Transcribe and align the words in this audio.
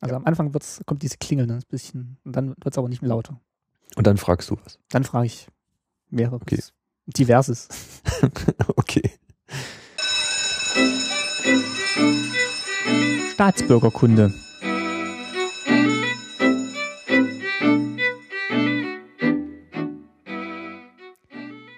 Also 0.00 0.14
ja. 0.14 0.16
am 0.18 0.26
Anfang 0.26 0.52
wird's, 0.52 0.80
kommt 0.86 1.02
diese 1.02 1.16
Klingel 1.18 1.46
ne, 1.46 1.54
ein 1.54 1.62
bisschen 1.68 2.18
und 2.24 2.36
dann 2.36 2.48
wird 2.48 2.72
es 2.72 2.78
aber 2.78 2.88
nicht 2.88 3.02
mehr 3.02 3.10
lauter. 3.10 3.40
Und 3.96 4.06
dann 4.06 4.16
fragst 4.16 4.50
du 4.50 4.56
was? 4.64 4.78
Dann 4.90 5.04
frage 5.04 5.26
ich 5.26 5.48
mehrere. 6.10 6.36
Okay. 6.36 6.60
Diverses. 7.06 7.68
okay. 8.76 9.10
Staatsbürgerkunde. 13.34 14.32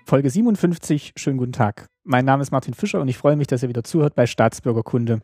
Folge 0.05 0.31
57, 0.31 1.15
schönen 1.17 1.37
guten 1.37 1.53
Tag. 1.53 1.87
Mein 2.05 2.25
Name 2.25 2.41
ist 2.41 2.53
Martin 2.53 2.75
Fischer 2.75 3.01
und 3.01 3.09
ich 3.09 3.19
freue 3.19 3.35
mich, 3.35 3.49
dass 3.49 3.65
ihr 3.65 3.69
wieder 3.69 3.83
zuhört 3.83 4.15
bei 4.15 4.27
Staatsbürgerkunde. 4.27 5.21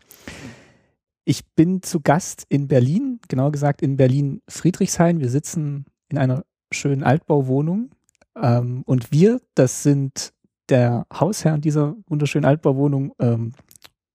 Ich 1.25 1.45
bin 1.55 1.83
zu 1.83 2.01
Gast 2.01 2.45
in 2.49 2.67
Berlin, 2.67 3.21
genauer 3.29 3.53
gesagt 3.53 3.81
in 3.81 3.97
Berlin-Friedrichshain. 3.97 5.21
Wir 5.21 5.31
sitzen 5.31 5.87
in 6.09 6.19
einer 6.19 6.45
schönen 6.73 7.05
Altbauwohnung. 7.05 7.91
Ähm, 8.35 8.83
und 8.87 9.13
wir, 9.13 9.41
das 9.55 9.85
sind 9.85 10.33
der 10.69 11.07
Hausherr 11.13 11.59
dieser 11.59 11.95
wunderschönen 12.09 12.45
Altbauwohnung, 12.45 13.15
ähm, 13.21 13.53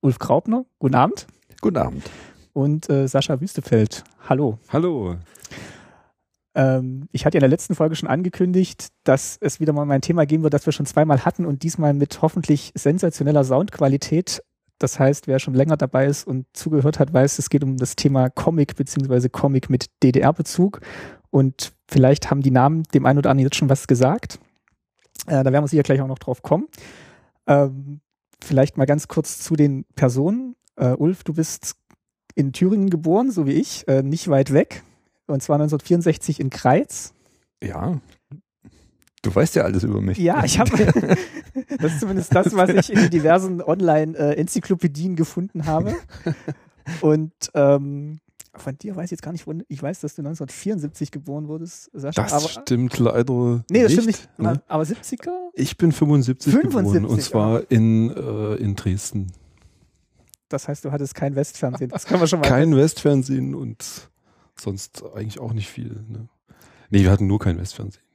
Ulf 0.01 0.19
Graubner. 0.19 0.65
Guten 0.79 0.95
Abend. 0.95 1.27
Guten 1.61 1.77
Abend. 1.77 2.09
Und 2.51 2.89
äh, 2.89 3.07
Sascha 3.07 3.39
Wüstefeld. 3.39 4.03
Hallo. 4.27 4.57
Hallo. 4.69 5.15
Ähm, 6.55 7.07
ich 7.13 7.25
hatte 7.25 7.35
ja 7.35 7.39
in 7.39 7.43
der 7.43 7.49
letzten 7.49 7.75
Folge 7.75 7.95
schon 7.95 8.09
angekündigt, 8.09 8.87
dass 9.05 9.37
es 9.39 9.61
wieder 9.61 9.71
mal 9.71 9.85
mein 9.85 10.01
Thema 10.01 10.25
geben 10.25 10.43
wird, 10.43 10.53
das 10.53 10.65
wir 10.65 10.73
schon 10.73 10.85
zweimal 10.85 11.23
hatten 11.23 11.45
und 11.45 11.63
diesmal 11.63 11.93
mit 11.93 12.21
hoffentlich 12.21 12.73
sensationeller 12.75 13.45
Soundqualität. 13.45 14.41
Das 14.79 14.99
heißt, 14.99 15.27
wer 15.27 15.39
schon 15.39 15.53
länger 15.53 15.77
dabei 15.77 16.05
ist 16.05 16.27
und 16.27 16.45
zugehört 16.53 16.99
hat, 16.99 17.13
weiß, 17.13 17.39
es 17.39 17.49
geht 17.49 17.63
um 17.63 17.77
das 17.77 17.95
Thema 17.95 18.29
Comic 18.29 18.75
beziehungsweise 18.75 19.29
Comic 19.29 19.69
mit 19.69 19.87
DDR-Bezug. 20.03 20.81
Und 21.31 21.73
vielleicht 21.87 22.29
haben 22.29 22.41
die 22.41 22.51
Namen 22.51 22.83
dem 22.93 23.05
einen 23.05 23.17
oder 23.17 23.31
anderen 23.31 23.47
jetzt 23.47 23.57
schon 23.57 23.69
was 23.69 23.87
gesagt. 23.87 24.39
Äh, 25.25 25.43
da 25.43 25.51
werden 25.51 25.63
wir 25.63 25.67
sicher 25.67 25.83
gleich 25.83 26.01
auch 26.01 26.07
noch 26.07 26.19
drauf 26.19 26.41
kommen. 26.41 26.67
Ähm, 27.47 28.01
vielleicht 28.41 28.77
mal 28.77 28.85
ganz 28.85 29.07
kurz 29.07 29.39
zu 29.39 29.55
den 29.55 29.85
Personen. 29.95 30.55
Äh, 30.75 30.93
Ulf, 30.93 31.23
du 31.23 31.33
bist 31.33 31.75
in 32.35 32.53
Thüringen 32.53 32.89
geboren, 32.89 33.31
so 33.31 33.47
wie 33.47 33.53
ich, 33.53 33.87
äh, 33.87 34.03
nicht 34.03 34.27
weit 34.27 34.53
weg. 34.53 34.83
Und 35.25 35.41
zwar 35.41 35.55
1964 35.55 36.39
in 36.39 36.49
Kreiz. 36.49 37.13
Ja. 37.63 37.99
Du 39.27 39.35
weißt 39.35 39.55
ja 39.55 39.63
alles 39.63 39.83
über 39.83 39.99
mich. 39.99 40.17
Ja, 40.19 40.45
ich 40.45 40.57
habe. 40.57 40.71
das 41.79 41.91
ist 41.91 41.99
zumindest 41.99 42.33
das, 42.33 42.55
was 42.55 42.69
ich 42.69 42.93
in 42.93 43.09
diversen 43.09 43.61
Online-Enzyklopädien 43.61 45.17
gefunden 45.17 45.65
habe. 45.65 45.97
Und 47.01 47.33
ähm, 47.53 48.19
von 48.55 48.77
dir 48.77 48.95
weiß 48.95 49.03
ich 49.05 49.11
jetzt 49.11 49.21
gar 49.21 49.33
nicht, 49.33 49.45
ich 49.67 49.83
weiß, 49.83 49.99
dass 49.99 50.15
du 50.15 50.21
1974 50.21 51.11
geboren 51.11 51.49
wurdest, 51.49 51.91
Sascha. 51.91 52.23
Das 52.23 52.31
aber, 52.31 52.47
stimmt 52.47 52.97
leider. 52.99 53.65
Nee, 53.69 53.83
das 53.83 53.91
nicht, 53.91 53.91
stimmt 53.91 54.07
nicht. 54.07 54.39
Ne? 54.39 54.61
Aber 54.69 54.83
70er? 54.83 55.49
Ich 55.55 55.75
bin 55.75 55.91
75, 55.91 56.53
75 56.53 56.93
geboren 56.93 57.05
und 57.05 57.21
zwar 57.21 57.69
in, 57.69 58.09
äh, 58.11 58.55
in 58.55 58.77
Dresden. 58.77 59.27
Das 60.47 60.69
heißt, 60.69 60.85
du 60.85 60.93
hattest 60.93 61.15
kein 61.15 61.35
Westfernsehen. 61.35 61.89
Das 61.89 62.05
können 62.05 62.21
wir 62.21 62.27
schon 62.27 62.39
mal. 62.39 62.47
Kein 62.47 62.69
wissen. 62.69 62.79
Westfernsehen 62.79 63.55
und 63.55 64.09
sonst 64.57 65.03
eigentlich 65.13 65.41
auch 65.41 65.51
nicht 65.51 65.67
viel. 65.67 66.05
Ne? 66.07 66.29
Nee, 66.89 67.01
wir 67.01 67.11
hatten 67.11 67.27
nur 67.27 67.39
kein 67.39 67.59
Westfernsehen. 67.59 68.06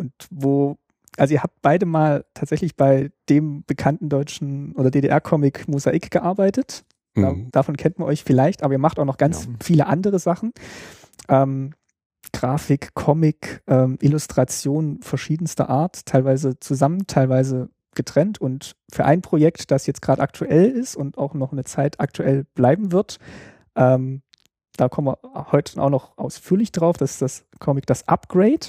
Und 0.00 0.12
wo, 0.30 0.78
also 1.16 1.34
ihr 1.34 1.42
habt 1.42 1.62
beide 1.62 1.86
mal 1.86 2.24
tatsächlich 2.34 2.76
bei 2.76 3.10
dem 3.28 3.64
bekannten 3.64 4.08
deutschen 4.08 4.72
oder 4.72 4.90
DDR-Comic 4.90 5.68
Mosaik 5.68 6.10
gearbeitet. 6.10 6.84
Mhm. 7.14 7.48
Davon 7.52 7.76
kennt 7.76 7.98
man 7.98 8.08
euch 8.08 8.24
vielleicht, 8.24 8.62
aber 8.62 8.74
ihr 8.74 8.78
macht 8.78 8.98
auch 8.98 9.04
noch 9.04 9.18
ganz 9.18 9.44
ja. 9.44 9.50
viele 9.62 9.86
andere 9.86 10.18
Sachen. 10.18 10.52
Ähm, 11.28 11.74
Grafik, 12.32 12.94
Comic, 12.94 13.62
ähm, 13.66 13.98
Illustration 14.00 15.00
verschiedenster 15.02 15.68
Art, 15.68 16.06
teilweise 16.06 16.58
zusammen, 16.60 17.06
teilweise 17.06 17.70
getrennt. 17.94 18.40
Und 18.40 18.76
für 18.92 19.04
ein 19.04 19.20
Projekt, 19.20 19.70
das 19.70 19.86
jetzt 19.86 20.02
gerade 20.02 20.22
aktuell 20.22 20.70
ist 20.70 20.96
und 20.96 21.18
auch 21.18 21.34
noch 21.34 21.52
eine 21.52 21.64
Zeit 21.64 22.00
aktuell 22.00 22.44
bleiben 22.54 22.92
wird, 22.92 23.18
ähm, 23.74 24.22
da 24.76 24.88
kommen 24.88 25.08
wir 25.08 25.18
heute 25.52 25.80
auch 25.82 25.90
noch 25.90 26.16
ausführlich 26.16 26.72
drauf. 26.72 26.96
Das 26.96 27.12
ist 27.12 27.22
das 27.22 27.44
Comic 27.58 27.86
Das 27.86 28.08
Upgrade, 28.08 28.68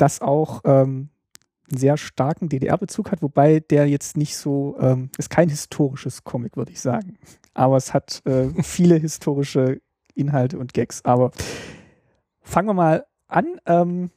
das 0.00 0.20
auch 0.20 0.62
ähm, 0.64 1.10
einen 1.70 1.78
sehr 1.78 1.96
starken 1.96 2.48
DDR-Bezug 2.48 3.12
hat, 3.12 3.22
wobei 3.22 3.60
der 3.60 3.88
jetzt 3.88 4.16
nicht 4.16 4.36
so, 4.36 4.76
ähm, 4.80 5.10
ist 5.18 5.30
kein 5.30 5.48
historisches 5.48 6.24
Comic, 6.24 6.56
würde 6.56 6.72
ich 6.72 6.80
sagen. 6.80 7.18
Aber 7.54 7.76
es 7.76 7.94
hat 7.94 8.22
äh, 8.26 8.48
viele 8.62 8.96
historische 8.96 9.80
Inhalte 10.14 10.58
und 10.58 10.74
Gags. 10.74 11.04
Aber 11.04 11.30
fangen 12.42 12.68
wir 12.68 12.74
mal 12.74 13.06
an. 13.28 13.60
Ähm, 13.66 14.10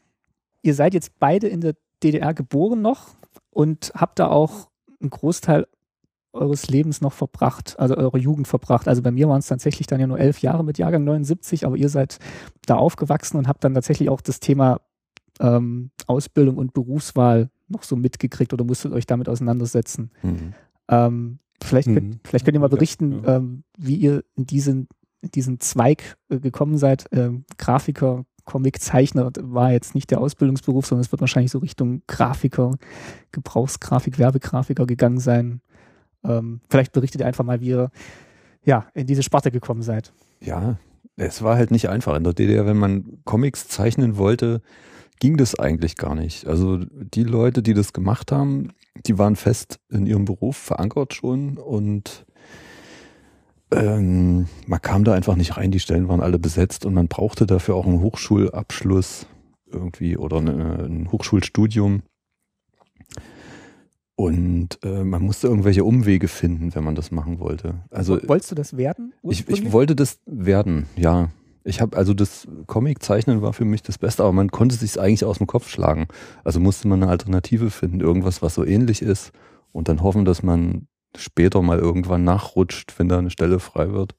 ihr 0.62 0.74
seid 0.74 0.94
jetzt 0.94 1.20
beide 1.20 1.48
in 1.48 1.62
der 1.62 1.76
DDR 2.02 2.34
geboren 2.34 2.82
noch 2.82 3.10
und 3.52 3.92
habt 3.96 4.20
da 4.20 4.28
auch 4.28 4.70
einen 5.00 5.10
Großteil 5.10 5.68
eures 6.34 6.68
Lebens 6.68 7.00
noch 7.02 7.14
verbracht, 7.14 7.76
also 7.78 7.96
eure 7.96 8.18
Jugend 8.18 8.48
verbracht. 8.48 8.88
Also 8.88 9.04
bei 9.04 9.12
mir 9.12 9.30
waren 9.30 9.40
es 9.40 9.48
tatsächlich 9.48 9.86
dann 9.86 10.00
ja 10.00 10.08
nur 10.08 10.20
elf 10.20 10.40
Jahre 10.40 10.64
mit 10.64 10.80
Jahrgang 10.80 11.04
79, 11.04 11.66
aber 11.66 11.76
ihr 11.76 11.90
seid 11.90 12.18
da 12.66 12.76
aufgewachsen 12.76 13.38
und 13.38 13.48
habt 13.48 13.64
dann 13.64 13.76
tatsächlich 13.76 14.10
auch 14.10 14.22
das 14.22 14.40
Thema 14.40 14.82
ähm, 15.44 15.92
Ausbildung 16.08 16.58
und 16.58 16.74
Berufswahl 16.74 17.50
noch 17.68 17.84
so 17.84 17.96
mitgekriegt 17.96 18.54
oder 18.54 18.64
musstet 18.64 18.94
euch 18.94 19.06
damit 19.06 19.30
auseinandersetzen. 19.30 20.10
Mhm. 20.24 20.54
Ähm, 20.88 21.40
vielleicht, 21.62 21.90
mhm. 21.90 21.94
könnt, 21.94 22.28
vielleicht 22.28 22.46
könnt 22.46 22.56
ihr 22.56 22.62
mal 22.62 22.70
berichten, 22.70 23.12
ja, 23.12 23.30
ja. 23.30 23.36
Ähm, 23.38 23.64
wie 23.78 23.96
ihr 23.96 24.24
in 24.36 24.46
diesen, 24.46 24.88
in 25.22 25.32
diesen 25.32 25.60
Zweig 25.60 26.18
äh, 26.30 26.40
gekommen 26.40 26.78
seid. 26.78 27.06
Ähm, 27.12 27.46
Grafiker, 27.58 28.26
Comiczeichner 28.46 29.32
war 29.40 29.72
jetzt 29.72 29.96
nicht 29.96 30.12
der 30.12 30.20
Ausbildungsberuf, 30.20 30.86
sondern 30.86 31.04
es 31.04 31.12
wird 31.12 31.22
wahrscheinlich 31.22 31.52
so 31.52 31.60
Richtung 31.60 32.02
Grafiker, 32.08 32.78
Gebrauchsgrafik, 33.32 34.18
Werbegrafiker 34.18 34.86
gegangen 34.86 35.20
sein. 35.20 35.62
Ähm, 36.24 36.62
vielleicht 36.70 36.94
berichtet 36.94 37.22
ihr 37.22 37.28
einfach 37.28 37.44
mal, 37.44 37.62
wie 37.62 37.70
ihr 37.70 37.92
ja, 38.66 38.88
in 38.94 39.08
diese 39.08 39.24
Sparte 39.24 39.52
gekommen 39.52 39.82
seid. 39.82 40.14
Ja, 40.40 40.78
es 41.18 41.42
war 41.42 41.58
halt 41.58 41.72
nicht 41.72 41.90
einfach 41.90 42.16
in 42.16 42.24
der 42.24 42.34
DDR, 42.34 42.66
wenn 42.66 42.78
man 42.78 43.20
Comics 43.26 43.68
zeichnen 43.68 44.18
wollte, 44.18 44.62
ging 45.20 45.38
das 45.38 45.58
eigentlich 45.58 45.96
gar 45.98 46.16
nicht. 46.16 46.48
Also 46.48 46.78
die 46.78 47.24
Leute, 47.24 47.64
die 47.64 47.74
das 47.74 47.94
gemacht 47.94 48.32
haben, 48.32 48.70
die 49.06 49.18
waren 49.18 49.36
fest 49.36 49.80
in 49.90 50.06
ihrem 50.06 50.26
Beruf 50.26 50.58
verankert 50.58 51.14
schon 51.14 51.58
und 51.58 52.26
ähm, 53.72 54.48
man 54.68 54.82
kam 54.82 55.04
da 55.04 55.14
einfach 55.14 55.36
nicht 55.36 55.58
rein, 55.58 55.72
die 55.72 55.80
Stellen 55.80 56.08
waren 56.08 56.22
alle 56.22 56.40
besetzt 56.40 56.86
und 56.86 56.94
man 56.94 57.08
brauchte 57.08 57.46
dafür 57.46 57.76
auch 57.76 57.88
einen 57.88 58.02
Hochschulabschluss 58.02 59.28
irgendwie 59.72 60.18
oder 60.18 60.38
eine, 60.38 60.86
ein 60.86 61.12
Hochschulstudium. 61.12 62.04
Und 64.16 64.78
äh, 64.84 65.04
man 65.04 65.24
musste 65.24 65.48
irgendwelche 65.48 65.84
Umwege 65.84 66.28
finden, 66.28 66.76
wenn 66.76 66.84
man 66.84 66.94
das 66.94 67.10
machen 67.10 67.40
wollte. 67.40 67.84
Also 67.90 68.20
wolltest 68.28 68.52
du 68.52 68.56
das 68.56 68.78
werden? 68.78 69.14
Ich, 69.24 69.48
ich 69.50 69.72
wollte 69.72 69.96
das 69.96 70.20
werden, 70.28 70.86
ja. 70.96 71.32
Ich 71.64 71.82
habe 71.82 71.96
also 71.96 72.14
das 72.14 72.48
Comic-Zeichnen 72.68 73.42
war 73.42 73.54
für 73.54 73.66
mich 73.66 73.82
das 73.82 73.98
Beste, 73.98 74.24
aber 74.24 74.34
man 74.34 74.52
konnte 74.52 74.76
sich 74.76 75.00
eigentlich 75.00 75.24
aus 75.24 75.38
dem 75.38 75.48
Kopf 75.48 75.70
schlagen. 75.70 76.08
Also 76.44 76.60
musste 76.60 76.88
man 76.88 77.02
eine 77.02 77.12
Alternative 77.12 77.70
finden, 77.70 78.02
irgendwas, 78.02 78.42
was 78.42 78.56
so 78.56 78.66
ähnlich 78.66 79.02
ist 79.02 79.32
und 79.72 79.88
dann 79.88 80.04
hoffen, 80.04 80.26
dass 80.26 80.44
man 80.44 80.88
später 81.16 81.62
mal 81.62 81.80
irgendwann 81.80 82.24
nachrutscht, 82.24 82.98
wenn 82.98 83.08
da 83.08 83.18
eine 83.18 83.30
Stelle 83.30 83.60
frei 83.60 83.92
wird. 83.92 84.16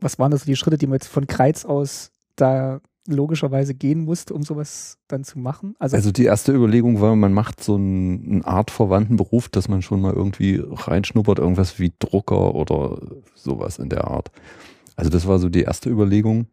Was 0.00 0.18
waren 0.18 0.30
das 0.30 0.44
die 0.44 0.56
Schritte, 0.56 0.78
die 0.78 0.86
man 0.86 0.96
jetzt 0.96 1.08
von 1.08 1.26
Kreiz 1.26 1.64
aus 1.64 2.10
da 2.34 2.80
logischerweise 3.08 3.74
gehen 3.74 4.04
musste, 4.04 4.34
um 4.34 4.42
sowas 4.42 4.98
dann 5.08 5.24
zu 5.24 5.38
machen? 5.38 5.74
Also, 5.78 5.96
also 5.96 6.12
die 6.12 6.24
erste 6.24 6.52
Überlegung 6.52 7.00
war, 7.00 7.16
man 7.16 7.32
macht 7.32 7.62
so 7.62 7.76
einen, 7.76 8.24
einen 8.26 8.44
artverwandten 8.44 9.16
Beruf, 9.16 9.48
dass 9.48 9.68
man 9.68 9.82
schon 9.82 10.00
mal 10.00 10.12
irgendwie 10.12 10.62
reinschnuppert, 10.62 11.38
irgendwas 11.38 11.78
wie 11.78 11.92
Drucker 11.98 12.54
oder 12.54 13.00
sowas 13.34 13.78
in 13.78 13.88
der 13.88 14.06
Art. 14.06 14.30
Also 14.96 15.10
das 15.10 15.26
war 15.26 15.38
so 15.38 15.48
die 15.48 15.62
erste 15.62 15.90
Überlegung. 15.90 16.46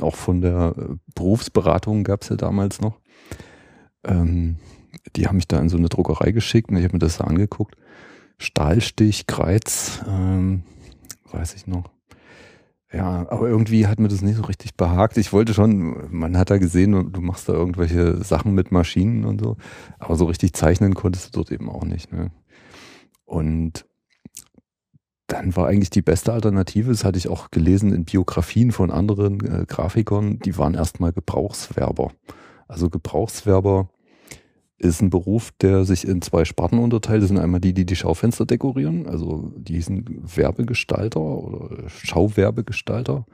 Auch 0.00 0.16
von 0.16 0.40
der 0.40 0.74
äh, 0.76 0.96
Berufsberatung 1.14 2.04
gab 2.04 2.22
es 2.22 2.28
ja 2.28 2.36
damals 2.36 2.80
noch. 2.80 3.00
Ähm, 4.04 4.56
die 5.14 5.26
haben 5.26 5.36
mich 5.36 5.48
da 5.48 5.58
in 5.58 5.68
so 5.68 5.76
eine 5.76 5.88
Druckerei 5.88 6.32
geschickt 6.32 6.70
und 6.70 6.76
ich 6.76 6.84
habe 6.84 6.94
mir 6.94 6.98
das 6.98 7.18
da 7.18 7.24
angeguckt. 7.24 7.76
Stahlstich, 8.38 9.26
Kreiz, 9.26 10.02
ähm, 10.06 10.64
weiß 11.30 11.54
ich 11.54 11.66
noch. 11.66 11.90
Ja, 12.92 13.26
aber 13.30 13.48
irgendwie 13.48 13.86
hat 13.86 13.98
mir 13.98 14.08
das 14.08 14.22
nicht 14.22 14.36
so 14.36 14.42
richtig 14.44 14.76
behagt. 14.76 15.16
Ich 15.16 15.32
wollte 15.32 15.54
schon, 15.54 16.08
man 16.10 16.36
hat 16.38 16.50
da 16.50 16.58
gesehen, 16.58 17.12
du 17.12 17.20
machst 17.20 17.48
da 17.48 17.52
irgendwelche 17.52 18.22
Sachen 18.22 18.54
mit 18.54 18.70
Maschinen 18.70 19.24
und 19.24 19.40
so, 19.40 19.56
aber 19.98 20.16
so 20.16 20.26
richtig 20.26 20.52
zeichnen 20.52 20.94
konntest 20.94 21.26
du 21.26 21.30
dort 21.38 21.50
eben 21.50 21.68
auch 21.68 21.84
nicht. 21.84 22.12
Ne? 22.12 22.30
Und 23.24 23.86
dann 25.26 25.56
war 25.56 25.66
eigentlich 25.66 25.90
die 25.90 26.02
beste 26.02 26.32
Alternative, 26.32 26.90
das 26.90 27.04
hatte 27.04 27.18
ich 27.18 27.28
auch 27.28 27.50
gelesen 27.50 27.92
in 27.92 28.04
Biografien 28.04 28.70
von 28.72 28.90
anderen 28.90 29.40
äh, 29.40 29.64
Grafikern, 29.66 30.38
die 30.38 30.56
waren 30.56 30.74
erstmal 30.74 31.12
Gebrauchswerber. 31.12 32.12
Also 32.68 32.90
Gebrauchswerber 32.90 33.88
ist 34.78 35.00
ein 35.00 35.10
Beruf, 35.10 35.52
der 35.60 35.84
sich 35.84 36.06
in 36.06 36.20
zwei 36.20 36.44
Sparten 36.44 36.78
unterteilt. 36.78 37.22
Das 37.22 37.28
sind 37.28 37.38
einmal 37.38 37.60
die, 37.60 37.72
die 37.72 37.86
die 37.86 37.96
Schaufenster 37.96 38.44
dekorieren, 38.44 39.06
also 39.06 39.52
die 39.56 39.80
sind 39.80 40.36
Werbegestalter 40.36 41.20
oder 41.20 41.88
Schauwerbegestalter. 41.88 43.24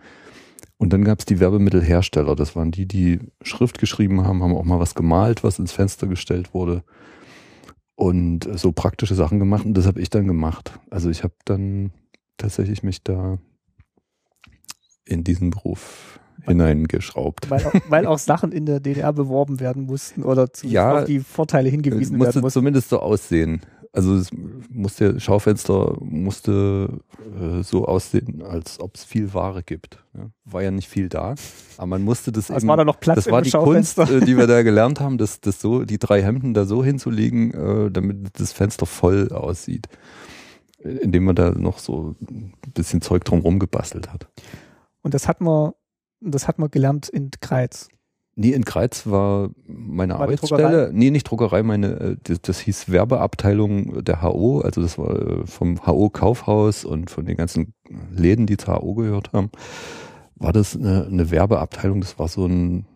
Und 0.79 0.93
dann 0.93 1.05
gab 1.05 1.21
es 1.21 1.27
die 1.27 1.41
Werbemittelhersteller. 1.41 2.35
Das 2.35 2.57
waren 2.57 2.73
die, 2.73 2.87
die 2.87 3.21
Schrift 3.43 3.79
geschrieben 3.79 4.25
haben, 4.25 4.43
haben 4.43 4.55
auch 4.55 4.65
mal 4.65 4.81
was 4.81 4.95
gemalt, 4.95 5.45
was 5.45 5.59
ins 5.59 5.73
Fenster 5.73 6.07
gestellt 6.07 6.55
wurde. 6.55 6.83
Und 8.03 8.49
so 8.59 8.73
praktische 8.73 9.15
Sachen 9.15 9.39
gemacht. 9.39 9.65
Und 9.65 9.75
das 9.75 9.87
habe 9.87 10.01
ich 10.01 10.11
dann 10.11 10.27
gemacht. 10.27 10.81
Also 10.91 11.09
ich 11.09 11.23
habe 11.23 11.35
dann 11.45 11.93
tatsächlich 12.37 12.83
mich 12.83 13.05
da 13.05 13.39
in 15.05 15.23
diesen 15.23 15.51
Beruf 15.51 16.19
hineingeschraubt. 16.41 17.49
Weil, 17.49 17.65
weil, 17.89 18.07
auch 18.07 18.19
Sachen 18.19 18.51
in 18.51 18.67
der 18.67 18.81
DDR 18.81 19.13
beworben 19.13 19.61
werden 19.61 19.85
mussten 19.85 20.25
oder 20.25 20.49
ja, 20.65 20.99
auf 20.99 21.05
die 21.05 21.21
Vorteile 21.21 21.69
hingewiesen 21.69 22.17
musste 22.17 22.35
werden 22.35 22.43
mussten. 22.43 22.59
zumindest 22.59 22.89
so 22.89 22.99
aussehen. 22.99 23.61
Also 23.95 24.15
es 24.17 24.31
musste, 24.71 25.21
Schaufenster 25.21 25.97
musste 26.01 27.01
äh, 27.39 27.63
so 27.63 27.85
aussehen, 27.85 28.43
als 28.43 28.81
ob 28.81 28.95
es 28.95 29.05
viel 29.05 29.35
Ware 29.35 29.63
gibt. 29.63 30.03
Ja. 30.15 30.31
War 30.47 30.63
ja 30.63 30.71
nicht 30.71 30.89
viel 30.89 31.11
da, 31.11 31.35
aber 31.77 31.87
man 31.87 32.03
musste 32.03 32.33
das 32.33 32.49
Es 32.49 32.67
war 32.67 32.79
da 32.79 32.85
noch 32.85 33.01
Platz 33.01 33.17
Das 33.17 33.31
war 33.31 33.43
die. 33.43 33.51
Kunst, 33.51 33.99
äh, 33.99 34.21
die 34.21 34.37
wir 34.39 34.47
da 34.47 34.63
gelernt 34.63 34.99
haben, 35.01 35.19
das, 35.19 35.41
das 35.41 35.61
so, 35.61 35.85
die 35.85 35.99
drei 35.99 36.23
Hemden 36.23 36.55
da 36.55 36.65
so 36.65 36.83
hinzulegen, 36.83 37.53
äh, 37.53 37.91
damit 37.91 38.41
das 38.41 38.53
Fenster 38.53 38.87
voll 38.87 39.31
aussieht. 39.31 39.89
Indem 40.79 41.25
man 41.25 41.37
da 41.37 41.51
noch 41.51 41.79
so 41.79 42.17
ein 42.29 42.55
bisschen 42.75 43.03
Zeug 43.03 43.25
drumherum 43.25 43.59
gebastelt 43.59 44.13
hat. 44.13 44.27
Und 45.03 45.15
das 45.15 45.29
hat 45.29 45.41
man 45.41 45.73
das 46.23 46.49
hat 46.49 46.59
man 46.59 46.71
gelernt 46.71 47.09
in 47.09 47.31
Kreiz. 47.41 47.89
Nee, 48.35 48.53
in 48.53 48.65
Kreiz 48.65 49.07
war 49.07 49.51
meine 49.67 50.15
war 50.15 50.23
Arbeitsstelle. 50.23 50.91
Nee, 50.93 51.11
nicht 51.11 51.25
Druckerei, 51.25 51.63
meine, 51.63 52.01
äh, 52.01 52.17
das, 52.23 52.41
das, 52.41 52.61
hieß 52.61 52.91
Werbeabteilung 52.91 54.03
der 54.05 54.23
HO, 54.23 54.61
also 54.61 54.81
das 54.81 54.97
war 54.97 55.17
äh, 55.17 55.47
vom 55.47 55.87
HO 55.87 56.09
Kaufhaus 56.09 56.85
und 56.85 57.11
von 57.11 57.27
den 57.27 57.37
ganzen 57.37 57.75
Läden, 58.11 58.47
die 58.47 58.57
zur 58.57 58.77
HO 58.77 58.95
gehört 58.95 59.33
haben, 59.35 59.51
war 60.37 60.53
das 60.53 60.75
eine, 60.75 61.07
eine 61.07 61.31
Werbeabteilung, 61.31 62.01
das 62.01 62.19
war 62.19 62.29
so 62.29 62.47
ein, 62.47 62.87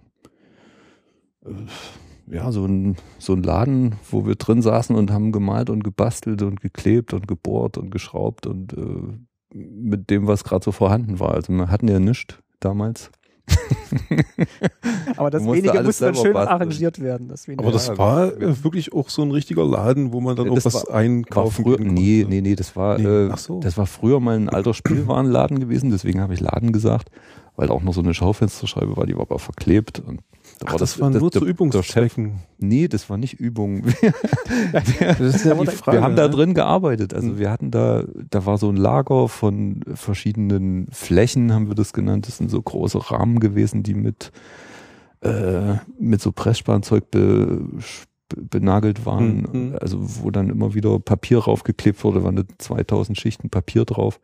äh, 1.45 2.35
ja, 2.35 2.51
so 2.51 2.65
ein, 2.65 2.97
so 3.19 3.35
ein 3.35 3.43
Laden, 3.43 3.97
wo 4.11 4.27
wir 4.27 4.37
drin 4.37 4.63
saßen 4.63 4.97
und 4.97 5.11
haben 5.11 5.33
gemalt 5.33 5.69
und 5.69 5.85
gebastelt 5.85 6.41
und 6.41 6.63
geklebt 6.63 7.13
und 7.13 7.29
gebohrt 7.29 7.77
und 7.77 7.91
geschraubt 7.91 8.47
und 8.47 8.73
äh, 8.73 9.55
mit 9.55 10.09
dem, 10.09 10.27
was 10.27 10.45
gerade 10.45 10.65
so 10.65 10.73
vorhanden 10.73 11.21
war. 11.21 11.35
Also 11.35 11.53
wir 11.53 11.71
hatten 11.71 11.89
ja 11.89 11.99
nichts 11.99 12.39
damals. 12.59 13.11
Aber 15.17 15.31
das 15.31 15.45
wenige 15.45 15.83
musste 15.83 16.07
dann 16.07 16.15
schön 16.15 16.33
basteln. 16.33 16.49
arrangiert 16.49 17.01
werden. 17.01 17.29
Das 17.29 17.49
Aber 17.49 17.73
das 17.73 17.89
ja, 17.89 17.99
war 17.99 18.33
äh, 18.33 18.65
wirklich 18.65 18.93
auch 18.93 19.09
so 19.09 19.23
ein 19.23 19.31
richtiger 19.31 19.65
Laden, 19.65 20.13
wo 20.13 20.21
man 20.21 20.37
dann 20.37 20.55
das 20.55 20.67
auch 20.67 20.73
was 20.75 20.89
war, 20.89 20.95
einkaufen 20.95 21.65
war 21.65 21.77
früher, 21.77 21.87
Nee, 21.87 22.27
nee, 22.29 22.41
nee, 22.41 22.55
das 22.55 22.77
war, 22.77 22.99
nee. 22.99 23.07
Äh, 23.07 23.37
so. 23.37 23.61
das 23.61 23.79
war 23.79 23.87
früher 23.87 24.21
mal 24.21 24.37
ein 24.37 24.49
alter 24.49 24.75
Spielwarenladen 24.75 25.61
gewesen, 25.61 25.91
deswegen 25.91 26.21
habe 26.21 26.35
ich 26.35 26.41
Laden 26.41 26.73
gesagt, 26.73 27.11
weil 27.57 27.71
auch 27.71 27.83
noch 27.83 27.95
so 27.95 28.01
eine 28.01 28.15
Schaufensterscheibe 28.15 28.97
war, 28.97 29.07
die 29.07 29.15
war 29.15 29.23
aber 29.23 29.39
verklebt 29.39 30.01
und 30.01 30.21
da 30.59 30.67
Ach, 30.69 30.73
war 30.73 30.79
das, 30.79 30.93
das 30.93 31.01
war 31.01 31.11
nur 31.11 31.31
zu 31.31 31.45
Übungszwecken. 31.45 32.41
Nee, 32.59 32.89
das 32.89 33.11
war 33.11 33.19
nicht 33.19 33.35
Übung. 33.35 33.85
ist 35.21 35.45
ja 35.45 35.55
Frage, 35.55 35.99
wir 35.99 36.03
haben 36.03 36.17
da 36.17 36.29
ne? 36.29 36.35
drin 36.35 36.55
gearbeitet. 36.55 37.13
Also 37.13 37.29
hm. 37.29 37.39
wir 37.39 37.51
hatten 37.51 37.71
da, 37.71 38.05
da 38.31 38.47
war 38.47 38.57
so 38.57 38.71
ein 38.71 38.77
Lager 38.77 39.29
von 39.29 39.83
verschiedenen 39.95 40.89
Flächen, 40.91 41.53
haben 41.53 41.69
wir 41.69 41.75
das 41.75 41.93
genannt. 41.93 42.27
Das 42.27 42.39
sind 42.39 42.51
so 42.51 42.63
große 42.63 43.11
Rahmen 43.11 43.39
gewesen, 43.39 43.83
die 43.83 43.95
mit, 43.95 44.33
äh, 45.21 45.75
mit 45.99 46.23
so 46.23 46.33
Pressspanzeug 46.33 47.11
be, 47.11 47.67
benagelt 48.35 49.05
waren. 49.05 49.47
Mhm. 49.53 49.79
Also 49.79 49.99
wo 50.01 50.31
dann 50.31 50.49
immer 50.49 50.75
wieder 50.75 50.99
Papier 51.01 51.41
raufgeklebt 51.41 52.03
wurde, 52.03 52.25
waren 52.25 52.37
da 52.37 52.45
2000 52.59 53.19
Schichten 53.19 53.51
Papier 53.51 53.85
drauf 53.85 54.21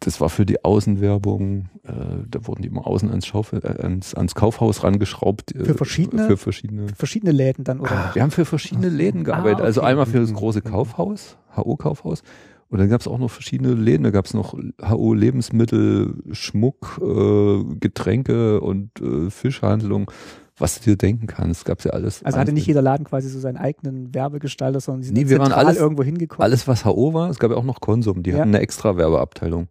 das 0.00 0.20
war 0.20 0.28
für 0.28 0.44
die 0.44 0.64
Außenwerbung, 0.64 1.68
äh, 1.84 1.92
da 2.28 2.46
wurden 2.46 2.62
die 2.62 2.68
immer 2.68 2.86
außen 2.86 3.08
ans, 3.10 3.26
Schaufel, 3.26 3.60
äh, 3.64 3.82
ans, 3.82 4.14
ans 4.14 4.34
Kaufhaus 4.34 4.84
rangeschraubt. 4.84 5.54
Äh, 5.54 5.64
für 5.64 5.74
verschiedene? 5.74 6.26
Für 6.26 6.36
verschiedene, 6.36 6.88
verschiedene 6.88 7.32
Läden 7.32 7.64
dann, 7.64 7.80
oder? 7.80 7.92
Ah, 7.92 8.10
wir 8.14 8.22
haben 8.22 8.30
für 8.30 8.44
verschiedene 8.44 8.88
Läden 8.88 9.24
gearbeitet. 9.24 9.60
Ah, 9.60 9.64
also 9.64 9.80
okay. 9.80 9.88
Also 9.88 10.02
einmal 10.02 10.06
für 10.06 10.20
das 10.20 10.32
große 10.32 10.60
mhm. 10.64 10.70
Kaufhaus, 10.70 11.38
HO-Kaufhaus. 11.56 12.22
Und 12.68 12.78
dann 12.78 12.88
gab 12.88 13.00
es 13.00 13.08
auch 13.08 13.18
noch 13.18 13.30
verschiedene 13.30 13.74
Läden. 13.74 14.02
Da 14.02 14.10
gab 14.10 14.26
es 14.26 14.34
noch 14.34 14.54
HO 14.82 15.14
Lebensmittel, 15.14 16.14
Schmuck, 16.32 17.00
äh, 17.00 17.62
Getränke 17.78 18.60
und 18.60 19.00
äh, 19.00 19.30
Fischhandlung 19.30 20.10
was 20.58 20.78
du 20.78 20.90
dir 20.90 20.96
denken 20.96 21.26
kannst. 21.26 21.60
Es 21.60 21.64
gab 21.64 21.84
ja 21.84 21.90
alles. 21.90 22.24
Also 22.24 22.38
hatte 22.38 22.52
nicht 22.52 22.66
jeder 22.66 22.82
Laden 22.82 23.04
quasi 23.04 23.28
so 23.28 23.38
seinen 23.38 23.58
eigenen 23.58 24.14
Werbegestalter, 24.14 24.80
sondern 24.80 25.02
sie 25.02 25.08
sind 25.08 25.18
nee, 25.18 25.28
wir 25.28 25.38
waren 25.38 25.52
alles, 25.52 25.76
irgendwo 25.76 26.02
hingekommen. 26.02 26.42
Alles, 26.42 26.66
was 26.66 26.84
HO 26.84 27.12
war, 27.12 27.28
es 27.30 27.38
gab 27.38 27.50
ja 27.50 27.56
auch 27.56 27.64
noch 27.64 27.80
Konsum, 27.80 28.22
die 28.22 28.30
ja. 28.30 28.38
hatten 28.38 28.48
eine 28.48 28.60
extra 28.60 28.96
Werbeabteilung. 28.96 29.68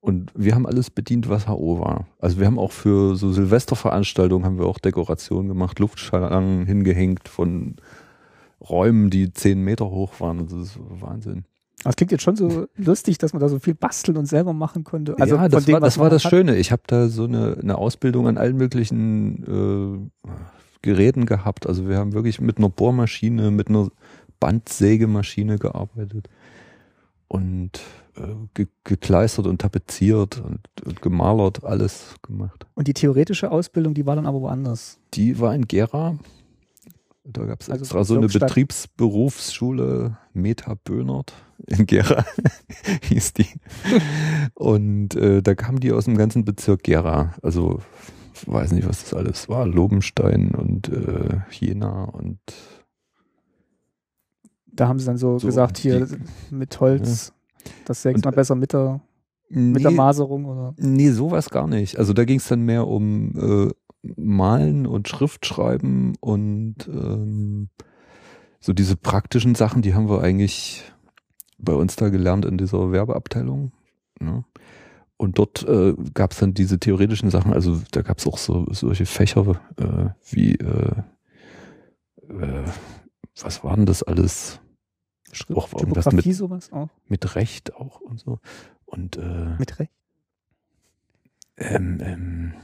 Und 0.00 0.32
wir 0.34 0.54
haben 0.54 0.66
alles 0.66 0.90
bedient, 0.90 1.28
was 1.28 1.46
HO 1.46 1.78
war. 1.78 2.06
Also 2.18 2.38
wir 2.38 2.46
haben 2.46 2.58
auch 2.58 2.72
für 2.72 3.16
so 3.16 3.32
Silvesterveranstaltungen 3.32 4.46
haben 4.46 4.58
wir 4.58 4.66
auch 4.66 4.78
Dekorationen 4.78 5.48
gemacht, 5.48 5.78
Luftschlangen 5.78 6.64
hingehängt 6.64 7.28
von 7.28 7.76
Räumen, 8.66 9.10
die 9.10 9.32
zehn 9.32 9.62
Meter 9.62 9.90
hoch 9.90 10.18
waren. 10.20 10.46
Das 10.46 10.52
ist 10.52 10.78
Wahnsinn. 11.00 11.44
Das 11.82 11.96
klingt 11.96 12.12
jetzt 12.12 12.22
schon 12.22 12.36
so 12.36 12.66
lustig, 12.76 13.18
dass 13.18 13.34
man 13.34 13.40
da 13.40 13.48
so 13.48 13.58
viel 13.58 13.74
basteln 13.74 14.16
und 14.16 14.26
selber 14.26 14.54
machen 14.54 14.84
konnte. 14.84 15.18
Also 15.18 15.36
ja, 15.36 15.48
das 15.48 15.66
dem, 15.66 15.74
war 15.74 15.80
das, 15.80 15.98
war 15.98 16.10
das 16.10 16.22
Schöne. 16.22 16.56
Ich 16.56 16.72
habe 16.72 16.82
da 16.86 17.08
so 17.08 17.24
eine, 17.24 17.58
eine 17.60 17.76
Ausbildung 17.76 18.26
an 18.26 18.38
allen 18.38 18.56
möglichen 18.56 20.10
äh, 20.24 20.30
Geräten 20.82 21.26
gehabt. 21.26 21.66
Also 21.66 21.88
wir 21.88 21.98
haben 21.98 22.14
wirklich 22.14 22.40
mit 22.40 22.56
einer 22.56 22.70
Bohrmaschine, 22.70 23.50
mit 23.50 23.68
einer 23.68 23.88
Bandsägemaschine 24.40 25.58
gearbeitet 25.58 26.28
und 27.28 27.80
ge 28.54 28.66
gekleistert 28.84 29.46
und 29.46 29.60
tapeziert 29.60 30.40
und, 30.40 30.60
und, 30.84 31.02
gemalert, 31.02 31.64
alles 31.64 32.14
gemacht. 32.22 32.66
Und 32.74 32.88
die 32.88 32.94
theoretische 32.94 33.50
Ausbildung, 33.50 33.94
die 33.94 34.06
war 34.06 34.16
dann 34.16 34.26
aber 34.26 34.40
woanders? 34.40 34.98
Die 35.14 35.38
war 35.38 35.54
in 35.54 35.66
Gera. 35.66 36.18
Da 37.24 37.44
gab 37.44 37.60
es 37.60 37.70
also 37.70 37.82
extra 37.82 38.04
so 38.04 38.16
eine 38.16 38.26
Betriebsberufsschule, 38.26 40.16
Meta 40.32 40.74
Böhnert 40.82 41.34
in 41.66 41.86
Gera 41.86 42.24
hieß 43.02 43.34
die. 43.34 43.48
Und 44.54 45.14
äh, 45.14 45.42
da 45.42 45.54
kamen 45.54 45.80
die 45.80 45.92
aus 45.92 46.06
dem 46.06 46.16
ganzen 46.16 46.44
Bezirk 46.44 46.82
Gera. 46.82 47.34
Also 47.42 47.80
weiß 48.46 48.72
nicht, 48.72 48.88
was 48.88 49.02
das 49.02 49.14
alles 49.14 49.48
war. 49.48 49.66
Lobenstein 49.66 50.52
und 50.52 50.88
äh, 50.88 51.40
Jena 51.50 52.04
und 52.04 52.38
da 54.72 54.88
haben 54.88 54.98
sie 54.98 55.06
dann 55.06 55.18
so, 55.18 55.38
so 55.38 55.46
gesagt, 55.46 55.78
hier 55.78 56.06
die, 56.06 56.54
mit 56.54 56.80
Holz, 56.80 57.28
ja. 57.28 57.34
Das 57.84 58.02
sägt 58.02 58.24
man 58.24 58.34
besser 58.34 58.54
mit 58.54 58.72
der, 58.72 59.00
nee, 59.48 59.72
mit 59.72 59.84
der 59.84 59.90
Maserung 59.90 60.44
oder? 60.46 60.74
Nee, 60.76 61.10
sowas 61.10 61.50
gar 61.50 61.66
nicht. 61.66 61.98
Also 61.98 62.12
da 62.12 62.24
ging 62.24 62.38
es 62.38 62.48
dann 62.48 62.62
mehr 62.62 62.86
um 62.86 63.32
äh, 63.36 63.70
Malen 64.16 64.86
und 64.86 65.08
Schriftschreiben 65.08 66.16
und 66.20 66.76
ähm, 66.88 67.68
so 68.60 68.72
diese 68.72 68.96
praktischen 68.96 69.54
Sachen, 69.54 69.82
die 69.82 69.94
haben 69.94 70.08
wir 70.08 70.22
eigentlich 70.22 70.84
bei 71.58 71.74
uns 71.74 71.96
da 71.96 72.08
gelernt 72.08 72.44
in 72.44 72.58
dieser 72.58 72.92
Werbeabteilung. 72.92 73.72
Ne? 74.18 74.44
Und 75.16 75.38
dort 75.38 75.66
äh, 75.68 75.94
gab 76.14 76.32
es 76.32 76.38
dann 76.38 76.54
diese 76.54 76.78
theoretischen 76.78 77.30
Sachen, 77.30 77.52
also 77.52 77.80
da 77.90 78.02
gab 78.02 78.18
es 78.18 78.26
auch 78.26 78.38
so 78.38 78.66
solche 78.70 79.04
Fächer 79.04 79.60
äh, 79.76 80.10
wie 80.30 80.54
äh, 80.54 80.92
äh, 82.30 82.64
was 83.42 83.64
waren 83.64 83.86
das 83.86 84.02
alles? 84.02 84.60
Auch 85.54 85.72
irgendwas 85.72 86.10
mit, 86.12 86.24
sowas 86.34 86.72
auch? 86.72 86.88
Mit 87.08 87.34
Recht 87.36 87.74
auch 87.74 88.00
und 88.00 88.20
so. 88.20 88.38
Und 88.84 89.16
äh, 89.16 89.56
mit 89.58 89.78
Recht? 89.78 89.92
Ähm, 91.56 91.98
ähm, 92.00 92.54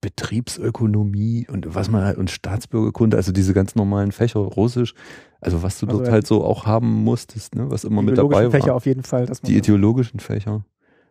Betriebsökonomie 0.00 1.46
und 1.48 1.74
was 1.74 1.88
man 1.88 2.04
halt 2.04 2.18
und 2.18 2.30
Staatsbürgerkunde, 2.30 3.16
also 3.16 3.30
diese 3.30 3.54
ganz 3.54 3.76
normalen 3.76 4.10
Fächer, 4.10 4.40
Russisch, 4.40 4.94
also 5.40 5.62
was 5.62 5.78
du 5.78 5.86
also 5.86 5.98
dort 5.98 6.10
halt 6.10 6.26
so 6.26 6.44
auch 6.44 6.66
haben 6.66 7.04
musstest, 7.04 7.54
ne, 7.54 7.70
was 7.70 7.84
immer 7.84 8.02
mit 8.02 8.18
dabei 8.18 8.44
war. 8.44 8.50
Fächer 8.50 8.74
auf 8.74 8.84
jeden 8.84 9.04
Fall. 9.04 9.26
die 9.44 9.56
ideologischen 9.56 10.18
Fächer. 10.18 10.64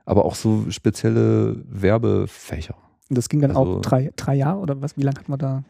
Aber 0.04 0.26
auch 0.26 0.36
so 0.36 0.66
spezielle 0.70 1.64
Werbefächer. 1.70 2.76
Und 3.10 3.18
das 3.18 3.30
ging 3.30 3.40
dann 3.40 3.52
also, 3.52 3.78
auch 3.78 3.82
drei, 3.82 4.12
drei 4.16 4.36
Jahre 4.36 4.60
oder 4.60 4.82
was? 4.82 4.98
Wie 4.98 5.04
lange 5.04 5.20
hat 5.20 5.30
man 5.30 5.40
da? 5.40 5.64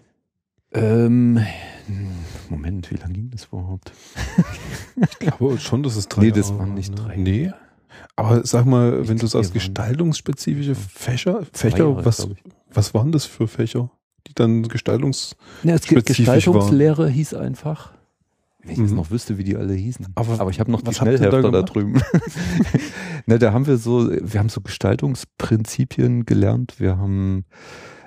Ähm, 0.74 1.40
Moment, 2.50 2.92
wie 2.92 2.96
lange 2.96 3.14
ging 3.14 3.30
das 3.32 3.46
überhaupt? 3.46 3.92
ich 5.02 5.20
glaube 5.20 5.58
schon, 5.60 5.84
dass 5.84 5.96
es 5.96 6.08
drei 6.08 6.22
Nee, 6.22 6.28
Jahre 6.28 6.40
das 6.40 6.58
waren 6.58 6.74
nicht 6.74 6.92
drei. 6.92 7.16
Nee. 7.18 7.52
Aber 8.16 8.46
sag 8.46 8.66
mal, 8.66 9.02
ich 9.02 9.10
wenn 9.10 9.18
du 9.18 9.28
sagst 9.28 9.54
gestaltungsspezifische 9.54 10.76
Fächer, 10.76 11.42
Fächer, 11.54 11.90
Jahre, 11.90 12.06
was, 12.06 12.30
was 12.74 12.94
waren 12.94 13.12
das 13.12 13.26
für 13.26 13.48
Fächer, 13.48 13.90
die 14.28 14.34
dann 14.34 14.64
gestaltungsspezifisch 14.64 15.64
ja, 15.64 15.76
es 15.76 15.88
gibt 15.88 16.06
Gestaltungslehre 16.06 17.04
waren? 17.04 17.12
hieß 17.12 17.34
einfach. 17.34 17.94
Wenn 18.64 18.74
ich 18.74 18.92
mhm. 18.92 18.96
noch 18.96 19.10
wüsste, 19.10 19.38
wie 19.38 19.44
die 19.44 19.56
alle 19.56 19.74
hießen. 19.74 20.08
Aber, 20.16 20.40
Aber 20.40 20.52
ich 20.52 20.60
habe 20.60 20.72
noch 20.72 20.82
die 20.82 20.94
Schnellhefter 20.94 21.42
da, 21.42 21.50
da, 21.50 21.62
drüben. 21.64 22.02
Na, 23.26 23.38
da 23.38 23.54
haben 23.54 23.66
wir 23.66 23.78
so, 23.78 24.12
wir 24.12 24.40
haben 24.40 24.50
so 24.50 24.62
Gestaltungsprinzipien 24.62 26.26
gelernt. 26.26 26.76
Wir 26.78 26.98
haben, 26.98 27.46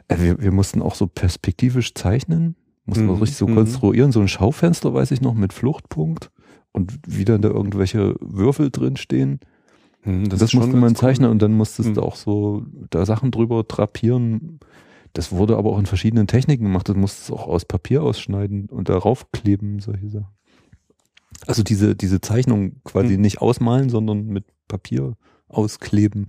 wir, 0.09 0.41
wir 0.41 0.53
mussten 0.53 0.83
auch 0.83 0.95
so 0.95 1.07
perspektivisch 1.07 1.95
zeichnen. 1.95 2.57
Muss 2.87 2.99
man 2.99 3.17
mhm. 3.17 3.23
richtig 3.23 3.37
so 3.37 3.47
mhm. 3.47 3.55
konstruieren. 3.55 4.13
So 4.13 4.21
ein 4.21 4.29
Schaufenster, 4.29 4.93
weiß 4.93 5.11
ich 5.11 5.21
noch, 5.21 5.35
mit 5.35 5.53
Fluchtpunkt 5.53 6.31
und 6.73 6.99
wie 7.07 7.25
dann 7.25 7.41
da 7.41 7.49
irgendwelche 7.49 8.15
Würfel 8.21 8.71
drin 8.71 8.97
stehen. 8.97 9.41
Mhm, 10.05 10.29
das, 10.29 10.41
das 10.41 10.53
musste 10.53 10.77
man 10.77 10.95
zeichnen 10.95 11.29
cool. 11.29 11.33
und 11.33 11.43
dann 11.43 11.53
musstest 11.53 11.91
mhm. 11.91 11.95
du 11.95 12.03
auch 12.03 12.17
so 12.17 12.65
da 12.91 13.07
Sachen 13.07 13.31
drüber 13.31 13.63
drapieren. 13.63 14.61
Das 15.15 15.33
wurde 15.33 15.57
aber 15.57 15.71
auch 15.71 15.79
in 15.79 15.87
verschiedenen 15.87 16.27
Techniken 16.27 16.65
gemacht. 16.65 16.89
Du 16.89 16.95
musstest 16.95 17.33
auch 17.33 17.47
aus 17.47 17.65
Papier 17.65 18.03
ausschneiden 18.03 18.67
und 18.67 18.89
darauf 18.89 19.31
kleben, 19.33 19.81
solche 19.81 20.11
Sachen. 20.11 20.35
Also 21.47 21.63
diese, 21.63 21.95
diese 21.95 22.21
Zeichnung 22.21 22.83
quasi 22.85 23.17
mhm. 23.17 23.23
nicht 23.23 23.41
ausmalen, 23.41 23.89
sondern 23.89 24.27
mit 24.27 24.45
Papier 24.69 25.17
auskleben. 25.49 26.27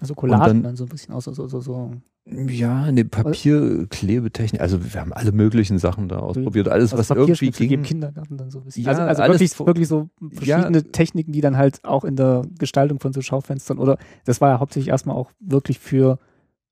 Also 0.00 0.14
Collagen 0.14 0.46
dann, 0.46 0.62
dann, 0.62 0.76
so 0.76 0.84
ein 0.84 0.88
bisschen 0.88 1.14
aus, 1.14 1.24
so, 1.24 1.32
so, 1.32 1.60
so. 1.60 1.92
Ja, 2.24 2.84
eine 2.84 3.04
Papierklebetechnik. 3.04 4.60
Also 4.60 4.92
wir 4.92 5.00
haben 5.00 5.12
alle 5.12 5.32
möglichen 5.32 5.78
Sachen 5.78 6.08
da 6.08 6.18
ausprobiert. 6.18 6.68
Alles, 6.68 6.92
also 6.92 7.10
was 7.10 7.16
irgendwie 7.16 7.50
ging. 7.50 7.70
Im 7.70 7.82
Kindergarten 7.82 8.36
dann 8.36 8.50
so 8.50 8.60
ein 8.60 8.64
bisschen. 8.64 8.84
Ja, 8.84 8.90
also, 8.92 9.22
also 9.22 9.32
wirklich, 9.32 9.58
wirklich 9.58 9.88
so 9.88 10.08
verschiedene 10.32 10.78
ja, 10.78 10.84
Techniken, 10.92 11.32
die 11.32 11.40
dann 11.40 11.56
halt 11.56 11.84
auch 11.84 12.04
in 12.04 12.16
der 12.16 12.42
Gestaltung 12.58 13.00
von 13.00 13.12
so 13.12 13.20
Schaufenstern 13.20 13.78
oder 13.78 13.98
das 14.24 14.40
war 14.40 14.50
ja 14.50 14.60
hauptsächlich 14.60 14.88
erstmal 14.88 15.16
auch 15.16 15.32
wirklich 15.40 15.78
für 15.78 16.18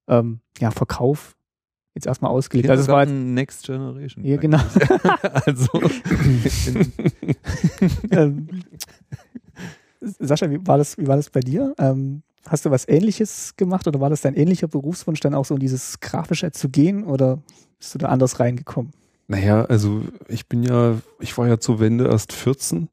ähm, 0.06 0.40
ja, 0.60 0.70
Verkauf 0.70 1.36
jetzt 1.94 2.06
erstmal 2.06 2.30
ausgelegt. 2.30 2.70
Also 2.70 2.82
es 2.82 2.88
war 2.88 3.04
Next 3.06 3.66
Generation. 3.66 4.24
Ja, 4.24 4.36
genau. 4.36 4.58
also 5.44 5.68
ähm, 8.10 8.48
Sascha, 10.00 10.50
wie 10.50 10.64
war 10.66 10.78
das, 10.78 10.96
wie 10.98 11.06
war 11.06 11.16
das 11.16 11.30
bei 11.30 11.40
dir? 11.40 11.74
Ähm, 11.78 12.22
hast 12.46 12.64
du 12.64 12.70
was 12.70 12.88
ähnliches 12.88 13.54
gemacht 13.56 13.86
oder 13.86 14.00
war 14.00 14.10
das 14.10 14.22
dein 14.22 14.34
ähnlicher 14.34 14.68
Berufswunsch, 14.68 15.20
dann 15.20 15.34
auch 15.34 15.44
so 15.44 15.54
in 15.54 15.60
dieses 15.60 16.00
Grafische 16.00 16.50
zu 16.52 16.68
gehen 16.68 17.04
oder 17.04 17.38
bist 17.78 17.94
du 17.94 17.98
da 17.98 18.08
anders 18.08 18.40
reingekommen? 18.40 18.92
Naja, 19.26 19.64
also 19.66 20.02
ich 20.28 20.48
bin 20.48 20.62
ja, 20.62 20.96
ich 21.20 21.36
war 21.36 21.46
ja 21.48 21.58
zur 21.58 21.80
Wende 21.80 22.06
erst 22.06 22.32
14 22.32 22.88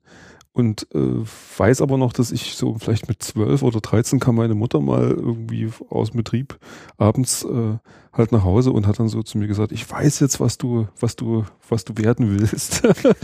und 0.52 0.88
äh, 0.94 1.24
weiß 1.58 1.82
aber 1.82 1.98
noch, 1.98 2.14
dass 2.14 2.32
ich 2.32 2.56
so 2.56 2.76
vielleicht 2.80 3.08
mit 3.08 3.22
12 3.22 3.62
oder 3.62 3.82
13 3.82 4.20
kam 4.20 4.36
meine 4.36 4.56
Mutter 4.56 4.80
mal 4.80 5.12
irgendwie 5.12 5.70
aus 5.90 6.12
dem 6.12 6.18
Betrieb 6.18 6.58
abends 6.98 7.44
äh, 7.44 7.78
halt 8.14 8.32
nach 8.32 8.44
Hause 8.44 8.72
und 8.72 8.88
hat 8.88 9.00
dann 9.00 9.10
so 9.10 9.22
zu 9.24 9.38
mir 9.38 9.48
gesagt, 9.48 9.72
ich 9.72 9.90
weiß 9.90 10.20
jetzt, 10.20 10.40
was 10.40 10.58
du, 10.58 10.88
was 11.00 11.16
du, 11.16 11.46
was 11.68 11.84
du 11.84 11.98
werden 11.98 12.40
willst. 12.40 12.84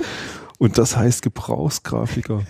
und 0.58 0.78
das 0.78 0.98
heißt 0.98 1.22
Gebrauchsgrafiker. 1.22 2.44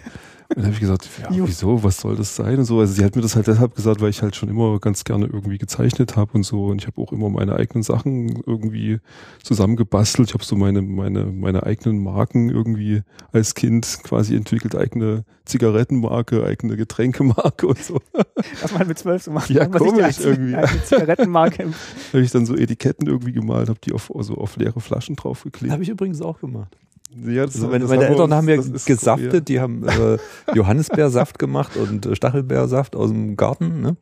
Und 0.51 0.57
dann 0.57 0.65
habe 0.65 0.73
ich 0.73 0.81
gesagt, 0.81 1.07
ja, 1.21 1.29
wieso, 1.31 1.81
was 1.81 2.01
soll 2.01 2.17
das 2.17 2.35
sein 2.35 2.59
und 2.59 2.65
so. 2.65 2.79
Also 2.79 2.93
sie 2.93 3.05
hat 3.05 3.15
mir 3.15 3.21
das 3.21 3.37
halt 3.37 3.47
deshalb 3.47 3.73
gesagt, 3.73 4.01
weil 4.01 4.09
ich 4.09 4.21
halt 4.21 4.35
schon 4.35 4.49
immer 4.49 4.79
ganz 4.79 5.05
gerne 5.05 5.25
irgendwie 5.25 5.57
gezeichnet 5.57 6.17
habe 6.17 6.33
und 6.33 6.43
so. 6.43 6.65
Und 6.65 6.81
ich 6.81 6.87
habe 6.87 7.01
auch 7.01 7.13
immer 7.13 7.29
meine 7.29 7.55
eigenen 7.55 7.83
Sachen 7.83 8.43
irgendwie 8.45 8.99
zusammengebastelt. 9.43 10.27
Ich 10.29 10.33
habe 10.33 10.43
so 10.43 10.57
meine, 10.57 10.81
meine, 10.81 11.25
meine 11.25 11.63
eigenen 11.63 12.03
Marken 12.03 12.49
irgendwie 12.49 13.01
als 13.31 13.55
Kind 13.55 13.99
quasi 14.03 14.35
entwickelt, 14.35 14.75
eigene 14.75 15.23
Zigarettenmarke, 15.45 16.45
eigene 16.45 16.75
Getränkemarke 16.75 17.67
und 17.67 17.79
so. 17.79 18.01
Was 18.61 18.73
man 18.73 18.87
mit 18.87 18.99
zwölf 18.99 19.23
so 19.23 19.31
macht. 19.31 19.49
Ja, 19.49 19.67
komisch 19.67 20.19
irgendwie. 20.19 20.55
Eine 20.55 20.83
Zigarettenmarke. 20.83 21.69
habe 22.13 22.23
ich 22.23 22.31
dann 22.31 22.45
so 22.45 22.55
Etiketten 22.55 23.07
irgendwie 23.07 23.31
gemalt, 23.31 23.69
habe 23.69 23.79
die 23.81 23.93
auf, 23.93 24.13
also 24.13 24.35
auf 24.35 24.57
leere 24.57 24.81
Flaschen 24.81 25.15
draufgeklebt. 25.15 25.71
Habe 25.71 25.83
ich 25.83 25.89
übrigens 25.89 26.21
auch 26.21 26.39
gemacht. 26.39 26.75
Ja, 27.25 27.43
also 27.43 27.67
meine, 27.67 27.85
meine 27.85 28.07
Eltern 28.07 28.33
haben 28.33 28.47
ja 28.47 28.55
gesaftet, 28.55 29.33
cool, 29.33 29.41
die 29.41 29.59
haben 29.59 29.85
äh, 29.87 30.17
Johannisbeersaft 30.53 31.39
gemacht 31.39 31.75
und 31.75 32.05
äh, 32.05 32.15
Stachelbeersaft 32.15 32.95
aus 32.95 33.09
dem 33.09 33.35
Garten. 33.35 33.81
Ne? 33.81 33.97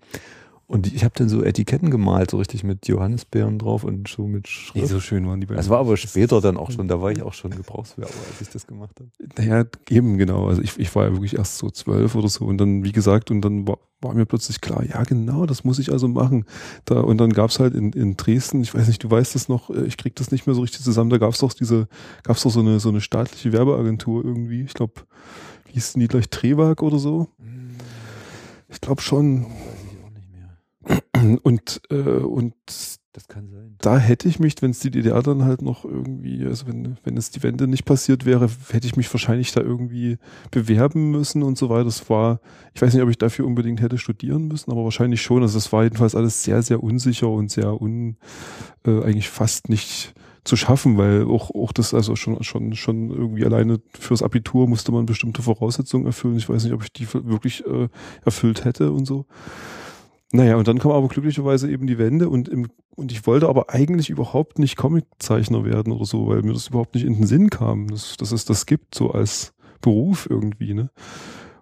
Und 0.70 0.94
ich 0.94 1.04
habe 1.04 1.16
dann 1.18 1.30
so 1.30 1.44
Etiketten 1.44 1.90
gemalt, 1.90 2.30
so 2.30 2.38
richtig 2.38 2.64
mit 2.64 2.88
Johannisbeeren 2.88 3.58
drauf 3.58 3.84
und 3.84 4.08
so 4.08 4.28
mit 4.28 4.48
Schrift. 4.48 4.76
Nee, 4.76 4.86
so 4.86 5.00
schön 5.00 5.28
waren 5.28 5.42
die 5.42 5.48
beiden. 5.48 5.58
Das 5.58 5.68
war 5.68 5.80
aber 5.80 5.98
später 5.98 6.42
dann 6.42 6.58
auch 6.58 6.70
schon, 6.70 6.88
da 6.88 7.02
war 7.02 7.12
ich 7.12 7.24
auch 7.24 7.34
schon 7.34 7.50
Gebrauchswerber, 7.50 8.14
als 8.30 8.40
ich 8.40 8.50
das 8.50 8.68
gemacht 8.68 8.96
habe. 9.00 9.10
Naja, 9.36 9.66
eben 9.90 10.20
genau. 10.20 10.48
Also 10.48 10.62
ich, 10.62 10.78
ich 10.78 10.94
war 10.94 11.06
ja 11.06 11.12
wirklich 11.12 11.36
erst 11.36 11.58
so 11.58 11.72
zwölf 11.72 12.14
oder 12.14 12.30
so 12.30 12.46
und 12.46 12.60
dann, 12.60 12.84
wie 12.84 12.92
gesagt, 12.92 13.32
und 13.32 13.42
dann 13.42 13.68
war, 13.68 13.80
war 14.00 14.14
mir 14.14 14.28
plötzlich 14.28 14.62
klar, 14.62 14.84
ja 14.86 15.02
genau, 15.06 15.48
das 15.48 15.64
muss 15.64 15.80
ich 15.80 15.92
also 15.92 16.08
machen. 16.08 16.46
Da, 16.86 17.00
und 17.00 17.18
dann 17.18 17.34
gab's 17.34 17.60
halt 17.60 17.74
in, 17.74 17.92
in 17.94 18.16
Dresden, 18.16 18.62
ich 18.62 18.72
weiß 18.72 18.86
nicht, 18.90 19.04
du 19.04 19.10
weißt 19.10 19.34
das 19.34 19.50
noch, 19.50 19.72
äh, 19.72 19.86
ich 19.86 19.98
krieg 19.98 20.16
das 20.18 20.30
nicht 20.30 20.46
mehr 20.46 20.54
so 20.54 20.62
richtig 20.62 20.84
zusammen, 20.84 21.10
da 21.10 21.18
gab's 21.18 21.40
doch 21.40 21.52
diese, 21.52 21.88
gab's 22.22 22.44
doch 22.44 22.52
so 22.52 22.60
eine, 22.60 22.80
so 22.80 22.90
eine 22.90 23.02
staatliche 23.02 23.54
Werbeagentur 23.54 24.24
irgendwie, 24.24 24.62
ich 24.62 24.76
glaube, 24.76 25.02
hieß 25.70 25.94
denn 25.94 26.02
die 26.02 26.08
gleich 26.08 26.30
Trewag 26.30 26.84
oder 26.84 27.00
so? 27.00 27.28
Hm. 27.40 27.72
Ich 28.68 28.82
glaube 28.82 29.02
schon. 29.02 29.48
Und, 31.44 31.82
äh, 31.90 31.96
und 31.96 32.54
das 33.12 33.28
kann 33.28 33.50
sein. 33.50 33.76
Da 33.82 33.98
hätte 33.98 34.30
ich 34.30 34.40
mich, 34.40 34.56
wenn 34.62 34.72
es 34.72 34.80
die 34.80 34.92
DDR 34.92 35.22
dann 35.22 35.44
halt 35.44 35.62
noch 35.62 35.84
irgendwie, 35.84 36.46
also 36.46 36.68
wenn, 36.68 36.98
wenn 37.04 37.18
es 37.18 37.32
die 37.32 37.44
Wende 37.44 37.68
nicht 37.68 37.84
passiert 37.84 38.26
wäre, 38.26 38.50
hätte 38.70 38.88
ich 38.88 38.96
mich 38.96 39.12
wahrscheinlich 39.14 39.52
da 39.52 39.62
irgendwie 39.62 40.18
bewerben 40.52 41.12
müssen 41.12 41.44
und 41.44 41.58
so 41.58 41.70
weiter. 41.70 41.86
Das 41.86 42.10
war, 42.10 42.40
ich 42.74 42.82
weiß 42.82 42.94
nicht, 42.94 43.04
ob 43.04 43.10
ich 43.10 43.18
dafür 43.18 43.46
unbedingt 43.46 43.82
hätte 43.82 43.98
studieren 43.98 44.48
müssen, 44.48 44.72
aber 44.72 44.84
wahrscheinlich 44.84 45.22
schon. 45.22 45.42
Also 45.42 45.58
das 45.58 45.74
war 45.74 45.84
jedenfalls 45.84 46.16
alles 46.16 46.44
sehr, 46.44 46.62
sehr 46.62 46.82
unsicher 46.82 47.30
und 47.30 47.52
sehr 47.52 47.82
un, 47.82 48.18
äh, 48.86 49.04
eigentlich 49.04 49.30
fast 49.30 49.70
nicht 49.70 50.14
zu 50.46 50.56
schaffen, 50.56 50.98
weil 50.98 51.26
auch, 51.26 51.52
auch 51.54 51.74
das, 51.74 51.94
also 51.94 52.16
schon, 52.16 52.42
schon, 52.44 52.74
schon 52.76 53.10
irgendwie 53.10 53.46
alleine 53.46 53.80
fürs 54.00 54.24
Abitur 54.24 54.68
musste 54.68 54.92
man 54.92 55.06
bestimmte 55.06 55.42
Voraussetzungen 55.42 56.06
erfüllen. 56.06 56.38
Ich 56.38 56.48
weiß 56.48 56.64
nicht, 56.64 56.74
ob 56.74 56.84
ich 56.84 56.94
die 56.94 57.12
wirklich 57.14 57.66
äh, 57.66 57.90
erfüllt 58.24 58.66
hätte 58.66 58.92
und 58.92 59.06
so. 59.06 59.26
Naja, 60.32 60.58
und 60.58 60.68
dann 60.68 60.78
kam 60.78 60.92
aber 60.92 61.08
glücklicherweise 61.08 61.72
eben 61.72 61.88
die 61.88 61.98
Wende 61.98 62.30
und, 62.30 62.48
im, 62.48 62.68
und 62.96 63.12
ich 63.12 63.26
wollte 63.26 63.50
aber 63.50 63.72
eigentlich 63.72 64.10
überhaupt 64.10 64.60
nicht 64.60 64.78
Comiczeichner 64.78 65.66
werden 65.66 65.92
oder 65.92 66.06
so, 66.06 66.28
weil 66.28 66.44
mir 66.44 66.54
das 66.54 66.68
überhaupt 66.68 66.94
nicht 66.94 67.06
in 67.06 67.16
den 67.16 67.26
Sinn 67.26 67.50
kam, 67.50 67.88
dass, 67.88 68.16
dass 68.18 68.32
es 68.32 68.46
das 68.46 68.68
gibt, 68.68 68.94
so 68.94 69.12
als 69.12 69.54
Beruf 69.82 70.28
irgendwie, 70.30 70.74
ne? 70.74 70.92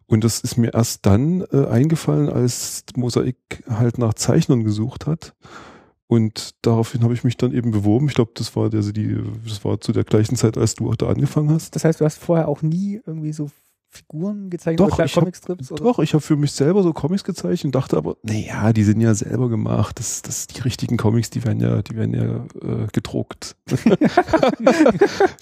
Und 0.09 0.23
das 0.23 0.39
ist 0.39 0.57
mir 0.57 0.73
erst 0.73 1.05
dann 1.05 1.41
äh, 1.51 1.65
eingefallen, 1.65 2.29
als 2.29 2.85
Mosaik 2.95 3.63
halt 3.69 3.97
nach 3.97 4.13
Zeichnern 4.13 4.63
gesucht 4.63 5.05
hat. 5.05 5.35
Und 6.07 6.55
daraufhin 6.61 7.03
habe 7.03 7.13
ich 7.13 7.25
mich 7.25 7.35
dann 7.35 7.53
eben 7.53 7.71
beworben. 7.71 8.07
Ich 8.07 8.13
glaube, 8.13 8.31
das 8.33 8.55
war 8.55 8.69
der, 8.69 8.81
die, 8.81 9.17
das 9.45 9.65
war 9.65 9.81
zu 9.81 9.91
der 9.91 10.05
gleichen 10.05 10.37
Zeit, 10.37 10.57
als 10.57 10.75
du 10.75 10.89
auch 10.89 10.95
da 10.95 11.07
angefangen 11.07 11.49
hast. 11.49 11.75
Das 11.75 11.83
heißt, 11.83 11.99
du 11.99 12.05
hast 12.05 12.19
vorher 12.19 12.47
auch 12.47 12.61
nie 12.61 13.01
irgendwie 13.05 13.33
so 13.33 13.49
Figuren 13.89 14.49
gezeichnet 14.49 14.79
doch, 14.79 14.99
oder 14.99 15.07
Comicstrips? 15.07 15.69
Doch, 15.69 15.99
ich 15.99 16.13
habe 16.13 16.21
für 16.21 16.35
mich 16.35 16.51
selber 16.51 16.83
so 16.83 16.91
Comics 16.93 17.23
gezeichnet 17.23 17.65
und 17.65 17.75
dachte 17.75 17.97
aber, 17.97 18.17
naja, 18.21 18.73
die 18.73 18.83
sind 18.83 18.99
ja 18.99 19.13
selber 19.13 19.49
gemacht. 19.49 19.97
Das, 19.99 20.21
das, 20.21 20.47
die 20.47 20.61
richtigen 20.61 20.97
Comics, 20.97 21.29
die 21.29 21.43
werden 21.45 21.61
ja, 21.61 21.81
die 21.81 21.95
werden 21.95 22.13
ja 22.13 22.45
äh, 22.61 22.87
gedruckt. 22.91 23.55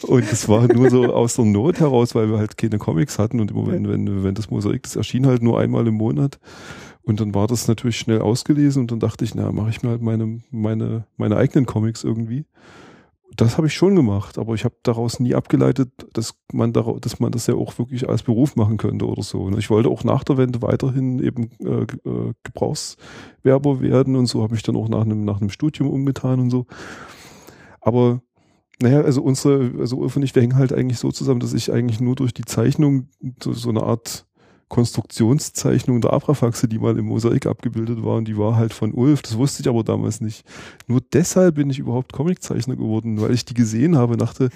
und 0.04 0.32
es 0.32 0.48
war 0.48 0.72
nur 0.72 0.90
so 0.90 1.06
aus 1.14 1.36
der 1.36 1.46
Not 1.46 1.80
heraus, 1.80 2.14
weil 2.14 2.30
wir 2.30 2.38
halt 2.38 2.58
keine 2.58 2.78
Comics 2.78 3.18
hatten 3.18 3.40
und 3.40 3.52
immer 3.52 3.68
wenn, 3.68 3.90
wenn, 3.90 4.24
wenn 4.24 4.36
das 4.36 4.50
Mosaik, 4.50 4.84
das 4.84 4.96
erschien 4.96 5.26
halt 5.26 5.42
nur 5.42 5.60
einmal 5.60 5.88
im 5.88 5.96
Monat. 5.96 6.40
Und 7.04 7.20
dann 7.20 7.36
war 7.36 7.48
das 7.48 7.68
natürlich 7.68 7.98
schnell 7.98 8.22
ausgelesen 8.22 8.82
und 8.82 8.92
dann 8.92 9.00
dachte 9.00 9.26
ich, 9.26 9.36
na, 9.36 9.52
mache 9.52 9.70
ich 9.70 9.84
mir 9.84 9.90
halt 9.90 10.02
meine, 10.02 10.42
meine, 10.50 11.06
meine 11.18 11.38
eigenen 11.38 11.66
Comics 11.66 12.04
irgendwie 12.04 12.46
das 13.36 13.58
habe 13.58 13.68
ich 13.68 13.74
schon 13.74 13.96
gemacht, 13.96 14.38
aber 14.38 14.54
ich 14.54 14.66
habe 14.66 14.76
daraus 14.84 15.20
nie 15.20 15.36
abgeleitet, 15.36 15.90
dass 16.14 16.36
man, 16.54 16.74
daraus, 16.74 17.02
dass 17.02 17.20
man 17.20 17.32
das 17.32 17.48
ja 17.48 17.56
auch 17.56 17.78
wirklich 17.78 18.08
als 18.08 18.24
Beruf 18.24 18.56
machen 18.56 18.78
könnte 18.78 19.08
oder 19.08 19.24
so. 19.24 19.44
Und 19.44 19.58
ich 19.58 19.70
wollte 19.70 19.90
auch 19.90 20.04
nach 20.04 20.24
der 20.24 20.38
Wende 20.38 20.62
weiterhin 20.62 21.20
eben 21.20 21.50
äh, 21.60 21.84
äh, 21.84 22.34
Gebrauchswerber 22.44 23.82
werden 23.82 24.16
und 24.16 24.28
so 24.28 24.44
habe 24.44 24.56
ich 24.56 24.64
dann 24.64 24.76
auch 24.76 24.90
nach 24.90 25.02
einem, 25.02 25.26
nach 25.26 25.42
einem 25.42 25.50
Studium 25.50 25.90
umgetan 25.90 26.40
und 26.40 26.50
so. 26.50 26.66
Aber 27.82 28.22
naja, 28.82 29.02
also 29.02 29.22
unsere, 29.22 29.72
also 29.80 29.98
Ulf 29.98 30.16
und 30.16 30.24
ich, 30.24 30.36
wir 30.36 30.42
hängen 30.42 30.58
halt 30.58 30.74
eigentlich 30.74 31.00
so 31.00 31.12
zusammen, 31.12 31.40
dass 31.40 31.54
ich 31.54 31.72
eigentlich 31.72 32.00
nur 32.00 32.16
durch 32.16 32.34
die 32.34 32.46
Zeichnung 32.46 33.10
so, 33.42 33.54
so 33.54 33.70
eine 33.70 33.84
Art 33.84 34.26
Konstruktionszeichnung 34.68 36.02
der 36.02 36.14
Abrafaxe, 36.14 36.68
die 36.68 36.80
mal 36.80 36.98
im 36.98 37.06
Mosaik 37.06 37.46
abgebildet 37.46 38.04
war 38.04 38.18
und 38.18 38.28
die 38.28 38.38
war 38.38 38.56
halt 38.56 38.74
von 38.74 38.94
Ulf. 38.94 39.22
Das 39.22 39.38
wusste 39.38 39.62
ich 39.62 39.70
aber 39.70 39.84
damals 39.84 40.22
nicht. 40.22 40.44
Nur 40.88 41.02
deshalb 41.14 41.56
bin 41.56 41.70
ich 41.70 41.78
überhaupt 41.78 42.14
Comiczeichner 42.14 42.76
geworden, 42.76 43.22
weil 43.22 43.32
ich 43.32 43.46
die 43.46 43.54
gesehen 43.54 43.96
habe 43.96 44.14
und 44.14 44.22
dachte, 44.22 44.50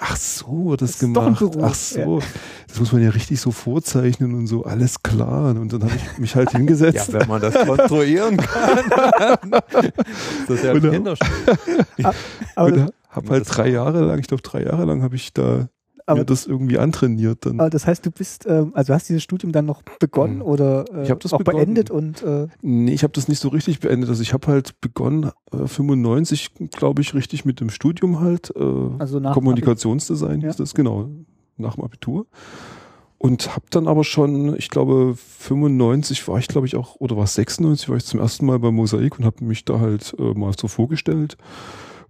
ach 0.00 0.16
so, 0.16 0.76
das, 0.76 0.92
das 0.92 1.00
gemacht. 1.00 1.44
Ach 1.60 1.74
so, 1.74 2.20
ja. 2.20 2.26
das 2.68 2.78
muss 2.78 2.92
man 2.92 3.02
ja 3.02 3.10
richtig 3.10 3.40
so 3.40 3.50
vorzeichnen 3.50 4.34
und 4.34 4.46
so, 4.46 4.64
alles 4.64 5.02
klar. 5.02 5.50
Und 5.56 5.72
dann 5.72 5.82
habe 5.82 5.96
ich 5.96 6.18
mich 6.18 6.36
halt 6.36 6.50
hingesetzt. 6.52 7.12
ja, 7.12 7.20
wenn 7.20 7.28
man 7.28 7.40
das 7.40 7.54
konstruieren 7.66 8.36
kann. 8.36 9.50
das 9.50 10.56
ist 10.56 10.64
ja 10.64 10.72
ein 10.72 10.80
Kinderspiel. 10.80 11.56
Aber 12.54 12.90
habe 13.08 13.30
halt 13.30 13.44
drei 13.48 13.68
Jahre 13.68 14.04
lang, 14.04 14.20
ich 14.20 14.28
glaube 14.28 14.42
drei 14.42 14.62
Jahre 14.62 14.84
lang 14.84 15.02
habe 15.02 15.16
ich 15.16 15.32
da 15.32 15.68
aber, 16.08 16.20
mir 16.20 16.24
das 16.24 16.46
irgendwie 16.46 16.78
antrainiert 16.78 17.44
dann. 17.44 17.60
Aber 17.60 17.70
das 17.70 17.86
heißt, 17.86 18.04
du 18.04 18.10
bist, 18.10 18.46
ähm, 18.46 18.72
also 18.74 18.94
hast 18.94 19.08
dieses 19.08 19.22
Studium 19.22 19.52
dann 19.52 19.66
noch 19.66 19.82
begonnen 20.00 20.36
mhm. 20.36 20.42
oder 20.42 20.84
äh, 20.92 21.02
ich 21.02 21.18
das 21.18 21.32
auch 21.32 21.38
begonnen. 21.38 21.74
beendet 21.74 21.90
und 21.90 22.22
äh 22.22 22.48
Nee, 22.62 22.92
ich 22.92 23.02
habe 23.02 23.12
das 23.12 23.28
nicht 23.28 23.40
so 23.40 23.48
richtig 23.48 23.80
beendet. 23.80 24.08
Also 24.08 24.22
ich 24.22 24.32
habe 24.32 24.46
halt 24.46 24.80
begonnen, 24.80 25.30
äh, 25.52 25.66
95, 25.66 26.50
glaube 26.70 27.02
ich, 27.02 27.14
richtig 27.14 27.44
mit 27.44 27.60
dem 27.60 27.70
Studium 27.70 28.20
halt. 28.20 28.52
Äh, 28.56 28.62
also 28.98 29.20
nach 29.20 29.34
Kommunikationsdesign 29.34 30.40
ja. 30.40 30.48
ist 30.48 30.60
das, 30.60 30.74
genau, 30.74 31.10
nach 31.56 31.74
dem 31.74 31.84
Abitur. 31.84 32.26
Und 33.18 33.54
habe 33.54 33.66
dann 33.70 33.88
aber 33.88 34.04
schon, 34.04 34.56
ich 34.56 34.70
glaube, 34.70 35.14
95 35.16 36.26
war 36.28 36.38
ich, 36.38 36.46
glaube 36.46 36.68
ich, 36.68 36.76
auch, 36.76 36.96
oder 37.00 37.16
war 37.16 37.24
es 37.24 37.34
96, 37.34 37.88
war 37.88 37.96
ich 37.96 38.04
zum 38.04 38.20
ersten 38.20 38.46
Mal 38.46 38.60
bei 38.60 38.70
Mosaik 38.70 39.18
und 39.18 39.24
habe 39.24 39.44
mich 39.44 39.64
da 39.64 39.80
halt 39.80 40.14
äh, 40.18 40.34
mal 40.34 40.52
so 40.58 40.68
vorgestellt 40.68 41.36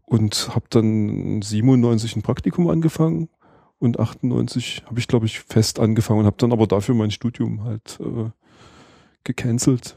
und 0.05 0.55
habe 0.55 0.67
dann 0.71 1.41
97 1.43 2.17
ein 2.17 2.23
Praktikum 2.23 2.69
angefangen 2.69 3.29
und 3.79 4.01
98 4.01 4.85
habe 4.87 4.99
ich, 4.99 5.09
glaube 5.09 5.27
ich, 5.27 5.41
fest 5.41 5.79
angefangen 5.79 6.21
und 6.21 6.27
habe 6.27 6.37
dann 6.39 6.53
aber 6.53 6.67
dafür 6.67 6.95
mein 6.95 7.11
Studium 7.11 7.65
halt 7.65 7.99
äh, 8.01 8.31
gecancelt. 9.25 9.97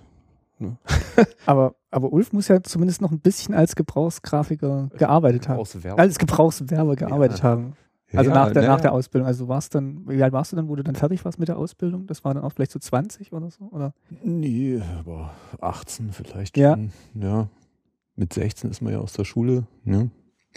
Ne? 0.59 0.77
aber, 1.45 1.75
aber 1.89 2.13
Ulf 2.13 2.33
muss 2.33 2.47
ja 2.47 2.61
zumindest 2.61 3.01
noch 3.01 3.11
ein 3.11 3.19
bisschen 3.19 3.55
als 3.55 3.75
Gebrauchsgrafiker 3.75 4.89
gearbeitet 4.97 5.47
haben. 5.49 5.63
Als 5.97 6.19
Gebrauchswerber 6.19 6.95
gearbeitet 6.95 7.39
ja. 7.39 7.43
haben. 7.43 7.73
Also 8.13 8.29
ja, 8.29 8.35
nach, 8.35 8.51
der, 8.51 8.63
nach 8.63 8.81
der 8.81 8.91
Ausbildung. 8.91 9.25
Also 9.27 9.47
warst 9.47 9.73
dann, 9.73 10.07
wie 10.07 10.21
alt 10.21 10.33
warst 10.33 10.51
du 10.51 10.57
dann, 10.57 10.67
wo 10.67 10.75
du 10.75 10.83
dann 10.83 10.95
fertig 10.95 11.23
warst 11.23 11.39
mit 11.39 11.47
der 11.47 11.57
Ausbildung? 11.57 12.07
Das 12.07 12.23
war 12.25 12.33
dann 12.33 12.43
auch 12.43 12.51
vielleicht 12.51 12.71
so 12.71 12.79
20 12.79 13.31
oder 13.31 13.49
so? 13.49 13.69
Oder? 13.71 13.93
Nee, 14.23 14.81
aber 14.99 15.33
18 15.61 16.11
vielleicht 16.11 16.57
ja. 16.57 16.73
schon. 16.73 16.91
Ja. 17.13 17.47
Mit 18.15 18.33
16 18.33 18.69
ist 18.69 18.81
man 18.81 18.93
ja 18.93 18.99
aus 18.99 19.13
der 19.13 19.23
Schule. 19.23 19.65
Ja. 19.85 20.07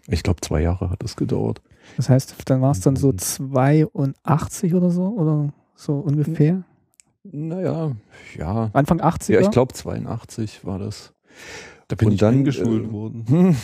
Ich 0.09 0.23
glaube, 0.23 0.40
zwei 0.40 0.61
Jahre 0.61 0.90
hat 0.90 1.02
das 1.02 1.16
gedauert. 1.16 1.62
Das 1.97 2.09
heißt, 2.09 2.35
dann 2.47 2.61
war 2.61 2.73
es 2.73 2.81
dann 2.81 2.97
so 2.97 3.12
82 3.12 4.73
mhm. 4.73 4.79
oder 4.79 4.91
so? 4.91 5.07
Oder 5.09 5.53
so 5.75 5.95
ungefähr? 5.95 6.64
Naja, 7.25 7.93
ja. 8.37 8.71
Anfang 8.73 9.00
80 9.00 9.35
Ja, 9.35 9.41
ich 9.41 9.50
glaube 9.50 9.73
82 9.73 10.64
war 10.64 10.79
das. 10.79 11.12
Da 11.88 11.97
bin 11.97 12.09
Und 12.09 12.14
ich 12.14 12.21
dann 12.21 12.35
eingeschult 12.35 12.87
äh, 12.87 12.93
worden. 12.93 13.57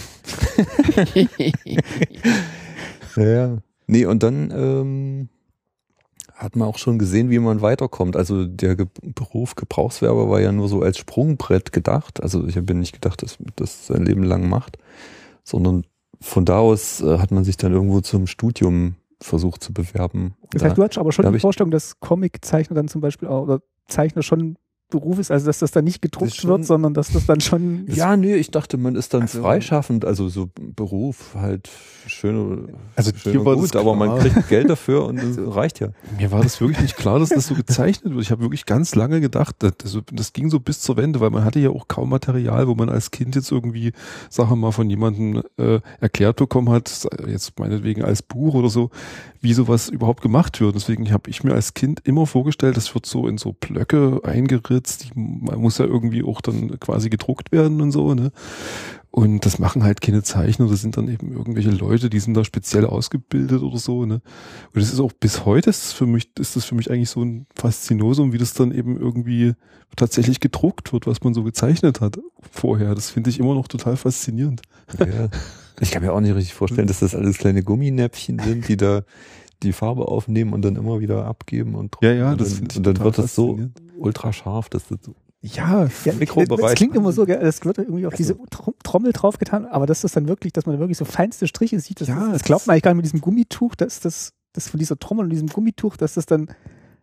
ja. 3.17 3.59
Nee, 3.87 4.07
und 4.07 4.23
dann 4.23 4.50
ähm, 4.55 5.29
hat 6.35 6.57
man 6.57 6.69
auch 6.69 6.79
schon 6.79 6.99
gesehen, 6.99 7.31
wie 7.31 7.39
man 7.39 7.61
weiterkommt. 7.61 8.17
Also 8.17 8.47
der 8.47 8.77
Ge 8.77 8.87
Beruf 9.03 9.57
Gebrauchswerber 9.57 10.31
war 10.31 10.41
ja 10.41 10.53
nur 10.53 10.69
so 10.69 10.83
als 10.83 10.99
Sprungbrett 10.99 11.73
gedacht. 11.73 12.23
Also 12.23 12.47
ich 12.47 12.57
habe 12.57 12.75
nicht 12.75 12.93
gedacht, 12.93 13.23
dass 13.23 13.39
das 13.57 13.87
sein 13.87 14.07
Leben 14.07 14.23
lang 14.23 14.49
macht, 14.49 14.79
sondern 15.45 15.85
von 16.21 16.45
da 16.45 16.59
aus 16.59 17.00
äh, 17.00 17.19
hat 17.19 17.31
man 17.31 17.45
sich 17.45 17.57
dann 17.57 17.73
irgendwo 17.73 18.00
zum 18.00 18.27
Studium 18.27 18.97
versucht 19.21 19.62
zu 19.62 19.73
bewerben. 19.73 20.35
Das 20.53 20.62
heißt, 20.62 20.79
du 20.79 20.83
hattest 20.83 20.99
aber 20.99 21.12
schon 21.12 21.31
die 21.33 21.39
Vorstellung, 21.39 21.71
dass 21.71 22.00
Comiczeichner 22.00 22.75
dann 22.75 22.89
zum 22.89 23.00
Beispiel 23.00 23.29
auch, 23.29 23.43
oder 23.43 23.61
Zeichner 23.87 24.23
schon 24.23 24.57
Beruf 24.91 25.19
ist, 25.19 25.31
also 25.31 25.47
dass 25.47 25.61
das 25.61 25.71
dann 25.71 25.85
nicht 25.85 26.03
gedruckt 26.03 26.35
schon, 26.35 26.51
wird, 26.51 26.65
sondern 26.67 26.95
dass 26.95 27.13
das 27.13 27.27
dann 27.27 27.41
schon. 27.41 27.87
Ja, 27.87 28.17
nee, 28.17 28.35
ich 28.35 28.51
dachte, 28.51 28.77
man 28.77 28.97
ist 28.97 29.15
dann 29.15 29.23
also, 29.23 29.41
freischaffend, 29.41 30.05
also 30.05 30.29
so 30.29 30.51
Beruf 30.55 31.35
halt 31.35 31.71
schön, 32.07 32.75
also 32.97 33.13
schön 33.17 33.39
und 33.39 33.59
gut, 33.59 33.77
aber 33.77 33.95
man 33.95 34.19
kriegt 34.19 34.49
Geld 34.49 34.69
dafür 34.69 35.07
und 35.07 35.17
das 35.37 35.39
reicht 35.55 35.81
ja. 35.81 35.89
Mir 36.19 36.31
war 36.31 36.43
das 36.43 36.61
wirklich 36.61 36.81
nicht 36.81 36.97
klar, 36.97 37.19
dass 37.19 37.31
das 37.31 37.47
so 37.47 37.55
gezeichnet 37.55 38.13
wird. 38.13 38.23
Ich 38.23 38.31
habe 38.31 38.43
wirklich 38.43 38.67
ganz 38.67 38.95
lange 38.95 39.21
gedacht, 39.21 39.57
das, 39.59 39.99
das 40.13 40.33
ging 40.33 40.51
so 40.51 40.61
bis 40.61 40.81
zur 40.81 40.97
Wende, 40.97 41.21
weil 41.21 41.31
man 41.31 41.45
hatte 41.45 41.61
ja 41.61 41.71
auch 41.71 41.89
kaum 41.89 42.11
Material, 42.11 42.67
wo 42.69 42.75
man 42.75 42.89
als 42.89 43.11
Kind 43.11 43.35
jetzt 43.37 43.51
irgendwie 43.51 43.93
Sachen 44.29 44.59
mal 44.59 44.73
von 44.73 44.91
jemandem 44.91 45.43
äh, 45.57 45.81
erklärt 46.01 46.37
bekommen 46.37 46.71
hat, 46.71 47.07
jetzt 47.27 47.59
meinetwegen 47.59 48.03
als 48.05 48.23
Buch 48.23 48.55
oder 48.55 48.69
so, 48.69 48.91
wie 49.41 49.55
sowas 49.55 49.89
überhaupt 49.89 50.23
gemacht 50.23 50.61
wird. 50.61 50.75
Deswegen 50.75 51.11
habe 51.13 51.31
ich 51.31 51.43
mir 51.43 51.55
als 51.55 51.75
Kind 51.75 52.01
immer 52.05 52.27
vorgestellt, 52.27 52.77
das 52.77 52.95
wird 52.95 53.07
so 53.07 53.27
in 53.27 53.39
so 53.39 53.53
Blöcke 53.53 54.21
eingeritzt, 54.23 55.05
die 55.05 55.19
muss 55.19 55.79
ja 55.79 55.87
irgendwie 55.87 56.23
auch 56.23 56.41
dann 56.41 56.79
quasi 56.79 57.09
gedruckt 57.09 57.53
werden 57.53 57.81
und 57.81 57.91
so, 57.93 58.15
ne? 58.15 58.33
Und 59.13 59.45
das 59.45 59.59
machen 59.59 59.83
halt 59.83 60.01
keine 60.01 60.23
Zeichner, 60.23 60.69
das 60.69 60.83
sind 60.83 60.97
dann 60.97 61.09
eben 61.09 61.33
irgendwelche 61.33 61.71
Leute, 61.71 62.11
die 62.11 62.21
sind 62.21 62.35
da 62.35 62.45
speziell 62.45 62.87
ausgebildet 62.87 63.63
oder 63.63 63.79
so, 63.79 64.05
ne? 64.05 64.21
Und 64.73 64.81
es 64.81 64.93
ist 64.93 65.01
auch 65.01 65.13
bis 65.13 65.45
heute 65.45 65.71
ist 65.71 65.93
für 65.93 66.07
mich, 66.07 66.31
ist 66.39 66.55
das 66.55 66.65
für 66.65 66.75
mich 66.75 66.91
eigentlich 66.91 67.11
so 67.11 67.23
ein 67.23 67.47
Faszinosum, 67.55 68.33
wie 68.33 68.39
das 68.39 68.55
dann 68.55 68.73
eben 68.73 69.01
irgendwie 69.01 69.55
tatsächlich 69.97 70.39
gedruckt 70.39 70.93
wird, 70.93 71.07
was 71.07 71.23
man 71.23 71.35
so 71.35 71.43
gezeichnet 71.43 72.01
hat 72.01 72.21
vorher. 72.53 72.95
Das 72.95 73.11
finde 73.11 73.31
ich 73.31 73.41
immer 73.41 73.55
noch 73.55 73.67
total 73.67 73.97
faszinierend. 73.97 74.63
Ja. 74.99 75.29
Ich 75.81 75.91
kann 75.91 76.03
mir 76.03 76.13
auch 76.13 76.21
nicht 76.21 76.35
richtig 76.35 76.55
vorstellen, 76.55 76.87
dass 76.87 77.01
das 77.01 77.15
alles 77.15 77.39
kleine 77.39 77.63
Gumminäpfchen 77.63 78.39
sind, 78.39 78.69
die 78.69 78.77
da 78.77 79.03
die 79.63 79.73
Farbe 79.73 80.09
aufnehmen 80.09 80.53
und 80.53 80.63
dann 80.63 80.77
immer 80.77 81.01
wieder 81.01 81.27
abgeben 81.27 81.75
und 81.75 81.97
Ja, 82.01 82.13
ja, 82.13 82.35
das 82.35 82.61
und 82.61 82.71
dann, 82.71 82.77
und 82.79 82.87
dann 82.87 83.05
wird 83.05 83.19
das 83.19 83.35
so 83.35 83.59
ultra 83.99 84.33
scharf, 84.33 84.69
dass 84.69 84.89
das 84.89 84.99
so 85.03 85.15
ja, 85.43 85.89
ja 86.05 86.13
Mikrobereich. 86.13 86.61
Das 86.61 86.75
klingt 86.75 86.95
immer 86.95 87.13
so, 87.13 87.25
es 87.25 87.65
wird 87.65 87.79
irgendwie 87.79 88.07
auf 88.07 88.15
diese 88.15 88.37
Trommel 88.83 89.13
draufgetan, 89.13 89.65
aber 89.65 89.87
das 89.87 90.05
ist 90.05 90.15
dann 90.15 90.29
wirklich, 90.29 90.53
dass 90.53 90.67
man 90.67 90.78
wirklich 90.78 90.99
so 90.99 91.07
feinste 91.07 91.47
Striche 91.49 91.81
sieht. 91.81 92.00
Das, 92.00 92.09
ja, 92.09 92.26
ist, 92.26 92.35
das 92.35 92.43
glaubt 92.43 92.67
man 92.67 92.75
eigentlich 92.75 92.83
gar 92.83 92.91
nicht 92.93 92.97
mit 92.99 93.04
diesem 93.07 93.21
Gummituch, 93.23 93.75
dass 93.75 94.00
das, 94.00 94.35
das 94.52 94.69
von 94.69 94.78
dieser 94.78 94.99
Trommel 94.99 95.25
und 95.25 95.31
diesem 95.31 95.49
Gummituch, 95.49 95.97
dass 95.97 96.15
das 96.15 96.26
dann, 96.26 96.50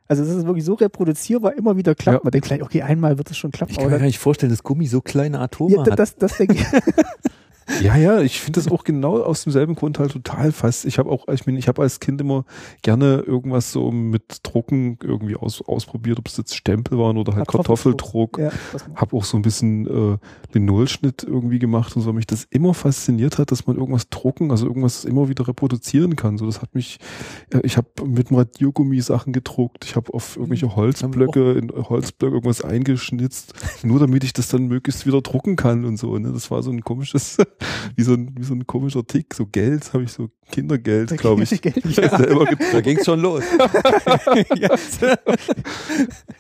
also 0.08 0.24
das 0.24 0.36
ist 0.36 0.46
wirklich 0.46 0.66
so 0.66 0.76
reproduzierbar, 0.76 1.56
immer 1.58 1.78
wieder 1.78 1.96
klappt. 1.96 2.20
Ja. 2.20 2.24
Man 2.24 2.32
denkt 2.32 2.46
vielleicht, 2.46 2.62
okay, 2.62 2.84
einmal 2.84 3.18
wird 3.18 3.32
es 3.32 3.38
schon 3.38 3.52
klappen. 3.52 3.72
Ich 3.72 3.80
kann 3.80 3.90
mir 3.90 3.98
gar 3.98 4.06
nicht 4.06 4.20
vorstellen, 4.20 4.52
dass 4.52 4.62
Gummi 4.62 4.86
so 4.86 5.02
kleine 5.02 5.40
Atome 5.40 5.76
ja, 5.76 5.86
hat. 5.88 5.98
Das, 5.98 6.16
das 6.16 6.38
denke 6.38 6.56
ich. 6.56 6.64
Ja, 7.82 7.98
ja, 7.98 8.22
ich 8.22 8.40
finde 8.40 8.62
das 8.62 8.72
auch 8.72 8.84
genau 8.84 9.22
aus 9.22 9.44
demselben 9.44 9.76
Grund 9.76 10.00
halt 10.00 10.12
total 10.12 10.52
fast. 10.52 10.86
Ich 10.86 10.98
habe 10.98 11.10
auch, 11.10 11.28
ich 11.28 11.46
meine, 11.46 11.60
ich 11.60 11.68
habe 11.68 11.82
als 11.82 12.00
Kind 12.00 12.22
immer 12.22 12.46
gerne 12.82 13.24
irgendwas 13.28 13.72
so 13.72 13.92
mit 13.92 14.40
Drucken 14.44 14.98
irgendwie 15.04 15.36
aus, 15.36 15.62
ausprobiert, 15.62 16.18
ob 16.18 16.28
es 16.28 16.38
jetzt 16.38 16.56
Stempel 16.56 16.98
waren 16.98 17.18
oder 17.18 17.36
halt 17.36 17.48
Kartoffeldruck. 17.48 18.38
Ja, 18.38 18.52
habe 18.96 19.16
auch 19.16 19.26
so 19.26 19.38
ein 19.38 19.42
bisschen 19.42 19.86
äh, 20.14 20.18
Linolschnitt 20.54 21.24
irgendwie 21.24 21.60
gemacht 21.60 21.96
und 21.96 22.02
so, 22.02 22.08
weil 22.08 22.16
mich 22.16 22.28
das 22.28 22.46
immer 22.50 22.74
fasziniert 22.74 23.38
hat, 23.38 23.52
dass 23.52 23.68
man 23.68 23.76
irgendwas 23.76 24.10
drucken, 24.10 24.52
also 24.52 24.66
irgendwas 24.66 25.04
immer 25.04 25.28
wieder 25.28 25.48
reproduzieren 25.48 26.16
kann. 26.16 26.38
So, 26.38 26.46
das 26.46 26.62
hat 26.62 26.74
mich, 26.74 27.00
äh, 27.54 27.60
ich 27.64 27.76
habe 27.76 27.88
mit 28.06 28.30
dem 28.30 28.38
Radiergummi 28.38 29.02
Sachen 29.02 29.34
gedruckt, 29.34 29.84
ich 29.84 29.96
habe 29.98 30.14
auf 30.14 30.38
irgendwelche 30.38 30.76
Holzblöcke, 30.76 31.54
in 31.54 31.70
Holzblöcke 31.70 32.36
irgendwas 32.36 32.62
eingeschnitzt, 32.62 33.54
nur 33.84 34.00
damit 34.00 34.24
ich 34.24 34.32
das 34.32 34.48
dann 34.48 34.68
möglichst 34.68 35.06
wieder 35.06 35.22
drucken 35.22 35.58
kann 35.58 35.84
und 35.84 35.98
so. 35.98 36.18
Ne? 36.18 36.32
Das 36.32 36.50
war 36.50 36.64
so 36.64 36.72
ein 36.72 36.82
komisches 36.82 37.38
wie 37.96 38.04
so 38.04 38.14
ein, 38.14 38.36
wie 38.38 38.44
so 38.44 38.54
ein 38.54 38.68
komischer 38.68 39.06
Tick, 39.06 39.34
so 39.34 39.46
Geld, 39.46 39.94
habe 39.94 40.04
ich 40.04 40.12
so 40.12 40.30
Kindergeld, 40.52 41.18
glaube 41.18 41.44
ich. 41.44 41.62
Geld, 41.62 41.84
ja. 41.98 42.18
Da 42.18 42.82
ging 42.82 42.98
es 42.98 43.06
schon 43.06 43.20
los. 43.20 43.44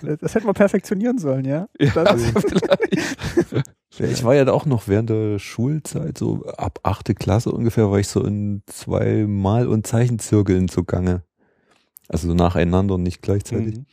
das 0.01 0.35
hätte 0.35 0.45
man 0.45 0.55
perfektionieren 0.55 1.17
sollen, 1.17 1.45
ja. 1.45 1.67
ja 1.79 2.17
ich 3.99 4.23
war 4.23 4.35
ja 4.35 4.47
auch 4.51 4.65
noch 4.65 4.87
während 4.87 5.09
der 5.09 5.39
Schulzeit, 5.39 6.17
so 6.17 6.45
ab 6.57 6.79
achte 6.83 7.15
Klasse 7.15 7.51
ungefähr, 7.51 7.89
war 7.89 7.99
ich 7.99 8.07
so 8.07 8.23
in 8.23 8.63
zwei 8.67 9.25
Mal- 9.27 9.67
und 9.67 9.87
Zeichenzirkeln 9.87 10.67
zugange. 10.69 11.23
Also 12.09 12.27
so 12.29 12.33
nacheinander 12.33 12.95
und 12.95 13.03
nicht 13.03 13.21
gleichzeitig. 13.21 13.79
Mhm. 13.79 13.85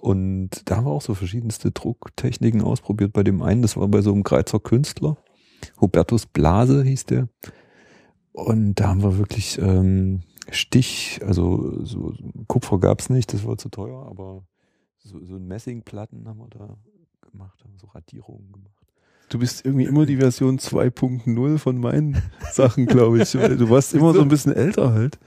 Und 0.00 0.62
da 0.66 0.76
haben 0.76 0.84
wir 0.84 0.90
auch 0.90 1.02
so 1.02 1.14
verschiedenste 1.14 1.70
Drucktechniken 1.72 2.62
ausprobiert. 2.62 3.12
Bei 3.12 3.24
dem 3.24 3.42
einen, 3.42 3.62
das 3.62 3.76
war 3.76 3.88
bei 3.88 4.00
so 4.00 4.12
einem 4.12 4.22
Greizer 4.22 4.60
Künstler. 4.60 5.16
Hubertus 5.80 6.26
Blase 6.26 6.82
hieß 6.82 7.06
der. 7.06 7.28
Und 8.32 8.76
da 8.76 8.88
haben 8.88 9.02
wir 9.02 9.18
wirklich 9.18 9.58
ähm, 9.58 10.20
Stich, 10.50 11.20
also 11.24 11.84
so 11.84 12.14
Kupfer 12.46 12.78
gab's 12.78 13.10
nicht, 13.10 13.32
das 13.32 13.44
war 13.44 13.58
zu 13.58 13.68
teuer, 13.68 14.06
aber 14.06 14.44
so, 14.98 15.22
so 15.24 15.38
Messingplatten 15.38 16.26
haben 16.28 16.38
wir 16.38 16.48
da 16.48 16.76
gemacht, 17.30 17.62
haben 17.64 17.78
so 17.78 17.88
Radierungen 17.88 18.52
gemacht. 18.52 18.74
Du 19.28 19.38
bist 19.38 19.64
irgendwie 19.66 19.84
immer 19.84 20.06
die 20.06 20.16
Version 20.16 20.58
2.0 20.58 21.58
von 21.58 21.78
meinen 21.78 22.22
Sachen, 22.50 22.86
glaube 22.86 23.22
ich. 23.22 23.32
Du 23.32 23.68
warst 23.68 23.92
immer 23.94 24.14
so 24.14 24.22
ein 24.22 24.28
bisschen 24.28 24.54
älter 24.54 24.92
halt. 24.92 25.18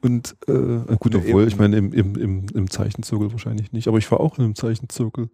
Und 0.00 0.36
äh, 0.46 0.96
gut, 0.98 1.14
obwohl, 1.16 1.48
ich 1.48 1.58
meine, 1.58 1.76
im, 1.76 1.92
im, 1.92 2.14
im, 2.14 2.46
im 2.54 2.70
Zeichenzirkel 2.70 3.32
wahrscheinlich 3.32 3.72
nicht, 3.72 3.88
aber 3.88 3.98
ich 3.98 4.10
war 4.10 4.20
auch 4.20 4.38
in 4.38 4.44
einem 4.44 4.54
Zeichenzirkel. 4.54 5.28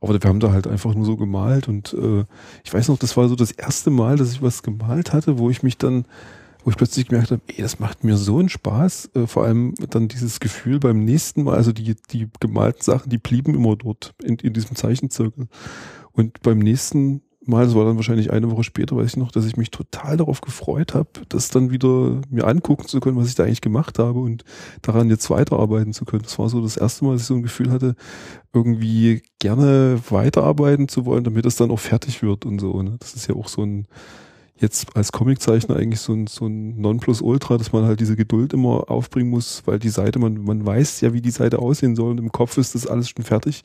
Aber 0.00 0.12
wir 0.22 0.28
haben 0.28 0.40
da 0.40 0.52
halt 0.52 0.66
einfach 0.66 0.94
nur 0.94 1.06
so 1.06 1.16
gemalt 1.16 1.68
und 1.68 1.94
äh, 1.94 2.24
ich 2.62 2.72
weiß 2.72 2.88
noch, 2.88 2.98
das 2.98 3.16
war 3.16 3.28
so 3.28 3.34
das 3.34 3.50
erste 3.50 3.90
Mal, 3.90 4.16
dass 4.16 4.32
ich 4.32 4.42
was 4.42 4.62
gemalt 4.62 5.12
hatte, 5.12 5.38
wo 5.38 5.48
ich 5.48 5.62
mich 5.62 5.78
dann, 5.78 6.04
wo 6.64 6.70
ich 6.70 6.76
plötzlich 6.76 7.08
gemerkt 7.08 7.30
habe, 7.30 7.40
ey, 7.46 7.62
das 7.62 7.78
macht 7.78 8.04
mir 8.04 8.18
so 8.18 8.38
einen 8.38 8.50
Spaß. 8.50 9.10
Äh, 9.14 9.26
vor 9.26 9.44
allem 9.44 9.74
dann 9.88 10.08
dieses 10.08 10.38
Gefühl 10.38 10.80
beim 10.80 11.02
nächsten 11.02 11.44
Mal, 11.44 11.56
also 11.56 11.72
die, 11.72 11.96
die 12.10 12.28
gemalten 12.40 12.82
Sachen, 12.82 13.08
die 13.08 13.18
blieben 13.18 13.54
immer 13.54 13.76
dort 13.76 14.14
in, 14.22 14.36
in 14.36 14.52
diesem 14.52 14.76
Zeichenzirkel. 14.76 15.48
Und 16.12 16.42
beim 16.42 16.58
nächsten 16.58 17.22
Mal, 17.50 17.64
das 17.64 17.74
war 17.74 17.84
dann 17.84 17.96
wahrscheinlich 17.96 18.32
eine 18.32 18.50
Woche 18.50 18.64
später, 18.64 18.96
weiß 18.96 19.08
ich 19.08 19.16
noch, 19.16 19.32
dass 19.32 19.44
ich 19.44 19.56
mich 19.56 19.70
total 19.70 20.16
darauf 20.16 20.40
gefreut 20.40 20.94
habe, 20.94 21.08
das 21.28 21.50
dann 21.50 21.70
wieder 21.70 22.20
mir 22.30 22.46
angucken 22.46 22.86
zu 22.86 23.00
können, 23.00 23.16
was 23.16 23.28
ich 23.28 23.34
da 23.34 23.44
eigentlich 23.44 23.60
gemacht 23.60 23.98
habe 23.98 24.20
und 24.20 24.44
daran 24.82 25.10
jetzt 25.10 25.28
weiterarbeiten 25.30 25.92
zu 25.92 26.04
können. 26.04 26.22
Das 26.22 26.38
war 26.38 26.48
so 26.48 26.62
das 26.62 26.76
erste 26.76 27.04
Mal, 27.04 27.12
dass 27.12 27.22
ich 27.22 27.26
so 27.28 27.34
ein 27.34 27.42
Gefühl 27.42 27.70
hatte, 27.70 27.96
irgendwie 28.52 29.22
gerne 29.38 30.00
weiterarbeiten 30.08 30.88
zu 30.88 31.04
wollen, 31.04 31.24
damit 31.24 31.44
es 31.46 31.56
dann 31.56 31.70
auch 31.70 31.78
fertig 31.78 32.22
wird 32.22 32.46
und 32.46 32.58
so. 32.60 32.82
Ne? 32.82 32.96
Das 33.00 33.14
ist 33.14 33.26
ja 33.26 33.34
auch 33.34 33.48
so 33.48 33.62
ein 33.62 33.86
jetzt 34.60 34.94
als 34.96 35.12
Comiczeichner 35.12 35.76
eigentlich 35.76 36.00
so 36.00 36.12
ein, 36.12 36.26
so 36.26 36.46
ein 36.46 36.80
Nonplusultra, 36.80 37.56
dass 37.56 37.72
man 37.72 37.84
halt 37.84 38.00
diese 38.00 38.16
Geduld 38.16 38.52
immer 38.52 38.90
aufbringen 38.90 39.30
muss, 39.30 39.62
weil 39.64 39.78
die 39.78 39.88
Seite, 39.88 40.18
man, 40.18 40.42
man 40.44 40.64
weiß 40.64 41.00
ja, 41.00 41.12
wie 41.12 41.22
die 41.22 41.30
Seite 41.30 41.58
aussehen 41.58 41.96
soll 41.96 42.10
und 42.12 42.18
im 42.18 42.32
Kopf 42.32 42.58
ist 42.58 42.74
das 42.74 42.86
alles 42.86 43.08
schon 43.08 43.24
fertig. 43.24 43.62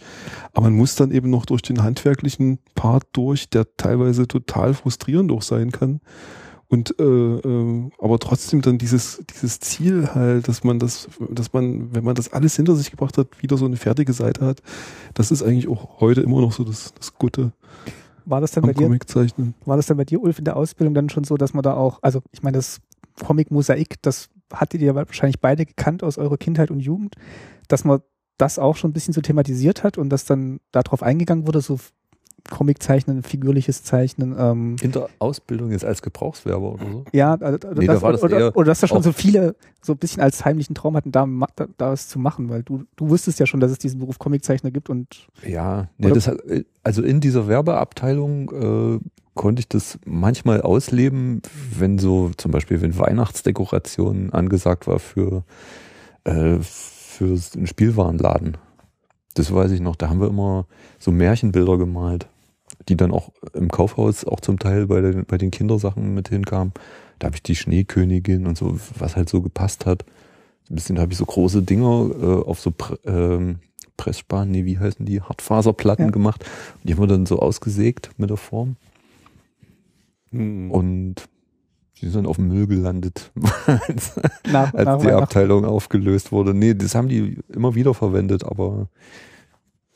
Aber 0.53 0.63
man 0.63 0.75
muss 0.75 0.95
dann 0.95 1.11
eben 1.11 1.29
noch 1.29 1.45
durch 1.45 1.61
den 1.61 1.83
handwerklichen 1.83 2.59
Part 2.75 3.03
durch, 3.11 3.49
der 3.49 3.67
teilweise 3.77 4.27
total 4.27 4.73
frustrierend 4.73 5.31
auch 5.31 5.41
sein 5.41 5.71
kann. 5.71 5.99
Und 6.67 6.99
äh, 6.99 7.03
äh, 7.03 7.91
aber 7.99 8.17
trotzdem 8.17 8.61
dann 8.61 8.79
dieses 8.79 9.23
dieses 9.33 9.59
Ziel 9.59 10.09
halt, 10.15 10.47
dass 10.47 10.63
man 10.63 10.79
das, 10.79 11.07
dass 11.29 11.53
man, 11.53 11.93
wenn 11.93 12.03
man 12.03 12.15
das 12.15 12.33
alles 12.33 12.55
hinter 12.55 12.75
sich 12.75 12.89
gebracht 12.89 13.17
hat, 13.17 13.41
wieder 13.41 13.57
so 13.57 13.65
eine 13.65 13.77
fertige 13.77 14.13
Seite 14.13 14.45
hat, 14.45 14.63
das 15.13 15.29
ist 15.31 15.43
eigentlich 15.43 15.67
auch 15.67 15.99
heute 15.99 16.21
immer 16.21 16.41
noch 16.41 16.53
so 16.53 16.63
das, 16.63 16.93
das 16.95 17.13
Gute. 17.13 17.51
War 18.25 18.41
das 18.41 18.51
denn 18.51 18.63
bei 18.63 18.73
dir? 18.73 18.87
War 19.65 19.77
das 19.77 19.87
denn 19.87 19.97
bei 19.97 20.05
dir, 20.05 20.21
Ulf, 20.21 20.39
in 20.39 20.45
der 20.45 20.55
Ausbildung 20.55 20.93
dann 20.93 21.09
schon 21.09 21.23
so, 21.23 21.37
dass 21.37 21.53
man 21.53 21.63
da 21.63 21.73
auch, 21.75 21.99
also 22.01 22.21
ich 22.31 22.43
meine, 22.43 22.57
das 22.57 22.81
Comic-Mosaik, 23.23 24.01
das 24.01 24.29
hattet 24.53 24.81
ihr 24.81 24.95
wahrscheinlich 24.95 25.39
beide 25.39 25.65
gekannt 25.65 26.03
aus 26.03 26.17
eurer 26.17 26.37
Kindheit 26.37 26.71
und 26.71 26.79
Jugend, 26.79 27.15
dass 27.67 27.83
man 27.83 28.01
das 28.37 28.59
auch 28.59 28.75
schon 28.75 28.91
ein 28.91 28.93
bisschen 28.93 29.13
so 29.13 29.21
thematisiert 29.21 29.83
hat 29.83 29.97
und 29.97 30.09
dass 30.09 30.25
dann 30.25 30.59
darauf 30.71 31.01
eingegangen 31.03 31.47
wurde, 31.47 31.61
so 31.61 31.79
Comiczeichnen, 32.49 33.23
figürliches 33.23 33.83
Zeichnen. 33.83 34.35
Ähm, 34.37 34.75
In 34.81 34.91
der 34.91 35.09
Ausbildung 35.19 35.71
ist 35.71 35.83
als 35.83 36.01
Gebrauchswerber 36.01 36.73
oder 36.73 36.85
so? 36.91 37.05
Ja, 37.11 37.35
also, 37.35 37.57
nee, 37.75 37.87
das, 37.87 38.01
da 38.01 38.11
das 38.11 38.23
oder, 38.23 38.55
oder, 38.55 38.65
dass 38.65 38.79
da 38.81 38.87
schon 38.87 39.01
so 39.01 39.11
viele 39.11 39.55
so 39.81 39.93
ein 39.93 39.97
bisschen 39.97 40.21
als 40.21 40.45
heimlichen 40.45 40.75
Traum 40.75 40.95
hatten, 40.95 41.11
da, 41.11 41.27
da, 41.55 41.67
da 41.77 41.91
was 41.91 42.07
zu 42.07 42.19
machen, 42.19 42.49
weil 42.49 42.63
du, 42.63 42.83
du 42.95 43.09
wusstest 43.09 43.39
ja 43.39 43.45
schon, 43.45 43.59
dass 43.59 43.71
es 43.71 43.79
diesen 43.79 43.99
Beruf 43.99 44.19
Comiczeichner 44.19 44.71
gibt 44.71 44.89
und. 44.89 45.27
Ja, 45.45 45.87
nee, 45.97 46.11
das 46.11 46.27
hat, 46.27 46.37
also 46.83 47.01
in 47.01 47.19
dieser 47.19 47.47
Werbeabteilung 47.47 49.01
äh, 49.01 49.09
konnte 49.33 49.59
ich 49.59 49.67
das 49.67 49.97
manchmal 50.05 50.61
ausleben, 50.61 51.41
wenn 51.77 51.97
so 51.97 52.31
zum 52.37 52.51
Beispiel, 52.51 52.81
wenn 52.81 52.97
Weihnachtsdekoration 52.97 54.31
angesagt 54.31 54.87
war 54.87 54.99
für, 54.99 55.43
äh, 56.25 56.57
für 56.61 57.37
einen 57.55 57.67
Spielwarenladen. 57.67 58.57
Das 59.33 59.53
weiß 59.53 59.71
ich 59.71 59.81
noch, 59.81 59.95
da 59.95 60.09
haben 60.09 60.21
wir 60.21 60.27
immer 60.29 60.67
so 60.99 61.11
Märchenbilder 61.11 61.77
gemalt 61.77 62.29
die 62.89 62.97
dann 62.97 63.11
auch 63.11 63.31
im 63.53 63.69
Kaufhaus 63.69 64.25
auch 64.25 64.39
zum 64.39 64.59
Teil 64.59 64.87
bei 64.87 65.01
den, 65.01 65.25
bei 65.25 65.37
den 65.37 65.51
Kindersachen 65.51 66.13
mit 66.13 66.29
hinkamen. 66.29 66.73
Da 67.19 67.27
habe 67.27 67.35
ich 67.35 67.43
die 67.43 67.55
Schneekönigin 67.55 68.45
und 68.45 68.57
so, 68.57 68.77
was 68.97 69.15
halt 69.15 69.29
so 69.29 69.41
gepasst 69.41 69.85
hat. 69.85 70.05
Ein 70.69 70.75
bisschen 70.75 70.99
habe 70.99 71.11
ich 71.11 71.17
so 71.17 71.25
große 71.25 71.61
Dinger 71.61 72.09
äh, 72.21 72.43
auf 72.43 72.59
so 72.59 72.73
ähm, 73.05 73.59
Pressspan, 73.97 74.49
nee, 74.49 74.65
wie 74.65 74.79
heißen 74.79 75.05
die, 75.05 75.21
Hartfaserplatten 75.21 76.05
ja. 76.05 76.11
gemacht. 76.11 76.43
Und 76.75 76.89
die 76.89 76.93
haben 76.93 77.01
wir 77.01 77.07
dann 77.07 77.25
so 77.25 77.39
ausgesägt 77.39 78.11
mit 78.17 78.29
der 78.29 78.37
Form. 78.37 78.75
Hm. 80.31 80.71
Und 80.71 81.29
die 82.01 82.09
sind 82.09 82.27
auf 82.27 82.35
dem 82.35 82.49
Müll 82.49 82.67
gelandet, 82.67 83.31
als, 83.65 84.19
nach, 84.51 84.73
als 84.73 84.85
nach 84.85 85.01
die 85.01 85.11
Abteilung 85.11 85.65
aufgelöst 85.65 86.31
wurde. 86.31 86.53
Nee, 86.53 86.73
das 86.73 86.93
haben 86.93 87.07
die 87.07 87.37
immer 87.53 87.75
wieder 87.75 87.93
verwendet, 87.93 88.43
aber 88.43 88.89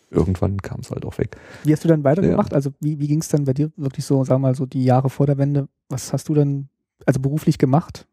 irgendwann 0.10 0.62
kam 0.62 0.80
es 0.82 0.92
halt 0.92 1.06
auch 1.06 1.18
weg. 1.18 1.38
Wie 1.64 1.74
hast 1.74 1.84
du 1.84 1.88
dann 1.88 2.04
weitergemacht? 2.04 2.52
Ja. 2.52 2.56
Also 2.56 2.72
wie, 2.80 3.00
wie 3.00 3.08
ging 3.08 3.22
es 3.22 3.28
dann 3.28 3.46
bei 3.46 3.54
dir 3.54 3.72
wirklich 3.78 4.06
so, 4.06 4.24
sag 4.24 4.40
mal, 4.40 4.56
so 4.56 4.66
die 4.66 4.84
Jahre 4.84 5.10
vor 5.10 5.26
der 5.26 5.38
Wende? 5.38 5.68
Was 5.90 6.14
hast 6.14 6.30
du 6.30 6.34
dann 6.34 6.70
also 7.06 7.20
beruflich 7.20 7.58
gemacht? 7.58 8.08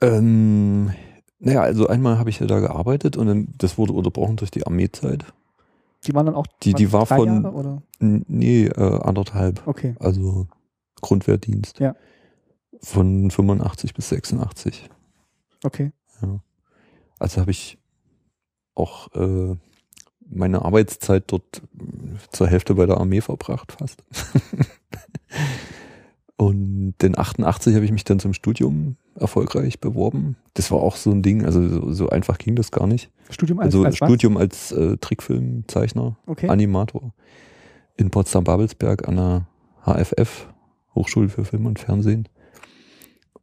Ähm, 0.00 0.92
naja, 1.38 1.62
also 1.62 1.86
einmal 1.86 2.18
habe 2.18 2.30
ich 2.30 2.40
ja 2.40 2.46
da 2.46 2.60
gearbeitet 2.60 3.16
und 3.16 3.26
dann, 3.26 3.48
das 3.56 3.78
wurde 3.78 3.92
unterbrochen 3.92 4.36
durch 4.36 4.50
die 4.50 4.66
Armeezeit. 4.66 5.24
Die 6.04 6.14
waren 6.14 6.26
dann 6.26 6.34
auch 6.34 6.46
die, 6.62 6.74
die 6.74 6.92
war 6.92 7.06
von 7.06 7.26
Jahre, 7.26 7.52
oder? 7.52 7.82
Nee, 8.00 8.66
äh, 8.66 9.00
anderthalb. 9.00 9.66
Okay. 9.66 9.94
Also 10.00 10.48
Grundwehrdienst. 11.00 11.78
Ja. 11.78 11.94
Von 12.80 13.30
85 13.30 13.94
bis 13.94 14.08
86. 14.08 14.90
Okay. 15.62 15.92
Ja. 16.20 16.40
Also 17.20 17.40
habe 17.40 17.52
ich 17.52 17.78
auch 18.74 19.14
äh, 19.14 19.56
meine 20.30 20.64
Arbeitszeit 20.64 21.24
dort 21.26 21.62
zur 22.30 22.46
Hälfte 22.46 22.74
bei 22.74 22.86
der 22.86 22.98
Armee 22.98 23.20
verbracht, 23.20 23.72
fast. 23.72 24.02
Und 26.36 26.94
in 27.02 27.16
88 27.16 27.74
habe 27.74 27.84
ich 27.84 27.92
mich 27.92 28.04
dann 28.04 28.18
zum 28.18 28.32
Studium 28.32 28.96
erfolgreich 29.14 29.78
beworben. 29.78 30.36
Das 30.54 30.70
war 30.72 30.80
auch 30.80 30.96
so 30.96 31.10
ein 31.12 31.22
Ding, 31.22 31.44
also 31.44 31.68
so, 31.68 31.92
so 31.92 32.08
einfach 32.08 32.38
ging 32.38 32.56
das 32.56 32.72
gar 32.72 32.86
nicht. 32.86 33.10
Studium 33.30 33.60
als, 33.60 33.66
also 33.66 33.84
als 33.84 33.96
Studium 33.96 34.36
als 34.36 34.72
äh, 34.72 34.96
Trickfilmzeichner, 34.96 36.16
okay. 36.26 36.48
Animator 36.48 37.12
in 37.96 38.10
Potsdam-Babelsberg 38.10 39.06
an 39.06 39.16
der 39.16 39.46
HFF, 39.84 40.48
Hochschule 40.94 41.28
für 41.28 41.44
Film 41.44 41.66
und 41.66 41.78
Fernsehen. 41.78 42.28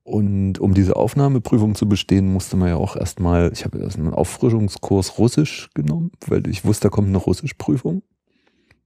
Und 0.04 0.60
um 0.60 0.74
diese 0.74 0.96
Aufnahmeprüfung 0.96 1.76
zu 1.76 1.88
bestehen, 1.88 2.32
musste 2.32 2.58
man 2.58 2.70
ja 2.70 2.76
auch 2.76 2.96
erstmal, 2.96 3.52
ich 3.54 3.66
habe 3.66 3.80
erstmal 3.80 4.08
einen 4.08 4.16
Auffrischungskurs 4.16 5.20
Russisch 5.20 5.70
genommen, 5.76 6.12
weil 6.26 6.48
ich 6.48 6.66
wusste, 6.66 6.88
da 6.88 6.90
kommt 6.90 7.10
eine 7.10 7.18
Russischprüfung. 7.18 8.02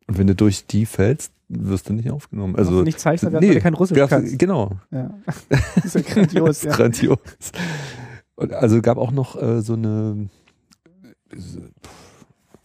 Und 0.08 0.18
wenn 0.18 0.28
du 0.28 0.36
durch 0.36 0.66
die 0.68 0.86
fällst, 0.86 1.32
wirst 1.48 1.88
du 1.88 1.94
nicht 1.94 2.12
aufgenommen. 2.12 2.56
Also 2.56 2.82
nicht 2.82 3.00
zeichnen, 3.00 3.32
nee, 3.34 3.48
weil 3.48 3.56
du 3.56 3.62
kein 3.62 3.74
Russisch 3.74 3.98
kannst. 4.08 4.38
Genau. 4.38 4.78
Ja. 4.92 5.12
Das 5.76 5.86
ist 5.86 5.96
ja 5.96 6.02
grandios. 6.02 6.64
ja. 6.64 6.76
grandios. 6.76 7.20
Und 8.36 8.54
also 8.54 8.82
gab 8.82 8.98
auch 8.98 9.12
noch 9.12 9.42
äh, 9.42 9.62
so 9.62 9.74
eine, 9.74 10.30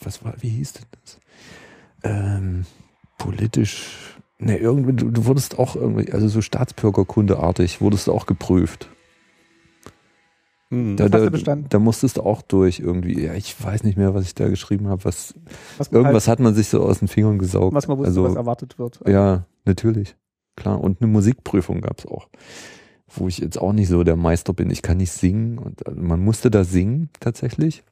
was 0.00 0.24
war, 0.24 0.34
wie 0.40 0.48
hieß 0.48 0.72
denn 0.74 0.86
das? 1.02 1.20
Ähm, 2.02 2.64
politisch 3.18 4.17
Ne, 4.40 4.56
irgendwie, 4.56 4.92
du, 4.92 5.10
du 5.10 5.26
wurdest 5.26 5.58
auch 5.58 5.74
irgendwie, 5.74 6.12
also 6.12 6.28
so 6.28 6.40
Staatsbürgerkundeartig, 6.40 7.80
wurdest 7.80 8.06
du 8.06 8.12
auch 8.12 8.26
geprüft. 8.26 8.88
Hm, 10.70 10.96
da, 10.96 11.08
da, 11.08 11.28
da, 11.56 11.78
musstest 11.78 12.18
du 12.18 12.22
auch 12.22 12.42
durch 12.42 12.78
irgendwie. 12.78 13.24
Ja, 13.24 13.32
ich 13.34 13.56
weiß 13.62 13.84
nicht 13.84 13.96
mehr, 13.96 14.14
was 14.14 14.26
ich 14.26 14.34
da 14.34 14.48
geschrieben 14.48 14.88
habe. 14.88 15.04
Was, 15.04 15.34
was 15.78 15.88
irgendwas 15.88 16.28
halt, 16.28 16.38
hat 16.38 16.44
man 16.44 16.54
sich 16.54 16.68
so 16.68 16.82
aus 16.82 16.98
den 16.98 17.08
Fingern 17.08 17.38
gesaugt. 17.38 17.74
Was 17.74 17.88
man 17.88 17.96
wusste, 17.98 18.08
also, 18.08 18.24
was 18.24 18.34
erwartet 18.36 18.78
wird. 18.78 19.00
Ja, 19.06 19.46
natürlich. 19.64 20.14
Klar. 20.56 20.80
Und 20.80 21.00
eine 21.00 21.10
Musikprüfung 21.10 21.80
gab's 21.80 22.04
auch. 22.04 22.28
Wo 23.08 23.28
ich 23.28 23.38
jetzt 23.38 23.58
auch 23.58 23.72
nicht 23.72 23.88
so 23.88 24.04
der 24.04 24.16
Meister 24.16 24.52
bin. 24.52 24.70
Ich 24.70 24.82
kann 24.82 24.98
nicht 24.98 25.12
singen. 25.12 25.56
Und 25.56 25.86
also 25.86 26.00
man 26.00 26.20
musste 26.22 26.50
da 26.50 26.64
singen, 26.64 27.08
tatsächlich. 27.18 27.82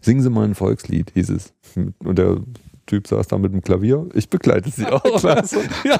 Singen 0.00 0.22
Sie 0.22 0.30
mal 0.30 0.44
ein 0.44 0.54
Volkslied, 0.54 1.10
hieß 1.12 1.28
es. 1.28 1.52
Und 1.76 2.18
der 2.18 2.40
Typ 2.86 3.06
saß 3.06 3.28
da 3.28 3.38
mit 3.38 3.52
dem 3.52 3.62
Klavier. 3.62 4.06
Ich 4.12 4.28
begleite 4.28 4.70
sie 4.70 4.86
auch. 4.86 5.02
Klasse. 5.18 5.60
ja. 5.84 5.98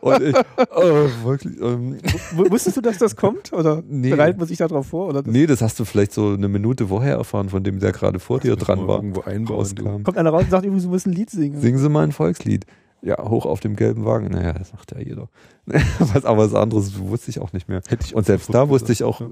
Und 0.00 0.22
ich, 0.22 0.36
oh, 0.74 1.08
wirklich. 1.24 1.60
Ähm. 1.60 1.98
Wusstest 2.32 2.76
du, 2.76 2.80
dass 2.80 2.98
das 2.98 3.16
kommt? 3.16 3.52
Oder 3.52 3.82
nee. 3.88 4.10
bereitet 4.10 4.38
man 4.38 4.46
sich 4.46 4.58
darauf 4.58 4.86
vor? 4.86 5.08
Oder 5.08 5.22
das 5.22 5.32
nee, 5.32 5.46
das 5.46 5.62
hast 5.62 5.80
du 5.80 5.84
vielleicht 5.84 6.12
so 6.12 6.28
eine 6.28 6.48
Minute 6.48 6.86
vorher 6.86 7.16
erfahren, 7.16 7.48
von 7.48 7.64
dem 7.64 7.80
der 7.80 7.90
gerade 7.90 8.20
vor 8.20 8.38
dir 8.38 8.54
dran 8.54 8.86
war. 8.86 8.96
Irgendwo 8.96 9.22
einbauen. 9.22 10.04
Kommt 10.04 10.16
einer 10.16 10.30
raus 10.30 10.44
und 10.44 10.50
sagt, 10.50 10.64
übrigens, 10.64 10.84
du 10.84 10.90
musst 10.90 11.06
ein 11.06 11.12
Lied 11.12 11.30
singen. 11.30 11.60
Singen 11.60 11.78
Sie 11.78 11.88
mal 11.88 12.04
ein 12.04 12.12
Volkslied. 12.12 12.66
Ja, 13.02 13.18
hoch 13.28 13.44
auf 13.44 13.58
dem 13.58 13.74
gelben 13.74 14.04
Wagen. 14.04 14.28
Naja, 14.28 14.52
das 14.52 14.72
macht 14.72 14.92
ja 14.92 15.00
jeder. 15.00 15.28
was, 15.98 16.24
aber 16.24 16.44
was 16.44 16.54
anderes 16.54 17.00
wusste 17.00 17.30
ich 17.30 17.40
auch 17.40 17.52
nicht 17.52 17.68
mehr. 17.68 17.82
Hätte 17.88 18.04
ich 18.04 18.14
und 18.14 18.26
selbst 18.26 18.54
da 18.54 18.68
wusste 18.68 18.92
ich 18.92 19.02
auch 19.02 19.22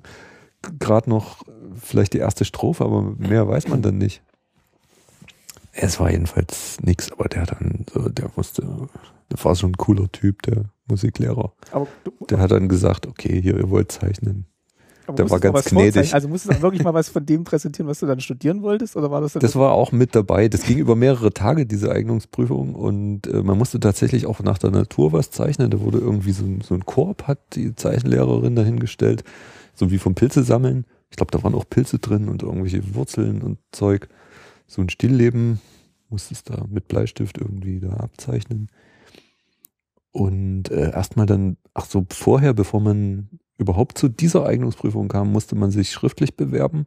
gerade 0.80 1.08
noch 1.08 1.44
vielleicht 1.80 2.14
die 2.14 2.18
erste 2.18 2.44
Strophe, 2.44 2.84
aber 2.84 3.02
mehr 3.02 3.46
weiß 3.48 3.68
man 3.68 3.80
dann 3.80 3.98
nicht. 3.98 4.22
Es 5.72 6.00
war 6.00 6.10
jedenfalls 6.10 6.78
nix, 6.82 7.12
aber 7.12 7.28
der 7.28 7.46
dann, 7.46 7.86
so, 7.92 8.08
der 8.08 8.36
wusste, 8.36 8.62
der 9.30 9.44
war 9.44 9.54
so 9.54 9.66
ein 9.66 9.76
cooler 9.76 10.10
Typ, 10.10 10.42
der 10.42 10.64
Musiklehrer. 10.88 11.52
Aber 11.70 11.86
du, 12.04 12.12
der 12.26 12.38
hat 12.38 12.50
dann 12.50 12.68
gesagt, 12.68 13.06
okay, 13.06 13.40
hier, 13.40 13.56
ihr 13.56 13.70
wollt 13.70 13.92
zeichnen. 13.92 14.46
der 15.16 15.30
war 15.30 15.38
ganz 15.38 15.64
gnädig. 15.66 16.12
Also 16.12 16.28
musstest 16.28 16.58
du 16.58 16.62
wirklich 16.62 16.82
mal 16.82 16.94
was 16.94 17.08
von 17.08 17.24
dem 17.24 17.44
präsentieren, 17.44 17.88
was 17.88 18.00
du 18.00 18.06
dann 18.06 18.20
studieren 18.20 18.62
wolltest? 18.62 18.96
Oder 18.96 19.10
war 19.10 19.20
das 19.20 19.34
Das 19.34 19.54
war 19.54 19.72
auch 19.72 19.92
mit 19.92 20.14
dabei. 20.14 20.48
Das 20.48 20.62
ging 20.62 20.78
über 20.78 20.96
mehrere 20.96 21.32
Tage, 21.32 21.66
diese 21.66 21.92
Eignungsprüfung. 21.92 22.74
Und 22.74 23.28
äh, 23.28 23.42
man 23.42 23.56
musste 23.56 23.78
tatsächlich 23.78 24.26
auch 24.26 24.40
nach 24.40 24.58
der 24.58 24.72
Natur 24.72 25.12
was 25.12 25.30
zeichnen. 25.30 25.70
Da 25.70 25.80
wurde 25.80 25.98
irgendwie 25.98 26.32
so 26.32 26.44
ein, 26.44 26.60
so 26.62 26.74
ein 26.74 26.84
Korb, 26.84 27.28
hat 27.28 27.38
die 27.54 27.74
Zeichenlehrerin 27.76 28.56
dahingestellt. 28.56 29.22
So 29.74 29.90
wie 29.90 29.98
vom 29.98 30.14
Pilze 30.14 30.42
sammeln. 30.42 30.84
Ich 31.10 31.16
glaube, 31.16 31.30
da 31.30 31.42
waren 31.42 31.54
auch 31.54 31.68
Pilze 31.68 31.98
drin 31.98 32.28
und 32.28 32.42
irgendwelche 32.42 32.94
Wurzeln 32.94 33.42
und 33.42 33.58
Zeug 33.72 34.08
so 34.70 34.80
ein 34.80 34.88
Stillleben, 34.88 35.60
musstest 36.08 36.48
da 36.48 36.64
mit 36.68 36.86
Bleistift 36.86 37.38
irgendwie 37.38 37.80
da 37.80 37.94
abzeichnen. 37.94 38.68
Und 40.12 40.70
äh, 40.70 40.92
erstmal 40.92 41.26
dann, 41.26 41.56
ach 41.74 41.86
so, 41.86 42.06
vorher, 42.10 42.54
bevor 42.54 42.80
man 42.80 43.28
überhaupt 43.58 43.98
zu 43.98 44.08
dieser 44.08 44.46
Eignungsprüfung 44.46 45.08
kam, 45.08 45.32
musste 45.32 45.56
man 45.56 45.72
sich 45.72 45.90
schriftlich 45.90 46.36
bewerben 46.36 46.86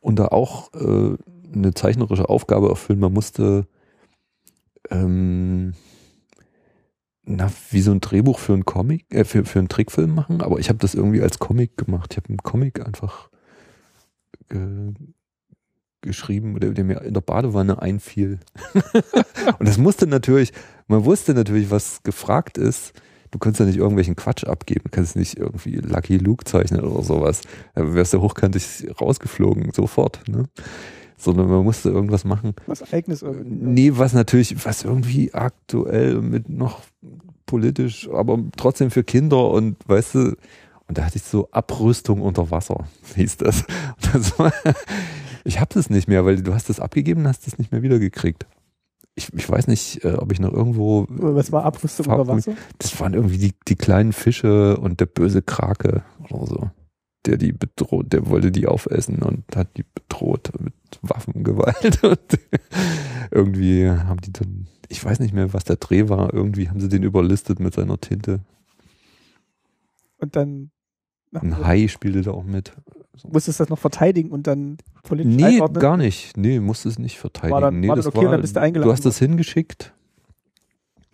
und 0.00 0.18
da 0.18 0.28
auch 0.28 0.72
äh, 0.74 1.16
eine 1.52 1.74
zeichnerische 1.74 2.28
Aufgabe 2.28 2.68
erfüllen. 2.68 3.00
Man 3.00 3.12
musste 3.12 3.66
ähm, 4.90 5.74
na, 7.24 7.50
wie 7.70 7.80
so 7.80 7.90
ein 7.90 8.00
Drehbuch 8.00 8.38
für 8.38 8.52
einen 8.52 8.64
Comic, 8.64 9.06
äh, 9.12 9.24
für, 9.24 9.44
für 9.44 9.58
einen 9.58 9.68
Trickfilm 9.68 10.14
machen, 10.14 10.40
aber 10.40 10.60
ich 10.60 10.68
habe 10.68 10.78
das 10.78 10.94
irgendwie 10.94 11.22
als 11.22 11.40
Comic 11.40 11.76
gemacht. 11.76 12.12
Ich 12.12 12.16
habe 12.16 12.28
einen 12.28 12.38
Comic 12.38 12.84
einfach 12.86 13.28
geschrieben, 16.06 16.58
der, 16.60 16.70
der 16.70 16.84
mir 16.84 17.02
in 17.02 17.14
der 17.14 17.20
Badewanne 17.20 17.80
einfiel. 17.82 18.38
und 19.58 19.68
das 19.68 19.78
musste 19.78 20.06
natürlich, 20.06 20.52
man 20.88 21.04
wusste 21.04 21.34
natürlich, 21.34 21.70
was 21.70 22.02
gefragt 22.02 22.58
ist. 22.58 22.92
Du 23.30 23.38
kannst 23.38 23.60
ja 23.60 23.66
nicht 23.66 23.76
irgendwelchen 23.76 24.16
Quatsch 24.16 24.44
abgeben, 24.44 24.82
du 24.84 24.90
kannst 24.90 25.16
nicht 25.16 25.36
irgendwie 25.36 25.76
Lucky 25.76 26.16
Luke 26.16 26.44
zeichnen 26.44 26.80
oder 26.80 27.02
sowas. 27.02 27.42
Da 27.74 27.92
wärst 27.92 28.14
du 28.14 28.22
hochkantig 28.22 28.86
rausgeflogen, 29.00 29.72
sofort, 29.72 30.26
ne? 30.28 30.44
Sondern 31.18 31.48
man 31.48 31.64
musste 31.64 31.88
irgendwas 31.88 32.24
machen. 32.24 32.54
Was 32.66 32.92
eigenes 32.92 33.22
irgendwie. 33.22 33.50
Nee, 33.50 33.92
was 33.94 34.12
natürlich, 34.12 34.64
was 34.64 34.84
irgendwie 34.84 35.34
aktuell 35.34 36.20
mit 36.20 36.48
noch 36.48 36.82
politisch, 37.46 38.08
aber 38.12 38.38
trotzdem 38.56 38.90
für 38.90 39.02
Kinder 39.02 39.50
und 39.50 39.76
weißt 39.86 40.14
du, 40.14 40.36
und 40.88 40.98
da 40.98 41.04
hatte 41.04 41.16
ich 41.16 41.24
so 41.24 41.48
Abrüstung 41.50 42.20
unter 42.20 42.50
Wasser, 42.50 42.86
hieß 43.14 43.38
das. 43.38 43.64
das 44.12 44.38
war, 44.38 44.52
ich 45.46 45.60
habe 45.60 45.78
es 45.78 45.90
nicht 45.90 46.08
mehr, 46.08 46.24
weil 46.24 46.42
du 46.42 46.54
hast 46.54 46.68
es 46.70 46.80
abgegeben 46.80 47.22
und 47.22 47.28
hast 47.28 47.46
es 47.46 47.58
nicht 47.58 47.72
mehr 47.72 47.82
wiedergekriegt. 47.82 48.46
ich, 49.14 49.32
ich 49.32 49.48
weiß 49.48 49.66
nicht, 49.68 50.04
äh, 50.04 50.14
ob 50.14 50.32
ich 50.32 50.40
noch 50.40 50.52
irgendwo. 50.52 51.06
Was 51.08 51.52
war 51.52 51.64
Abrüstung 51.64 52.06
über 52.06 52.26
Wasser? 52.26 52.54
Das 52.78 52.98
waren 53.00 53.14
irgendwie 53.14 53.38
die, 53.38 53.54
die 53.68 53.76
kleinen 53.76 54.12
Fische 54.12 54.76
und 54.76 55.00
der 55.00 55.06
böse 55.06 55.42
Krake 55.42 56.02
oder 56.30 56.46
so. 56.46 56.70
Der 57.24 57.38
die 57.38 57.52
bedroht, 57.52 58.12
der 58.12 58.28
wollte 58.28 58.52
die 58.52 58.66
aufessen 58.66 59.22
und 59.22 59.44
hat 59.56 59.76
die 59.76 59.84
bedroht 59.94 60.52
mit 60.60 60.74
Waffengewalt. 61.02 62.02
Und 62.04 62.38
irgendwie 63.32 63.90
haben 63.90 64.20
die 64.20 64.32
dann, 64.32 64.68
ich 64.88 65.04
weiß 65.04 65.18
nicht 65.18 65.34
mehr, 65.34 65.52
was 65.52 65.64
der 65.64 65.76
Dreh 65.76 66.08
war, 66.08 66.32
irgendwie 66.32 66.68
haben 66.68 66.78
sie 66.78 66.88
den 66.88 67.02
überlistet 67.02 67.58
mit 67.58 67.74
seiner 67.74 67.98
Tinte. 67.98 68.40
Und 70.18 70.36
dann. 70.36 70.70
Ein 71.32 71.64
Hai 71.64 71.88
spielte 71.88 72.22
da 72.22 72.30
auch 72.30 72.44
mit. 72.44 72.72
Musstest 73.24 73.60
du 73.60 73.64
das 73.64 73.70
noch 73.70 73.78
verteidigen 73.78 74.30
und 74.30 74.46
dann 74.46 74.78
politisch 75.02 75.34
Nee, 75.34 75.56
einordnen? 75.56 75.80
gar 75.80 75.96
nicht. 75.96 76.36
Nee, 76.36 76.60
musstest 76.60 76.96
es 76.96 76.98
nicht 76.98 77.18
verteidigen. 77.18 77.54
War 77.54 77.60
dann, 77.60 77.80
nee, 77.80 77.88
war 77.88 77.96
das 77.96 78.06
okay, 78.06 78.24
war, 78.24 78.32
dann 78.32 78.40
bist 78.40 78.56
du 78.56 78.60
eingeladen. 78.60 78.88
Du 78.88 78.92
hast 78.92 79.04
das 79.04 79.18
hingeschickt 79.18 79.92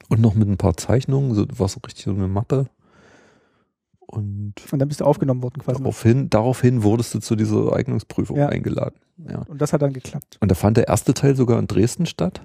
und 0.09 0.21
noch 0.21 0.35
mit 0.35 0.49
ein 0.49 0.59
paar 0.59 0.77
Zeichnungen, 0.77 1.35
so 1.35 1.47
war 1.57 1.69
so 1.69 1.81
richtig 1.85 2.05
so 2.05 2.11
eine 2.11 2.29
Mappe. 2.29 2.67
Und, 4.01 4.55
und 4.71 4.79
dann 4.79 4.89
bist 4.89 5.01
du 5.01 5.05
aufgenommen 5.07 5.43
worden 5.43 5.63
quasi. 5.63 5.79
Daraufhin, 5.79 6.29
daraufhin 6.29 6.83
wurdest 6.83 7.15
du 7.15 7.21
zu 7.21 7.35
dieser 7.35 7.73
Eignungsprüfung 7.75 8.37
ja. 8.37 8.49
eingeladen. 8.49 8.97
Ja. 9.27 9.39
Und 9.49 9.63
das 9.63 9.73
hat 9.73 9.81
dann 9.81 9.95
geklappt. 9.95 10.37
Und 10.41 10.51
da 10.51 10.55
fand 10.55 10.77
der 10.77 10.89
erste 10.89 11.15
Teil 11.15 11.35
sogar 11.35 11.59
in 11.59 11.67
Dresden 11.67 12.05
statt, 12.05 12.43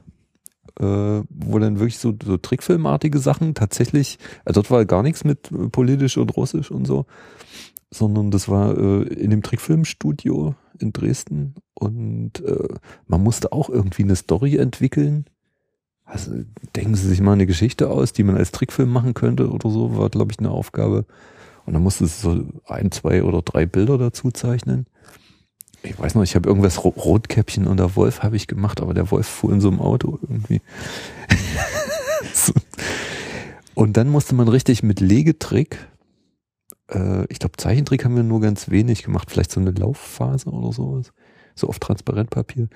äh, 0.80 0.84
wo 0.84 1.60
dann 1.60 1.80
wirklich 1.80 1.98
so, 1.98 2.14
so 2.24 2.38
Trickfilmartige 2.38 3.20
Sachen 3.20 3.54
tatsächlich, 3.54 4.18
also 4.46 4.62
dort 4.62 4.72
war 4.72 4.86
gar 4.86 5.04
nichts 5.04 5.26
mit 5.26 5.50
politisch 5.74 6.18
und 6.18 6.38
russisch 6.38 6.72
und 6.72 6.86
so, 6.86 7.06
sondern 7.92 8.32
das 8.32 8.50
war 8.50 8.78
äh, 8.78 9.04
in 9.04 9.30
dem 9.30 9.44
Trickfilmstudio 9.44 10.56
in 10.80 10.94
Dresden 10.94 11.56
und 11.74 12.44
äh, 12.44 12.68
man 13.08 13.24
musste 13.24 13.52
auch 13.52 13.70
irgendwie 13.70 14.04
eine 14.04 14.16
Story 14.16 14.58
entwickeln. 14.58 15.26
Also 16.06 16.32
denken 16.76 16.96
Sie 16.96 17.08
sich 17.08 17.22
mal 17.22 17.34
eine 17.34 17.46
Geschichte 17.46 17.90
aus, 17.90 18.14
die 18.14 18.24
man 18.24 18.38
als 18.38 18.52
Trickfilm 18.52 18.90
machen 18.90 19.14
könnte 19.14 19.50
oder 19.50 19.70
so, 19.70 19.98
war 19.98 20.10
glaube 20.10 20.32
ich 20.32 20.40
eine 20.40 20.52
Aufgabe. 20.52 21.06
Und 21.66 21.74
dann 21.74 21.84
musste 21.84 22.06
es 22.06 22.22
so 22.22 22.46
ein, 22.66 22.92
zwei 22.92 23.24
oder 23.24 23.42
drei 23.42 23.66
Bilder 23.66 23.98
dazu 23.98 24.32
zeichnen. 24.32 24.86
Ich 25.84 26.00
weiß 26.00 26.16
noch, 26.16 26.24
ich 26.24 26.36
habe 26.36 26.48
irgendwas 26.48 26.84
Rotkäppchen 26.84 27.68
und 27.68 27.78
der 27.78 27.96
Wolf 27.96 28.24
habe 28.24 28.38
ich 28.38 28.48
gemacht, 28.48 28.82
aber 28.82 28.94
der 28.94 29.12
Wolf 29.12 29.28
fuhr 29.28 29.52
in 29.52 29.62
so 29.62 29.68
einem 29.68 29.82
Auto 29.82 30.18
irgendwie. 30.22 30.62
so. 32.34 32.54
Und 33.76 33.98
dann 33.98 34.10
musste 34.10 34.34
man 34.34 34.48
richtig 34.48 34.82
mit 34.82 35.02
Legetrick 35.02 35.78
äh, 36.90 37.26
ich 37.30 37.40
glaube, 37.40 37.58
Zeichentrick 37.58 38.06
haben 38.06 38.16
wir 38.16 38.24
nur 38.24 38.42
ganz 38.42 38.70
wenig 38.70 39.04
gemacht, 39.04 39.32
vielleicht 39.32 39.52
so 39.52 39.60
eine 39.60 39.72
Laufphase 39.72 40.50
oder 40.50 40.72
sowas, 40.72 41.12
so 41.56 41.68
auf 41.68 41.80
Transparentpapier. 41.80 42.68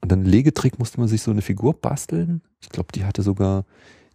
Und 0.00 0.12
dann 0.12 0.24
Legetrick 0.24 0.78
musste 0.78 1.00
man 1.00 1.08
sich 1.08 1.22
so 1.22 1.30
eine 1.30 1.42
Figur 1.42 1.74
basteln. 1.74 2.42
Ich 2.60 2.68
glaube, 2.68 2.88
die 2.94 3.04
hatte 3.04 3.22
sogar 3.22 3.64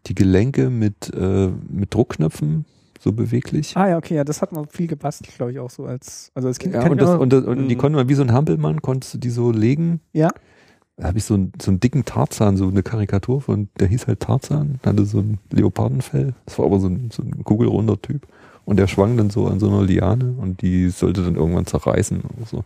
die 0.07 0.15
Gelenke 0.15 0.69
mit, 0.69 1.11
äh, 1.13 1.49
mit 1.67 1.93
Druckknöpfen 1.93 2.65
so 2.99 3.13
beweglich. 3.13 3.75
Ah 3.75 3.89
ja, 3.89 3.97
okay, 3.97 4.15
ja, 4.15 4.23
das 4.23 4.41
hat 4.41 4.51
man 4.51 4.67
viel 4.67 4.87
gebastelt, 4.87 5.33
glaube 5.35 5.53
ich, 5.53 5.59
auch 5.59 5.69
so 5.69 5.85
als, 5.85 6.31
also 6.35 6.47
als 6.47 6.59
Kind. 6.59 6.75
Ja, 6.75 6.87
und, 6.87 6.99
das, 6.99 7.17
und, 7.17 7.31
das, 7.31 7.45
und 7.45 7.67
die 7.67 7.75
mhm. 7.75 7.79
konnten 7.79 7.95
man 7.95 8.09
wie 8.09 8.13
so 8.13 8.21
ein 8.21 8.33
Hampelmann, 8.33 8.81
konntest 8.81 9.13
du 9.13 9.17
die 9.17 9.29
so 9.29 9.51
legen. 9.51 10.01
Ja. 10.11 10.29
Da 10.97 11.07
habe 11.07 11.17
ich 11.17 11.23
so, 11.23 11.33
einen, 11.35 11.53
so 11.61 11.71
einen 11.71 11.79
dicken 11.79 12.03
Tarzan, 12.03 12.57
so 12.57 12.67
eine 12.67 12.83
Karikatur 12.83 13.39
von, 13.39 13.69
der 13.79 13.87
hieß 13.87 14.07
halt 14.07 14.19
Tarzan, 14.19 14.79
hatte 14.85 15.05
so 15.05 15.19
ein 15.19 15.39
Leopardenfell. 15.49 16.35
Das 16.45 16.59
war 16.59 16.65
aber 16.65 16.81
so 16.81 16.87
ein, 16.87 17.09
so 17.09 17.23
ein 17.23 17.43
kugelrunder 17.45 18.01
Typ. 18.01 18.27
Und 18.69 18.77
der 18.77 18.85
schwang 18.85 19.17
dann 19.17 19.31
so 19.31 19.47
an 19.47 19.59
so 19.59 19.67
einer 19.67 19.81
Liane 19.81 20.35
und 20.37 20.61
die 20.61 20.89
sollte 20.91 21.23
dann 21.23 21.33
irgendwann 21.33 21.65
zerreißen. 21.65 22.21
So. 22.45 22.63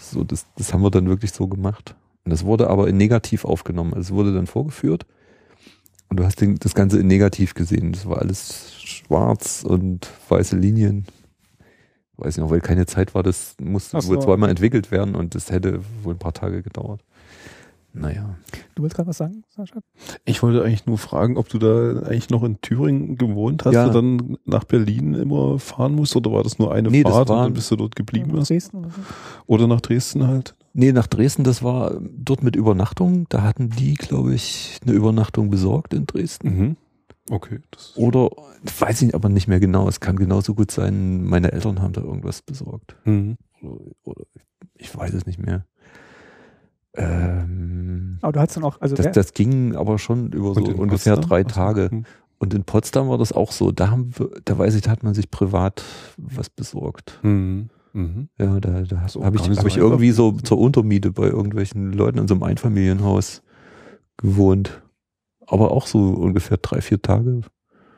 so 0.00 0.24
das, 0.24 0.46
das 0.56 0.72
haben 0.72 0.80
wir 0.82 0.90
dann 0.90 1.10
wirklich 1.10 1.32
so 1.32 1.46
gemacht. 1.46 1.94
Und 2.24 2.30
das 2.30 2.46
wurde 2.46 2.70
aber 2.70 2.88
in 2.88 2.96
negativ 2.96 3.44
aufgenommen. 3.44 3.92
Also 3.92 4.14
es 4.14 4.16
wurde 4.16 4.32
dann 4.32 4.46
vorgeführt 4.46 5.04
und 6.08 6.18
du 6.18 6.24
hast 6.24 6.40
den, 6.40 6.54
das 6.54 6.74
Ganze 6.74 6.98
in 6.98 7.06
negativ 7.06 7.52
gesehen. 7.52 7.92
Das 7.92 8.08
war 8.08 8.16
alles 8.22 8.80
schwarz 8.82 9.62
und 9.62 10.08
weiße 10.30 10.56
Linien. 10.56 11.04
Weiß 12.16 12.38
ich 12.38 12.40
noch, 12.40 12.48
weil 12.48 12.62
keine 12.62 12.86
Zeit 12.86 13.14
war, 13.14 13.22
das 13.22 13.56
musste 13.60 14.00
so. 14.00 14.08
wohl 14.08 14.22
zweimal 14.22 14.48
entwickelt 14.48 14.90
werden 14.90 15.14
und 15.14 15.34
das 15.34 15.50
hätte 15.50 15.80
wohl 16.02 16.14
ein 16.14 16.18
paar 16.18 16.32
Tage 16.32 16.62
gedauert. 16.62 17.02
Naja. 17.98 18.36
Du 18.74 18.82
willst 18.82 18.94
gerade 18.94 19.08
was 19.08 19.16
sagen, 19.16 19.42
Sascha? 19.48 19.80
Ich 20.26 20.42
wollte 20.42 20.62
eigentlich 20.62 20.86
nur 20.86 20.98
fragen, 20.98 21.38
ob 21.38 21.48
du 21.48 21.58
da 21.58 22.00
eigentlich 22.02 22.28
noch 22.28 22.44
in 22.44 22.60
Thüringen 22.60 23.16
gewohnt 23.16 23.64
hast 23.64 23.74
ja. 23.74 23.86
und 23.86 23.94
dann 23.94 24.38
nach 24.44 24.64
Berlin 24.64 25.14
immer 25.14 25.58
fahren 25.58 25.94
musst 25.94 26.14
oder 26.14 26.30
war 26.30 26.42
das 26.42 26.58
nur 26.58 26.74
eine 26.74 26.90
nee, 26.90 27.02
Fahrt 27.02 27.30
und 27.30 27.36
dann 27.36 27.52
bist 27.54 27.70
du 27.70 27.76
dort 27.76 27.96
geblieben? 27.96 28.32
Nach 28.34 28.46
Dresden 28.46 28.78
oder, 28.78 28.90
so? 28.90 29.00
oder 29.46 29.66
nach 29.66 29.80
Dresden 29.80 30.26
halt? 30.26 30.54
Nee, 30.74 30.92
nach 30.92 31.06
Dresden, 31.06 31.42
das 31.42 31.62
war 31.62 31.98
dort 32.02 32.42
mit 32.42 32.54
Übernachtung. 32.54 33.26
Da 33.30 33.42
hatten 33.42 33.70
die, 33.70 33.94
glaube 33.94 34.34
ich, 34.34 34.78
eine 34.82 34.92
Übernachtung 34.92 35.48
besorgt 35.48 35.94
in 35.94 36.06
Dresden. 36.06 36.48
Mhm. 36.48 36.76
Okay. 37.30 37.60
Oder, 37.96 38.30
weiß 38.78 39.02
ich 39.02 39.14
aber 39.14 39.30
nicht 39.30 39.48
mehr 39.48 39.58
genau. 39.58 39.88
Es 39.88 40.00
kann 40.00 40.16
genauso 40.16 40.54
gut 40.54 40.70
sein, 40.70 41.24
meine 41.24 41.52
Eltern 41.52 41.80
haben 41.80 41.94
da 41.94 42.02
irgendwas 42.02 42.42
besorgt. 42.42 42.94
Mhm. 43.04 43.38
Oder, 43.62 43.80
oder 44.04 44.22
ich 44.74 44.94
weiß 44.94 45.14
es 45.14 45.26
nicht 45.26 45.38
mehr. 45.38 45.64
Ähm, 46.96 48.18
aber 48.22 48.32
du 48.32 48.40
hast 48.40 48.56
dann 48.56 48.64
auch, 48.64 48.80
also 48.80 48.96
das, 48.96 49.12
das 49.12 49.32
ging 49.34 49.76
aber 49.76 49.98
schon 49.98 50.32
über 50.32 50.54
so 50.54 50.62
ungefähr 50.62 51.14
Potsdam? 51.14 51.28
drei 51.28 51.44
Tage. 51.44 51.90
Hm. 51.90 52.04
Und 52.38 52.54
in 52.54 52.64
Potsdam 52.64 53.08
war 53.08 53.18
das 53.18 53.32
auch 53.32 53.52
so. 53.52 53.72
Da 53.72 53.90
haben 53.90 54.10
wir, 54.18 54.30
da 54.44 54.58
weiß 54.58 54.74
ich, 54.74 54.82
da 54.82 54.90
hat 54.90 55.02
man 55.02 55.14
sich 55.14 55.30
privat 55.30 55.82
was 56.16 56.50
besorgt. 56.50 57.18
Mhm. 57.22 57.70
Mhm. 57.92 58.28
Ja, 58.38 58.60
da, 58.60 58.82
da 58.82 59.00
habe 59.00 59.36
ich, 59.36 59.48
hab 59.48 59.54
so 59.54 59.66
ich 59.66 59.78
irgendwie 59.78 60.10
so 60.10 60.32
zur 60.32 60.58
Untermiete 60.58 61.12
bei 61.12 61.28
irgendwelchen 61.28 61.92
Leuten 61.92 62.18
in 62.18 62.28
so 62.28 62.34
einem 62.34 62.42
Einfamilienhaus 62.42 63.42
gewohnt. 64.18 64.82
Aber 65.46 65.70
auch 65.70 65.86
so 65.86 66.10
ungefähr 66.10 66.58
drei, 66.58 66.82
vier 66.82 67.00
Tage. 67.00 67.40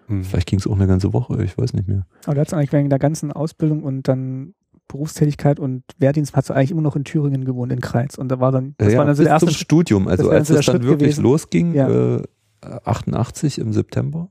Mhm. 0.07 0.23
Vielleicht 0.23 0.49
ging 0.49 0.61
es 0.61 0.67
auch 0.67 0.77
eine 0.77 0.87
ganze 0.87 1.13
Woche, 1.13 1.43
ich 1.43 1.59
weiß 1.59 1.73
nicht 1.73 1.89
mehr. 1.89 2.07
Aber 2.25 2.37
du 2.37 2.41
hast 2.41 2.55
eigentlich 2.55 2.73
wegen 2.73 2.91
der 2.91 3.01
ganzen 3.01 3.33
Ausbildung 3.33 3.83
und 3.83 4.07
dann 4.07 4.55
Berufstätigkeit 4.88 5.61
und 5.61 5.85
Wehrdienst 5.98 6.35
hast 6.35 6.51
du 6.51 6.55
eigentlich 6.55 6.70
immer 6.70 6.81
noch 6.81 6.96
in 6.96 7.05
Thüringen 7.05 7.44
gewohnt, 7.44 7.70
in 7.72 7.81
Kreis. 7.81 8.16
Und 8.16 8.29
da 8.29 8.40
war 8.40 8.51
dann, 8.51 8.74
das 8.79 8.92
ja, 8.92 8.98
war 8.98 9.05
dann 9.05 9.14
so 9.14 9.22
der 9.22 9.33
erste 9.33 9.53
Studium. 9.53 10.09
Also 10.09 10.31
als 10.31 10.51
es 10.51 10.66
dann 10.66 10.83
wirklich 10.83 11.11
gewesen. 11.11 11.22
losging, 11.22 11.74
ja. 11.74 12.16
äh, 12.16 12.22
88 12.62 13.59
im 13.59 13.72
September, 13.72 14.29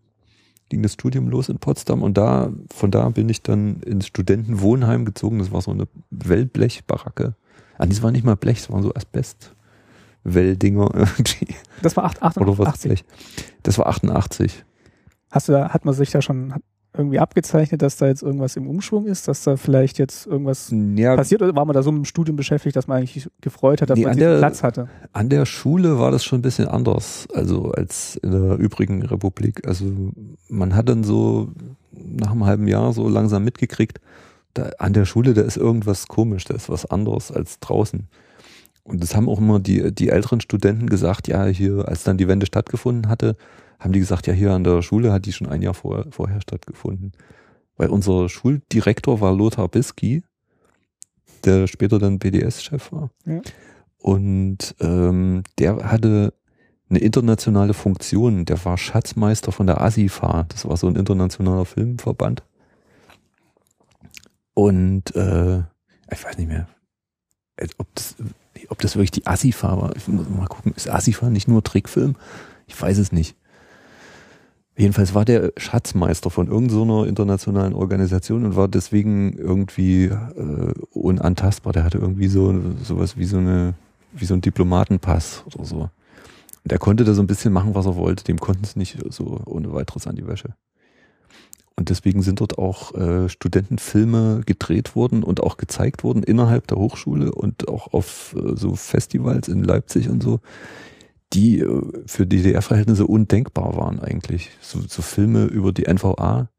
ging 0.69 0.83
das 0.83 0.93
Studium 0.93 1.29
los 1.29 1.47
in 1.47 1.59
Potsdam 1.59 2.01
und 2.01 2.17
da, 2.17 2.51
von 2.73 2.91
da 2.91 3.07
bin 3.09 3.29
ich 3.29 3.41
dann 3.41 3.81
ins 3.81 4.07
Studentenwohnheim 4.07 5.05
gezogen. 5.05 5.39
Das 5.39 5.51
war 5.51 5.61
so 5.61 5.71
eine 5.71 5.87
Wellblechbaracke. 6.09 7.35
Ah, 7.77 7.85
das 7.85 8.01
war 8.01 8.11
nicht 8.11 8.25
mal 8.25 8.35
Blech, 8.35 8.59
das 8.59 8.71
waren 8.71 8.83
so 8.83 8.93
Asbest. 8.93 9.53
Welldinger 10.23 10.89
irgendwie. 10.93 11.55
Das 11.81 11.95
war 11.95 12.05
8, 12.05 12.21
88. 12.23 12.41
Oder 12.41 12.57
was 12.57 12.79
Blech. 12.79 13.05
Das 13.63 13.77
war 13.77 13.87
88. 13.87 14.65
Hast 15.31 15.47
du 15.47 15.53
da, 15.53 15.69
hat 15.69 15.85
man 15.85 15.93
sich 15.93 16.09
da 16.09 16.21
schon, 16.21 16.53
irgendwie 16.97 17.19
abgezeichnet, 17.19 17.81
dass 17.81 17.97
da 17.97 18.07
jetzt 18.07 18.23
irgendwas 18.23 18.55
im 18.55 18.67
Umschwung 18.67 19.05
ist, 19.05 19.27
dass 19.27 19.43
da 19.43 19.57
vielleicht 19.57 19.97
jetzt 19.97 20.27
irgendwas 20.27 20.73
ja, 20.95 21.15
passiert 21.15 21.41
oder 21.41 21.55
war 21.55 21.65
man 21.65 21.73
da 21.73 21.83
so 21.83 21.89
im 21.89 22.05
Studium 22.05 22.35
beschäftigt, 22.35 22.75
dass 22.75 22.87
man 22.87 22.97
eigentlich 22.97 23.29
gefreut 23.41 23.81
hat, 23.81 23.89
dass 23.89 23.97
nee, 23.97 24.05
man 24.05 24.17
der, 24.17 24.37
Platz 24.37 24.63
hatte? 24.63 24.87
An 25.13 25.29
der 25.29 25.45
Schule 25.45 25.99
war 25.99 26.11
das 26.11 26.23
schon 26.23 26.39
ein 26.39 26.43
bisschen 26.43 26.67
anders, 26.67 27.27
also 27.33 27.71
als 27.71 28.15
in 28.17 28.31
der 28.31 28.57
übrigen 28.57 29.03
Republik. 29.03 29.67
Also 29.67 29.85
man 30.49 30.75
hat 30.75 30.89
dann 30.89 31.03
so 31.03 31.51
nach 31.91 32.31
einem 32.31 32.45
halben 32.45 32.67
Jahr 32.67 32.93
so 32.93 33.07
langsam 33.07 33.43
mitgekriegt, 33.43 33.99
da, 34.53 34.69
an 34.79 34.93
der 34.93 35.05
Schule, 35.05 35.33
da 35.33 35.41
ist 35.41 35.57
irgendwas 35.57 36.07
komisch, 36.07 36.45
da 36.45 36.55
ist 36.55 36.69
was 36.69 36.85
anderes 36.85 37.31
als 37.31 37.59
draußen. 37.59 38.07
Und 38.83 39.03
das 39.03 39.15
haben 39.15 39.27
auch 39.27 39.39
immer 39.39 39.59
die, 39.59 39.93
die 39.93 40.09
älteren 40.09 40.39
Studenten 40.39 40.87
gesagt, 40.87 41.27
ja, 41.27 41.45
hier, 41.45 41.87
als 41.87 42.03
dann 42.03 42.17
die 42.17 42.27
Wende 42.27 42.45
stattgefunden 42.45 43.09
hatte, 43.09 43.35
haben 43.79 43.93
die 43.93 43.99
gesagt, 43.99 44.27
ja, 44.27 44.33
hier 44.33 44.53
an 44.53 44.63
der 44.63 44.81
Schule 44.81 45.11
hat 45.11 45.25
die 45.25 45.33
schon 45.33 45.47
ein 45.47 45.61
Jahr 45.61 45.73
vor, 45.73 46.05
vorher 46.09 46.41
stattgefunden. 46.41 47.11
Weil 47.75 47.89
unser 47.89 48.27
Schuldirektor 48.27 49.21
war 49.21 49.33
Lothar 49.33 49.67
Bisky, 49.67 50.23
der 51.45 51.67
später 51.67 51.99
dann 51.99 52.19
BDS-Chef 52.19 52.91
war. 52.91 53.11
Ja. 53.25 53.41
Und 53.99 54.75
ähm, 54.79 55.43
der 55.59 55.91
hatte 55.91 56.33
eine 56.89 56.99
internationale 56.99 57.73
Funktion. 57.73 58.45
Der 58.45 58.63
war 58.65 58.77
Schatzmeister 58.77 59.51
von 59.51 59.67
der 59.67 59.81
ASIFA. 59.81 60.45
Das 60.49 60.67
war 60.67 60.77
so 60.77 60.87
ein 60.87 60.95
internationaler 60.95 61.65
Filmverband. 61.65 62.43
Und 64.53 65.15
äh, 65.15 65.59
ich 66.11 66.23
weiß 66.23 66.37
nicht 66.37 66.47
mehr, 66.47 66.67
ob 67.77 67.93
das, 67.93 68.15
ob 68.69 68.79
das 68.79 68.95
wirklich 68.95 69.11
die 69.11 69.27
ASIFA 69.27 69.81
war. 69.81 69.95
Ich 69.95 70.07
muss 70.07 70.27
mal 70.29 70.47
gucken, 70.47 70.73
ist 70.75 70.89
ASIFA 70.89 71.29
nicht 71.29 71.47
nur 71.47 71.63
Trickfilm? 71.63 72.15
Ich 72.65 72.81
weiß 72.81 72.97
es 72.97 73.11
nicht. 73.11 73.35
Jedenfalls 74.77 75.15
war 75.15 75.25
der 75.25 75.51
Schatzmeister 75.57 76.29
von 76.29 76.47
irgendeiner 76.47 76.99
so 76.99 77.03
internationalen 77.03 77.73
Organisation 77.73 78.45
und 78.45 78.55
war 78.55 78.67
deswegen 78.67 79.33
irgendwie 79.33 80.05
äh, 80.05 80.73
unantastbar. 80.91 81.73
Der 81.73 81.83
hatte 81.83 81.97
irgendwie 81.97 82.27
so 82.27 82.53
sowas 82.83 83.17
wie 83.17 83.25
so 83.25 83.37
eine 83.37 83.73
wie 84.13 84.25
so 84.25 84.35
ein 84.35 84.41
Diplomatenpass 84.41 85.43
oder 85.53 85.65
so. 85.65 85.89
Und 86.63 86.71
er 86.71 86.77
konnte 86.77 87.03
da 87.05 87.13
so 87.15 87.23
ein 87.23 87.27
bisschen 87.27 87.53
machen, 87.53 87.73
was 87.73 87.87
er 87.87 87.95
wollte. 87.95 88.23
Dem 88.23 88.39
konnten 88.39 88.63
es 88.63 88.75
nicht 88.75 88.97
so 89.09 89.41
ohne 89.45 89.73
weiteres 89.73 90.05
an 90.05 90.15
die 90.15 90.27
Wäsche. 90.27 90.53
Und 91.75 91.89
deswegen 91.89 92.21
sind 92.21 92.39
dort 92.39 92.57
auch 92.59 92.93
äh, 92.93 93.29
Studentenfilme 93.29 94.41
gedreht 94.45 94.95
worden 94.95 95.23
und 95.23 95.41
auch 95.41 95.57
gezeigt 95.57 96.03
worden 96.03 96.23
innerhalb 96.23 96.67
der 96.67 96.77
Hochschule 96.77 97.31
und 97.31 97.67
auch 97.67 97.93
auf 97.93 98.35
äh, 98.35 98.55
so 98.55 98.75
Festivals 98.75 99.47
in 99.47 99.63
Leipzig 99.63 100.09
und 100.09 100.21
so 100.21 100.39
die 101.33 101.59
äh, 101.59 102.03
für 102.05 102.25
DDR-Verhältnisse 102.25 103.05
undenkbar 103.05 103.75
waren 103.75 103.99
eigentlich. 103.99 104.51
So, 104.61 104.79
so 104.87 105.01
Filme 105.01 105.45
über 105.45 105.71
die 105.71 105.87
NVA, 105.87 106.49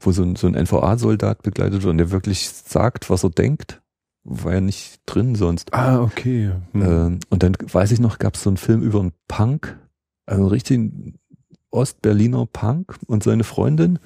wo 0.00 0.12
so 0.12 0.22
ein, 0.22 0.36
so 0.36 0.46
ein 0.46 0.54
NVA-Soldat 0.54 1.42
begleitet 1.42 1.82
wird 1.82 1.90
und 1.90 1.98
der 1.98 2.10
wirklich 2.10 2.48
sagt, 2.48 3.10
was 3.10 3.24
er 3.24 3.30
denkt, 3.30 3.82
war 4.24 4.54
ja 4.54 4.60
nicht 4.60 5.00
drin 5.06 5.34
sonst. 5.34 5.72
Ah, 5.72 6.02
okay. 6.02 6.52
Hm. 6.72 6.82
Ähm, 6.82 7.20
und 7.30 7.42
dann 7.42 7.56
weiß 7.60 7.92
ich 7.92 8.00
noch, 8.00 8.18
gab 8.18 8.34
es 8.34 8.42
so 8.42 8.50
einen 8.50 8.56
Film 8.56 8.82
über 8.82 9.00
einen 9.00 9.12
Punk, 9.28 9.78
also 10.26 10.42
einen 10.42 10.50
richtigen 10.50 11.14
Ostberliner 11.70 12.46
Punk 12.46 12.96
und 13.06 13.22
seine 13.22 13.44
Freundin 13.44 13.98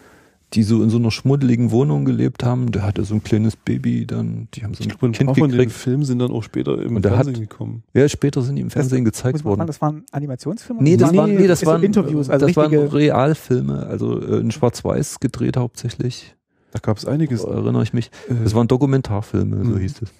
die 0.52 0.62
so 0.62 0.82
in 0.82 0.90
so 0.90 0.98
einer 0.98 1.10
schmuddeligen 1.10 1.70
Wohnung 1.70 2.04
gelebt 2.04 2.44
haben. 2.44 2.72
Der 2.72 2.82
hatte 2.82 3.04
so 3.04 3.14
ein 3.14 3.22
kleines 3.22 3.56
Baby, 3.56 4.06
dann, 4.06 4.48
die 4.54 4.64
haben 4.64 4.74
so 4.74 4.82
ein 4.82 4.90
ich 4.90 5.18
Kind 5.18 5.38
von 5.38 5.50
den 5.50 5.70
Filmen 5.70 6.04
sind 6.04 6.18
dann 6.18 6.32
auch 6.32 6.42
später 6.42 6.80
im 6.80 7.00
Fernsehen 7.02 7.34
hat, 7.34 7.40
gekommen. 7.40 7.82
Ja, 7.94 8.08
später 8.08 8.42
sind 8.42 8.56
die 8.56 8.62
im 8.62 8.70
Fernsehen 8.70 9.04
das, 9.04 9.14
gezeigt 9.14 9.44
worden. 9.44 9.58
Sagen, 9.58 9.66
das 9.66 9.80
waren 9.80 10.04
Animationsfilme? 10.10 10.82
Nee, 10.82 10.96
das, 10.96 11.12
nee, 11.12 11.18
waren, 11.18 11.34
nee, 11.34 11.46
das 11.46 11.64
waren 11.64 11.82
Interviews, 11.82 12.28
also 12.28 12.46
das 12.46 12.56
waren 12.56 12.74
Realfilme, 12.74 13.86
also 13.86 14.20
äh, 14.20 14.40
in 14.40 14.50
Schwarz-Weiß 14.50 15.20
gedreht 15.20 15.56
hauptsächlich. 15.56 16.34
Da 16.72 16.78
gab 16.80 16.98
es 16.98 17.06
einiges. 17.06 17.42
Da 17.42 17.50
erinnere 17.50 17.82
ich 17.82 17.92
mich. 17.92 18.10
Äh. 18.28 18.34
Das 18.44 18.54
waren 18.54 18.68
Dokumentarfilme, 18.68 19.64
so 19.64 19.72
mhm. 19.72 19.78
hieß 19.78 20.02
es. 20.02 20.12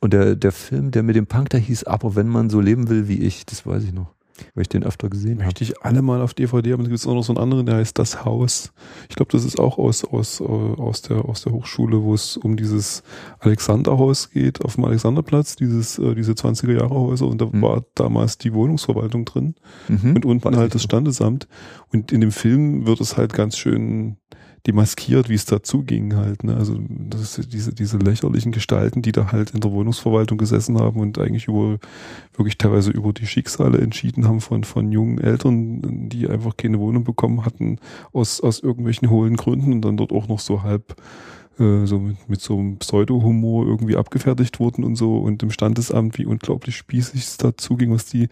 Und 0.00 0.12
der, 0.12 0.36
der 0.36 0.52
Film, 0.52 0.90
der 0.90 1.02
mit 1.02 1.16
dem 1.16 1.26
Punk, 1.26 1.50
der 1.50 1.60
hieß 1.60 1.84
Aber 1.84 2.14
wenn 2.16 2.28
man 2.28 2.50
so 2.50 2.60
leben 2.60 2.88
will 2.88 3.08
wie 3.08 3.18
ich, 3.18 3.46
das 3.46 3.66
weiß 3.66 3.82
ich 3.84 3.92
noch 3.92 4.15
weil 4.54 4.62
ich 4.62 4.68
den 4.68 4.84
öfter 4.84 5.08
gesehen 5.08 5.38
habe. 5.38 5.46
Möchte 5.46 5.64
ich 5.64 5.82
alle 5.82 6.02
mal 6.02 6.20
auf 6.20 6.34
DVD 6.34 6.72
haben. 6.72 6.82
Es 6.82 6.88
gibt 6.88 7.06
auch 7.06 7.14
noch 7.14 7.24
so 7.24 7.32
einen 7.32 7.42
anderen, 7.42 7.66
der 7.66 7.76
heißt 7.76 7.98
Das 7.98 8.24
Haus. 8.24 8.72
Ich 9.08 9.16
glaube, 9.16 9.32
das 9.32 9.44
ist 9.44 9.58
auch 9.58 9.78
aus, 9.78 10.04
aus, 10.04 10.40
äh, 10.40 10.44
aus, 10.44 11.02
der, 11.02 11.24
aus 11.24 11.42
der 11.42 11.52
Hochschule, 11.52 12.02
wo 12.02 12.14
es 12.14 12.36
um 12.36 12.56
dieses 12.56 13.02
Alexanderhaus 13.38 14.30
geht, 14.30 14.64
auf 14.64 14.74
dem 14.74 14.84
Alexanderplatz, 14.84 15.56
dieses, 15.56 15.98
äh, 15.98 16.14
diese 16.14 16.32
20er 16.32 16.72
Jahre 16.72 16.94
Häuser. 16.94 17.26
Und 17.26 17.40
da 17.40 17.46
mhm. 17.46 17.62
war 17.62 17.84
damals 17.94 18.38
die 18.38 18.52
Wohnungsverwaltung 18.52 19.24
drin. 19.24 19.54
Mhm. 19.88 20.16
Und 20.16 20.24
unten 20.24 20.56
halt 20.56 20.74
das 20.74 20.82
Standesamt. 20.82 21.48
Und 21.92 22.12
in 22.12 22.20
dem 22.20 22.32
Film 22.32 22.86
wird 22.86 23.00
es 23.00 23.16
halt 23.16 23.32
ganz 23.32 23.56
schön 23.56 24.16
demaskiert, 24.66 25.28
wie 25.28 25.34
es 25.34 25.44
dazu 25.44 25.82
ging 25.82 26.16
halt. 26.16 26.44
Ne? 26.44 26.56
Also 26.56 26.78
das 26.88 27.40
diese, 27.52 27.72
diese 27.72 27.98
lächerlichen 27.98 28.52
Gestalten, 28.52 29.02
die 29.02 29.12
da 29.12 29.32
halt 29.32 29.50
in 29.50 29.60
der 29.60 29.72
Wohnungsverwaltung 29.72 30.38
gesessen 30.38 30.78
haben 30.78 31.00
und 31.00 31.18
eigentlich 31.18 31.48
über 31.48 31.78
wirklich 32.34 32.58
teilweise 32.58 32.90
über 32.90 33.12
die 33.12 33.26
Schicksale 33.26 33.78
entschieden 33.78 34.26
haben 34.26 34.40
von, 34.40 34.64
von 34.64 34.90
jungen 34.92 35.18
Eltern, 35.18 36.08
die 36.08 36.28
einfach 36.28 36.56
keine 36.56 36.80
Wohnung 36.80 37.04
bekommen 37.04 37.44
hatten 37.44 37.78
aus, 38.12 38.40
aus 38.40 38.60
irgendwelchen 38.60 39.10
hohlen 39.10 39.36
Gründen 39.36 39.72
und 39.72 39.82
dann 39.82 39.96
dort 39.96 40.12
auch 40.12 40.28
noch 40.28 40.40
so 40.40 40.62
halb 40.62 40.96
äh, 41.58 41.86
so 41.86 41.98
mit, 41.98 42.28
mit 42.28 42.40
so 42.40 42.58
einem 42.58 42.78
Pseudo-Humor 42.78 43.66
irgendwie 43.66 43.96
abgefertigt 43.96 44.60
wurden 44.60 44.84
und 44.84 44.96
so 44.96 45.18
und 45.18 45.42
im 45.42 45.50
Standesamt, 45.50 46.18
wie 46.18 46.26
unglaublich 46.26 46.76
spießig 46.76 47.22
es 47.22 47.36
dazu 47.36 47.76
ging, 47.76 47.92
was 47.92 48.06
die, 48.06 48.28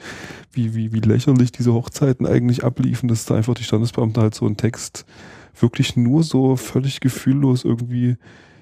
wie, 0.53 0.75
wie, 0.75 0.93
wie 0.93 1.01
lächerlich 1.01 1.53
diese 1.53 1.73
Hochzeiten 1.73 2.27
eigentlich 2.27 2.65
abliefen, 2.65 3.09
dass 3.09 3.25
da 3.25 3.37
einfach 3.37 3.55
die 3.55 3.65
Standesbeamten 3.65 4.23
halt 4.23 4.35
so 4.35 4.47
einen 4.47 4.57
Text 4.57 5.07
wirklich 5.59 5.97
nur 5.97 6.23
so 6.23 6.57
völlig 6.57 7.01
gefühllos 7.01 7.65
irgendwie 7.65 8.17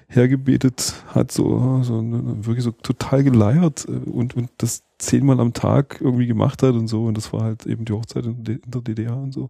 hergebetet 0.07 0.93
hat, 1.07 1.31
so, 1.31 1.81
so 1.83 2.01
ne, 2.01 2.45
wirklich 2.45 2.63
so 2.63 2.71
total 2.71 3.23
geleiert 3.23 3.87
äh, 3.87 4.09
und, 4.09 4.35
und 4.35 4.49
das 4.57 4.83
zehnmal 4.99 5.39
am 5.39 5.53
Tag 5.53 5.99
irgendwie 6.01 6.27
gemacht 6.27 6.63
hat 6.63 6.75
und 6.75 6.87
so. 6.87 7.05
Und 7.05 7.17
das 7.17 7.33
war 7.33 7.41
halt 7.41 7.65
eben 7.65 7.85
die 7.85 7.93
Hochzeit 7.93 8.25
in 8.25 8.43
der 8.43 8.81
DDR 8.81 9.17
und 9.17 9.33
so. 9.33 9.49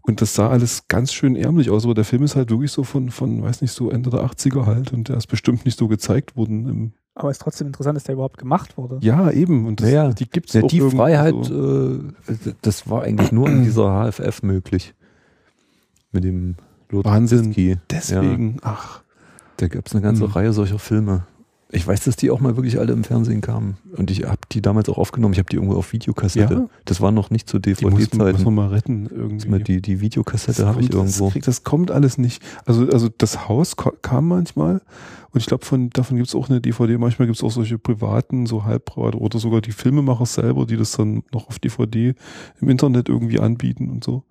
Und 0.00 0.20
das 0.20 0.34
sah 0.34 0.48
alles 0.48 0.88
ganz 0.88 1.12
schön 1.12 1.36
ärmlich 1.36 1.70
aus, 1.70 1.84
aber 1.84 1.94
der 1.94 2.04
Film 2.04 2.24
ist 2.24 2.34
halt 2.34 2.50
wirklich 2.50 2.72
so 2.72 2.82
von, 2.82 3.10
von, 3.10 3.42
weiß 3.42 3.62
nicht, 3.62 3.72
so 3.72 3.90
Ende 3.90 4.10
der 4.10 4.24
80er 4.24 4.66
halt 4.66 4.92
und 4.92 5.08
der 5.08 5.16
ist 5.16 5.28
bestimmt 5.28 5.64
nicht 5.64 5.78
so 5.78 5.88
gezeigt 5.88 6.36
worden 6.36 6.68
im 6.68 6.92
aber 7.14 7.28
es 7.28 7.36
ist 7.36 7.42
trotzdem 7.42 7.66
interessant, 7.66 7.96
dass 7.96 8.04
der 8.04 8.14
überhaupt 8.14 8.38
gemacht 8.38 8.78
wurde. 8.78 8.98
Ja, 9.02 9.30
eben. 9.30 9.66
Und 9.66 9.80
das, 9.80 9.86
naja, 9.86 10.12
die 10.12 10.26
gibt's 10.26 10.54
ja, 10.54 10.62
Die 10.62 10.80
Freiheit, 10.80 11.34
so. 11.42 11.98
äh, 11.98 12.54
das 12.62 12.88
war 12.88 13.02
eigentlich 13.02 13.32
nur 13.32 13.48
in 13.48 13.64
dieser 13.64 14.10
HFF 14.10 14.42
möglich. 14.42 14.94
Mit 16.12 16.24
dem 16.24 16.56
Wahnsinn. 16.90 17.54
Deswegen, 17.90 18.54
ja. 18.54 18.60
ach. 18.62 19.02
Da 19.56 19.68
gab 19.68 19.86
es 19.86 19.94
eine 19.94 20.02
ganze 20.02 20.24
hm. 20.24 20.32
Reihe 20.32 20.52
solcher 20.52 20.78
Filme. 20.78 21.24
Ich 21.74 21.86
weiß, 21.86 22.04
dass 22.04 22.16
die 22.16 22.30
auch 22.30 22.40
mal 22.40 22.56
wirklich 22.56 22.78
alle 22.78 22.92
im 22.92 23.02
Fernsehen 23.02 23.40
kamen. 23.40 23.78
Und 23.96 24.10
ich 24.10 24.24
habe 24.24 24.40
die 24.52 24.60
damals 24.60 24.90
auch 24.90 24.98
aufgenommen. 24.98 25.32
Ich 25.32 25.38
habe 25.38 25.48
die 25.48 25.56
irgendwo 25.56 25.76
auf 25.76 25.94
Videokassette. 25.94 26.54
Ja? 26.54 26.68
Das 26.84 27.00
war 27.00 27.12
noch 27.12 27.30
nicht 27.30 27.48
zur 27.48 27.60
DVD-Zeit. 27.60 28.12
Die 28.12 28.18
muss 28.18 28.44
man 28.44 28.54
mal 28.54 28.68
retten 28.68 29.06
irgendwie. 29.06 29.62
Die, 29.62 29.80
die 29.80 30.00
Videokassette 30.02 30.66
habe 30.66 30.82
ich 30.82 30.92
irgendwo. 30.92 31.24
Das, 31.24 31.32
krieg, 31.32 31.44
das 31.44 31.64
kommt 31.64 31.90
alles 31.90 32.18
nicht. 32.18 32.42
Also, 32.66 32.86
also 32.90 33.08
das 33.16 33.48
Haus 33.48 33.74
kam 34.02 34.28
manchmal. 34.28 34.82
Und 35.30 35.40
ich 35.40 35.46
glaube, 35.46 35.64
von 35.64 35.88
davon 35.88 36.18
gibt 36.18 36.28
es 36.28 36.34
auch 36.34 36.50
eine 36.50 36.60
DVD. 36.60 36.98
Manchmal 36.98 37.26
gibt 37.26 37.38
es 37.38 37.42
auch 37.42 37.50
solche 37.50 37.78
privaten, 37.78 38.44
so 38.44 38.64
halbprivate 38.64 39.16
oder 39.16 39.38
sogar 39.38 39.62
die 39.62 39.72
Filmemacher 39.72 40.26
selber, 40.26 40.66
die 40.66 40.76
das 40.76 40.92
dann 40.92 41.22
noch 41.32 41.48
auf 41.48 41.58
DVD 41.58 42.14
im 42.60 42.68
Internet 42.68 43.08
irgendwie 43.08 43.40
anbieten 43.40 43.88
und 43.88 44.04
so. 44.04 44.24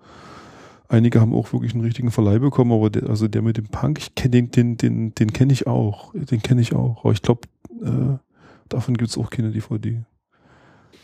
Einige 0.92 1.22
haben 1.22 1.34
auch 1.34 1.54
wirklich 1.54 1.74
einen 1.74 1.86
richtigen 1.86 2.12
Verleih 2.12 2.40
bekommen, 2.40 2.74
aber 2.74 2.90
der, 2.90 3.10
also 3.10 3.30
der 3.30 3.42
mit 3.42 3.56
dem 3.56 3.68
Punk, 3.68 3.98
ich 3.98 4.14
kenne 4.14 4.32
den, 4.32 4.52
den, 4.52 4.76
den, 4.76 5.16
den 5.16 5.32
kenne 5.32 5.54
ich 5.54 5.66
auch. 5.66 6.12
Den 6.14 6.42
kenne 6.42 6.60
ich 6.60 6.76
auch. 6.76 7.06
Aber 7.06 7.14
ich 7.14 7.22
glaube, 7.22 7.42
äh, 7.82 8.18
davon 8.68 8.98
gibt's 8.98 9.18
auch 9.18 9.30
keine 9.30 9.52
DVD. 9.52 10.02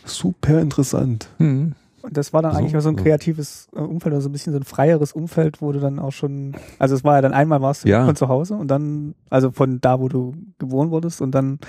Super 0.03 0.59
interessant. 0.59 1.29
Mhm. 1.37 1.73
Und 2.01 2.17
das 2.17 2.33
war 2.33 2.41
dann 2.41 2.51
so, 2.51 2.57
eigentlich 2.57 2.73
mal 2.73 2.81
so 2.81 2.89
ein 2.89 2.97
kreatives 2.97 3.69
äh, 3.73 3.79
Umfeld, 3.79 4.13
also 4.13 4.27
ein 4.27 4.33
bisschen 4.33 4.51
so 4.51 4.59
ein 4.59 4.65
freieres 4.65 5.13
Umfeld, 5.13 5.61
wo 5.61 5.71
du 5.71 5.79
dann 5.79 5.99
auch 5.99 6.11
schon, 6.11 6.55
also 6.79 6.93
es 6.93 7.05
war 7.05 7.15
ja 7.15 7.21
dann 7.21 7.33
einmal 7.33 7.61
warst 7.61 7.85
du 7.85 7.89
ja. 7.89 8.05
von 8.05 8.15
zu 8.17 8.27
Hause 8.27 8.55
und 8.55 8.67
dann, 8.67 9.15
also 9.29 9.51
von 9.51 9.79
da, 9.79 10.01
wo 10.01 10.09
du 10.09 10.33
geboren 10.59 10.91
wurdest 10.91 11.21
und 11.21 11.31
dann 11.31 11.59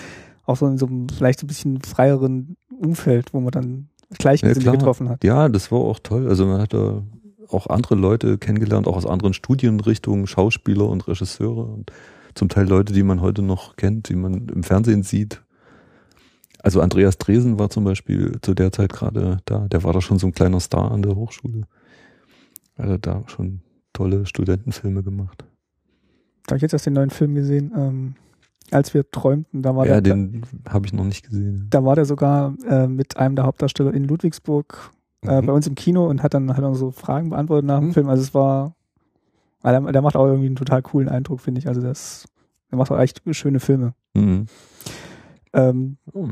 auch 0.44 0.56
so 0.56 0.66
in 0.66 0.76
so 0.76 0.86
einem 0.86 1.08
vielleicht 1.08 1.38
so 1.38 1.44
ein 1.44 1.48
bisschen 1.48 1.80
freieren 1.82 2.56
Umfeld, 2.80 3.32
wo 3.32 3.38
man 3.38 3.52
dann 3.52 3.88
Gleichgesinnte 4.18 4.66
ja, 4.66 4.72
getroffen 4.72 5.08
hat. 5.08 5.22
Ja, 5.22 5.48
das 5.48 5.70
war 5.70 5.78
auch 5.80 5.98
toll. 6.00 6.28
Also 6.28 6.46
man 6.46 6.60
hat 6.60 6.72
da 6.72 7.02
auch 7.48 7.66
andere 7.66 7.94
Leute 7.94 8.38
kennengelernt, 8.38 8.86
auch 8.86 8.96
aus 8.96 9.06
anderen 9.06 9.34
Studienrichtungen, 9.34 10.26
Schauspieler 10.26 10.88
und 10.88 11.06
Regisseure 11.08 11.64
und 11.64 11.92
zum 12.34 12.48
Teil 12.48 12.68
Leute, 12.68 12.92
die 12.92 13.02
man 13.02 13.20
heute 13.20 13.42
noch 13.42 13.76
kennt, 13.76 14.08
die 14.08 14.14
man 14.14 14.48
im 14.48 14.62
Fernsehen 14.62 15.02
sieht. 15.02 15.42
Also 16.60 16.80
Andreas 16.80 17.18
Dresen 17.18 17.58
war 17.58 17.70
zum 17.70 17.84
Beispiel 17.84 18.38
zu 18.42 18.54
der 18.54 18.72
Zeit 18.72 18.92
gerade 18.92 19.38
da, 19.44 19.68
der 19.68 19.82
war 19.84 19.92
da 19.92 20.00
schon 20.00 20.18
so 20.18 20.26
ein 20.26 20.32
kleiner 20.32 20.60
Star 20.60 20.90
an 20.90 21.02
der 21.02 21.14
Hochschule. 21.14 21.62
Er 22.76 22.90
hat 22.90 23.06
da 23.06 23.24
schon 23.26 23.60
tolle 23.92 24.26
Studentenfilme 24.26 25.02
gemacht. 25.02 25.44
Da 26.46 26.52
habe 26.52 26.56
ich 26.56 26.62
jetzt 26.62 26.72
erst 26.72 26.86
den 26.86 26.94
neuen 26.94 27.10
Film 27.10 27.34
gesehen, 27.34 27.72
ähm, 27.76 28.14
als 28.70 28.94
wir 28.94 29.10
träumten, 29.10 29.62
da 29.62 29.74
war 29.74 29.86
ja, 29.86 30.00
der. 30.00 30.16
Ja, 30.16 30.22
den 30.22 30.42
habe 30.68 30.86
ich 30.86 30.92
noch 30.92 31.04
nicht 31.04 31.24
gesehen. 31.24 31.66
Da 31.70 31.84
war 31.84 31.96
der 31.96 32.04
sogar 32.04 32.54
äh, 32.68 32.86
mit 32.86 33.16
einem 33.16 33.36
der 33.36 33.44
Hauptdarsteller 33.46 33.94
in 33.94 34.04
Ludwigsburg 34.04 34.90
äh, 35.24 35.40
mhm. 35.40 35.46
bei 35.46 35.52
uns 35.52 35.66
im 35.66 35.74
Kino 35.74 36.06
und 36.06 36.22
hat 36.22 36.34
dann, 36.34 36.56
hat 36.56 36.62
dann 36.62 36.74
so 36.74 36.90
Fragen 36.90 37.30
beantwortet 37.30 37.66
nach 37.66 37.78
dem 37.78 37.88
mhm. 37.88 37.94
Film. 37.94 38.08
Also 38.08 38.22
es 38.22 38.34
war, 38.34 38.74
der, 39.64 39.80
der, 39.80 40.02
macht 40.02 40.16
auch 40.16 40.26
irgendwie 40.26 40.46
einen 40.46 40.56
total 40.56 40.82
coolen 40.82 41.08
Eindruck, 41.08 41.40
finde 41.40 41.60
ich. 41.60 41.68
Also 41.68 41.80
das, 41.80 42.26
der 42.70 42.78
macht 42.78 42.90
auch 42.90 42.98
echt 42.98 43.22
schöne 43.32 43.60
Filme. 43.60 43.94
Mhm. 44.14 44.46
Ähm, 45.52 45.96
oh. 46.12 46.28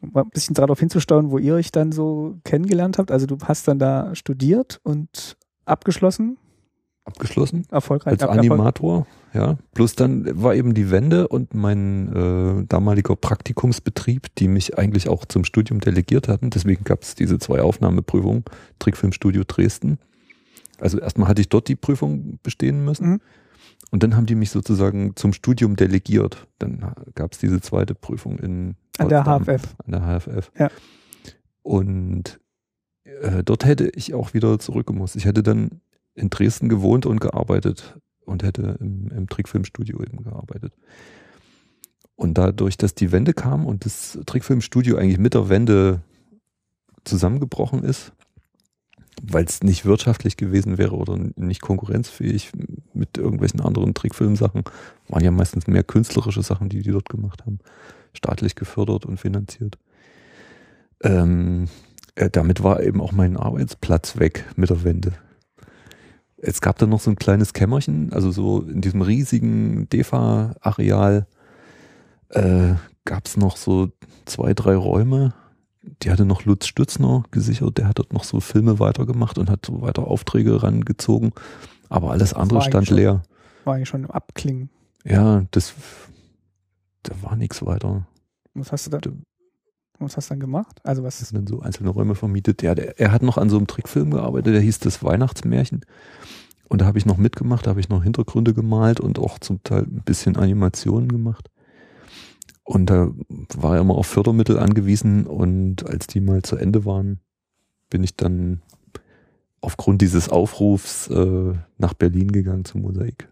Mal 0.00 0.22
ein 0.22 0.30
bisschen 0.30 0.54
darauf 0.54 0.80
hinzusteuern, 0.80 1.30
wo 1.30 1.38
ihr 1.38 1.54
euch 1.54 1.72
dann 1.72 1.90
so 1.90 2.36
kennengelernt 2.44 2.98
habt. 2.98 3.10
Also 3.10 3.26
du 3.26 3.38
hast 3.44 3.66
dann 3.68 3.78
da 3.78 4.14
studiert 4.14 4.80
und 4.82 5.36
abgeschlossen 5.64 6.36
abgeschlossen. 7.04 7.66
Erfolgreich. 7.70 8.12
Als 8.12 8.22
Animator, 8.22 9.06
ja. 9.32 9.58
Plus 9.74 9.94
dann 9.94 10.42
war 10.42 10.54
eben 10.54 10.74
die 10.74 10.90
Wende 10.90 11.28
und 11.28 11.54
mein 11.54 12.08
äh, 12.62 12.66
damaliger 12.66 13.16
Praktikumsbetrieb, 13.16 14.34
die 14.36 14.48
mich 14.48 14.78
eigentlich 14.78 15.08
auch 15.08 15.24
zum 15.24 15.44
Studium 15.44 15.80
delegiert 15.80 16.28
hatten. 16.28 16.50
Deswegen 16.50 16.84
gab 16.84 17.02
es 17.02 17.14
diese 17.14 17.38
zwei 17.38 17.60
Aufnahmeprüfungen, 17.60 18.44
Trickfilmstudio 18.78 19.42
Dresden. 19.46 19.98
Also 20.78 20.98
erstmal 20.98 21.28
hatte 21.28 21.40
ich 21.40 21.48
dort 21.48 21.68
die 21.68 21.76
Prüfung 21.76 22.38
bestehen 22.42 22.84
müssen. 22.84 23.08
Mhm. 23.08 23.20
Und 23.90 24.02
dann 24.02 24.16
haben 24.16 24.26
die 24.26 24.34
mich 24.34 24.50
sozusagen 24.50 25.14
zum 25.14 25.32
Studium 25.32 25.76
delegiert. 25.76 26.48
Dann 26.58 26.94
gab 27.14 27.32
es 27.32 27.38
diese 27.38 27.60
zweite 27.60 27.94
Prüfung 27.94 28.38
in 28.38 28.76
an 28.98 29.08
der 29.08 29.24
HFF. 29.24 29.76
An 29.84 29.92
der 29.92 30.20
HFF. 30.20 30.50
Ja. 30.58 30.70
Und 31.62 32.40
äh, 33.04 33.44
dort 33.44 33.64
hätte 33.64 33.88
ich 33.94 34.14
auch 34.14 34.34
wieder 34.34 34.58
zurückgemusst. 34.58 35.16
Ich 35.16 35.24
hätte 35.24 35.42
dann 35.42 35.80
in 36.14 36.30
Dresden 36.30 36.68
gewohnt 36.68 37.06
und 37.06 37.20
gearbeitet 37.20 37.98
und 38.24 38.42
hätte 38.42 38.76
im, 38.80 39.08
im 39.08 39.28
Trickfilmstudio 39.28 40.00
eben 40.02 40.22
gearbeitet. 40.22 40.72
Und 42.16 42.38
dadurch, 42.38 42.76
dass 42.76 42.94
die 42.94 43.12
Wende 43.12 43.34
kam 43.34 43.66
und 43.66 43.84
das 43.84 44.18
Trickfilmstudio 44.24 44.96
eigentlich 44.96 45.18
mit 45.18 45.34
der 45.34 45.48
Wende 45.48 46.02
zusammengebrochen 47.04 47.82
ist, 47.82 48.12
weil 49.22 49.44
es 49.44 49.62
nicht 49.62 49.84
wirtschaftlich 49.84 50.36
gewesen 50.36 50.78
wäre 50.78 50.96
oder 50.96 51.18
nicht 51.36 51.60
konkurrenzfähig 51.60 52.52
mit 52.92 53.16
irgendwelchen 53.16 53.60
anderen 53.60 53.94
Trickfilmsachen, 53.94 54.64
waren 55.08 55.24
ja 55.24 55.30
meistens 55.30 55.66
mehr 55.66 55.84
künstlerische 55.84 56.42
Sachen, 56.42 56.68
die 56.68 56.82
die 56.82 56.90
dort 56.90 57.08
gemacht 57.08 57.44
haben, 57.46 57.58
staatlich 58.12 58.54
gefördert 58.54 59.06
und 59.06 59.18
finanziert. 59.18 59.78
Ähm, 61.02 61.68
äh, 62.14 62.30
damit 62.30 62.62
war 62.62 62.82
eben 62.82 63.00
auch 63.00 63.12
mein 63.12 63.36
Arbeitsplatz 63.36 64.18
weg 64.18 64.44
mit 64.56 64.70
der 64.70 64.84
Wende. 64.84 65.12
Es 66.46 66.60
gab 66.60 66.78
dann 66.78 66.90
noch 66.90 67.00
so 67.00 67.10
ein 67.10 67.16
kleines 67.16 67.54
Kämmerchen, 67.54 68.12
also 68.12 68.30
so 68.30 68.60
in 68.60 68.82
diesem 68.82 69.00
riesigen 69.00 69.88
DEFA-Areal 69.88 71.26
äh, 72.28 72.74
gab 73.04 73.26
es 73.26 73.36
noch 73.36 73.56
so 73.56 73.90
zwei, 74.26 74.52
drei 74.52 74.76
Räume, 74.76 75.32
die 76.02 76.10
hatte 76.10 76.26
noch 76.26 76.44
Lutz 76.44 76.66
Stützner 76.66 77.24
gesichert, 77.30 77.78
der 77.78 77.88
hat 77.88 77.98
dort 77.98 78.12
noch 78.12 78.24
so 78.24 78.40
Filme 78.40 78.78
weitergemacht 78.78 79.38
und 79.38 79.50
hat 79.50 79.64
so 79.64 79.80
weiter 79.80 80.06
Aufträge 80.06 80.62
rangezogen. 80.62 81.32
Aber 81.88 82.10
alles 82.10 82.34
andere 82.34 82.62
stand 82.62 82.88
schon, 82.88 82.96
leer. 82.96 83.22
War 83.64 83.74
eigentlich 83.74 83.88
schon 83.88 84.04
im 84.04 84.10
Abklingen. 84.10 84.70
Ja, 85.04 85.44
das, 85.50 85.74
da 87.02 87.14
war 87.22 87.36
nichts 87.36 87.64
weiter. 87.64 88.06
Was 88.54 88.72
hast 88.72 88.86
du 88.86 88.98
da? 88.98 89.10
Was 89.98 90.16
hast 90.16 90.28
du 90.28 90.32
dann 90.32 90.40
gemacht? 90.40 90.80
Also 90.84 91.02
was? 91.02 91.20
Das 91.20 91.30
dann 91.30 91.46
so 91.46 91.60
einzelne 91.60 91.90
Räume 91.90 92.14
vermietet. 92.14 92.62
Ja, 92.62 92.74
der, 92.74 92.98
er 92.98 93.12
hat 93.12 93.22
noch 93.22 93.38
an 93.38 93.48
so 93.48 93.56
einem 93.56 93.66
Trickfilm 93.66 94.10
gearbeitet, 94.10 94.54
der 94.54 94.60
hieß 94.60 94.80
das 94.80 95.02
Weihnachtsmärchen. 95.02 95.84
Und 96.68 96.80
da 96.80 96.86
habe 96.86 96.98
ich 96.98 97.06
noch 97.06 97.18
mitgemacht, 97.18 97.66
da 97.66 97.70
habe 97.70 97.80
ich 97.80 97.88
noch 97.88 98.02
Hintergründe 98.02 98.54
gemalt 98.54 98.98
und 98.98 99.18
auch 99.18 99.38
zum 99.38 99.62
Teil 99.62 99.82
ein 99.82 100.02
bisschen 100.04 100.36
Animationen 100.36 101.08
gemacht. 101.08 101.50
Und 102.64 102.88
da 102.88 103.10
war 103.54 103.76
er 103.76 103.82
immer 103.82 103.94
auf 103.94 104.06
Fördermittel 104.06 104.58
angewiesen 104.58 105.26
und 105.26 105.86
als 105.86 106.06
die 106.06 106.20
mal 106.20 106.42
zu 106.42 106.56
Ende 106.56 106.86
waren, 106.86 107.20
bin 107.90 108.02
ich 108.02 108.16
dann 108.16 108.62
aufgrund 109.60 110.00
dieses 110.00 110.30
Aufrufs 110.30 111.08
äh, 111.08 111.52
nach 111.78 111.94
Berlin 111.94 112.32
gegangen 112.32 112.64
zum 112.64 112.82
Mosaik. 112.82 113.28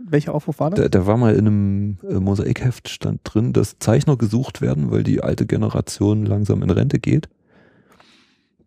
Welcher 0.00 0.34
Aufruf 0.34 0.60
war 0.60 0.70
das? 0.70 0.80
Da, 0.80 0.88
da 0.88 1.06
war 1.06 1.16
mal 1.16 1.34
in 1.34 1.46
einem 1.46 1.98
äh, 2.08 2.14
Mosaikheft 2.14 2.88
stand 2.88 3.20
drin, 3.24 3.52
dass 3.52 3.78
Zeichner 3.78 4.16
gesucht 4.16 4.60
werden, 4.60 4.90
weil 4.90 5.02
die 5.02 5.22
alte 5.22 5.46
Generation 5.46 6.24
langsam 6.24 6.62
in 6.62 6.70
Rente 6.70 6.98
geht. 6.98 7.28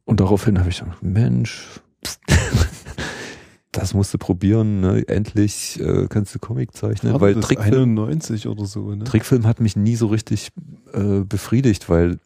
Und 0.05 0.19
daraufhin 0.19 0.59
habe 0.59 0.69
ich 0.69 0.79
gedacht, 0.79 1.01
Mensch, 1.01 1.81
das 3.71 3.93
musst 3.93 4.13
du 4.13 4.17
probieren, 4.17 4.81
ne? 4.81 5.07
endlich 5.07 5.79
äh, 5.79 6.07
kannst 6.09 6.35
du 6.35 6.39
Comic 6.39 6.75
zeichnen. 6.75 7.13
War 7.13 7.21
weil 7.21 7.35
das 7.35 7.45
Trickfilm, 7.45 7.97
91 7.97 8.47
oder 8.47 8.65
so, 8.65 8.93
ne? 8.93 9.05
Trickfilm 9.05 9.47
hat 9.47 9.61
mich 9.61 9.75
nie 9.75 9.95
so 9.95 10.07
richtig 10.07 10.49
äh, 10.93 11.21
befriedigt, 11.21 11.89
weil 11.89 12.17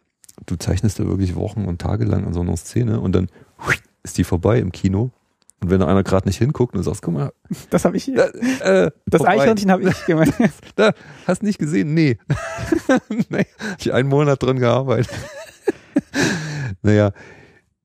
du 0.45 0.55
zeichnest 0.55 0.99
da 0.99 1.05
wirklich 1.05 1.35
Wochen 1.35 1.65
und 1.65 1.79
Tage 1.79 2.05
lang 2.05 2.25
an 2.25 2.33
so 2.33 2.41
einer 2.41 2.57
Szene 2.57 2.99
und 2.99 3.13
dann 3.13 3.27
hui, 3.65 3.75
ist 4.03 4.17
die 4.17 4.23
vorbei 4.23 4.59
im 4.59 4.71
Kino. 4.71 5.11
Und 5.65 5.71
wenn 5.71 5.79
da 5.79 5.87
einer 5.87 6.03
gerade 6.03 6.27
nicht 6.27 6.37
hinguckt 6.37 6.75
und 6.75 6.77
du 6.77 6.83
sagst, 6.83 7.01
guck 7.01 7.15
mal, 7.15 7.31
Das 7.71 7.85
habe 7.85 7.97
ich 7.97 8.03
hier. 8.03 8.31
äh, 8.61 8.91
das. 9.07 9.25
Eichhörnchen 9.25 9.71
habe 9.71 9.89
ich 9.89 10.05
gemeint. 10.05 10.31
Da, 10.75 10.93
hast 11.25 11.41
nicht 11.41 11.57
gesehen? 11.57 11.95
Nee. 11.95 12.19
nee. 13.29 13.47
Ich 13.79 13.91
einen 13.91 14.07
Monat 14.09 14.43
dran 14.43 14.59
gearbeitet. 14.59 15.09
naja, 16.83 17.11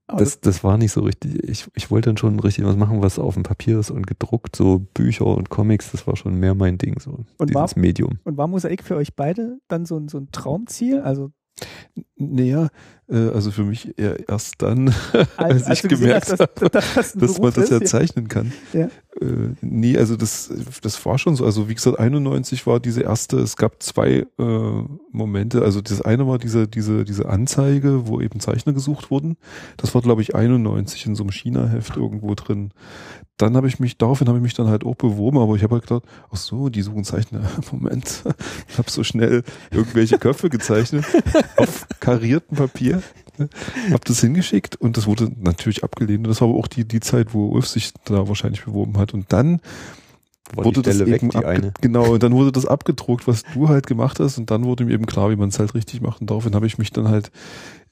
das, 0.09 0.41
das 0.41 0.63
war 0.63 0.77
nicht 0.77 0.93
so 0.93 1.01
richtig. 1.03 1.43
Ich, 1.49 1.69
ich 1.75 1.91
wollte 1.91 2.11
dann 2.11 2.17
schon 2.19 2.39
richtig 2.41 2.65
was 2.67 2.77
machen, 2.77 3.01
was 3.01 3.19
auf 3.19 3.35
dem 3.35 3.45
Papier 3.45 3.79
ist 3.79 3.91
und 3.91 4.07
gedruckt, 4.07 4.57
so 4.57 4.81
Bücher 4.93 5.27
und 5.27 5.49
Comics, 5.49 5.93
das 5.93 6.07
war 6.07 6.17
schon 6.17 6.35
mehr 6.35 6.55
mein 6.55 6.77
Ding, 6.77 6.99
so 7.01 7.25
Und 7.39 7.49
dieses 7.51 7.55
war- 7.55 7.71
Medium. 7.77 8.19
Und 8.25 8.37
war 8.37 8.47
Mosaik 8.47 8.83
für 8.83 8.97
euch 8.97 9.15
beide 9.17 9.59
dann 9.69 9.87
so 9.87 9.97
ein, 9.97 10.09
so 10.09 10.19
ein 10.19 10.29
Traumziel? 10.33 11.01
Also 11.01 11.31
Naja, 12.17 12.69
also 13.17 13.51
für 13.51 13.65
mich 13.65 13.99
eher 13.99 14.29
erst 14.29 14.63
dann, 14.63 14.95
als, 15.37 15.69
ich 15.69 15.83
du 15.83 15.89
gesehen 15.89 16.07
gemerkt 16.07 16.31
hast, 16.31 16.41
habe, 16.41 16.71
dass, 16.71 16.95
dass, 16.95 17.13
dass 17.13 17.39
man 17.39 17.53
das 17.53 17.71
ja 17.71 17.81
zeichnen 17.83 18.29
kann. 18.29 18.53
Ja. 18.73 18.89
Äh, 19.21 19.55
nee, 19.61 19.99
also 19.99 20.17
das, 20.17 20.51
das 20.83 21.05
war 21.05 21.19
schon 21.19 21.35
so. 21.35 21.45
Also 21.45 21.69
wie 21.69 21.75
gesagt, 21.75 21.99
91 21.99 22.67
war 22.67 22.79
diese 22.79 23.03
erste, 23.03 23.39
es 23.39 23.57
gab 23.57 23.83
zwei 23.83 24.27
äh, 24.39 24.83
Momente. 25.11 25.63
Also 25.63 25.81
das 25.81 26.01
eine 26.01 26.27
war 26.27 26.39
diese, 26.39 26.69
diese, 26.69 27.05
diese 27.05 27.29
Anzeige, 27.29 28.07
wo 28.07 28.21
eben 28.21 28.39
Zeichner 28.41 28.73
gesucht 28.73 29.11
wurden. 29.11 29.37
Das 29.77 29.95
war, 29.95 30.03
glaube 30.03 30.23
ich, 30.23 30.35
91 30.35 31.07
in 31.07 31.15
so 31.17 31.25
einem 31.25 31.33
China-Heft 31.33 31.97
irgendwo 31.97 32.35
drin. 32.35 32.73
Dann 33.37 33.57
habe 33.57 33.69
ich 33.69 33.81
mich, 33.81 33.97
daraufhin 33.97 34.29
habe 34.29 34.39
ich 34.39 34.43
mich 34.43 34.55
dann 34.55 34.69
halt 34.69 34.85
auch 34.85 34.97
beworben, 34.97 35.39
aber 35.39 35.57
ich 35.57 35.63
habe 35.63 35.77
halt 35.77 35.87
gedacht, 35.87 36.05
ach 36.31 36.37
so, 36.37 36.69
die 36.69 36.83
suchen 36.83 37.05
Zeichner. 37.05 37.41
Moment, 37.73 38.23
ich 38.69 38.79
habe 38.79 38.91
so 38.91 39.03
schnell 39.03 39.43
irgendwelche 39.71 40.19
Köpfe 40.19 40.51
gezeichnet 40.51 41.05
auf 41.57 41.87
kariertem 42.01 42.59
Papier. 42.59 43.00
Hab 43.93 44.05
das 44.05 44.21
hingeschickt 44.21 44.77
und 44.77 44.97
das 44.97 45.07
wurde 45.07 45.31
natürlich 45.41 45.85
abgelehnt. 45.85 46.27
Und 46.27 46.29
das 46.29 46.41
war 46.41 46.49
aber 46.49 46.59
auch 46.59 46.67
die, 46.69 46.87
die 46.87 47.01
Zeit, 47.01 47.33
wo 47.35 47.49
Ulf 47.49 47.67
sich 47.67 47.93
da 48.05 48.29
wahrscheinlich 48.29 48.65
beworben 48.65 48.99
hat. 48.99 49.15
Und 49.15 49.33
dann 49.33 49.61
War 50.55 50.65
wurde 50.65 50.83
das 50.83 50.99
weg, 50.99 51.23
eben 51.23 51.35
eine. 51.45 51.73
genau 51.81 52.15
und 52.15 52.23
dann 52.23 52.33
wurde 52.33 52.53
das 52.53 52.67
abgedruckt, 52.67 53.27
was 53.27 53.45
du 53.55 53.69
halt 53.69 53.87
gemacht 53.87 54.21
hast 54.21 54.39
und 54.39 54.51
dann 54.51 54.65
wurde 54.65 54.85
mir 54.85 54.93
eben 54.93 55.07
klar, 55.07 55.31
wie 55.31 55.37
man 55.37 55.49
es 55.49 55.59
halt 55.59 55.75
richtig 55.75 56.01
macht 56.01 56.21
und 56.21 56.31
daraufhin 56.31 56.55
habe 56.55 56.67
ich 56.67 56.77
mich 56.77 56.91
dann 56.91 57.09
halt 57.09 57.31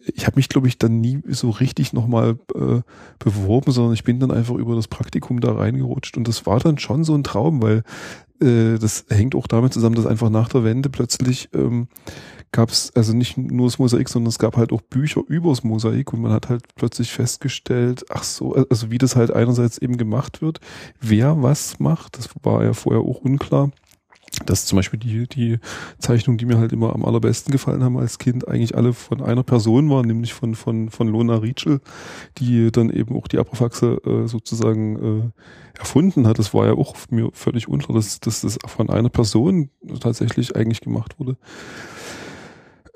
ich 0.00 0.26
habe 0.26 0.36
mich 0.36 0.48
glaube 0.48 0.68
ich 0.68 0.78
dann 0.78 1.00
nie 1.00 1.20
so 1.28 1.50
richtig 1.50 1.92
nochmal 1.92 2.38
äh, 2.54 2.80
beworben, 3.18 3.72
sondern 3.72 3.94
ich 3.94 4.04
bin 4.04 4.20
dann 4.20 4.30
einfach 4.30 4.54
über 4.54 4.74
das 4.74 4.88
Praktikum 4.88 5.40
da 5.40 5.52
reingerutscht 5.52 6.16
und 6.16 6.26
das 6.26 6.46
war 6.46 6.58
dann 6.60 6.78
schon 6.78 7.04
so 7.04 7.14
ein 7.14 7.24
Traum, 7.24 7.62
weil 7.62 7.82
äh, 8.40 8.78
das 8.78 9.06
hängt 9.08 9.34
auch 9.34 9.46
damit 9.46 9.72
zusammen, 9.72 9.96
dass 9.96 10.06
einfach 10.06 10.30
nach 10.30 10.48
der 10.48 10.64
Wende 10.64 10.88
plötzlich 10.88 11.48
ähm, 11.54 11.88
gab 12.52 12.70
es 12.70 12.94
also 12.94 13.12
nicht 13.12 13.36
nur 13.36 13.66
das 13.66 13.78
Mosaik, 13.78 14.08
sondern 14.08 14.28
es 14.28 14.38
gab 14.38 14.56
halt 14.56 14.72
auch 14.72 14.80
Bücher 14.80 15.22
übers 15.26 15.64
Mosaik 15.64 16.12
und 16.12 16.22
man 16.22 16.32
hat 16.32 16.48
halt 16.48 16.62
plötzlich 16.74 17.12
festgestellt, 17.12 18.04
ach 18.10 18.22
so, 18.22 18.54
also 18.54 18.90
wie 18.90 18.98
das 18.98 19.16
halt 19.16 19.32
einerseits 19.32 19.78
eben 19.78 19.96
gemacht 19.96 20.40
wird, 20.40 20.60
wer 21.00 21.42
was 21.42 21.78
macht, 21.78 22.18
das 22.18 22.28
war 22.42 22.64
ja 22.64 22.72
vorher 22.72 23.02
auch 23.02 23.20
unklar. 23.20 23.70
Dass 24.44 24.66
zum 24.66 24.76
Beispiel 24.76 25.00
die, 25.00 25.26
die 25.26 25.58
Zeichnungen, 25.98 26.36
die 26.36 26.44
mir 26.44 26.58
halt 26.58 26.72
immer 26.72 26.94
am 26.94 27.04
allerbesten 27.04 27.50
gefallen 27.50 27.82
haben 27.82 27.96
als 27.96 28.18
Kind, 28.18 28.46
eigentlich 28.46 28.76
alle 28.76 28.92
von 28.92 29.22
einer 29.22 29.42
Person 29.42 29.88
waren, 29.88 30.06
nämlich 30.06 30.34
von, 30.34 30.54
von, 30.54 30.90
von 30.90 31.08
Lona 31.08 31.36
Rietschel, 31.36 31.80
die 32.36 32.70
dann 32.70 32.90
eben 32.90 33.16
auch 33.16 33.26
die 33.26 33.38
Abrafaxe 33.38 34.00
äh, 34.04 34.28
sozusagen 34.28 35.32
äh, 35.32 35.78
erfunden 35.78 36.26
hat. 36.26 36.38
Das 36.38 36.52
war 36.52 36.66
ja 36.66 36.74
auch 36.74 36.94
mir 37.10 37.30
völlig 37.32 37.68
unklar, 37.68 37.96
dass, 37.96 38.20
dass 38.20 38.42
das 38.42 38.58
von 38.66 38.90
einer 38.90 39.08
Person 39.08 39.70
tatsächlich 39.98 40.54
eigentlich 40.54 40.82
gemacht 40.82 41.18
wurde. 41.18 41.36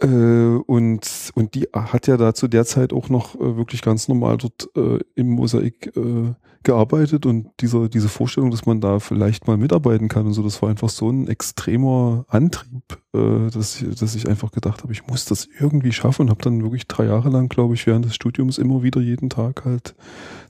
Äh, 0.01 0.07
und, 0.07 1.32
und 1.34 1.55
die 1.55 1.68
hat 1.72 2.07
ja 2.07 2.16
da 2.16 2.34
zu 2.34 2.49
der 2.49 2.64
Zeit 2.64 2.93
auch 2.93 3.09
noch 3.09 3.34
äh, 3.34 3.57
wirklich 3.57 3.82
ganz 3.82 4.09
normal 4.09 4.36
dort 4.38 4.68
äh, 4.76 4.99
im 5.14 5.30
Mosaik 5.30 5.97
äh, 5.97 6.34
gearbeitet 6.62 7.26
und 7.26 7.49
dieser, 7.61 7.88
diese 7.88 8.09
Vorstellung, 8.09 8.51
dass 8.51 8.66
man 8.66 8.80
da 8.80 9.01
vielleicht 9.01 9.47
mal 9.47 9.57
mitarbeiten 9.57 10.09
kann 10.09 10.26
und 10.26 10.32
so, 10.32 10.43
das 10.43 10.62
war 10.62 10.70
einfach 10.70 10.88
so 10.88 11.11
ein 11.11 11.26
extremer 11.28 12.24
Antrieb, 12.28 12.99
äh, 13.14 13.51
dass, 13.51 13.80
ich, 13.80 13.99
dass 13.99 14.14
ich 14.14 14.28
einfach 14.28 14.53
gedacht 14.53 14.82
habe, 14.82 14.93
ich 14.93 15.07
muss 15.07 15.24
das 15.24 15.49
irgendwie 15.59 15.93
schaffen 15.93 16.22
und 16.22 16.30
habe 16.30 16.43
dann 16.43 16.62
wirklich 16.62 16.86
drei 16.86 17.07
Jahre 17.07 17.30
lang, 17.30 17.49
glaube 17.49 17.74
ich, 17.74 17.86
während 17.86 18.05
des 18.05 18.14
Studiums 18.14 18.59
immer 18.59 18.82
wieder 18.82 19.01
jeden 19.01 19.30
Tag 19.30 19.64
halt 19.64 19.95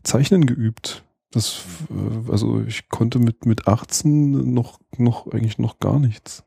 Zeichnen 0.03 0.47
geübt. 0.47 1.05
Das, 1.33 1.63
also 2.29 2.63
ich 2.67 2.91
konnte 2.91 3.19
mit, 3.19 3.47
mit 3.47 3.67
18 3.67 4.53
noch, 4.53 4.79
noch 4.99 5.33
eigentlich 5.33 5.59
noch 5.59 5.81
gar 5.81 5.99
nichts. 5.99 6.45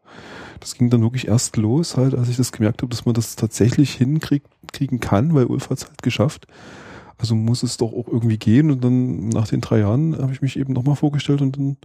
Das 0.59 0.75
ging 0.75 0.89
dann 0.89 1.01
wirklich 1.01 1.27
erst 1.27 1.57
los, 1.57 1.97
halt, 1.97 2.13
als 2.13 2.29
ich 2.29 2.37
das 2.37 2.51
gemerkt 2.51 2.81
habe, 2.81 2.89
dass 2.91 3.05
man 3.05 3.15
das 3.15 3.35
tatsächlich 3.35 3.95
hinkriegen 3.95 4.99
kann, 4.99 5.33
weil 5.33 5.45
Ulf 5.45 5.69
hat 5.69 5.79
es 5.79 5.87
halt 5.87 6.03
geschafft. 6.03 6.47
Also 7.17 7.33
muss 7.33 7.63
es 7.63 7.77
doch 7.77 7.93
auch 7.93 8.07
irgendwie 8.07 8.37
gehen. 8.37 8.69
Und 8.69 8.83
dann 8.83 9.29
nach 9.29 9.47
den 9.47 9.61
drei 9.61 9.79
Jahren 9.79 10.17
habe 10.17 10.33
ich 10.33 10.41
mich 10.41 10.57
eben 10.57 10.73
nochmal 10.73 10.95
vorgestellt 10.95 11.41
und 11.41 11.57
dann 11.57 11.77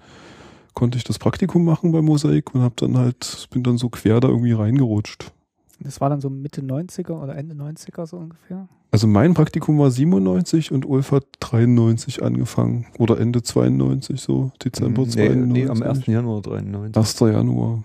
konnte 0.75 0.99
ich 0.99 1.05
das 1.05 1.19
Praktikum 1.19 1.65
machen 1.65 1.93
bei 1.93 2.03
Mosaik 2.03 2.55
und 2.55 2.61
habe 2.61 2.75
dann 2.77 2.99
halt, 2.99 3.49
bin 3.51 3.63
dann 3.63 3.79
so 3.79 3.89
quer 3.89 4.21
da 4.21 4.29
irgendwie 4.29 4.53
reingerutscht. 4.53 5.33
Das 5.81 6.01
war 6.01 6.11
dann 6.11 6.20
so 6.20 6.31
Mitte 6.31 6.61
90er 6.61 7.12
oder 7.12 7.37
Ende 7.37 7.55
90er 7.55 8.07
so 8.07 8.18
ungefähr. 8.18 8.68
Also 8.91 9.07
mein 9.07 9.35
Praktikum 9.35 9.78
war 9.78 9.91
97 9.91 10.72
und 10.72 10.85
Ulf 10.85 11.12
hat 11.12 11.24
93 11.41 12.22
angefangen 12.22 12.87
oder 12.99 13.18
Ende 13.18 13.43
92 13.43 14.20
so, 14.20 14.51
Dezember 14.64 15.03
nee, 15.03 15.11
92. 15.11 15.53
nee, 15.53 15.68
am 15.68 15.83
1. 15.83 16.07
Januar 16.07 16.43
93. 16.43 16.97
1. 16.97 17.20
Januar. 17.33 17.85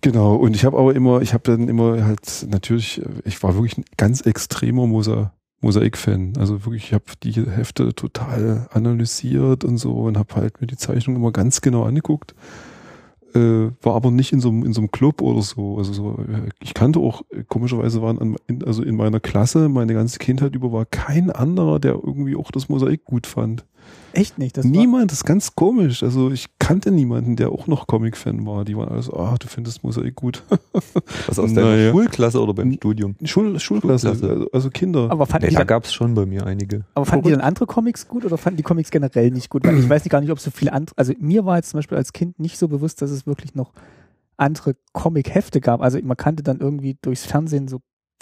Genau, 0.00 0.36
und 0.36 0.54
ich 0.54 0.64
habe 0.64 0.78
aber 0.78 0.94
immer, 0.94 1.22
ich 1.22 1.34
habe 1.34 1.42
dann 1.44 1.68
immer 1.68 2.04
halt 2.04 2.46
natürlich, 2.48 3.02
ich 3.24 3.42
war 3.42 3.54
wirklich 3.54 3.78
ein 3.78 3.84
ganz 3.96 4.20
extremer 4.20 4.86
Mosa 4.86 5.32
Mosaik-Fan. 5.60 6.34
Also 6.38 6.64
wirklich, 6.64 6.84
ich 6.84 6.92
habe 6.92 7.04
die 7.22 7.32
Hefte 7.32 7.92
total 7.94 8.68
analysiert 8.70 9.64
und 9.64 9.78
so 9.78 9.92
und 9.92 10.16
habe 10.16 10.36
halt 10.36 10.60
mir 10.60 10.68
die 10.68 10.76
Zeichnung 10.76 11.16
immer 11.16 11.32
ganz 11.32 11.60
genau 11.60 11.82
angeguckt. 11.82 12.34
Äh, 13.38 13.70
war 13.82 13.94
aber 13.94 14.10
nicht 14.10 14.32
in 14.32 14.40
so, 14.40 14.48
einem- 14.48 14.64
in 14.64 14.72
so 14.72 14.80
einem 14.80 14.90
Club 14.90 15.22
oder 15.22 15.42
so. 15.42 15.76
Also 15.78 15.92
so, 15.92 16.10
äh, 16.28 16.48
ich 16.60 16.74
kannte 16.74 16.98
auch, 16.98 17.22
äh, 17.30 17.44
komischerweise 17.46 18.02
waren 18.02 18.18
an, 18.18 18.36
in, 18.46 18.64
also 18.64 18.82
in 18.82 18.96
meiner 18.96 19.20
Klasse, 19.20 19.68
meine 19.68 19.94
ganze 19.94 20.18
Kindheit 20.18 20.54
über, 20.54 20.72
war 20.72 20.84
kein 20.86 21.30
anderer, 21.30 21.78
der 21.78 21.92
irgendwie 21.92 22.36
auch 22.36 22.50
das 22.50 22.68
Mosaik 22.68 23.04
gut 23.04 23.26
fand. 23.26 23.64
Echt 24.14 24.38
nicht. 24.38 24.56
Das 24.56 24.64
Niemand, 24.64 25.10
das 25.12 25.18
ist 25.18 25.24
ganz 25.24 25.54
komisch. 25.54 26.02
Also 26.02 26.30
ich 26.30 26.46
kannte 26.58 26.90
niemanden, 26.90 27.36
der 27.36 27.50
auch 27.52 27.66
noch 27.66 27.86
Comic-Fan 27.86 28.44
war. 28.46 28.64
Die 28.64 28.76
waren 28.76 28.88
alle 28.88 29.02
so, 29.02 29.12
ah, 29.12 29.36
du 29.38 29.46
findest 29.48 29.84
Mosaik 29.84 30.14
gut. 30.16 30.42
Was 31.26 31.38
aus 31.38 31.52
deiner 31.52 31.68
Naja. 31.68 31.90
Schulklasse 31.92 32.40
oder 32.42 32.54
beim 32.54 32.72
Studium? 32.72 33.14
Schul 33.24 33.60
Schulklasse, 33.60 34.08
Schulklasse. 34.08 34.32
also, 34.34 34.50
also 34.50 34.70
Kinder. 34.70 35.10
aber 35.10 35.26
fanden, 35.26 35.44
Nee, 35.46 35.50
die 35.50 35.56
da 35.56 35.64
gab 35.64 35.84
es 35.84 35.92
schon 35.92 36.14
bei 36.14 36.24
mir 36.26 36.46
einige. 36.46 36.84
aber 36.94 37.04
fanden 37.06 37.26
die 37.26 37.30
dann 37.32 37.42
andere 37.42 37.66
Comics 37.66 38.08
gut 38.08 38.24
oder 38.24 38.38
fanden 38.38 38.56
die 38.56 38.62
Comics 38.62 38.90
generell 38.90 39.30
nicht 39.30 39.50
gut? 39.50 39.64
Weil 39.64 39.78
ich 39.78 39.88
weiß 39.88 40.04
nicht 40.04 40.10
gar 40.10 40.20
nicht, 40.22 40.30
ob 40.32 40.40
so 40.40 40.50
viele 40.50 40.72
andere. 40.72 40.96
Also 40.96 41.12
mir 41.20 41.44
war 41.44 41.56
jetzt 41.56 41.70
zum 41.70 41.78
Beispiel 41.78 41.98
als 41.98 42.12
Kind 42.14 42.40
nicht 42.40 42.56
so 42.58 42.66
bewusst, 42.68 43.02
dass 43.02 43.10
es 43.10 43.26
wirklich 43.26 43.54
noch 43.54 43.72
andere 44.38 44.74
Comic-Hefte 44.94 45.60
gab. 45.60 45.82
Also 45.82 45.98
man 46.02 46.16
kannte 46.16 46.42
dann 46.42 46.60
irgendwie 46.60 46.96
durchs 47.02 47.26
Fernsehen 47.26 47.68
so 47.68 47.80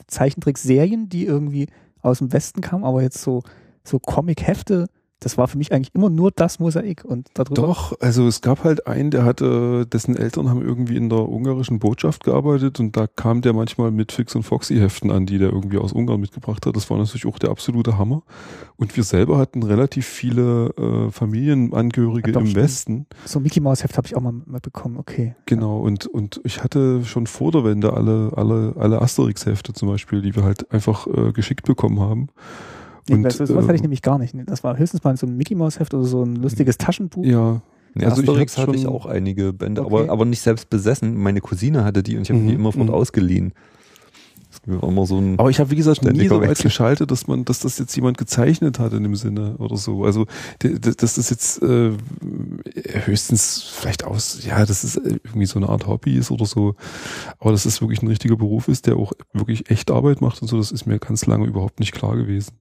Zeichentrickserien, 0.08 1.08
die 1.08 1.24
irgendwie 1.26 1.68
aus 2.02 2.18
dem 2.18 2.32
Westen 2.32 2.60
kamen, 2.60 2.84
aber 2.84 3.02
jetzt 3.02 3.20
so, 3.22 3.42
so 3.84 3.98
Comic-Hefte 3.98 4.86
das 5.20 5.38
war 5.38 5.48
für 5.48 5.56
mich 5.56 5.72
eigentlich 5.72 5.94
immer 5.94 6.10
nur 6.10 6.30
das 6.30 6.58
Mosaik 6.58 7.04
und 7.04 7.28
darüber. 7.34 7.54
Doch, 7.54 7.98
also 8.00 8.26
es 8.26 8.42
gab 8.42 8.64
halt 8.64 8.86
einen, 8.86 9.10
der 9.10 9.24
hatte, 9.24 9.86
dessen 9.86 10.14
Eltern 10.14 10.50
haben 10.50 10.60
irgendwie 10.60 10.96
in 10.96 11.08
der 11.08 11.26
ungarischen 11.26 11.78
Botschaft 11.78 12.24
gearbeitet 12.24 12.80
und 12.80 12.96
da 12.96 13.06
kam 13.06 13.40
der 13.40 13.54
manchmal 13.54 13.90
mit 13.90 14.12
Fix 14.12 14.34
und 14.34 14.42
Foxy 14.42 14.76
Heften 14.76 15.10
an, 15.10 15.24
die 15.24 15.38
der 15.38 15.50
irgendwie 15.50 15.78
aus 15.78 15.92
Ungarn 15.92 16.20
mitgebracht 16.20 16.66
hat. 16.66 16.76
Das 16.76 16.90
war 16.90 16.98
natürlich 16.98 17.24
auch 17.24 17.38
der 17.38 17.50
absolute 17.50 17.96
Hammer. 17.96 18.22
Und 18.76 18.94
wir 18.94 19.04
selber 19.04 19.38
hatten 19.38 19.62
relativ 19.62 20.06
viele 20.06 20.68
äh, 20.76 21.10
Familienangehörige 21.10 22.32
ja, 22.32 22.40
im 22.40 22.46
stimmt. 22.46 22.62
Westen. 22.62 23.06
So 23.24 23.40
Mickey 23.40 23.60
Mouse 23.60 23.84
Heft 23.84 23.96
habe 23.96 24.06
ich 24.06 24.16
auch 24.16 24.20
mal, 24.20 24.32
mal 24.32 24.60
bekommen, 24.60 24.98
okay. 24.98 25.34
Genau, 25.46 25.80
und, 25.80 26.06
und 26.06 26.42
ich 26.44 26.62
hatte 26.62 27.04
schon 27.06 27.26
vor 27.26 27.52
der 27.52 27.64
Wende 27.64 27.94
alle, 27.94 28.32
alle, 28.36 28.74
alle 28.76 29.00
Asterix 29.00 29.46
Hefte 29.46 29.72
zum 29.72 29.88
Beispiel, 29.88 30.20
die 30.20 30.36
wir 30.36 30.44
halt 30.44 30.70
einfach 30.72 31.06
äh, 31.06 31.32
geschickt 31.32 31.64
bekommen 31.64 32.00
haben. 32.00 32.28
Und, 33.10 33.22
nee, 33.22 33.30
sowas 33.30 33.50
äh, 33.50 33.54
hatte 33.62 33.74
ich 33.76 33.82
nämlich 33.82 34.02
gar 34.02 34.18
nicht. 34.18 34.34
Das 34.46 34.64
war 34.64 34.78
höchstens 34.78 35.04
mal 35.04 35.16
so 35.16 35.26
ein 35.26 35.36
Mickey 35.36 35.54
Mouse 35.54 35.78
Heft 35.78 35.94
oder 35.94 36.04
so 36.04 36.22
ein 36.22 36.36
lustiges 36.36 36.78
Taschenbuch. 36.78 37.24
Ja. 37.24 37.62
Ja, 37.98 38.08
also 38.08 38.20
Asterix 38.20 38.52
ich 38.52 38.58
hatte 38.58 38.76
ich 38.76 38.86
auch 38.86 39.06
einige 39.06 39.54
Bände, 39.54 39.82
okay. 39.82 40.02
aber, 40.02 40.12
aber 40.12 40.24
nicht 40.26 40.42
selbst 40.42 40.68
besessen. 40.68 41.16
Meine 41.16 41.40
Cousine 41.40 41.82
hatte 41.82 42.02
die 42.02 42.16
und 42.16 42.22
ich 42.22 42.30
habe 42.30 42.40
mhm. 42.40 42.48
die 42.48 42.54
immer 42.54 42.70
von 42.70 42.88
mhm. 42.88 42.92
ausgeliehen. 42.92 43.54
War 44.66 44.88
immer 44.88 45.06
so 45.06 45.18
ein 45.18 45.38
aber 45.38 45.48
ich 45.48 45.60
habe, 45.60 45.70
wie 45.70 45.76
gesagt, 45.76 46.02
nie 46.02 46.26
so 46.26 46.40
weit 46.40 46.58
geschaltet, 46.58 47.12
dass 47.12 47.28
man, 47.28 47.44
dass 47.44 47.60
das 47.60 47.78
jetzt 47.78 47.94
jemand 47.94 48.18
gezeichnet 48.18 48.80
hat 48.80 48.92
in 48.94 49.04
dem 49.04 49.14
Sinne 49.14 49.54
oder 49.58 49.76
so. 49.76 50.04
Also, 50.04 50.26
dass 50.58 51.14
das 51.14 51.30
jetzt 51.30 51.62
äh, 51.62 51.92
höchstens 53.04 53.62
vielleicht 53.62 54.02
aus, 54.04 54.44
ja, 54.44 54.66
das 54.66 54.82
ist 54.82 54.96
irgendwie 54.96 55.46
so 55.46 55.60
eine 55.60 55.68
Art 55.68 55.86
Hobby 55.86 56.16
ist 56.16 56.32
oder 56.32 56.46
so. 56.46 56.74
Aber 57.38 57.52
dass 57.52 57.62
das 57.62 57.80
wirklich 57.80 58.02
ein 58.02 58.08
richtiger 58.08 58.36
Beruf 58.36 58.66
ist, 58.66 58.88
der 58.88 58.96
auch 58.96 59.12
wirklich 59.32 59.70
echt 59.70 59.92
Arbeit 59.92 60.20
macht 60.20 60.42
und 60.42 60.48
so, 60.48 60.58
das 60.58 60.72
ist 60.72 60.84
mir 60.84 60.98
ganz 60.98 61.26
lange 61.26 61.46
überhaupt 61.46 61.78
nicht 61.78 61.92
klar 61.92 62.16
gewesen. 62.16 62.52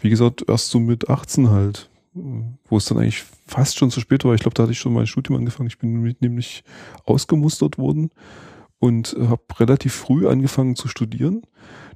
Wie 0.00 0.08
gesagt, 0.08 0.44
erst 0.48 0.70
so 0.70 0.80
mit 0.80 1.10
18 1.10 1.50
halt, 1.50 1.90
wo 2.14 2.78
es 2.78 2.86
dann 2.86 2.96
eigentlich 2.96 3.24
fast 3.46 3.76
schon 3.76 3.90
zu 3.90 4.00
spät 4.00 4.24
war. 4.24 4.34
Ich 4.34 4.40
glaube, 4.40 4.54
da 4.54 4.62
hatte 4.62 4.72
ich 4.72 4.78
schon 4.78 4.94
mein 4.94 5.06
Studium 5.06 5.38
angefangen. 5.38 5.68
Ich 5.68 5.78
bin 5.78 6.14
nämlich 6.20 6.64
ausgemustert 7.04 7.76
worden 7.76 8.10
und 8.82 9.16
habe 9.16 9.44
relativ 9.60 9.94
früh 9.94 10.26
angefangen 10.26 10.74
zu 10.74 10.88
studieren 10.88 11.42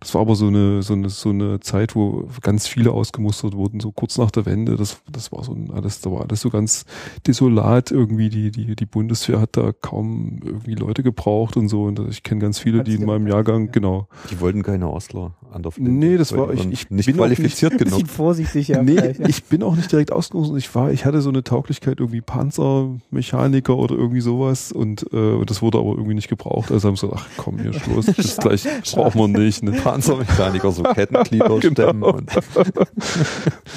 das 0.01 0.15
war 0.15 0.21
aber 0.21 0.35
so 0.35 0.49
eine, 0.49 0.83
so 0.83 0.95
eine, 0.95 1.09
so 1.09 1.31
eine 1.31 1.61
Zeit, 1.61 1.95
wo 1.95 2.29
ganz 2.43 2.67
viele 2.67 2.93
ausgemustert 2.93 3.55
wurden, 3.55 3.81
so 3.81 3.93
kurz 3.93 4.19
nach 4.19 4.31
der 4.31 4.47
Wende. 4.47 4.77
Das, 4.77 4.99
das 5.11 5.33
war 5.33 5.43
so 5.45 5.53
ein, 5.53 5.71
alles, 5.71 6.01
da 6.01 6.11
war 6.11 6.23
alles 6.23 6.41
so 6.41 6.51
ganz 6.51 6.85
desolat 7.27 7.91
irgendwie. 7.91 8.29
Die, 8.29 8.51
die, 8.51 8.77
die 8.77 8.87
Bundeswehr 8.87 9.41
hat 9.41 9.57
da 9.57 9.73
kaum 9.73 10.41
irgendwie 10.45 10.75
Leute 10.75 11.03
gebraucht 11.03 11.57
und 11.57 11.69
so. 11.69 11.85
Und 11.85 12.01
ich 12.11 12.23
kenne 12.23 12.41
ganz 12.41 12.59
viele, 12.59 12.85
die 12.85 12.95
in 12.95 13.07
meinem 13.07 13.27
Jahrgang, 13.27 13.73
genau. 13.73 14.09
Die 14.31 14.41
wollten 14.41 14.63
keine 14.63 14.91
Ostler 14.91 15.35
an 15.53 15.63
der 15.63 15.73
Flinte. 15.73 15.91
Nee, 15.93 16.17
das 16.17 16.37
war, 16.37 16.53
ich, 16.53 16.67
ich 16.71 16.91
nicht 16.91 17.07
bin 17.07 17.17
qualifiziert 17.17 17.73
nicht, 17.73 17.85
genug. 17.91 18.09
vorsichtig, 18.09 18.69
ja. 18.69 18.83
Nee, 18.83 19.15
ich 19.27 19.45
bin 19.45 19.63
auch 19.63 19.77
nicht 19.77 19.91
direkt 19.91 20.13
ausgemustert. 20.13 20.59
Ich 20.59 20.75
war, 20.75 20.93
ich 20.93 21.05
hatte 21.05 21.21
so 21.21 21.31
eine 21.31 21.43
Tauglichkeit 21.43 22.01
irgendwie 22.01 22.21
Panzermechaniker 22.21 23.77
oder 23.77 23.95
irgendwie 23.95 24.21
sowas 24.21 24.73
und, 24.73 25.11
äh, 25.13 25.45
das 25.45 25.63
wurde 25.63 25.79
aber 25.79 25.91
irgendwie 25.93 26.15
nicht 26.15 26.29
gebraucht. 26.29 26.71
Also 26.71 26.89
haben 26.89 26.97
sie 26.97 27.07
gesagt, 27.07 27.25
ach 27.27 27.31
komm, 27.37 27.59
hier 27.61 27.73
Schluss, 27.73 28.07
das 28.17 28.37
gleich 28.37 28.67
brauchen 28.93 29.21
wir 29.21 29.29
nicht. 29.29 29.63
Ne? 29.63 29.73
Panzermechaniker, 29.87 30.73
so 30.73 30.83
Kettenglieder 30.83 31.59
genau. 31.61 31.73
stemmen 31.73 32.03
und, 32.03 32.31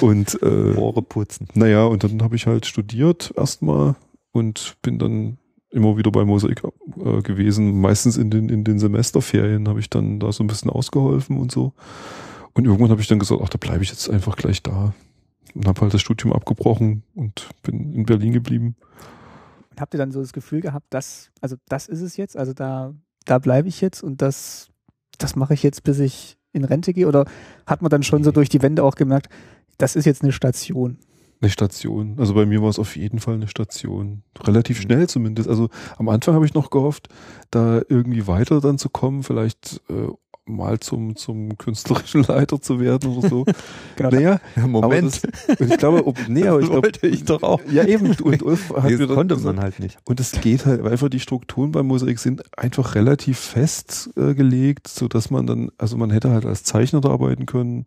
und 0.00 0.42
äh, 0.42 0.72
Rohre 0.74 1.02
putzen. 1.02 1.48
Naja, 1.54 1.84
und 1.84 2.04
dann 2.04 2.22
habe 2.22 2.36
ich 2.36 2.46
halt 2.46 2.66
studiert 2.66 3.32
erstmal 3.36 3.94
und 4.32 4.76
bin 4.82 4.98
dann 4.98 5.38
immer 5.70 5.96
wieder 5.96 6.10
bei 6.10 6.24
Mosaik 6.24 6.62
äh, 6.64 7.22
gewesen. 7.22 7.80
Meistens 7.80 8.16
in 8.16 8.30
den, 8.30 8.48
in 8.48 8.64
den 8.64 8.78
Semesterferien 8.78 9.68
habe 9.68 9.80
ich 9.80 9.88
dann 9.88 10.18
da 10.18 10.32
so 10.32 10.42
ein 10.42 10.48
bisschen 10.48 10.70
ausgeholfen 10.70 11.38
und 11.38 11.52
so. 11.52 11.72
Und 12.54 12.64
irgendwann 12.64 12.90
habe 12.90 13.00
ich 13.00 13.06
dann 13.06 13.20
gesagt, 13.20 13.40
ach, 13.44 13.48
da 13.48 13.58
bleibe 13.58 13.82
ich 13.82 13.90
jetzt 13.90 14.10
einfach 14.10 14.36
gleich 14.36 14.62
da. 14.62 14.92
Und 15.54 15.66
habe 15.66 15.80
halt 15.80 15.94
das 15.94 16.00
Studium 16.00 16.32
abgebrochen 16.32 17.04
und 17.14 17.48
bin 17.62 17.92
in 17.92 18.04
Berlin 18.04 18.32
geblieben. 18.32 18.76
Und 19.70 19.80
habt 19.80 19.94
ihr 19.94 19.98
dann 19.98 20.10
so 20.10 20.20
das 20.20 20.32
Gefühl 20.32 20.60
gehabt, 20.60 20.86
dass, 20.90 21.30
also 21.40 21.56
das 21.68 21.86
ist 21.86 22.00
es 22.00 22.16
jetzt, 22.16 22.36
also 22.36 22.52
da, 22.52 22.94
da 23.24 23.38
bleibe 23.38 23.68
ich 23.68 23.80
jetzt 23.80 24.02
und 24.02 24.22
das 24.22 24.69
das 25.22 25.36
mache 25.36 25.54
ich 25.54 25.62
jetzt, 25.62 25.84
bis 25.84 25.98
ich 25.98 26.38
in 26.52 26.64
Rente 26.64 26.92
gehe? 26.92 27.06
Oder 27.06 27.24
hat 27.66 27.82
man 27.82 27.90
dann 27.90 28.02
schon 28.02 28.24
so 28.24 28.32
durch 28.32 28.48
die 28.48 28.62
Wände 28.62 28.82
auch 28.82 28.94
gemerkt, 28.94 29.28
das 29.78 29.96
ist 29.96 30.04
jetzt 30.04 30.22
eine 30.22 30.32
Station? 30.32 30.98
Eine 31.40 31.50
Station. 31.50 32.16
Also 32.18 32.34
bei 32.34 32.44
mir 32.44 32.60
war 32.60 32.68
es 32.68 32.78
auf 32.78 32.96
jeden 32.96 33.18
Fall 33.18 33.34
eine 33.34 33.48
Station. 33.48 34.22
Relativ 34.42 34.78
mhm. 34.78 34.82
schnell 34.82 35.08
zumindest. 35.08 35.48
Also 35.48 35.70
am 35.96 36.08
Anfang 36.08 36.34
habe 36.34 36.44
ich 36.44 36.54
noch 36.54 36.70
gehofft, 36.70 37.08
da 37.50 37.80
irgendwie 37.88 38.26
weiter 38.26 38.60
dann 38.60 38.76
zu 38.76 38.90
kommen, 38.90 39.22
vielleicht 39.22 39.80
äh, 39.88 40.08
mal 40.46 40.80
zum, 40.80 41.16
zum 41.16 41.56
künstlerischen 41.56 42.22
Leiter 42.24 42.60
zu 42.60 42.80
werden 42.80 43.16
oder 43.16 43.28
so. 43.28 43.44
genau. 43.96 44.10
Naja, 44.10 44.40
Moment. 44.66 45.22
Das, 45.48 45.60
ich 45.60 45.78
glaube, 45.78 46.06
ob, 46.06 46.18
nee, 46.28 46.46
aber 46.46 46.60
ich 46.60 46.66
glaube, 46.66 46.82
wollte 46.86 47.06
ich 47.06 47.24
doch 47.24 47.42
auch. 47.42 47.60
Ja, 47.70 47.84
eben. 47.84 48.06
Und 48.06 48.42
Ulf 48.42 48.70
hat 48.74 48.90
nee, 48.90 49.06
konnte 49.06 49.36
man 49.36 49.60
halt 49.60 49.78
nicht. 49.78 49.98
Und 50.04 50.20
es 50.20 50.32
geht 50.32 50.66
halt, 50.66 50.82
weil 50.82 50.92
einfach 50.92 51.08
die 51.08 51.20
Strukturen 51.20 51.72
beim 51.72 51.86
Mosaik 51.86 52.18
sind 52.18 52.42
einfach 52.58 52.94
relativ 52.94 53.38
festgelegt, 53.38 54.86
äh, 54.86 54.90
so 54.90 55.08
dass 55.08 55.30
man 55.30 55.46
dann, 55.46 55.70
also 55.78 55.96
man 55.96 56.10
hätte 56.10 56.30
halt 56.30 56.46
als 56.46 56.64
Zeichner 56.64 57.00
da 57.00 57.10
arbeiten 57.10 57.46
können. 57.46 57.86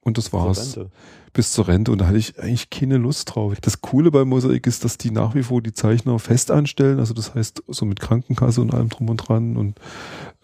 Und 0.00 0.18
das 0.18 0.32
war's 0.32 0.78
bis 1.32 1.52
zur 1.52 1.68
Rente 1.68 1.92
und 1.92 2.00
da 2.00 2.06
hatte 2.06 2.18
ich 2.18 2.38
eigentlich 2.38 2.70
keine 2.70 2.96
Lust 2.96 3.34
drauf. 3.34 3.54
Das 3.60 3.80
Coole 3.80 4.10
bei 4.10 4.24
Mosaik 4.24 4.66
ist, 4.66 4.84
dass 4.84 4.98
die 4.98 5.10
nach 5.10 5.34
wie 5.34 5.42
vor 5.42 5.62
die 5.62 5.72
Zeichner 5.72 6.18
fest 6.18 6.50
anstellen, 6.50 6.98
also 6.98 7.14
das 7.14 7.34
heißt 7.34 7.62
so 7.68 7.84
mit 7.84 8.00
Krankenkasse 8.00 8.60
und 8.60 8.74
allem 8.74 8.88
drum 8.88 9.10
und 9.10 9.16
dran 9.16 9.56
und 9.56 9.78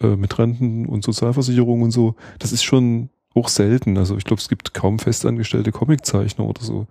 äh, 0.01 0.15
mit 0.15 0.37
Renten 0.37 0.85
und 0.85 1.03
Sozialversicherung 1.03 1.81
und 1.81 1.91
so. 1.91 2.15
Das 2.39 2.51
ist 2.51 2.63
schon 2.63 3.09
hoch 3.35 3.49
selten. 3.49 3.97
Also 3.97 4.17
ich 4.17 4.23
glaube, 4.23 4.41
es 4.41 4.49
gibt 4.49 4.73
kaum 4.73 4.97
festangestellte 4.97 5.71
Comiczeichner 5.71 6.45
oder 6.45 6.63
so. 6.63 6.87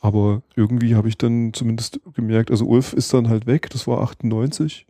Aber 0.00 0.42
irgendwie 0.54 0.94
habe 0.94 1.08
ich 1.08 1.18
dann 1.18 1.52
zumindest 1.52 2.00
gemerkt, 2.14 2.50
also 2.50 2.66
Ulf 2.66 2.92
ist 2.92 3.12
dann 3.12 3.28
halt 3.28 3.46
weg, 3.46 3.70
das 3.70 3.86
war 3.86 4.02
98 4.02 4.86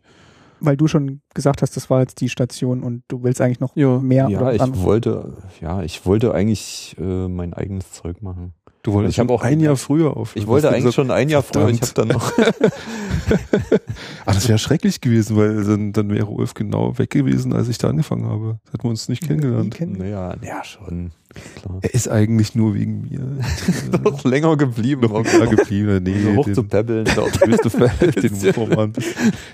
weil 0.59 0.77
du 0.77 0.87
schon 0.87 1.21
gesagt 1.33 1.61
hast, 1.61 1.75
das 1.75 1.89
war 1.89 2.01
jetzt 2.01 2.21
die 2.21 2.29
Station 2.29 2.83
und 2.83 3.03
du 3.07 3.23
willst 3.23 3.41
eigentlich 3.41 3.59
noch 3.59 3.75
ja. 3.75 3.99
mehr. 3.99 4.27
Ja, 4.29 4.51
ich 4.51 4.83
wollte, 4.83 5.33
ja, 5.61 5.81
ich 5.83 6.05
wollte 6.05 6.33
eigentlich 6.33 6.95
äh, 6.99 7.27
mein 7.27 7.53
eigenes 7.53 7.91
Zeug 7.91 8.21
machen. 8.21 8.53
Du 8.87 8.93
wolltest 8.93 9.15
ich 9.15 9.19
habe 9.19 9.33
auch 9.33 9.41
ein 9.41 9.59
Jahr 9.59 9.75
früher 9.75 10.15
auf. 10.15 10.33
Ich 10.37 10.47
wollte 10.47 10.69
eigentlich 10.69 10.85
gesagt, 10.85 10.95
schon 10.95 11.11
ein 11.11 11.27
Jahr 11.27 11.43
früher. 11.43 11.67
Ich 11.67 11.81
habe 11.81 11.91
dann 11.93 12.07
noch. 12.07 12.31
Ach, 14.25 14.33
das 14.33 14.47
wäre 14.47 14.57
schrecklich 14.57 15.01
gewesen, 15.01 15.35
weil 15.35 15.61
dann, 15.65 15.91
dann 15.91 16.09
wäre 16.09 16.27
Ulf 16.27 16.53
genau 16.53 16.97
weg 16.97 17.09
gewesen, 17.09 17.51
als 17.51 17.67
ich 17.67 17.77
da 17.77 17.89
angefangen 17.89 18.23
habe. 18.29 18.59
Hätten 18.71 18.83
wir 18.85 18.89
uns 18.89 19.09
nicht 19.09 19.27
kennengelernt. 19.27 19.77
Naja, 19.77 20.35
ja, 20.41 20.63
schon. 20.63 21.11
Klar. 21.55 21.79
Er 21.81 21.93
ist 21.93 22.07
eigentlich 22.07 22.55
nur 22.55 22.73
wegen 22.75 23.01
mir. 23.01 23.19
noch 24.03 24.23
länger 24.23 24.55
geblieben. 24.55 25.01
Noch 25.01 25.23
länger 25.23 25.47
geblieben. 25.47 26.01
Nee, 26.03 26.19
so 26.19 26.35
hoch 26.35 26.45
den, 26.45 26.55
zu 26.55 26.63
pebbeln. 26.63 27.05
den 27.05 28.33
Ufermann. 28.33 28.93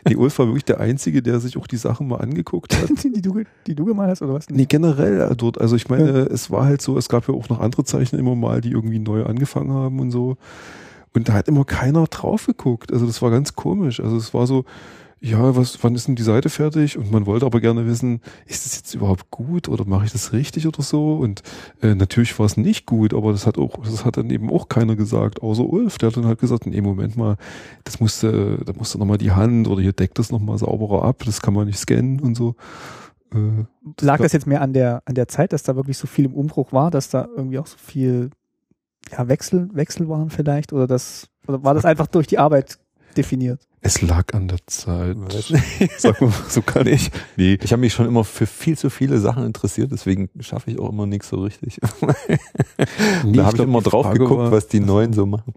Nee, 0.07 0.15
Ulf 0.15 0.37
war 0.39 0.47
wirklich 0.47 0.65
der 0.65 0.79
Einzige, 0.79 1.21
der 1.21 1.39
sich 1.39 1.57
auch 1.57 1.67
die 1.67 1.77
Sachen 1.77 2.07
mal 2.07 2.17
angeguckt 2.17 2.75
hat. 2.75 2.89
die, 3.03 3.21
du, 3.21 3.43
die 3.65 3.75
du 3.75 3.85
gemalt 3.85 4.11
hast, 4.11 4.21
oder 4.21 4.33
was? 4.33 4.49
Nee, 4.49 4.65
generell 4.65 5.33
dort. 5.35 5.59
Also 5.59 5.75
ich 5.75 5.89
meine, 5.89 6.05
ja. 6.05 6.25
es 6.25 6.51
war 6.51 6.65
halt 6.65 6.81
so, 6.81 6.97
es 6.97 7.09
gab 7.09 7.27
ja 7.27 7.33
auch 7.33 7.49
noch 7.49 7.59
andere 7.59 7.83
Zeichner 7.83 8.19
immer 8.19 8.35
mal, 8.35 8.61
die 8.61 8.71
irgendwie 8.71 8.99
neu 9.23 9.29
angefangen 9.29 9.71
haben 9.71 9.99
und 9.99 10.11
so. 10.11 10.37
Und 11.13 11.29
da 11.29 11.33
hat 11.33 11.47
immer 11.47 11.63
keiner 11.63 12.05
drauf 12.05 12.47
geguckt. 12.47 12.91
Also 12.91 13.05
das 13.05 13.21
war 13.21 13.29
ganz 13.31 13.55
komisch. 13.55 13.99
Also 13.99 14.17
es 14.17 14.33
war 14.33 14.47
so, 14.47 14.65
ja, 15.23 15.55
was, 15.55 15.81
wann 15.81 15.95
ist 15.95 16.07
denn 16.07 16.15
die 16.15 16.23
Seite 16.23 16.49
fertig? 16.49 16.97
Und 16.97 17.11
man 17.11 17.25
wollte 17.25 17.45
aber 17.45 17.61
gerne 17.61 17.85
wissen, 17.85 18.19
ist 18.45 18.65
das 18.65 18.75
jetzt 18.75 18.93
überhaupt 18.93 19.31
gut 19.31 19.69
oder 19.69 19.85
mache 19.85 20.05
ich 20.05 20.11
das 20.11 20.33
richtig 20.33 20.67
oder 20.67 20.81
so? 20.81 21.15
Und 21.15 21.43
äh, 21.81 21.95
natürlich 21.95 22.37
war 22.39 22.45
es 22.45 22.57
nicht 22.57 22.85
gut, 22.85 23.13
aber 23.13 23.31
das 23.31 23.47
hat 23.47 23.57
auch, 23.57 23.77
das 23.85 24.03
hat 24.03 24.17
dann 24.17 24.29
eben 24.31 24.49
auch 24.49 24.67
keiner 24.67 24.97
gesagt, 24.97 25.41
außer 25.41 25.63
Ulf. 25.63 25.97
Der 25.99 26.09
hat 26.09 26.17
dann 26.17 26.25
halt 26.25 26.39
gesagt, 26.39 26.65
nee, 26.65 26.81
Moment 26.81 27.15
mal, 27.15 27.37
das 27.85 28.01
musste, 28.01 28.59
da 28.65 28.73
musste 28.73 28.97
nochmal 28.97 29.17
die 29.17 29.31
Hand 29.31 29.67
oder 29.69 29.81
hier 29.81 29.93
deckt 29.93 30.19
das 30.19 30.29
nochmal 30.29 30.57
sauberer 30.57 31.03
ab, 31.03 31.23
das 31.25 31.41
kann 31.41 31.53
man 31.53 31.67
nicht 31.67 31.79
scannen 31.79 32.19
und 32.19 32.35
so. 32.35 32.55
Äh, 33.33 33.63
das 33.95 34.05
Lag 34.05 34.17
das 34.17 34.33
jetzt 34.33 34.47
mehr 34.47 34.61
an 34.61 34.73
der, 34.73 35.03
an 35.05 35.15
der 35.15 35.29
Zeit, 35.29 35.53
dass 35.53 35.63
da 35.63 35.77
wirklich 35.77 35.97
so 35.97 36.07
viel 36.07 36.25
im 36.25 36.33
Umbruch 36.33 36.73
war, 36.73 36.91
dass 36.91 37.07
da 37.07 37.29
irgendwie 37.33 37.59
auch 37.59 37.67
so 37.67 37.77
viel 37.77 38.29
ja, 39.11 39.27
Wechsel, 39.27 39.69
Wechsel 39.73 40.07
waren 40.09 40.29
vielleicht? 40.29 40.73
Oder 40.73 40.87
das, 40.87 41.27
oder 41.47 41.63
war 41.63 41.73
das 41.73 41.85
einfach 41.85 42.07
durch 42.07 42.27
die 42.27 42.37
Arbeit 42.37 42.77
definiert? 43.17 43.59
Es 43.85 44.01
lag 44.01 44.33
an 44.33 44.47
der 44.47 44.59
Zeit. 44.65 45.17
Sag 45.97 46.21
mal, 46.21 46.31
so 46.47 46.61
kann 46.61 46.87
ich. 46.87 47.11
Nee. 47.35 47.59
Ich 47.61 47.73
habe 47.73 47.81
mich 47.81 47.93
schon 47.93 48.07
immer 48.07 48.23
für 48.23 48.45
viel 48.45 48.77
zu 48.77 48.89
viele 48.89 49.19
Sachen 49.19 49.45
interessiert, 49.45 49.91
deswegen 49.91 50.29
schaffe 50.39 50.71
ich 50.71 50.79
auch 50.79 50.89
immer 50.89 51.05
nichts 51.05 51.27
so 51.27 51.41
richtig. 51.41 51.81
nee, 53.25 53.37
da 53.37 53.45
habe 53.45 53.57
ich, 53.57 53.63
immer 53.63 53.81
drauf 53.81 54.05
Frage 54.05 54.19
geguckt, 54.19 54.51
was 54.51 54.69
die 54.69 54.79
Neuen 54.79 55.11
so 55.11 55.25
machen. 55.25 55.53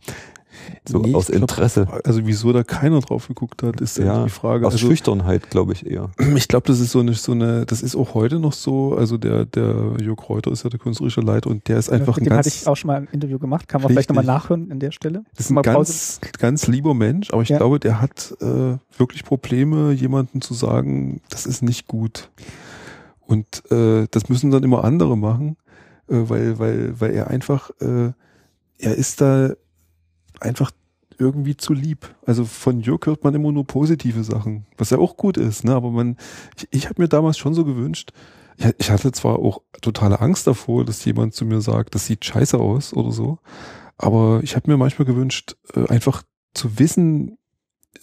So 0.89 0.99
nee, 0.99 1.15
aus 1.15 1.29
Interesse. 1.29 1.87
Glaub, 1.87 2.07
also 2.07 2.27
wieso 2.27 2.53
da 2.53 2.63
keiner 2.63 3.01
drauf 3.01 3.29
geguckt 3.29 3.63
hat, 3.63 3.81
ist 3.81 3.99
ja 3.99 4.25
die 4.25 4.31
Frage. 4.31 4.67
Aus 4.67 4.75
also, 4.75 4.87
Schüchternheit, 4.87 5.51
glaube 5.51 5.73
ich 5.73 5.87
eher. 5.87 6.11
Ich 6.37 6.49
glaube, 6.49 6.67
das 6.67 6.81
ist 6.81 6.93
so 6.93 7.01
eine, 7.01 7.15
so 7.15 7.33
eine, 7.33 7.67
das 7.67 7.83
ist 7.83 7.97
auch 7.97 8.15
heute 8.15 8.39
noch 8.39 8.53
so. 8.53 8.95
Also 8.95 9.17
der, 9.17 9.47
der 9.47 9.95
Jörg 10.01 10.29
Reuter 10.29 10.53
ist 10.53 10.65
ja 10.65 10.71
der 10.71 10.79
künstlerische 10.79 11.21
Leiter 11.21 11.51
und 11.51 11.67
der 11.67 11.79
ist 11.79 11.91
einfach 11.91 12.19
ja, 12.19 12.23
mit 12.23 12.23
ein 12.23 12.25
dem 12.25 12.37
ganz. 12.37 12.47
hatte 12.47 12.57
ich 12.57 12.69
auch 12.69 12.77
schon 12.77 12.89
mal 12.89 12.97
ein 12.99 13.09
Interview 13.11 13.39
gemacht. 13.39 13.69
Kann 13.69 13.81
man 13.81 13.91
vielleicht 13.91 14.11
nochmal 14.11 14.25
nachhören 14.25 14.71
an 14.71 14.79
der 14.79 14.93
Stelle. 14.93 15.25
Das 15.37 15.47
ist 15.47 15.51
ein 15.51 15.63
ganz, 15.63 16.21
ganz 16.39 16.67
lieber 16.67 16.95
Mensch, 16.95 17.33
aber 17.33 17.43
ich 17.43 17.49
ja. 17.49 17.57
glaube, 17.57 17.81
der 17.81 18.01
hat 18.01 18.37
äh, 18.41 18.77
wirklich 18.97 19.25
Probleme, 19.25 19.93
jemandem 19.93 20.41
zu 20.41 20.55
sagen, 20.55 21.21
das 21.31 21.47
ist 21.47 21.63
nicht 21.63 21.89
gut. 21.89 22.31
Und 23.27 23.63
äh, 23.73 24.07
das 24.11 24.29
müssen 24.29 24.51
dann 24.51 24.63
immer 24.63 24.85
andere 24.85 25.17
machen, 25.17 25.57
äh, 26.09 26.15
weil, 26.15 26.59
weil, 26.59 27.01
weil 27.01 27.13
er 27.13 27.29
einfach 27.29 27.71
äh, 27.81 28.13
er 28.79 28.95
ist 28.95 29.21
da 29.21 29.55
einfach 30.41 30.71
irgendwie 31.19 31.57
zu 31.57 31.73
lieb. 31.73 32.15
Also 32.27 32.45
von 32.45 32.81
Jörg 32.81 33.07
hört 33.07 33.25
man 33.25 33.35
immer 33.35 33.53
nur 33.53 33.67
positive 33.67 34.23
Sachen, 34.25 34.67
was 34.77 34.91
ja 34.91 34.99
auch 34.99 35.17
gut 35.17 35.37
ist, 35.37 35.65
ne? 35.65 35.75
Aber 35.75 35.91
man, 35.91 36.17
ich, 36.57 36.69
ich 36.71 36.89
habe 36.89 37.01
mir 37.03 37.09
damals 37.09 37.39
schon 37.39 37.55
so 37.55 37.65
gewünscht, 37.65 38.13
ich, 38.57 38.67
ich 38.79 38.91
hatte 38.91 39.13
zwar 39.13 39.39
auch 39.39 39.63
totale 39.81 40.21
Angst 40.21 40.47
davor, 40.47 40.85
dass 40.85 41.05
jemand 41.05 41.35
zu 41.35 41.45
mir 41.45 41.61
sagt, 41.61 41.95
das 41.95 42.07
sieht 42.07 42.25
scheiße 42.25 42.59
aus 42.59 42.93
oder 42.93 43.13
so, 43.13 43.39
aber 43.99 44.41
ich 44.43 44.57
habe 44.57 44.71
mir 44.71 44.77
manchmal 44.77 45.07
gewünscht, 45.07 45.57
äh, 45.75 45.89
einfach 45.89 46.23
zu 46.55 46.79
wissen, 46.79 47.39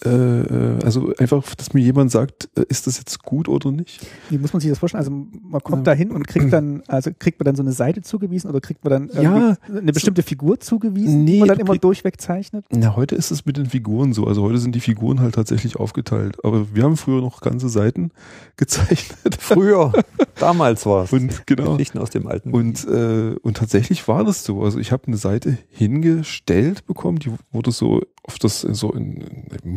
also 0.02 1.12
einfach, 1.18 1.54
dass 1.54 1.72
mir 1.74 1.80
jemand 1.80 2.10
sagt, 2.10 2.48
äh, 2.56 2.64
ist 2.68 2.86
das 2.86 2.98
jetzt 2.98 3.22
gut 3.22 3.48
oder 3.48 3.70
nicht? 3.70 4.06
Wie 4.30 4.38
muss 4.38 4.52
man 4.52 4.60
sich 4.60 4.70
das 4.70 4.78
vorstellen? 4.78 5.00
Also 5.00 5.10
man 5.10 5.62
kommt 5.62 5.86
ja. 5.86 5.92
da 5.92 5.98
hin 5.98 6.10
und 6.10 6.26
kriegt 6.26 6.52
dann, 6.52 6.82
also 6.86 7.10
kriegt 7.18 7.38
man 7.38 7.44
dann 7.44 7.56
so 7.56 7.62
eine 7.62 7.72
Seite 7.72 8.02
zugewiesen 8.02 8.50
oder 8.50 8.60
kriegt 8.60 8.84
man 8.84 9.08
dann 9.10 9.22
ja, 9.22 9.56
eine 9.68 9.92
bestimmte 9.92 10.22
Figur 10.22 10.60
zugewiesen, 10.60 11.24
nee, 11.24 11.32
die 11.32 11.38
man 11.40 11.48
dann 11.48 11.58
immer 11.58 11.76
durchweg 11.76 12.20
zeichnet? 12.20 12.64
Na, 12.70 12.96
heute 12.96 13.14
ist 13.14 13.30
es 13.30 13.46
mit 13.46 13.56
den 13.56 13.66
Figuren 13.66 14.12
so. 14.12 14.26
Also 14.26 14.42
heute 14.42 14.58
sind 14.58 14.74
die 14.74 14.80
Figuren 14.80 15.20
halt 15.20 15.34
tatsächlich 15.34 15.76
aufgeteilt. 15.76 16.44
Aber 16.44 16.74
wir 16.74 16.84
haben 16.84 16.96
früher 16.96 17.20
noch 17.20 17.40
ganze 17.40 17.68
Seiten 17.68 18.10
gezeichnet. 18.56 19.36
Früher, 19.38 19.92
damals 20.38 20.86
war 20.86 21.04
es. 21.04 21.12
Und 21.12 21.46
genau. 21.46 21.72
Geschichten 21.72 21.98
aus 21.98 22.10
dem 22.10 22.26
alten. 22.26 22.50
Und, 22.52 22.86
äh, 22.86 23.36
und 23.42 23.56
tatsächlich 23.56 24.06
war 24.08 24.24
das 24.24 24.44
so. 24.44 24.62
Also 24.62 24.78
ich 24.78 24.92
habe 24.92 25.06
eine 25.06 25.16
Seite 25.16 25.58
hingestellt 25.68 26.86
bekommen, 26.86 27.18
die 27.18 27.32
wurde 27.52 27.70
so 27.70 28.00
auf 28.26 28.38
das 28.38 28.62
so 28.62 28.92
in, 28.92 29.22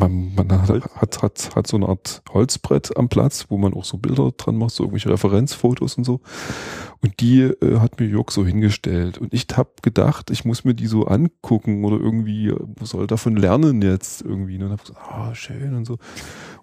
man, 0.08 0.48
man 0.48 0.62
hat, 0.62 0.84
hat, 0.96 1.22
hat, 1.22 1.56
hat 1.56 1.66
so 1.66 1.76
eine 1.76 1.88
Art 1.88 2.22
Holzbrett 2.32 2.96
am 2.96 3.08
Platz, 3.08 3.46
wo 3.48 3.58
man 3.58 3.74
auch 3.74 3.84
so 3.84 3.98
Bilder 3.98 4.32
dran 4.36 4.56
macht, 4.56 4.72
so 4.72 4.84
irgendwelche 4.84 5.10
Referenzfotos 5.10 5.96
und 5.96 6.04
so. 6.04 6.20
Und 7.00 7.20
die 7.20 7.42
äh, 7.42 7.78
hat 7.78 8.00
mir 8.00 8.06
Jörg 8.06 8.30
so 8.30 8.44
hingestellt. 8.44 9.18
Und 9.18 9.32
ich 9.32 9.46
habe 9.54 9.70
gedacht, 9.82 10.30
ich 10.30 10.44
muss 10.44 10.64
mir 10.64 10.74
die 10.74 10.86
so 10.86 11.06
angucken 11.06 11.84
oder 11.84 11.98
irgendwie, 11.98 12.54
soll 12.82 13.06
davon 13.06 13.36
lernen 13.36 13.82
jetzt 13.82 14.22
irgendwie. 14.22 14.54
Und 14.54 14.62
dann 14.62 14.70
habe 14.70 14.82
ich 14.82 14.88
gesagt, 14.88 15.06
ah, 15.10 15.34
schön 15.34 15.74
und 15.74 15.84
so. 15.84 15.98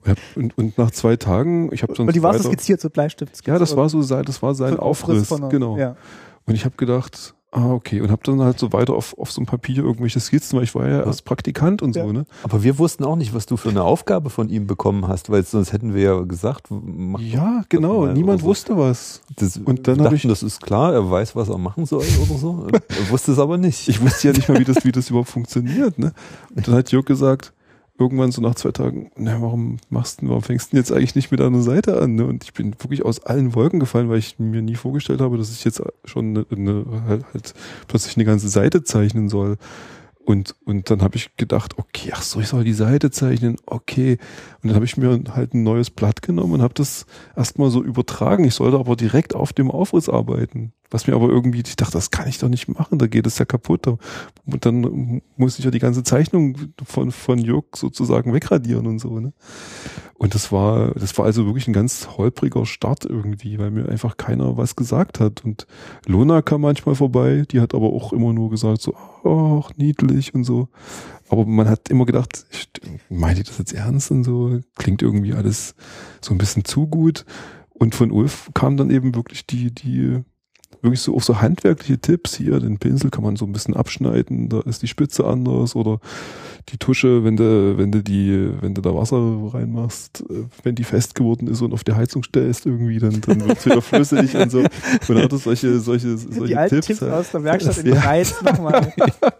Und, 0.01 0.09
hab, 0.09 0.17
und, 0.35 0.57
und 0.57 0.77
nach 0.77 0.91
zwei 0.91 1.15
Tagen, 1.15 1.71
ich 1.71 1.83
habe 1.83 1.93
dann. 1.93 2.07
Und 2.07 2.15
die 2.15 2.23
war 2.23 2.37
so 2.37 2.49
skizziert, 2.49 2.81
so 2.81 2.89
Bleistift. 2.89 3.45
Ja, 3.47 3.59
das 3.59 3.75
war 3.77 3.89
so, 3.89 4.01
das 4.01 4.41
war 4.41 4.55
sein 4.55 4.77
Aufriss, 4.77 5.29
genau. 5.49 5.77
Ja. 5.77 5.95
Und 6.45 6.55
ich 6.55 6.65
habe 6.65 6.75
gedacht, 6.75 7.34
Ah, 7.55 7.71
okay. 7.71 8.01
Und 8.01 8.11
habe 8.11 8.21
dann 8.25 8.41
halt 8.41 8.59
so 8.59 8.73
weiter 8.73 8.93
auf, 8.93 9.17
auf 9.17 9.31
so 9.31 9.41
ein 9.41 9.45
Papier 9.45 9.77
irgendwelche 9.77 10.19
Skizzen, 10.19 10.57
weil 10.57 10.65
ich 10.65 10.75
war 10.75 10.89
ja 10.89 11.03
erst 11.03 11.23
Praktikant 11.23 11.81
und 11.81 11.95
ja. 11.95 12.03
so, 12.03 12.11
ne? 12.11 12.25
Aber 12.43 12.63
wir 12.63 12.77
wussten 12.77 13.05
auch 13.05 13.15
nicht, 13.15 13.33
was 13.33 13.45
du 13.45 13.55
für 13.55 13.69
eine 13.69 13.83
Aufgabe 13.83 14.29
von 14.29 14.49
ihm 14.49 14.67
bekommen 14.67 15.07
hast, 15.07 15.29
weil 15.29 15.41
sonst 15.43 15.71
hätten 15.71 15.93
wir 15.93 16.01
ja 16.01 16.19
gesagt, 16.23 16.67
mach 16.69 17.21
Ja, 17.21 17.63
genau. 17.69 18.07
Niemand 18.07 18.41
so. 18.41 18.47
wusste 18.47 18.77
was. 18.77 19.21
Das, 19.37 19.55
und 19.55 19.87
dann 19.87 20.03
habe 20.03 20.15
ich. 20.15 20.23
Das 20.23 20.43
ist 20.43 20.61
klar, 20.61 20.91
er 20.91 21.09
weiß, 21.09 21.37
was 21.37 21.47
er 21.47 21.57
machen 21.57 21.85
soll 21.85 22.03
oder 22.21 22.37
so. 22.37 22.67
er 22.89 23.09
wusste 23.09 23.31
es 23.31 23.39
aber 23.39 23.57
nicht. 23.57 23.87
Ich 23.87 24.01
wusste 24.01 24.27
ja 24.27 24.33
nicht 24.33 24.49
mal, 24.49 24.59
wie 24.59 24.65
das, 24.65 24.83
wie 24.83 24.91
das 24.91 25.09
überhaupt 25.09 25.29
funktioniert, 25.29 25.97
ne? 25.97 26.11
Und 26.53 26.67
dann 26.67 26.75
hat 26.75 26.91
Jörg 26.91 27.05
gesagt, 27.05 27.53
irgendwann 27.97 28.31
so 28.31 28.41
nach 28.41 28.55
zwei 28.55 28.71
Tagen, 28.71 29.11
na, 29.15 29.41
warum 29.41 29.77
machst 29.89 30.21
du, 30.21 30.27
warum 30.27 30.41
fängst 30.41 30.73
du 30.73 30.77
jetzt 30.77 30.91
eigentlich 30.91 31.15
nicht 31.15 31.31
mit 31.31 31.41
einer 31.41 31.61
Seite 31.61 32.01
an? 32.01 32.15
Ne? 32.15 32.25
Und 32.25 32.43
ich 32.43 32.53
bin 32.53 32.73
wirklich 32.79 33.03
aus 33.05 33.23
allen 33.23 33.55
Wolken 33.55 33.79
gefallen, 33.79 34.09
weil 34.09 34.19
ich 34.19 34.37
mir 34.37 34.61
nie 34.61 34.75
vorgestellt 34.75 35.21
habe, 35.21 35.37
dass 35.37 35.51
ich 35.51 35.63
jetzt 35.63 35.81
schon 36.03 36.29
eine, 36.29 36.45
eine, 36.51 36.85
halt, 37.07 37.25
halt 37.33 37.53
plötzlich 37.87 38.17
eine 38.17 38.25
ganze 38.25 38.49
Seite 38.49 38.83
zeichnen 38.83 39.29
soll. 39.29 39.57
Und, 40.25 40.55
und 40.65 40.89
dann 40.89 41.03
habe 41.03 41.17
ich 41.17 41.35
gedacht, 41.37 41.77
okay, 41.77 42.11
ach 42.13 42.23
so, 42.23 42.39
ich 42.39 42.47
soll 42.47 42.63
die 42.63 42.73
Seite 42.73 43.11
zeichnen, 43.11 43.57
okay. 43.67 44.17
Und 44.61 44.69
dann 44.69 44.75
habe 44.75 44.85
ich 44.85 44.97
mir 44.97 45.21
halt 45.29 45.53
ein 45.53 45.61
neues 45.61 45.91
Blatt 45.91 46.23
genommen 46.23 46.53
und 46.53 46.61
habe 46.63 46.73
das 46.73 47.05
erstmal 47.35 47.69
so 47.69 47.83
übertragen. 47.83 48.43
Ich 48.43 48.55
sollte 48.55 48.79
aber 48.79 48.95
direkt 48.95 49.35
auf 49.35 49.53
dem 49.53 49.69
Aufriss 49.69 50.09
arbeiten. 50.09 50.73
Was 50.91 51.07
mir 51.07 51.15
aber 51.15 51.29
irgendwie, 51.29 51.63
ich 51.65 51.75
dachte, 51.75 51.93
das 51.93 52.11
kann 52.11 52.27
ich 52.27 52.37
doch 52.37 52.49
nicht 52.49 52.67
machen, 52.67 52.99
da 52.99 53.07
geht 53.07 53.25
es 53.25 53.39
ja 53.39 53.45
kaputt. 53.45 53.87
Und 53.87 54.65
dann 54.65 55.21
muss 55.35 55.57
ich 55.57 55.65
ja 55.65 55.71
die 55.71 55.79
ganze 55.79 56.03
Zeichnung 56.03 56.57
von, 56.83 57.11
von 57.11 57.39
Jörg 57.39 57.65
sozusagen 57.75 58.33
wegradieren 58.33 58.87
und 58.87 58.99
so, 58.99 59.19
ne? 59.19 59.33
Und 60.17 60.33
das 60.33 60.51
war, 60.51 60.91
das 60.91 61.17
war 61.17 61.25
also 61.25 61.45
wirklich 61.45 61.67
ein 61.67 61.73
ganz 61.73 62.07
holpriger 62.17 62.65
Start 62.65 63.03
irgendwie, 63.03 63.59
weil 63.59 63.69
mir 63.69 63.89
einfach 63.89 64.15
keiner 64.15 64.55
was 64.55 64.77
gesagt 64.77 65.19
hat. 65.19 65.43
Und 65.43 65.67
Lona 66.07 66.41
kam 66.41 66.61
manchmal 66.61 66.95
vorbei, 66.95 67.43
die 67.51 67.59
hat 67.59 67.75
aber 67.75 67.87
auch 67.87 68.13
immer 68.13 68.31
nur 68.31 68.49
gesagt 68.49 68.81
so, 68.81 68.95
ach, 68.95 69.71
niedlich 69.75 70.33
und 70.33 70.45
so. 70.45 70.69
Aber 71.27 71.45
man 71.45 71.67
hat 71.67 71.89
immer 71.89 72.05
gedacht, 72.05 72.45
meint 73.09 73.39
ihr 73.39 73.43
das 73.43 73.57
jetzt 73.57 73.73
ernst 73.73 74.11
und 74.11 74.23
so? 74.23 74.61
Klingt 74.75 75.01
irgendwie 75.01 75.33
alles 75.33 75.75
so 76.21 76.33
ein 76.33 76.37
bisschen 76.37 76.63
zu 76.63 76.87
gut. 76.87 77.25
Und 77.69 77.93
von 77.93 78.11
Ulf 78.11 78.51
kam 78.53 78.77
dann 78.77 78.89
eben 78.89 79.15
wirklich 79.15 79.45
die, 79.45 79.73
die 79.75 80.23
wirklich 80.85 81.01
so 81.01 81.15
auch 81.15 81.21
so 81.21 81.41
handwerkliche 81.41 81.99
Tipps 81.99 82.35
hier. 82.35 82.59
Den 82.59 82.77
Pinsel 82.77 83.09
kann 83.11 83.23
man 83.23 83.35
so 83.35 83.45
ein 83.45 83.51
bisschen 83.51 83.75
abschneiden, 83.75 84.49
da 84.49 84.61
ist 84.61 84.81
die 84.81 84.87
Spitze 84.87 85.25
anders 85.25 85.75
oder 85.75 85.99
die 86.69 86.77
Tusche, 86.77 87.23
wenn 87.23 87.37
du, 87.37 87.77
wenn 87.77 87.91
du 87.91 88.01
die, 88.01 88.49
wenn 88.61 88.73
du 88.73 88.81
da 88.81 88.95
Wasser 88.95 89.17
reinmachst, 89.53 90.23
äh, 90.29 90.45
wenn 90.63 90.73
die 90.73 90.83
fest 90.83 91.13
geworden 91.13 91.47
ist 91.47 91.61
und 91.61 91.73
auf 91.73 91.83
die 91.83 91.93
Heizung 91.93 92.23
stellst 92.23 92.65
irgendwie, 92.65 92.97
dann, 92.97 93.21
dann 93.21 93.47
wird 93.47 93.59
es 93.59 93.65
wieder 93.65 93.81
flüssig 93.81 94.35
und 94.35 94.51
so. 94.51 94.59
Und 94.59 95.21
hat 95.21 95.31
solche, 95.31 95.79
solche, 95.79 96.17
solche 96.17 96.45
die 96.45 96.55
alten 96.55 96.81
Tipps, 96.81 96.87
Tipps 96.87 97.03
aus 97.03 97.31
der 97.31 97.43
Werkstatt 97.43 97.77
in 97.79 97.93
ja. 97.93 98.01
Reiz 98.01 98.41
nochmal. 98.41 98.91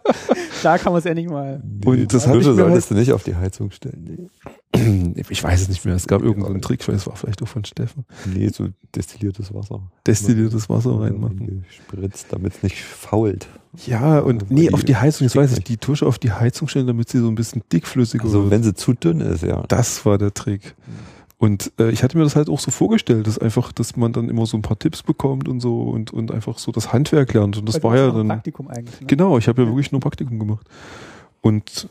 da 0.62 0.78
kann 0.78 0.92
man 0.92 1.00
es 1.00 1.06
endlich 1.06 1.28
mal. 1.28 1.62
Und 1.84 2.14
das 2.14 2.26
ich 2.26 2.32
mir 2.32 2.42
solltest 2.42 2.58
halt, 2.58 2.90
du 2.90 2.94
nicht 2.94 3.12
auf 3.12 3.24
die 3.24 3.34
Heizung 3.34 3.72
stellen. 3.72 4.04
Nee. 4.04 4.52
Ich 5.28 5.42
weiß 5.42 5.62
es 5.62 5.68
nicht 5.68 5.84
mehr. 5.84 5.94
Es 5.94 6.06
gab 6.06 6.22
irgendeinen 6.22 6.60
so 6.60 6.68
Trick, 6.68 6.86
weil 6.86 6.94
es 6.94 7.06
war 7.06 7.16
vielleicht 7.16 7.42
auch 7.42 7.48
von 7.48 7.64
Steffen. 7.64 8.04
Nee, 8.26 8.48
so 8.48 8.68
destilliertes 8.94 9.52
Wasser. 9.54 9.80
Destilliertes 10.06 10.68
Wasser 10.68 11.00
reinmachen. 11.00 11.64
Spritzt, 11.70 12.26
damit 12.30 12.54
es 12.54 12.62
nicht 12.62 12.76
fault. 12.76 13.48
Ja, 13.86 14.20
und 14.20 14.42
also 14.44 14.54
nee, 14.54 14.70
auf 14.70 14.84
die 14.84 14.96
Heizung, 14.96 15.26
jetzt 15.26 15.36
weiß 15.36 15.52
ich, 15.56 15.64
die 15.64 15.76
Tusche 15.76 16.06
auf 16.06 16.18
die 16.18 16.32
Heizung 16.32 16.68
stellen, 16.68 16.86
damit 16.86 17.08
sie 17.08 17.18
so 17.18 17.28
ein 17.28 17.34
bisschen 17.34 17.62
dickflüssiger 17.72 18.24
also, 18.24 18.42
wird. 18.42 18.50
wenn 18.50 18.62
sie 18.62 18.74
zu 18.74 18.92
dünn 18.94 19.20
ist, 19.20 19.42
ja. 19.42 19.64
Das 19.68 20.04
war 20.06 20.18
der 20.18 20.32
Trick. 20.32 20.74
Und 21.38 21.72
äh, 21.78 21.90
ich 21.90 22.02
hatte 22.02 22.16
mir 22.16 22.24
das 22.24 22.34
halt 22.34 22.48
auch 22.48 22.60
so 22.60 22.70
vorgestellt, 22.70 23.26
dass 23.26 23.38
einfach, 23.38 23.72
dass 23.72 23.96
man 23.96 24.12
dann 24.12 24.30
immer 24.30 24.46
so 24.46 24.56
ein 24.56 24.62
paar 24.62 24.78
Tipps 24.78 25.02
bekommt 25.02 25.48
und 25.48 25.60
so 25.60 25.82
und, 25.82 26.10
und 26.12 26.32
einfach 26.32 26.58
so 26.58 26.72
das 26.72 26.92
Handwerk 26.94 27.34
lernt. 27.34 27.58
Und 27.58 27.68
das 27.68 27.76
Weil 27.76 27.82
war 27.82 27.96
ja 27.96 28.10
dann. 28.10 28.28
Praktikum 28.28 28.68
eigentlich. 28.68 29.00
Ne? 29.02 29.06
Genau, 29.06 29.36
ich 29.36 29.46
habe 29.46 29.62
ja 29.62 29.68
wirklich 29.68 29.92
nur 29.92 30.00
Praktikum 30.00 30.38
gemacht. 30.38 30.66
Und 31.42 31.88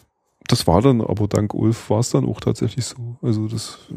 das 0.48 0.68
war 0.68 0.82
dann, 0.82 1.02
aber 1.02 1.28
dank 1.28 1.54
Ulf 1.54 1.90
war 1.90 2.00
es 2.00 2.10
dann 2.10 2.26
auch 2.26 2.40
tatsächlich 2.40 2.86
so. 2.86 3.18
Also 3.22 3.48
das 3.48 3.80
äh, 3.90 3.94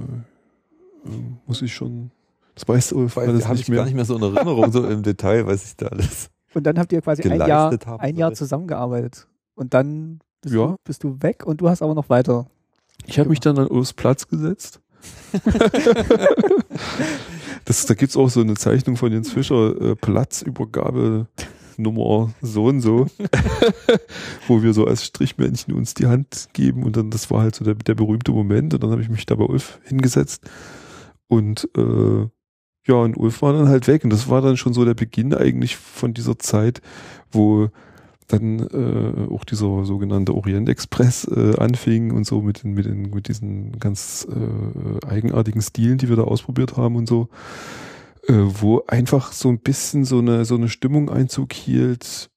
äh, 1.08 1.22
muss 1.46 1.62
ich 1.62 1.74
schon. 1.74 2.10
Das 2.54 2.66
weiß 2.66 2.92
Ulf 2.92 3.16
weiß, 3.16 3.28
alles 3.28 3.48
nicht 3.48 3.60
ich 3.62 3.68
mehr. 3.68 3.78
gar 3.78 3.84
nicht 3.84 3.94
mehr 3.94 4.04
so 4.04 4.16
in 4.16 4.22
Erinnerung, 4.22 4.72
so 4.72 4.86
im 4.86 5.02
Detail, 5.02 5.46
weiß 5.46 5.64
ich 5.64 5.76
da 5.76 5.86
alles. 5.86 6.30
Und 6.54 6.64
dann 6.64 6.78
habt 6.78 6.92
ihr 6.92 7.02
quasi 7.02 7.28
ein 7.28 7.38
Jahr, 7.46 7.76
ein 7.98 8.16
Jahr 8.16 8.32
zusammengearbeitet. 8.32 9.28
Und 9.54 9.74
dann 9.74 10.20
bist, 10.40 10.54
ja. 10.54 10.66
du, 10.68 10.76
bist 10.84 11.04
du 11.04 11.16
weg 11.20 11.46
und 11.46 11.60
du 11.60 11.68
hast 11.68 11.82
aber 11.82 11.94
noch 11.94 12.08
weiter. 12.08 12.46
Ich 13.06 13.18
habe 13.18 13.28
mich 13.28 13.40
dann 13.40 13.58
an 13.58 13.68
Ulfs 13.68 13.92
Platz 13.92 14.26
gesetzt. 14.26 14.80
das, 17.64 17.86
da 17.86 17.94
gibt's 17.94 18.16
auch 18.16 18.28
so 18.28 18.40
eine 18.40 18.54
Zeichnung 18.54 18.96
von 18.96 19.12
Jens 19.12 19.30
Fischer, 19.30 19.80
äh, 19.80 19.94
Platzübergabe 19.94 21.28
Nummer 21.78 22.32
so 22.42 22.66
und 22.66 22.80
so, 22.80 23.06
wo 24.48 24.62
wir 24.62 24.72
so 24.72 24.86
als 24.86 25.04
Strichmännchen 25.04 25.74
uns 25.74 25.94
die 25.94 26.06
Hand 26.06 26.48
geben 26.52 26.82
und 26.82 26.96
dann, 26.96 27.10
das 27.10 27.30
war 27.30 27.42
halt 27.42 27.54
so 27.54 27.64
der, 27.64 27.74
der 27.74 27.94
berühmte 27.94 28.32
Moment 28.32 28.74
und 28.74 28.82
dann 28.82 28.90
habe 28.90 29.02
ich 29.02 29.08
mich 29.08 29.26
da 29.26 29.34
bei 29.34 29.44
Ulf 29.44 29.80
hingesetzt 29.84 30.48
und 31.28 31.68
äh, 31.76 32.26
ja, 32.86 32.94
und 32.94 33.16
Ulf 33.16 33.42
war 33.42 33.52
dann 33.52 33.68
halt 33.68 33.86
weg 33.86 34.04
und 34.04 34.10
das 34.10 34.28
war 34.28 34.40
dann 34.40 34.56
schon 34.56 34.72
so 34.72 34.84
der 34.84 34.94
Beginn 34.94 35.34
eigentlich 35.34 35.76
von 35.76 36.14
dieser 36.14 36.38
Zeit, 36.38 36.80
wo 37.30 37.68
dann 38.28 38.60
äh, 38.60 39.32
auch 39.32 39.44
dieser 39.44 39.84
sogenannte 39.84 40.34
Orient 40.34 40.68
Express 40.68 41.24
äh, 41.24 41.56
anfing 41.58 42.12
und 42.12 42.26
so 42.26 42.42
mit 42.42 42.62
den, 42.62 42.74
mit 42.74 42.84
den, 42.84 43.10
mit 43.10 43.28
diesen 43.28 43.78
ganz 43.78 44.26
äh, 44.30 45.06
eigenartigen 45.06 45.62
Stilen, 45.62 45.98
die 45.98 46.08
wir 46.08 46.16
da 46.16 46.22
ausprobiert 46.22 46.76
haben 46.76 46.96
und 46.96 47.08
so 47.08 47.28
äh, 48.26 48.34
wo 48.34 48.82
einfach 48.86 49.32
so 49.32 49.48
ein 49.48 49.58
bisschen 49.60 50.04
so 50.04 50.18
eine, 50.18 50.44
so 50.44 50.54
eine 50.54 50.68
Stimmung 50.68 51.10
Einzug 51.10 51.52
hielt. 51.52 52.30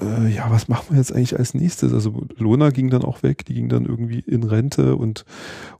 Äh, 0.00 0.28
ja, 0.28 0.50
was 0.50 0.68
machen 0.68 0.86
wir 0.90 0.98
jetzt 0.98 1.14
eigentlich 1.14 1.38
als 1.38 1.54
nächstes? 1.54 1.92
Also 1.92 2.26
Lona 2.36 2.70
ging 2.70 2.90
dann 2.90 3.04
auch 3.04 3.22
weg, 3.22 3.44
die 3.44 3.54
ging 3.54 3.68
dann 3.68 3.84
irgendwie 3.84 4.20
in 4.20 4.42
Rente 4.42 4.96
und, 4.96 5.24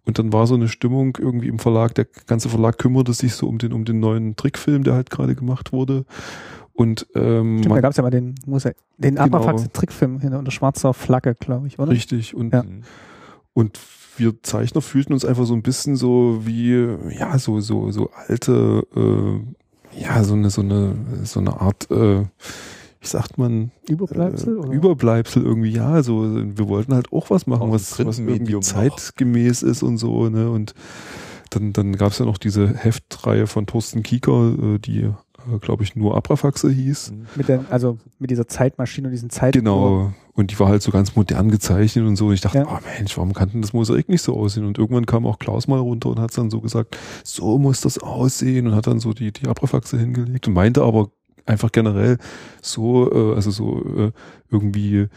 und 0.04 0.18
dann 0.18 0.32
war 0.32 0.46
so 0.46 0.54
eine 0.54 0.68
Stimmung 0.68 1.16
irgendwie 1.18 1.48
im 1.48 1.58
Verlag, 1.58 1.94
der 1.94 2.06
ganze 2.26 2.48
Verlag 2.48 2.78
kümmerte 2.78 3.12
sich 3.14 3.34
so 3.34 3.48
um 3.48 3.58
den, 3.58 3.72
um 3.72 3.84
den 3.84 4.00
neuen 4.00 4.36
Trickfilm, 4.36 4.84
der 4.84 4.94
halt 4.94 5.10
gerade 5.10 5.34
gemacht 5.34 5.72
wurde. 5.72 6.04
Und 6.74 7.06
ähm, 7.14 7.58
Stimmt, 7.58 7.76
da 7.76 7.80
gab 7.80 7.90
es 7.90 7.96
ja 7.96 8.02
mal 8.02 8.10
den, 8.10 8.34
muss 8.46 8.64
er, 8.64 8.74
den 8.96 9.16
genau, 9.16 9.56
Trickfilm 9.72 10.20
hinter 10.20 10.38
unter 10.38 10.50
schwarzer 10.50 10.94
Flagge, 10.94 11.34
glaube 11.34 11.66
ich, 11.66 11.78
oder? 11.78 11.90
Richtig. 11.90 12.34
Und, 12.34 12.52
ja. 12.52 12.64
und 13.52 13.78
wir 14.16 14.42
Zeichner 14.42 14.82
fühlten 14.82 15.12
uns 15.12 15.24
einfach 15.24 15.46
so 15.46 15.54
ein 15.54 15.62
bisschen 15.62 15.96
so 15.96 16.40
wie, 16.44 16.86
ja, 17.16 17.38
so, 17.38 17.60
so, 17.60 17.90
so 17.90 18.10
alte, 18.28 18.86
äh, 18.94 20.00
ja, 20.00 20.24
so 20.24 20.34
eine, 20.34 20.50
so 20.50 20.62
eine, 20.62 20.96
so 21.24 21.40
eine 21.40 21.60
Art, 21.60 21.90
äh, 21.90 22.20
wie 23.00 23.06
sagt 23.06 23.38
man? 23.38 23.70
Überbleibsel? 23.88 24.58
Äh, 24.58 24.74
Überbleibsel 24.74 25.42
irgendwie, 25.42 25.70
ja, 25.70 26.02
so, 26.02 26.22
wir 26.22 26.68
wollten 26.68 26.94
halt 26.94 27.12
auch 27.12 27.30
was 27.30 27.46
machen, 27.46 27.70
was, 27.70 28.04
was 28.04 28.18
irgendwie 28.18 28.58
zeitgemäß 28.60 29.62
ist 29.62 29.82
und 29.82 29.98
so, 29.98 30.28
ne, 30.28 30.50
und 30.50 30.74
dann, 31.50 31.72
dann 31.72 31.96
gab 31.96 32.12
es 32.12 32.18
ja 32.18 32.24
noch 32.24 32.38
diese 32.38 32.72
Heftreihe 32.74 33.46
von 33.46 33.66
Thorsten 33.66 34.02
Kieker, 34.02 34.54
äh, 34.60 34.78
die 34.78 35.10
äh, 35.50 35.58
glaube 35.58 35.82
ich, 35.82 35.96
nur 35.96 36.16
Abrafaxe 36.16 36.70
hieß. 36.70 37.12
Mit 37.36 37.48
der, 37.48 37.64
also 37.70 37.98
mit 38.18 38.30
dieser 38.30 38.46
Zeitmaschine 38.46 39.08
und 39.08 39.12
diesen 39.12 39.30
Zeit. 39.30 39.54
Genau. 39.54 40.12
Und 40.34 40.50
die 40.50 40.58
war 40.58 40.68
halt 40.68 40.82
so 40.82 40.90
ganz 40.90 41.14
modern 41.14 41.50
gezeichnet 41.50 42.06
und 42.06 42.16
so. 42.16 42.28
Und 42.28 42.34
ich 42.34 42.40
dachte, 42.40 42.58
ja. 42.58 42.66
oh 42.66 42.78
Mensch, 42.98 43.16
warum 43.16 43.34
kann 43.34 43.50
denn 43.50 43.62
das 43.62 43.72
Mosaik 43.72 44.08
nicht 44.08 44.22
so 44.22 44.36
aussehen? 44.36 44.64
Und 44.64 44.78
irgendwann 44.78 45.06
kam 45.06 45.26
auch 45.26 45.38
Klaus 45.38 45.68
mal 45.68 45.78
runter 45.78 46.08
und 46.08 46.18
hat 46.18 46.36
dann 46.36 46.50
so 46.50 46.60
gesagt, 46.60 46.96
so 47.24 47.58
muss 47.58 47.80
das 47.80 47.98
aussehen 47.98 48.66
und 48.66 48.74
hat 48.74 48.86
dann 48.86 49.00
so 49.00 49.12
die, 49.12 49.32
die 49.32 49.46
Abrafaxe 49.46 49.98
hingelegt 49.98 50.48
und 50.48 50.54
meinte 50.54 50.82
aber 50.82 51.10
einfach 51.44 51.72
generell 51.72 52.18
so, 52.62 53.10
äh, 53.12 53.34
also 53.34 53.50
so 53.50 53.84
äh, 53.96 54.12
irgendwie 54.50 55.08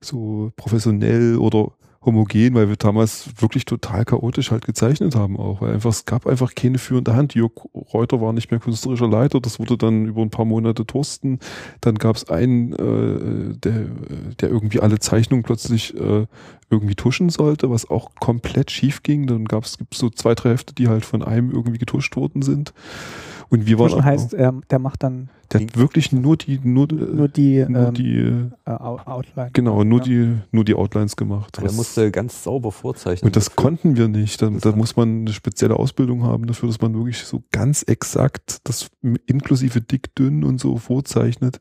so 0.00 0.52
professionell 0.56 1.36
oder 1.36 1.72
homogen, 2.02 2.54
weil 2.54 2.68
wir 2.68 2.76
damals 2.76 3.28
wirklich 3.36 3.66
total 3.66 4.06
chaotisch 4.06 4.50
halt 4.50 4.64
gezeichnet 4.64 5.14
haben 5.14 5.36
auch, 5.36 5.60
weil 5.60 5.74
einfach, 5.74 5.90
es 5.90 6.06
gab 6.06 6.26
einfach 6.26 6.54
keine 6.54 6.78
führende 6.78 7.14
Hand. 7.14 7.34
Jörg 7.34 7.52
Reuter 7.74 8.20
war 8.20 8.32
nicht 8.32 8.50
mehr 8.50 8.60
künstlerischer 8.60 9.08
Leiter, 9.08 9.40
das 9.40 9.58
wurde 9.58 9.76
dann 9.76 10.06
über 10.06 10.22
ein 10.22 10.30
paar 10.30 10.46
Monate 10.46 10.86
Thorsten. 10.86 11.40
Dann 11.82 11.96
gab 11.96 12.16
es 12.16 12.28
einen, 12.30 12.72
äh, 12.72 13.54
der, 13.54 13.86
der 14.40 14.48
irgendwie 14.48 14.80
alle 14.80 14.98
Zeichnungen 14.98 15.42
plötzlich 15.42 15.94
äh, 15.94 16.26
irgendwie 16.70 16.94
tuschen 16.94 17.28
sollte, 17.28 17.70
was 17.70 17.90
auch 17.90 18.10
komplett 18.18 18.70
schief 18.70 19.02
ging. 19.02 19.26
Dann 19.26 19.44
gab 19.44 19.64
es 19.64 19.76
so 19.92 20.08
zwei, 20.08 20.34
drei 20.34 20.50
Hefte, 20.50 20.74
die 20.74 20.88
halt 20.88 21.04
von 21.04 21.22
einem 21.22 21.50
irgendwie 21.50 21.78
getuscht 21.78 22.16
worden 22.16 22.40
sind. 22.40 22.72
Und 23.50 23.66
wir 23.66 23.78
waren 23.78 24.04
heißt, 24.04 24.32
er, 24.32 24.54
der 24.70 24.78
macht 24.78 25.02
dann 25.02 25.28
der 25.52 25.62
hat 25.62 25.76
wirklich 25.76 26.12
nur 26.12 26.36
die 26.36 26.60
nur, 26.62 26.86
nur 26.92 27.28
die, 27.28 27.64
nur 27.68 27.88
ähm, 27.88 27.94
die 27.94 28.18
äh, 28.64 28.70
Outline. 28.70 29.50
Genau, 29.52 29.82
nur 29.82 29.98
ja. 30.00 30.04
die 30.04 30.38
nur 30.52 30.64
die 30.64 30.74
Outlines 30.74 31.16
gemacht. 31.16 31.58
Der 31.60 31.72
musste 31.72 32.10
ganz 32.12 32.44
sauber 32.44 32.70
vorzeichnen. 32.70 33.28
Und 33.28 33.36
das 33.36 33.46
dafür. 33.46 33.56
konnten 33.56 33.96
wir 33.96 34.08
nicht. 34.08 34.40
Da, 34.40 34.50
da 34.50 34.72
muss 34.72 34.96
man 34.96 35.20
eine 35.20 35.32
spezielle 35.32 35.76
Ausbildung 35.76 36.22
haben 36.22 36.46
dafür, 36.46 36.68
dass 36.68 36.80
man 36.80 36.94
wirklich 36.94 37.18
so 37.24 37.42
ganz 37.50 37.82
exakt 37.82 38.58
das 38.64 38.90
inklusive 39.26 39.80
dick, 39.80 40.14
dünn 40.14 40.44
und 40.44 40.60
so 40.60 40.76
vorzeichnet, 40.76 41.60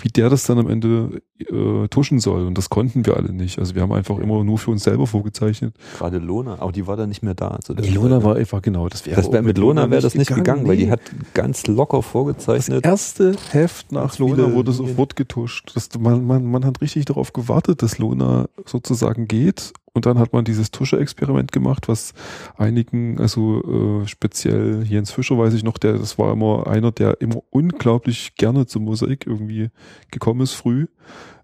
wie 0.00 0.08
der 0.08 0.28
das 0.28 0.44
dann 0.44 0.58
am 0.58 0.68
Ende 0.68 1.22
äh, 1.38 1.88
tuschen 1.88 2.20
soll. 2.20 2.46
Und 2.46 2.58
das 2.58 2.68
konnten 2.68 3.06
wir 3.06 3.16
alle 3.16 3.32
nicht. 3.32 3.58
Also 3.58 3.74
wir 3.74 3.82
haben 3.82 3.92
einfach 3.92 4.18
immer 4.18 4.44
nur 4.44 4.58
für 4.58 4.70
uns 4.70 4.84
selber 4.84 5.06
vorgezeichnet. 5.06 5.74
Gerade 5.96 6.18
Lona, 6.18 6.58
aber 6.60 6.72
die 6.72 6.86
war 6.86 6.96
dann 6.96 7.08
nicht 7.08 7.22
mehr 7.22 7.34
da. 7.34 7.48
Also 7.48 7.72
nee, 7.72 7.88
Lona 7.88 8.22
war 8.22 8.36
einfach 8.36 8.60
genau. 8.60 8.88
Das 8.88 9.06
wäre 9.06 9.32
wär, 9.32 9.42
mit 9.42 9.56
Lona 9.56 9.90
wäre 9.90 10.02
das 10.02 10.14
nicht 10.14 10.28
gegangen, 10.28 10.44
gegangen 10.44 10.62
nee. 10.64 10.68
weil 10.68 10.76
die 10.76 10.90
hat 10.90 11.00
ganz 11.34 11.66
locker 11.66 12.02
vorgezeichnet. 12.02 12.84
Das 12.84 12.90
erste 12.90 13.21
Heft 13.50 13.92
nach 13.92 14.18
Lona 14.18 14.52
wurde 14.52 14.72
sofort 14.72 15.16
getuscht. 15.16 15.72
Das, 15.74 15.88
man, 15.98 16.26
man, 16.26 16.44
man 16.44 16.64
hat 16.64 16.80
richtig 16.80 17.04
darauf 17.04 17.32
gewartet, 17.32 17.82
dass 17.82 17.98
Lona 17.98 18.48
sozusagen 18.66 19.28
geht 19.28 19.72
und 19.94 20.06
dann 20.06 20.18
hat 20.18 20.32
man 20.32 20.44
dieses 20.44 20.70
Tusche-Experiment 20.70 21.52
gemacht, 21.52 21.86
was 21.88 22.14
einigen, 22.56 23.20
also 23.20 24.02
äh, 24.02 24.08
speziell 24.08 24.84
Jens 24.84 25.10
Fischer 25.10 25.36
weiß 25.36 25.52
ich 25.52 25.64
noch, 25.64 25.76
der, 25.76 25.98
das 25.98 26.18
war 26.18 26.32
immer 26.32 26.66
einer, 26.66 26.92
der 26.92 27.20
immer 27.20 27.42
unglaublich 27.50 28.34
gerne 28.36 28.66
zum 28.66 28.84
Mosaik 28.84 29.26
irgendwie 29.26 29.68
gekommen 30.10 30.40
ist 30.40 30.54
früh. 30.54 30.86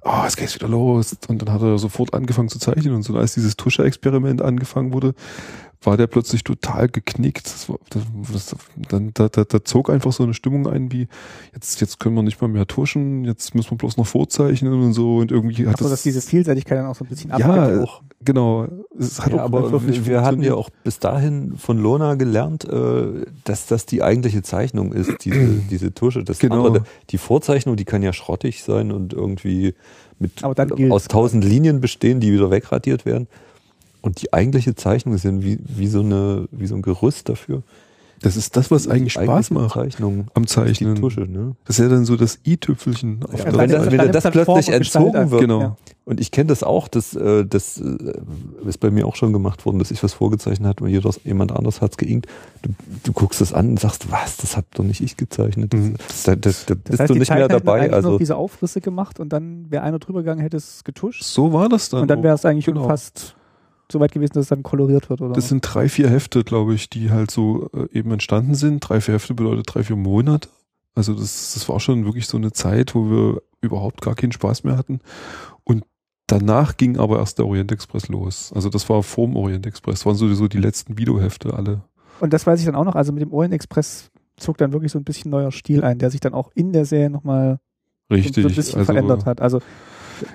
Ah, 0.00 0.22
oh, 0.22 0.26
es 0.26 0.36
geht 0.36 0.54
wieder 0.54 0.68
los. 0.68 1.14
Und 1.28 1.42
dann 1.42 1.52
hat 1.52 1.60
er 1.60 1.76
sofort 1.76 2.14
angefangen 2.14 2.48
zu 2.48 2.58
zeichnen 2.58 2.94
und 2.94 3.02
so. 3.02 3.12
Und 3.12 3.18
als 3.18 3.34
dieses 3.34 3.56
Tusche-Experiment 3.56 4.40
angefangen 4.40 4.94
wurde, 4.94 5.14
war 5.82 5.96
der 5.96 6.08
plötzlich 6.08 6.42
total 6.42 6.88
geknickt. 6.88 7.46
Das 7.46 7.68
war, 7.68 7.78
das, 7.90 8.02
das, 8.32 8.56
dann, 8.88 9.12
da, 9.14 9.28
da, 9.28 9.44
da 9.44 9.64
zog 9.64 9.90
einfach 9.90 10.12
so 10.12 10.24
eine 10.24 10.34
Stimmung 10.34 10.66
ein, 10.66 10.90
wie 10.90 11.06
jetzt, 11.54 11.80
jetzt 11.80 12.00
können 12.00 12.16
wir 12.16 12.22
nicht 12.22 12.40
mal 12.40 12.48
mehr 12.48 12.66
tuschen, 12.66 13.24
jetzt 13.24 13.54
müssen 13.54 13.70
wir 13.72 13.78
bloß 13.78 13.96
noch 13.96 14.06
vorzeichnen 14.06 14.72
und 14.72 14.92
so 14.92 15.18
und 15.18 15.30
irgendwie 15.30 15.66
hat 15.66 15.74
Ach 15.74 15.78
so, 15.78 15.84
das, 15.84 15.92
dass 15.92 16.02
diese 16.02 16.20
Vielseitigkeit 16.20 16.78
dann 16.78 16.86
auch 16.86 16.96
so 16.96 17.04
ein 17.04 17.08
bisschen 17.08 17.30
Ja, 17.30 17.82
auch. 17.82 18.02
genau. 18.24 18.66
Es 18.98 19.20
hat 19.20 19.32
ja, 19.32 19.38
auch 19.38 19.44
aber 19.44 19.86
wir, 19.86 20.06
wir 20.06 20.22
hatten 20.22 20.42
ja 20.42 20.54
auch 20.54 20.70
bis 20.82 20.98
dahin 20.98 21.56
von 21.56 21.78
Lona 21.78 22.16
gelernt, 22.16 22.64
äh, 22.64 23.26
dass 23.44 23.66
das 23.66 23.86
die 23.86 24.02
eigentliche 24.02 24.42
Zeichnung 24.42 24.92
ist, 24.92 25.24
diese, 25.24 25.46
diese 25.70 25.94
Tusche. 25.94 26.24
Das 26.24 26.40
genau. 26.40 26.66
andere, 26.66 26.84
die 27.10 27.18
Vorzeichnung, 27.18 27.76
die 27.76 27.84
kann 27.84 28.02
ja 28.02 28.12
schrottig 28.12 28.64
sein 28.64 28.90
und 28.90 29.12
irgendwie 29.12 29.74
mit 30.18 30.42
aus 30.90 31.04
tausend 31.04 31.44
Linien 31.44 31.80
bestehen, 31.80 32.18
die 32.18 32.32
wieder 32.32 32.50
wegradiert 32.50 33.06
werden. 33.06 33.28
Und 34.00 34.22
die 34.22 34.32
eigentliche 34.32 34.74
Zeichnung 34.74 35.14
ist 35.14 35.24
ja 35.24 35.32
wie, 35.42 35.58
wie, 35.64 35.88
so 35.88 36.00
eine, 36.00 36.48
wie 36.50 36.66
so 36.66 36.74
ein 36.74 36.82
Gerüst 36.82 37.28
dafür. 37.28 37.62
Das 38.20 38.36
ist 38.36 38.56
das, 38.56 38.70
was 38.70 38.88
eigentlich 38.88 39.12
Spaß 39.12 39.50
macht 39.50 39.74
Zeichnung 39.74 40.26
am 40.34 40.46
Zeichnen. 40.46 40.96
Die 40.96 41.00
Tusche, 41.00 41.20
ne? 41.20 41.54
Das 41.64 41.78
ist 41.78 41.84
ja 41.84 41.88
dann 41.88 42.04
so 42.04 42.16
das 42.16 42.40
i-Tüpfelchen. 42.44 43.20
Ja, 43.36 43.46
wenn, 43.46 43.58
wenn, 43.58 43.70
das, 43.70 43.90
wenn 43.92 44.12
das 44.12 44.30
plötzlich 44.30 44.68
entzogen 44.70 45.30
wird. 45.30 45.42
Genau. 45.42 45.76
Und 46.04 46.20
ich 46.20 46.30
kenne 46.30 46.48
das 46.48 46.62
auch, 46.62 46.88
das, 46.88 47.14
äh, 47.14 47.44
das 47.44 47.78
äh, 47.78 47.96
ist 48.66 48.78
bei 48.78 48.90
mir 48.90 49.06
auch 49.06 49.14
schon 49.14 49.32
gemacht 49.32 49.66
worden, 49.66 49.78
dass 49.78 49.90
ich 49.90 50.02
was 50.02 50.14
vorgezeichnet 50.14 50.66
habe 50.66 50.84
und 50.84 51.18
jemand 51.24 51.52
anderes 51.52 51.80
hat 51.80 51.92
es 51.92 51.96
geinkt. 51.98 52.26
Du, 52.62 52.70
du, 53.04 53.12
guckst 53.12 53.40
das 53.40 53.52
an 53.52 53.70
und 53.70 53.80
sagst, 53.80 54.10
was, 54.10 54.38
das 54.38 54.56
hab 54.56 54.74
doch 54.74 54.84
nicht 54.84 55.02
ich 55.02 55.16
gezeichnet. 55.16 55.74
Das, 55.74 55.80
mhm. 55.80 55.94
das, 55.98 56.24
das, 56.24 56.36
das, 56.40 56.66
das 56.66 56.78
bist 56.78 57.00
heißt, 57.00 57.10
du 57.10 57.14
nicht 57.14 57.30
mehr 57.30 57.46
dabei. 57.46 57.92
Also 57.92 58.12
noch 58.12 58.18
diese 58.18 58.36
Aufrisse 58.36 58.80
gemacht 58.80 59.20
und 59.20 59.32
dann 59.34 59.70
wäre 59.70 59.82
einer 59.82 59.98
drüber 59.98 60.20
gegangen, 60.20 60.40
hätte 60.40 60.56
es 60.56 60.82
getuscht. 60.82 61.22
So 61.22 61.52
war 61.52 61.68
das 61.68 61.90
dann. 61.90 62.02
Und 62.02 62.08
dann 62.08 62.22
wäre 62.22 62.34
es 62.34 62.44
eigentlich 62.44 62.64
genau. 62.64 62.88
fast 62.88 63.36
so 63.90 64.00
weit 64.00 64.12
gewesen, 64.12 64.34
dass 64.34 64.42
es 64.42 64.48
dann 64.48 64.62
koloriert 64.62 65.10
wird, 65.10 65.20
oder? 65.20 65.34
Das 65.34 65.48
sind 65.48 65.62
drei, 65.62 65.88
vier 65.88 66.10
Hefte, 66.10 66.44
glaube 66.44 66.74
ich, 66.74 66.90
die 66.90 67.10
halt 67.10 67.30
so 67.30 67.70
äh, 67.72 67.88
eben 67.96 68.10
entstanden 68.12 68.54
sind. 68.54 68.80
Drei, 68.80 69.00
vier 69.00 69.14
Hefte 69.14 69.34
bedeutet 69.34 69.66
drei, 69.68 69.82
vier 69.82 69.96
Monate. 69.96 70.48
Also 70.94 71.14
das, 71.14 71.54
das 71.54 71.68
war 71.68 71.80
schon 71.80 72.04
wirklich 72.04 72.26
so 72.26 72.36
eine 72.36 72.52
Zeit, 72.52 72.94
wo 72.94 73.10
wir 73.10 73.42
überhaupt 73.60 74.02
gar 74.02 74.14
keinen 74.14 74.32
Spaß 74.32 74.64
mehr 74.64 74.76
hatten. 74.76 75.00
Und 75.64 75.84
danach 76.26 76.76
ging 76.76 76.98
aber 76.98 77.18
erst 77.18 77.38
der 77.38 77.46
Orient 77.46 77.72
Express 77.72 78.08
los. 78.08 78.52
Also 78.54 78.68
das 78.68 78.88
war 78.88 79.02
vorm 79.02 79.36
Orient 79.36 79.66
Express. 79.66 80.00
Das 80.00 80.06
waren 80.06 80.16
sowieso 80.16 80.48
die 80.48 80.58
letzten 80.58 80.98
Videohefte 80.98 81.54
alle. 81.54 81.82
Und 82.20 82.32
das 82.32 82.46
weiß 82.46 82.58
ich 82.58 82.66
dann 82.66 82.74
auch 82.74 82.84
noch. 82.84 82.96
Also 82.96 83.12
mit 83.12 83.22
dem 83.22 83.32
Orient 83.32 83.54
Express 83.54 84.10
zog 84.36 84.58
dann 84.58 84.72
wirklich 84.72 84.92
so 84.92 84.98
ein 84.98 85.04
bisschen 85.04 85.30
neuer 85.30 85.52
Stil 85.52 85.84
ein, 85.84 85.98
der 85.98 86.10
sich 86.10 86.20
dann 86.20 86.34
auch 86.34 86.50
in 86.54 86.72
der 86.72 86.84
Serie 86.84 87.10
nochmal 87.10 87.58
Richtig, 88.10 88.42
so 88.42 88.48
ein 88.48 88.54
bisschen 88.54 88.78
also, 88.80 88.92
verändert 88.92 89.26
hat. 89.26 89.40
Also 89.40 89.60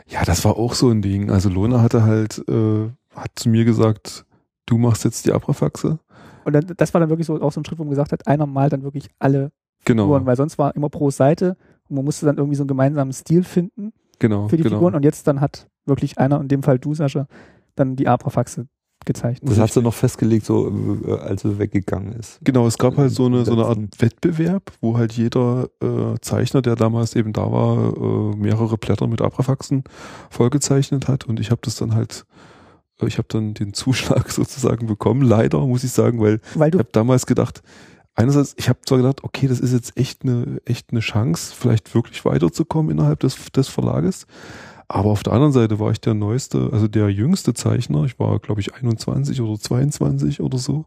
ja, 0.07 0.23
das 0.23 0.45
war 0.45 0.57
auch 0.57 0.73
so 0.73 0.89
ein 0.89 1.01
Ding. 1.01 1.29
Also 1.29 1.49
Lona 1.49 1.81
hatte 1.81 2.03
halt 2.03 2.43
äh, 2.47 2.89
hat 3.16 3.32
zu 3.36 3.49
mir 3.49 3.66
gesagt, 3.66 4.26
du 4.66 4.78
machst 4.78 5.03
jetzt 5.03 5.26
die 5.26 5.32
Abrafaxe. 5.32 5.99
Und 6.45 6.53
dann, 6.53 6.74
das 6.78 6.93
war 6.93 6.99
dann 6.99 7.09
wirklich 7.09 7.28
so 7.28 7.41
auch 7.41 7.51
so 7.51 7.61
ein 7.61 7.66
Schritt, 7.66 7.80
wo 7.80 7.84
man 7.84 7.91
gesagt 7.91 8.11
hat, 8.11 8.28
einer 8.28 8.45
malt 8.45 8.74
dann 8.74 8.84
wirklich 8.84 9.09
alle 9.20 9.51
genau. 9.86 10.03
Figuren, 10.03 10.26
weil 10.26 10.36
sonst 10.36 10.57
war 10.57 10.76
immer 10.76 10.89
pro 10.89 11.09
Seite 11.09 11.57
und 11.89 11.95
man 11.95 12.05
musste 12.05 12.26
dann 12.26 12.38
irgendwie 12.38 12.55
so 12.55 12.64
einen 12.64 12.68
gemeinsamen 12.68 13.14
Stil 13.14 13.43
finden 13.43 13.93
genau, 14.20 14.47
für 14.47 14.57
die 14.57 14.64
genau. 14.64 14.78
Figuren 14.78 14.95
und 14.95 15.03
jetzt 15.03 15.28
dann 15.28 15.41
hat 15.41 15.68
wirklich 15.86 16.18
einer, 16.18 16.39
in 16.41 16.47
dem 16.47 16.64
Fall 16.64 16.80
du, 16.80 16.93
Sascha, 16.93 17.28
dann 17.76 17.95
die 17.95 18.07
Abrafaxe 18.07 18.68
gezeichnet. 19.05 19.51
Das 19.51 19.59
hast 19.59 19.76
du 19.76 19.82
noch 19.82 19.93
festgelegt, 19.93 20.45
so 20.45 20.72
äh, 21.05 21.11
als 21.18 21.43
er 21.43 21.59
weggegangen 21.59 22.14
ist. 22.14 22.39
Genau, 22.43 22.66
es 22.68 22.78
gab 22.78 22.95
halt 22.97 23.11
so 23.11 23.26
eine, 23.26 23.43
so 23.43 23.53
eine 23.53 23.66
Art 23.66 23.80
Wettbewerb, 23.99 24.72
wo 24.82 24.97
halt 24.97 25.14
jeder 25.14 25.68
äh, 25.82 26.16
Zeichner, 26.22 26.61
der 26.61 26.76
damals 26.76 27.16
eben 27.16 27.34
da 27.34 27.51
war, 27.51 27.97
äh, 27.97 28.36
mehrere 28.38 28.78
Blätter 28.78 29.07
mit 29.07 29.22
Abrafaxen 29.22 29.84
vollgezeichnet 30.30 31.07
hat 31.07 31.26
und 31.26 31.39
ich 31.39 31.51
habe 31.51 31.61
das 31.64 31.76
dann 31.76 31.95
halt 31.95 32.26
ich 33.07 33.17
habe 33.17 33.27
dann 33.29 33.53
den 33.53 33.73
Zuschlag 33.73 34.29
sozusagen 34.31 34.87
bekommen, 34.87 35.21
leider 35.21 35.59
muss 35.65 35.83
ich 35.83 35.91
sagen, 35.91 36.21
weil, 36.21 36.39
weil 36.55 36.69
ich 36.73 36.79
habe 36.79 36.89
damals 36.91 37.25
gedacht, 37.25 37.61
einerseits, 38.15 38.55
ich 38.57 38.69
habe 38.69 38.79
zwar 38.85 38.99
gedacht, 38.99 39.23
okay, 39.23 39.47
das 39.47 39.59
ist 39.59 39.73
jetzt 39.73 39.97
echt 39.97 40.23
eine 40.23 40.61
echt 40.65 40.91
eine 40.91 40.99
Chance, 40.99 41.53
vielleicht 41.57 41.93
wirklich 41.95 42.25
weiterzukommen 42.25 42.91
innerhalb 42.91 43.19
des, 43.19 43.37
des 43.51 43.67
Verlages. 43.67 44.27
Aber 44.87 45.09
auf 45.09 45.23
der 45.23 45.33
anderen 45.33 45.53
Seite 45.53 45.79
war 45.79 45.91
ich 45.91 46.01
der 46.01 46.13
neueste, 46.13 46.69
also 46.71 46.87
der 46.87 47.09
jüngste 47.09 47.53
Zeichner. 47.53 48.03
Ich 48.03 48.19
war, 48.19 48.37
glaube 48.39 48.61
ich, 48.61 48.75
21 48.75 49.41
oder 49.41 49.59
22 49.59 50.41
oder 50.41 50.57
so. 50.57 50.85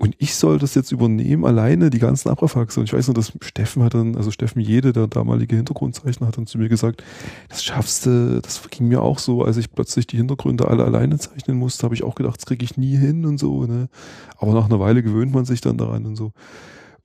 Und 0.00 0.14
ich 0.18 0.36
soll 0.36 0.60
das 0.60 0.76
jetzt 0.76 0.92
übernehmen, 0.92 1.44
alleine 1.44 1.90
die 1.90 1.98
ganzen 1.98 2.28
Abrafaxe. 2.28 2.78
Und 2.78 2.86
ich 2.86 2.92
weiß 2.92 3.08
noch, 3.08 3.14
dass 3.14 3.32
Steffen 3.40 3.82
hat 3.82 3.94
dann, 3.94 4.14
also 4.14 4.30
Steffen 4.30 4.60
Jede, 4.60 4.92
der 4.92 5.08
damalige 5.08 5.56
Hintergrundzeichner, 5.56 6.28
hat 6.28 6.36
dann 6.36 6.46
zu 6.46 6.56
mir 6.56 6.68
gesagt, 6.68 7.02
das 7.48 7.64
schaffst 7.64 8.06
du, 8.06 8.40
das 8.40 8.62
ging 8.70 8.86
mir 8.86 9.02
auch 9.02 9.18
so, 9.18 9.42
als 9.42 9.56
ich 9.56 9.72
plötzlich 9.72 10.06
die 10.06 10.16
Hintergründe 10.16 10.68
alle 10.68 10.84
alleine 10.84 11.18
zeichnen 11.18 11.58
musste, 11.58 11.82
habe 11.82 11.96
ich 11.96 12.04
auch 12.04 12.14
gedacht, 12.14 12.36
das 12.38 12.46
kriege 12.46 12.64
ich 12.64 12.76
nie 12.76 12.96
hin 12.96 13.26
und 13.26 13.38
so. 13.38 13.64
Ne? 13.64 13.88
Aber 14.36 14.52
nach 14.52 14.66
einer 14.66 14.78
Weile 14.78 15.02
gewöhnt 15.02 15.34
man 15.34 15.44
sich 15.44 15.60
dann 15.60 15.78
daran 15.78 16.06
und 16.06 16.14
so. 16.14 16.30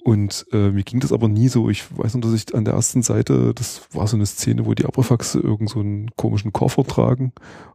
Und 0.03 0.45
äh, 0.51 0.69
mir 0.69 0.83
ging 0.83 0.99
das 0.99 1.11
aber 1.11 1.27
nie 1.27 1.47
so. 1.47 1.71
Ich 1.71 1.85
weiß 1.97 2.13
noch, 2.13 2.21
dass 2.21 2.33
ich 2.33 2.53
an 2.53 2.63
der 2.63 2.75
ersten 2.75 3.01
Seite, 3.01 3.55
das 3.55 3.87
war 3.91 4.05
so 4.05 4.17
eine 4.17 4.27
Szene, 4.27 4.67
wo 4.67 4.75
die 4.75 4.85
Abrafaxe 4.85 5.39
irgend 5.39 5.71
so 5.71 5.79
einen 5.79 6.11
komischen 6.15 6.53
Koffer 6.53 6.83
tragen 6.83 7.31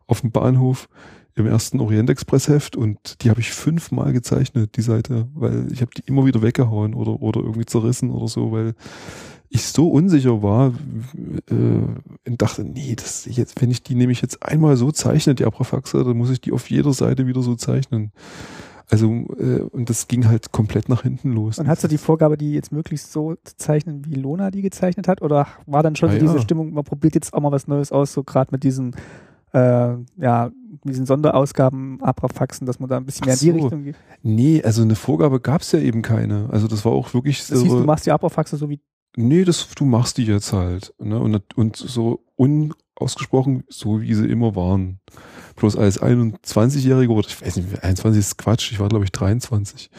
auf 0.07 0.21
dem 0.21 0.31
Bahnhof 0.31 0.89
im 1.35 1.47
ersten 1.47 1.81
Orient 1.81 2.11
Express 2.11 2.49
Heft 2.49 2.77
und 2.77 3.23
die 3.23 3.31
habe 3.31 3.41
ich 3.41 3.53
fünfmal 3.53 4.13
gezeichnet, 4.13 4.77
die 4.77 4.83
Seite, 4.83 5.29
weil 5.35 5.73
ich 5.73 5.81
habe 5.81 5.93
die 5.97 6.03
immer 6.07 6.27
wieder 6.27 6.43
weggehauen 6.43 6.95
oder, 6.95 7.23
oder 7.23 7.41
irgendwie 7.41 7.67
zerrissen 7.67 8.11
oder 8.11 8.29
so, 8.29 8.51
weil 8.53 8.75
ich 9.51 9.65
so 9.65 9.89
unsicher 9.89 10.43
war 10.43 10.75
äh, 11.51 11.55
und 11.55 12.43
dachte, 12.43 12.65
nee, 12.65 12.95
das 12.95 13.25
jetzt, 13.25 13.61
wenn 13.63 13.71
ich 13.71 13.83
die 13.83 13.95
nämlich 13.95 14.21
jetzt 14.21 14.43
einmal 14.43 14.77
so 14.77 14.93
zeichne, 14.93 15.35
die 15.35 15.45
Abrafaxe, 15.45 16.05
dann 16.05 16.17
muss 16.17 16.31
ich 16.31 16.41
die 16.41 16.53
auf 16.53 16.69
jeder 16.69 16.93
Seite 16.93 17.27
wieder 17.27 17.43
so 17.43 17.55
zeichnen. 17.55 18.13
Also, 18.91 19.11
äh, 19.39 19.61
und 19.61 19.91
das 19.91 20.09
ging 20.09 20.27
halt 20.29 20.51
komplett 20.51 20.89
nach 20.89 21.03
hinten 21.03 21.33
los. 21.33 21.59
Und 21.59 21.69
hast 21.69 21.85
du 21.85 21.89
die 21.89 21.99
Vorgabe, 21.99 22.39
die 22.39 22.53
jetzt 22.53 22.73
möglichst 22.73 23.13
so 23.13 23.35
zu 23.45 23.57
zeichnen, 23.57 24.05
wie 24.07 24.15
Lona 24.15 24.51
die 24.51 24.63
gezeichnet 24.63 25.09
hat? 25.09 25.21
Oder 25.21 25.47
war 25.67 25.83
dann 25.83 25.95
schon 25.95 26.11
so 26.11 26.17
ah, 26.17 26.19
diese 26.19 26.41
Stimmung, 26.41 26.73
man 26.73 26.85
probiert 26.85 27.15
jetzt 27.15 27.35
auch 27.35 27.41
mal 27.41 27.53
was 27.53 27.67
Neues 27.67 27.93
aus, 27.93 28.15
so 28.15 28.25
gerade 28.25 28.51
mit 28.51 28.65
diesen 28.65 28.95
äh, 29.53 29.95
ja, 30.17 30.51
diesen 30.89 31.07
Sonderausgaben 31.07 32.03
Abrafaxen, 32.03 32.67
dass 32.67 32.81
man 32.81 32.89
da 32.89 32.97
ein 32.97 33.07
bisschen 33.07 33.27
mehr 33.27 33.37
so. 33.37 33.47
in 33.47 33.55
die 33.55 33.61
Richtung 33.61 33.85
geht? 33.85 33.97
Nee, 34.23 34.63
also 34.63 34.83
eine 34.83 34.95
Vorgabe 34.95 35.41
gab 35.41 35.63
es 35.63 35.73
ja 35.73 35.79
eben 35.79 36.03
keine. 36.03 36.49
Also 36.51 36.67
das 36.69 36.85
war 36.85 36.93
auch 36.93 37.15
wirklich 37.15 37.43
so. 37.43 37.61
Hieß, 37.61 37.73
du 37.73 37.85
machst 37.85 38.07
die 38.07 38.13
Abrafaxe 38.13 38.57
so 38.57 38.69
wie 38.69 38.81
nee, 39.19 39.45
das, 39.45 39.69
du 39.75 39.85
machst 39.85 40.17
die 40.17 40.25
jetzt 40.25 40.53
halt. 40.53 40.95
Ne? 40.99 41.19
Und, 41.19 41.57
und 41.57 41.77
so 41.77 42.25
unausgesprochen, 42.37 43.65
so 43.69 44.01
wie 44.01 44.15
sie 44.15 44.27
immer 44.27 44.55
waren. 44.55 45.01
Bloß 45.57 45.77
als 45.77 46.01
21-Jähriger 46.01 47.11
oder 47.11 47.27
ich 47.27 47.43
weiß 47.43 47.57
nicht, 47.57 47.83
21 47.83 48.21
ist 48.21 48.39
Quatsch, 48.39 48.71
ich 48.71 48.79
war 48.79 48.89
glaube 48.89 49.05
ich 49.05 49.13
23. 49.13 49.91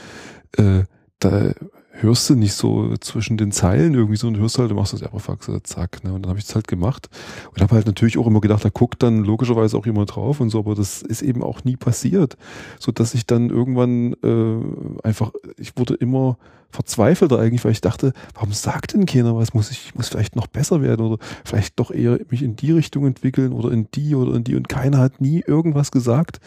Äh, 0.58 0.84
da 1.20 1.54
hörst 2.02 2.30
du 2.30 2.36
nicht 2.36 2.54
so 2.54 2.96
zwischen 2.98 3.38
den 3.38 3.52
Zeilen 3.52 3.94
irgendwie 3.94 4.18
so 4.18 4.28
und 4.28 4.38
hörst 4.38 4.58
halt, 4.58 4.72
du 4.72 4.76
machst 4.76 4.94
das 4.94 5.04
Aerofax, 5.04 5.50
zack, 5.64 6.04
ne? 6.04 6.14
Und 6.14 6.24
dann 6.24 6.30
habe 6.30 6.40
ich 6.40 6.46
es 6.46 6.56
halt 6.56 6.68
gemacht 6.68 7.10
und 7.54 7.62
habe 7.62 7.76
halt 7.76 7.86
natürlich 7.86 8.18
auch 8.18 8.28
immer 8.28 8.42
gedacht, 8.42 8.64
da 8.64 8.70
guckt 8.70 9.04
dann 9.04 9.24
logischerweise 9.24 9.78
auch 9.78 9.86
jemand 9.86 10.16
drauf 10.16 10.40
und 10.40 10.50
so, 10.50 10.60
aber 10.60 10.76
das 10.76 11.02
ist 11.02 11.22
eben 11.22 11.44
auch 11.44 11.64
nie 11.64 11.76
passiert, 11.76 12.38
so 12.80 12.92
dass 12.92 13.14
ich 13.14 13.26
dann 13.26 13.50
irgendwann 13.50 14.14
äh, 14.24 15.08
einfach, 15.08 15.32
ich 15.58 15.78
wurde 15.78 15.96
immer 15.96 16.38
verzweifelter 16.72 17.40
eigentlich, 17.40 17.66
weil 17.66 17.72
ich 17.72 17.82
dachte, 17.82 18.14
warum 18.36 18.54
sagt 18.54 18.94
denn 18.94 19.06
keiner 19.06 19.36
was? 19.36 19.54
Muss 19.54 19.72
ich 19.72 19.96
muss 19.96 20.10
vielleicht 20.10 20.36
noch 20.36 20.48
besser 20.48 20.82
werden 20.82 21.06
oder 21.06 21.18
vielleicht 21.44 21.80
doch 21.80 21.92
eher 21.92 22.20
mich 22.30 22.44
in 22.44 22.56
die 22.56 22.72
Richtung 22.72 23.08
entwickeln 23.08 23.54
oder 23.54 23.72
in 23.72 23.88
die 23.96 24.16
oder 24.16 24.36
in 24.36 24.44
die 24.44 24.56
und 24.56 24.70
keiner 24.70 25.00
hat 25.00 25.20
nie 25.20 25.44
irgendwas 25.46 25.92
gesagt. 25.92 26.40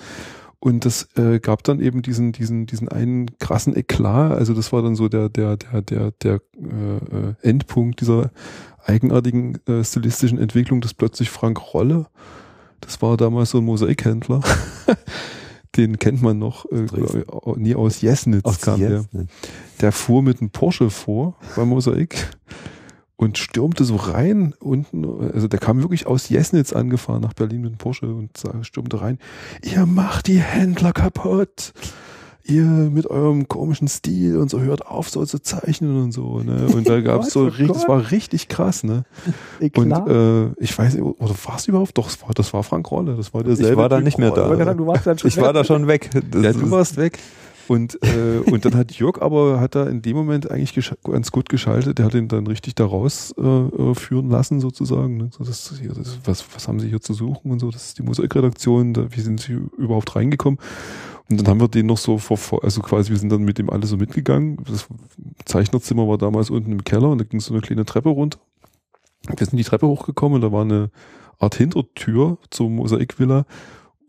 Und 0.64 0.84
das 0.84 1.08
äh, 1.16 1.40
gab 1.40 1.64
dann 1.64 1.80
eben 1.80 2.02
diesen, 2.02 2.30
diesen, 2.30 2.66
diesen 2.66 2.88
einen 2.88 3.36
krassen 3.40 3.74
Eklat. 3.74 4.30
Also 4.30 4.54
das 4.54 4.72
war 4.72 4.80
dann 4.80 4.94
so 4.94 5.08
der, 5.08 5.28
der, 5.28 5.56
der, 5.56 5.82
der, 5.82 6.12
der 6.22 6.34
äh, 6.34 7.34
Endpunkt 7.42 8.00
dieser 8.00 8.30
eigenartigen 8.84 9.58
äh, 9.66 9.82
stilistischen 9.82 10.38
Entwicklung, 10.38 10.80
dass 10.80 10.94
plötzlich 10.94 11.30
Frank 11.30 11.74
Rolle, 11.74 12.06
das 12.80 13.02
war 13.02 13.16
damals 13.16 13.50
so 13.50 13.58
ein 13.58 13.64
Mosaikhändler, 13.64 14.40
den 15.76 15.98
kennt 15.98 16.22
man 16.22 16.38
noch, 16.38 16.64
äh, 16.66 16.86
nie 17.56 17.74
aus 17.74 18.00
Jesnitz 18.00 18.44
aus 18.44 18.60
kam 18.60 18.78
Jesnitz. 18.78 19.08
der. 19.12 19.26
Der 19.80 19.90
fuhr 19.90 20.22
mit 20.22 20.40
einem 20.40 20.50
Porsche 20.50 20.90
vor 20.90 21.34
bei 21.56 21.64
Mosaik 21.64 22.30
und 23.16 23.38
stürmte 23.38 23.84
so 23.84 23.96
rein 23.96 24.54
unten, 24.58 25.32
also 25.32 25.48
der 25.48 25.60
kam 25.60 25.80
wirklich 25.80 26.06
aus 26.06 26.28
Jesnitz 26.28 26.72
angefahren 26.72 27.22
nach 27.22 27.34
Berlin 27.34 27.62
mit 27.62 27.72
dem 27.72 27.78
Porsche 27.78 28.06
und 28.06 28.30
stürmte 28.62 29.00
rein, 29.00 29.18
ihr 29.62 29.86
macht 29.86 30.26
die 30.26 30.40
Händler 30.40 30.92
kaputt. 30.92 31.72
Ihr 32.44 32.64
mit 32.64 33.06
eurem 33.06 33.46
komischen 33.46 33.86
Stil 33.86 34.36
und 34.36 34.50
so 34.50 34.58
hört 34.58 34.84
auf, 34.84 35.08
so 35.08 35.24
zu 35.24 35.38
zeichnen 35.40 36.02
und 36.02 36.10
so, 36.10 36.40
ne? 36.40 36.66
Und 36.74 36.88
da 36.88 37.00
gab 37.00 37.22
es 37.22 37.30
so 37.30 37.44
richtig, 37.44 37.68
das 37.68 37.86
war 37.86 38.10
richtig 38.10 38.48
krass, 38.48 38.82
ne? 38.82 39.04
Und 39.76 39.92
äh, 40.08 40.46
ich 40.60 40.76
weiß 40.76 40.94
nicht, 40.94 41.04
oder 41.04 41.34
war 41.44 41.56
es 41.56 41.68
überhaupt? 41.68 41.96
Doch, 41.96 42.06
das 42.06 42.20
war, 42.20 42.30
das 42.34 42.52
war 42.52 42.64
Frank 42.64 42.90
Rolle, 42.90 43.14
das 43.14 43.32
war 43.32 43.44
derselbe. 43.44 43.70
Ich 43.70 43.76
war 43.76 43.88
da 43.88 44.00
nicht 44.00 44.18
mehr 44.18 44.32
da. 44.32 44.50
ich 45.22 45.36
war 45.36 45.52
da 45.52 45.62
schon 45.62 45.86
weg. 45.86 46.10
Ja, 46.14 46.52
du 46.52 46.68
warst 46.72 46.96
weg. 46.96 47.20
Und, 47.68 47.98
äh, 48.02 48.38
und 48.50 48.64
dann 48.64 48.74
hat 48.74 48.92
Jörg 48.92 49.20
aber, 49.20 49.60
hat 49.60 49.74
er 49.74 49.88
in 49.88 50.02
dem 50.02 50.16
Moment 50.16 50.50
eigentlich 50.50 50.92
ganz 51.04 51.30
gut 51.32 51.48
geschaltet, 51.48 51.98
der 51.98 52.06
hat 52.06 52.14
ihn 52.14 52.28
dann 52.28 52.46
richtig 52.46 52.74
da 52.74 52.84
raus 52.84 53.34
äh, 53.38 53.42
äh, 53.42 53.94
lassen 54.28 54.60
sozusagen. 54.60 55.16
Ne? 55.16 55.30
So, 55.36 55.44
das, 55.44 55.72
hier, 55.80 55.92
das, 55.92 56.18
was, 56.24 56.44
was 56.54 56.68
haben 56.68 56.80
sie 56.80 56.88
hier 56.88 57.00
zu 57.00 57.14
suchen 57.14 57.50
und 57.50 57.60
so, 57.60 57.70
das 57.70 57.86
ist 57.86 57.98
die 57.98 58.02
Musikredaktion, 58.02 58.94
da, 58.94 59.06
wie 59.10 59.20
sind 59.20 59.40
sie 59.40 59.58
überhaupt 59.78 60.14
reingekommen? 60.16 60.58
Und 61.30 61.40
dann 61.40 61.46
haben 61.46 61.60
wir 61.60 61.68
den 61.68 61.86
noch 61.86 61.98
so 61.98 62.18
vor, 62.18 62.62
also 62.62 62.82
quasi, 62.82 63.10
wir 63.10 63.18
sind 63.18 63.30
dann 63.30 63.42
mit 63.42 63.58
dem 63.58 63.70
alle 63.70 63.86
so 63.86 63.96
mitgegangen. 63.96 64.58
Das 64.66 64.86
Zeichnerzimmer 65.44 66.06
war 66.06 66.18
damals 66.18 66.50
unten 66.50 66.72
im 66.72 66.84
Keller 66.84 67.10
und 67.10 67.18
da 67.18 67.24
ging 67.24 67.40
so 67.40 67.54
eine 67.54 67.62
kleine 67.62 67.84
Treppe 67.84 68.10
runter. 68.10 68.38
Wir 69.36 69.46
sind 69.46 69.56
die 69.56 69.64
Treppe 69.64 69.86
hochgekommen 69.86 70.36
und 70.36 70.40
da 70.42 70.52
war 70.52 70.62
eine 70.62 70.90
Art 71.38 71.54
Hintertür 71.54 72.38
zur 72.50 72.70
Mosaikvilla 72.70 73.46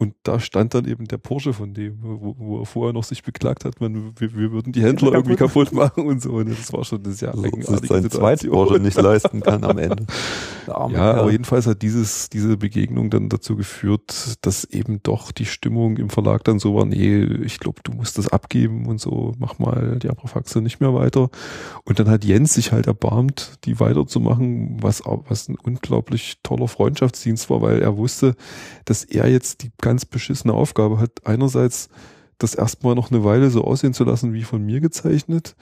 und 0.04 0.16
da 0.24 0.38
stand 0.42 0.74
dann 0.74 0.86
eben 0.86 1.06
der 1.06 1.18
Porsche 1.18 1.54
von 1.54 1.74
dem, 1.74 2.00
wo, 2.02 2.36
wo 2.38 2.60
er 2.60 2.66
vorher 2.66 2.92
noch 2.92 3.06
sich 3.06 3.24
beklagt 3.24 3.64
hat, 3.64 3.80
man, 3.80 4.12
wir, 4.18 4.36
wir 4.36 4.52
würden 4.52 4.74
die 4.74 4.84
Händler 4.84 5.12
ja, 5.12 5.16
irgendwie 5.16 5.38
kaputt 5.38 5.72
machen 5.72 6.06
und 6.06 6.22
so. 6.22 6.34
Und 6.34 6.50
das 6.50 6.74
war 6.74 6.84
schon 6.84 7.06
eine 7.06 7.14
sehr 7.14 7.30
eigenartige 7.34 7.88
sein 7.88 8.04
Situation. 8.04 8.52
Porsche 8.52 8.80
nicht 8.82 9.02
leisten 9.02 9.40
kann 9.40 9.64
am 9.64 9.78
Ende. 9.78 10.06
ja, 10.68 10.90
Kerl. 10.90 11.20
aber 11.20 11.32
jedenfalls 11.32 11.68
hat 11.68 11.82
dieses, 11.82 12.30
diese 12.30 12.58
Begegnung 12.58 13.12
dann 13.12 13.30
dazu 13.30 13.56
geführt, 13.56 14.36
dass 14.42 14.66
eben 14.66 15.02
doch 15.04 15.32
die 15.32 15.46
Stimmung 15.46 15.96
im 15.96 16.10
Verlag 16.10 16.44
dann 16.44 16.60
so 16.60 16.76
war, 16.76 16.86
nee, 16.86 17.24
ich 17.24 17.60
glaube, 17.60 17.80
du 17.86 17.94
musst 17.94 18.18
das 18.18 18.28
abgeben 18.28 18.88
und 18.88 19.00
so, 19.00 19.32
mach 19.38 19.58
mal 19.58 20.00
die 20.00 20.10
Abrafaxe 20.10 20.60
nicht 20.60 20.82
mehr 20.82 20.94
weiter. 20.94 21.30
Und 21.86 21.98
dann 21.98 22.10
hat 22.10 22.26
Jens 22.26 22.56
sich 22.56 22.74
halt 22.74 22.88
erbarmt, 22.88 23.60
die 23.64 23.80
weiterzumachen, 23.80 24.84
was, 24.84 25.02
was 25.06 25.48
ein 25.48 25.56
unglaublich 25.64 26.40
toller 26.44 26.68
Freundschaftsdienst 26.68 27.50
war, 27.50 27.62
weil 27.62 27.82
er 27.82 27.96
wusste, 27.96 28.36
dass 28.84 29.06
er 29.06 29.30
jetzt 29.30 29.64
die 29.64 29.72
ganz 29.94 30.06
beschissene 30.06 30.54
Aufgabe 30.54 30.98
hat. 30.98 31.12
Einerseits 31.24 31.88
das 32.40 32.56
erstmal 32.56 32.96
noch 32.96 33.12
eine 33.12 33.24
Weile 33.24 33.52
so 33.52 33.64
aussehen 33.64 33.94
zu 33.94 34.04
lassen, 34.04 34.34
wie 34.34 34.42
von 34.42 34.66
mir 34.66 34.82
gezeichnet. 34.82 35.56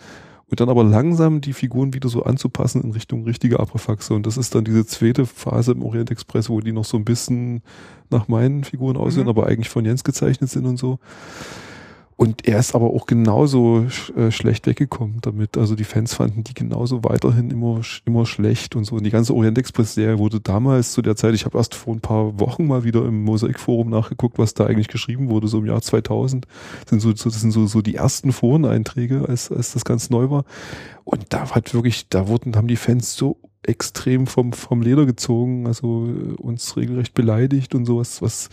Und 0.50 0.62
dann 0.62 0.70
aber 0.70 0.86
langsam 0.86 1.42
die 1.42 1.52
Figuren 1.52 1.94
wieder 1.94 2.08
so 2.08 2.24
anzupassen 2.24 2.82
in 2.82 2.92
Richtung 2.92 3.26
richtige 3.26 3.60
Abrafaxe. 3.60 4.14
Und 4.14 4.26
das 4.26 4.38
ist 4.38 4.56
dann 4.56 4.64
diese 4.64 4.86
zweite 4.86 5.26
Phase 5.26 5.74
im 5.74 5.84
Orient 5.84 6.12
Express, 6.12 6.50
wo 6.50 6.62
die 6.62 6.72
noch 6.72 6.86
so 6.86 6.96
ein 6.96 7.04
bisschen 7.04 7.62
nach 8.10 8.30
meinen 8.30 8.64
Figuren 8.64 8.96
aussehen, 8.96 9.24
mhm. 9.24 9.30
aber 9.30 9.48
eigentlich 9.48 9.70
von 9.70 9.84
Jens 9.84 10.04
gezeichnet 10.06 10.50
sind 10.50 10.66
und 10.66 10.78
so. 10.78 11.00
Und 12.22 12.48
er 12.48 12.60
ist 12.60 12.76
aber 12.76 12.94
auch 12.94 13.08
genauso 13.08 13.88
äh, 14.16 14.30
schlecht 14.30 14.68
weggekommen 14.68 15.18
damit. 15.22 15.58
Also 15.58 15.74
die 15.74 15.84
Fans 15.84 16.14
fanden 16.14 16.44
die 16.44 16.54
genauso 16.54 17.04
weiterhin 17.04 17.50
immer, 17.50 17.82
immer 18.06 18.28
schlecht 18.28 18.76
und 18.76 18.84
so. 18.84 18.98
Und 18.98 19.06
die 19.06 19.10
ganze 19.10 19.34
Orient 19.34 19.58
Express-Serie 19.58 20.20
wurde 20.20 20.40
damals 20.40 20.92
zu 20.92 21.02
der 21.02 21.16
Zeit, 21.16 21.34
ich 21.34 21.46
habe 21.46 21.58
erst 21.58 21.74
vor 21.74 21.96
ein 21.96 22.00
paar 22.00 22.40
Wochen 22.40 22.68
mal 22.68 22.84
wieder 22.84 23.04
im 23.06 23.24
Mosaikforum 23.24 23.90
nachgeguckt, 23.90 24.38
was 24.38 24.54
da 24.54 24.68
eigentlich 24.68 24.88
geschrieben 24.88 25.32
wurde, 25.32 25.48
so 25.48 25.58
im 25.58 25.66
Jahr 25.66 25.82
2000. 25.82 26.46
Das 26.82 26.92
sind 26.92 27.00
so, 27.00 27.12
das 27.12 27.42
sind 27.42 27.50
so, 27.50 27.66
so 27.66 27.82
die 27.82 27.96
ersten 27.96 28.32
Foreneinträge, 28.32 29.26
als, 29.28 29.52
als 29.52 29.74
das 29.74 29.84
ganz 29.84 30.12
neu 30.12 30.30
war. 30.30 30.46
Und 31.04 31.26
da 31.30 31.50
hat 31.52 31.74
wirklich, 31.74 32.10
da 32.10 32.28
wurden, 32.28 32.56
haben 32.56 32.68
die 32.68 32.76
Fans 32.76 33.16
so 33.16 33.38
extrem 33.64 34.26
vom, 34.26 34.54
vom 34.54 34.82
Leder 34.82 35.06
gezogen, 35.06 35.68
also 35.68 36.08
äh, 36.08 36.34
uns 36.42 36.76
regelrecht 36.78 37.14
beleidigt 37.14 37.76
und 37.76 37.86
sowas, 37.86 38.22
was 38.22 38.50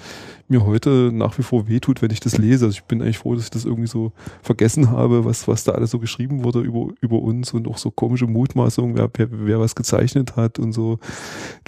mir 0.49 0.67
heute 0.67 1.11
nach 1.13 1.39
wie 1.39 1.43
vor 1.43 1.67
wehtut, 1.67 2.03
wenn 2.03 2.11
ich 2.11 2.21
das 2.21 2.37
lese. 2.37 2.67
Also 2.67 2.77
ich 2.77 2.85
bin 2.85 3.01
eigentlich 3.01 3.19
froh, 3.19 3.35
dass 3.35 3.45
ich 3.45 3.51
das 3.51 3.65
irgendwie 3.65 3.89
so 3.89 4.13
vergessen 4.43 4.91
habe, 4.91 5.25
was, 5.25 5.49
was 5.49 5.65
da 5.65 5.73
alles 5.73 5.93
so 5.93 5.99
geschrieben 5.99 6.45
wurde 6.45 6.61
über, 6.61 6.89
über 7.01 7.21
uns 7.21 7.55
und 7.55 7.67
auch 7.69 7.79
so 7.79 7.91
komische 7.91 8.27
Mutmaßungen, 8.27 8.97
wer, 8.97 9.11
wer, 9.15 9.29
wer 9.31 9.61
was 9.61 9.75
gezeichnet 9.75 10.37
hat 10.37 10.59
und 10.59 10.73
so, 10.73 10.99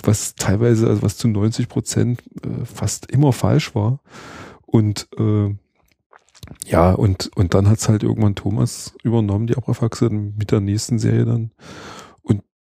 was 0.03 0.35
teilweise, 0.35 0.89
also 0.89 1.03
was 1.03 1.17
zu 1.17 1.29
90 1.29 1.69
Prozent 1.69 2.23
äh, 2.43 2.67
fast 2.67 3.11
immer 3.11 3.33
falsch 3.33 3.75
war. 3.75 4.01
Und 4.67 5.09
äh, 5.19 5.55
ja, 6.67 6.93
und, 6.93 7.31
und 7.37 7.55
dann 7.55 7.69
hat's 7.69 7.89
halt 7.89 8.03
irgendwann 8.03 8.35
Thomas 8.35 8.95
übernommen, 9.03 9.47
die 9.47 9.57
Abrafaxe, 9.57 10.11
mit 10.11 10.51
der 10.51 10.61
nächsten 10.61 10.99
Serie 10.99 11.25
dann 11.25 11.53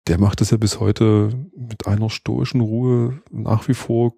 der 0.08 0.20
macht 0.20 0.42
das 0.42 0.52
ja 0.52 0.58
bis 0.58 0.80
heute 0.80 1.30
mit 1.56 1.88
einer 1.88 2.10
stoischen 2.10 2.62
Ruhe 2.62 3.22
nach 3.30 3.68
wie 3.68 3.74
vor, 3.74 4.14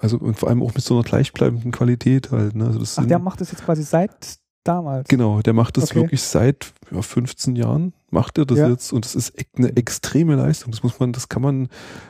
also 0.00 0.18
und 0.18 0.38
vor 0.38 0.48
allem 0.48 0.62
auch 0.62 0.74
mit 0.74 0.82
so 0.82 0.94
einer 0.94 1.04
gleichbleibenden 1.04 1.72
Qualität 1.72 2.30
halt. 2.30 2.54
Ne? 2.54 2.66
Also 2.66 2.78
das 2.78 2.98
Ach, 2.98 3.06
der 3.06 3.18
macht 3.18 3.40
das 3.40 3.52
jetzt 3.52 3.64
quasi 3.64 3.82
seit 3.82 4.38
damals? 4.64 5.08
Genau, 5.08 5.40
der 5.42 5.52
macht 5.52 5.76
das 5.76 5.90
okay. 5.90 5.96
wirklich 5.96 6.22
seit 6.22 6.72
ja, 6.90 7.02
15 7.02 7.56
Jahren 7.56 7.92
macht 8.10 8.38
er 8.38 8.46
das 8.46 8.58
ja. 8.58 8.68
jetzt 8.68 8.92
und 8.92 9.04
das 9.04 9.14
ist 9.14 9.34
eine 9.56 9.76
extreme 9.76 10.36
Leistung. 10.36 10.70
Das 10.70 10.82
muss 10.82 10.98
man, 10.98 11.12
das 11.12 11.28
kann 11.28 11.42
man 11.42 11.68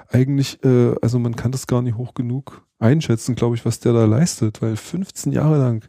eigentlich, 0.09 0.63
äh, 0.65 0.95
also 1.03 1.19
man 1.19 1.37
kann 1.37 1.53
das 1.53 1.67
gar 1.67 1.83
nicht 1.83 1.97
hoch 1.97 2.15
genug 2.15 2.65
einschätzen, 2.79 3.35
glaube 3.35 3.57
ich, 3.57 3.65
was 3.65 3.81
der 3.81 3.93
da 3.93 4.05
leistet, 4.05 4.63
weil 4.63 4.77
15 4.77 5.33
Jahre 5.33 5.59
lang 5.59 5.89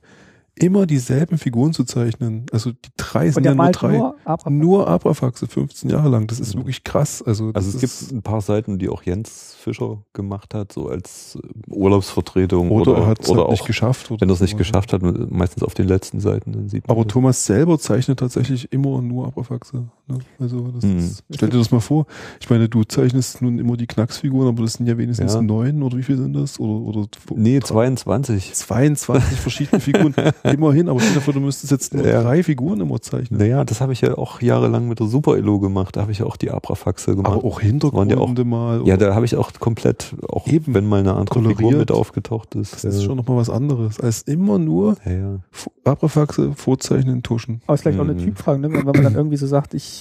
immer 0.60 0.86
dieselben 0.86 1.38
Figuren 1.38 1.74
zu 1.74 1.84
zeichnen. 1.84 2.46
Also 2.52 2.72
die 2.72 2.90
drei 2.98 3.30
sind 3.32 3.46
ja 3.46 3.54
nur 3.54 3.72
drei. 3.72 3.98
Nur, 3.98 4.16
Abrafaxe. 4.26 4.52
nur 4.52 4.88
Abrafaxe, 4.88 5.48
15 5.48 5.90
Jahre 5.90 6.10
lang. 6.10 6.28
Das 6.28 6.40
ist 6.40 6.56
mhm. 6.56 6.60
wirklich 6.60 6.84
krass. 6.84 7.22
Also, 7.22 7.52
also 7.54 7.70
es 7.70 7.80
gibt 7.80 8.12
ein 8.12 8.22
paar 8.22 8.42
Seiten, 8.42 8.80
die 8.80 8.90
auch 8.90 9.04
Jens 9.04 9.56
Fischer 9.60 10.04
gemacht 10.14 10.54
hat, 10.54 10.72
so 10.72 10.88
als 10.88 11.38
Urlaubsvertretung 11.70 12.72
oder, 12.72 12.92
oder 12.92 13.02
er 13.02 13.08
hat 13.08 13.22
es 13.22 13.30
halt 13.30 13.50
nicht 13.50 13.66
geschafft. 13.66 14.10
wenn 14.10 14.30
er 14.30 14.34
es 14.34 14.42
nicht 14.42 14.52
so. 14.52 14.58
geschafft 14.58 14.94
hat, 14.94 15.02
meistens 15.02 15.64
auf 15.64 15.74
den 15.74 15.88
letzten 15.88 16.20
Seiten, 16.20 16.52
dann 16.52 16.70
sieht 16.70 16.88
man. 16.88 16.96
Aber 16.96 17.06
das. 17.06 17.14
Thomas 17.14 17.46
selber 17.46 17.80
zeichnet 17.80 18.20
tatsächlich 18.20 18.72
immer 18.72 19.02
nur 19.02 19.28
Abrafaxe. 19.28 19.90
Ne? 20.08 20.20
Also 20.40 20.70
das 20.70 20.86
mhm. 20.86 20.98
ist, 21.00 21.24
stell 21.32 21.50
dir 21.50 21.58
das 21.58 21.72
mal 21.72 21.82
vor. 21.82 22.06
Ich 22.40 22.50
meine, 22.50 22.70
du 22.70 22.84
zeichnest 22.84 23.42
nun 23.42 23.60
immer 23.60 23.76
die 23.76 23.88
Knacksfiguren, 23.88 24.48
aber 24.48 24.64
das 24.64 24.74
sind 24.74 24.88
ja 24.88 24.98
wenigstens 24.98 25.34
ja. 25.34 25.42
neun 25.42 25.84
oder 25.84 25.98
wie 25.98 26.04
viel 26.04 26.18
sind 26.18 26.34
das? 26.34 26.60
Oder, 26.60 26.72
oder 26.72 27.08
nee, 27.36 27.60
22. 27.60 28.54
22 28.54 29.40
verschiedene 29.40 29.82
Figuren. 29.82 30.14
Immerhin, 30.44 30.88
aber 30.88 31.02
stell 31.02 31.16
dir 31.16 31.22
vor, 31.22 31.34
du 31.34 31.42
müsstest 31.42 31.72
jetzt 31.72 31.94
nur 31.94 32.08
ja. 32.08 32.22
drei 32.22 32.42
Figuren 32.42 32.80
immer 32.80 33.02
zeichnen. 33.02 33.40
Naja, 33.40 33.66
das 33.66 33.82
habe 33.82 33.92
ich 33.92 34.02
ja 34.02 34.18
auch 34.18 34.42
jahrelang 34.42 34.88
mit 34.88 35.00
der 35.00 35.08
Super 35.08 35.36
Elo 35.36 35.60
gemacht. 35.60 35.98
Da 35.98 36.02
habe 36.02 36.12
ich 36.14 36.20
ja 36.20 36.26
auch 36.26 36.38
die 36.38 36.52
Abrafaxe 36.52 37.16
gemacht. 37.16 37.34
Aber 37.34 37.44
auch 37.44 37.60
Hintergründe 37.60 38.16
ja 38.16 38.22
auch, 38.22 38.34
mal. 38.46 38.88
Ja, 38.88 38.96
da 38.96 39.14
habe 39.14 39.26
ich 39.26 39.36
auch 39.36 39.52
komplett, 39.60 40.16
auch 40.30 40.48
Eben, 40.48 40.74
wenn 40.74 40.86
mal 40.86 41.02
eine 41.02 41.16
andere 41.16 41.44
Figur 41.44 41.74
mit 41.74 41.92
aufgetaucht 41.92 42.56
ist. 42.56 42.74
Das 42.74 42.84
ist 42.84 43.04
schon 43.04 43.18
nochmal 43.18 43.38
was 43.38 43.50
anderes, 43.50 44.00
als 44.00 44.22
immer 44.22 44.58
nur 44.58 44.96
ja, 45.06 45.12
ja. 45.12 45.40
Abrafaxe 45.84 46.54
vorzeichnen, 46.54 47.24
tuschen. 47.24 47.62
Aber 47.66 47.76
ist 47.76 47.82
vielleicht 47.82 47.98
mhm. 47.98 48.02
auch 48.02 48.10
eine 48.10 48.20
mhm. 48.20 48.26
Typfrage, 48.26 48.60
ne? 48.60 48.72
wenn 48.72 48.86
man 48.86 49.04
dann 49.04 49.16
irgendwie 49.16 49.38
so 49.38 49.48
sagt, 49.48 49.74
ich 49.74 49.97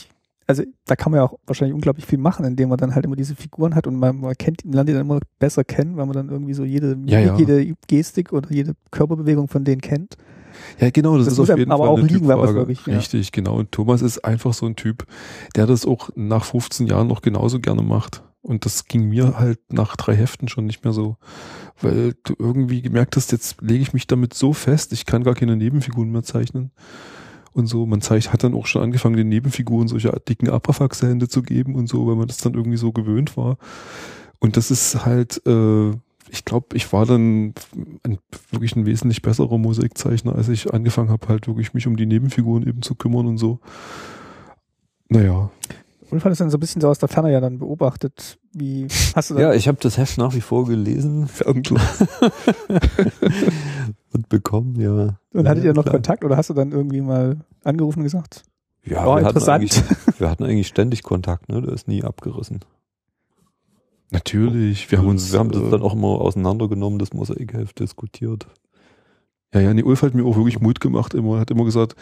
also 0.46 0.62
da 0.84 0.96
kann 0.96 1.12
man 1.12 1.18
ja 1.18 1.24
auch 1.24 1.38
wahrscheinlich 1.46 1.74
unglaublich 1.74 2.06
viel 2.06 2.18
machen, 2.18 2.44
indem 2.44 2.68
man 2.68 2.78
dann 2.78 2.94
halt 2.94 3.04
immer 3.04 3.16
diese 3.16 3.34
Figuren 3.34 3.74
hat 3.74 3.86
und 3.86 3.96
man, 3.96 4.20
man 4.20 4.34
kennt, 4.34 4.62
lernt 4.64 4.88
die 4.88 4.92
dann 4.92 5.02
immer 5.02 5.20
besser 5.38 5.64
kennen, 5.64 5.96
weil 5.96 6.06
man 6.06 6.14
dann 6.14 6.28
irgendwie 6.28 6.54
so 6.54 6.64
jede, 6.64 6.96
ja, 7.06 7.20
ja. 7.20 7.36
jede 7.36 7.74
Gestik 7.88 8.32
oder 8.32 8.50
jede 8.50 8.74
Körperbewegung 8.90 9.48
von 9.48 9.64
denen 9.64 9.80
kennt. 9.80 10.16
Ja, 10.80 10.90
genau, 10.90 11.18
das, 11.18 11.26
das 11.26 11.38
ist 11.38 11.50
auf 11.50 11.58
jeden 11.58 11.70
aber 11.70 11.84
Fall 11.84 11.92
auch 11.92 11.98
liegen, 11.98 12.28
wenn 12.28 12.38
wirklich. 12.38 12.86
Richtig, 12.86 13.26
ja. 13.26 13.30
genau. 13.32 13.56
Und 13.58 13.72
Thomas 13.72 14.02
ist 14.02 14.24
einfach 14.24 14.54
so 14.54 14.66
ein 14.66 14.76
Typ, 14.76 15.06
der 15.54 15.66
das 15.66 15.84
auch 15.84 16.10
nach 16.14 16.44
15 16.44 16.86
Jahren 16.86 17.08
noch 17.08 17.22
genauso 17.22 17.60
gerne 17.60 17.82
macht. 17.82 18.22
Und 18.40 18.64
das 18.64 18.84
ging 18.86 19.08
mir 19.08 19.38
halt 19.38 19.58
nach 19.72 19.96
drei 19.96 20.14
Heften 20.14 20.48
schon 20.48 20.66
nicht 20.66 20.84
mehr 20.84 20.92
so, 20.92 21.16
weil 21.80 22.14
du 22.22 22.34
irgendwie 22.38 22.80
gemerkt 22.80 23.16
hast, 23.16 23.32
jetzt 23.32 23.60
lege 23.60 23.82
ich 23.82 23.92
mich 23.92 24.06
damit 24.06 24.34
so 24.34 24.52
fest, 24.52 24.92
ich 24.92 25.04
kann 25.04 25.24
gar 25.24 25.34
keine 25.34 25.56
Nebenfiguren 25.56 26.10
mehr 26.10 26.22
zeichnen. 26.22 26.70
Und 27.56 27.68
so, 27.68 27.86
man 27.86 28.02
zeigt, 28.02 28.34
hat 28.34 28.44
dann 28.44 28.52
auch 28.52 28.66
schon 28.66 28.82
angefangen, 28.82 29.16
den 29.16 29.30
Nebenfiguren 29.30 29.88
solche 29.88 30.12
dicken 30.28 30.50
Abrafax-Hände 30.50 31.26
zu 31.26 31.40
geben 31.40 31.74
und 31.74 31.88
so, 31.88 32.06
weil 32.06 32.14
man 32.14 32.28
das 32.28 32.36
dann 32.36 32.52
irgendwie 32.52 32.76
so 32.76 32.92
gewöhnt 32.92 33.34
war. 33.38 33.56
Und 34.40 34.58
das 34.58 34.70
ist 34.70 35.06
halt, 35.06 35.40
äh, 35.46 35.88
ich 36.28 36.44
glaube, 36.44 36.76
ich 36.76 36.92
war 36.92 37.06
dann 37.06 37.54
ein, 38.04 38.18
wirklich 38.50 38.76
ein 38.76 38.84
wesentlich 38.84 39.22
besserer 39.22 39.56
Mosaikzeichner, 39.56 40.34
als 40.34 40.50
ich 40.50 40.74
angefangen 40.74 41.08
habe, 41.08 41.28
halt 41.28 41.48
wirklich 41.48 41.72
mich 41.72 41.86
um 41.86 41.96
die 41.96 42.04
Nebenfiguren 42.04 42.68
eben 42.68 42.82
zu 42.82 42.94
kümmern 42.94 43.26
und 43.26 43.38
so. 43.38 43.58
Naja. 45.08 45.50
Und 46.10 46.20
fand 46.20 46.34
es 46.34 46.38
dann 46.38 46.50
so 46.50 46.58
ein 46.58 46.60
bisschen 46.60 46.82
so 46.82 46.90
aus 46.90 46.98
der 46.98 47.08
Ferne 47.08 47.32
ja 47.32 47.40
dann 47.40 47.58
beobachtet. 47.58 48.38
Wie 48.58 48.88
hast 49.14 49.28
du 49.28 49.34
das? 49.34 49.42
Ja, 49.42 49.52
ich 49.52 49.68
habe 49.68 49.76
das 49.82 49.98
Heft 49.98 50.16
nach 50.16 50.34
wie 50.34 50.40
vor 50.40 50.64
gelesen. 50.64 51.28
und 54.12 54.28
bekommen, 54.30 54.80
ja. 54.80 55.18
Und 55.34 55.46
hattet 55.46 55.64
ihr 55.64 55.74
noch 55.74 55.82
klar. 55.82 55.96
Kontakt 55.96 56.24
oder 56.24 56.38
hast 56.38 56.48
du 56.48 56.54
dann 56.54 56.72
irgendwie 56.72 57.02
mal 57.02 57.36
angerufen 57.64 57.98
und 57.98 58.04
gesagt? 58.04 58.44
Ja, 58.82 59.06
oh, 59.06 59.16
wir, 59.16 59.26
interessant. 59.26 59.70
Hatten 59.70 60.14
wir 60.18 60.30
hatten 60.30 60.44
eigentlich 60.44 60.68
ständig 60.68 61.02
Kontakt, 61.02 61.50
ne? 61.50 61.60
Der 61.60 61.74
ist 61.74 61.86
nie 61.86 62.02
abgerissen. 62.02 62.60
Natürlich. 64.10 64.90
Wir 64.90 64.98
haben 64.98 65.08
uns. 65.08 65.32
Wir 65.32 65.38
haben 65.38 65.50
das 65.50 65.60
äh, 65.60 65.70
dann 65.70 65.82
auch 65.82 65.92
immer 65.92 66.22
auseinandergenommen, 66.22 66.98
das 66.98 67.12
Mosaikheft 67.12 67.78
diskutiert. 67.78 68.46
Ja, 69.52 69.60
ja, 69.60 69.74
die 69.74 69.84
Ulf 69.84 70.00
hat 70.00 70.14
mir 70.14 70.24
auch 70.24 70.36
wirklich 70.36 70.60
Mut 70.60 70.80
gemacht 70.80 71.12
immer. 71.12 71.40
Hat 71.40 71.50
immer 71.50 71.66
gesagt, 71.66 71.94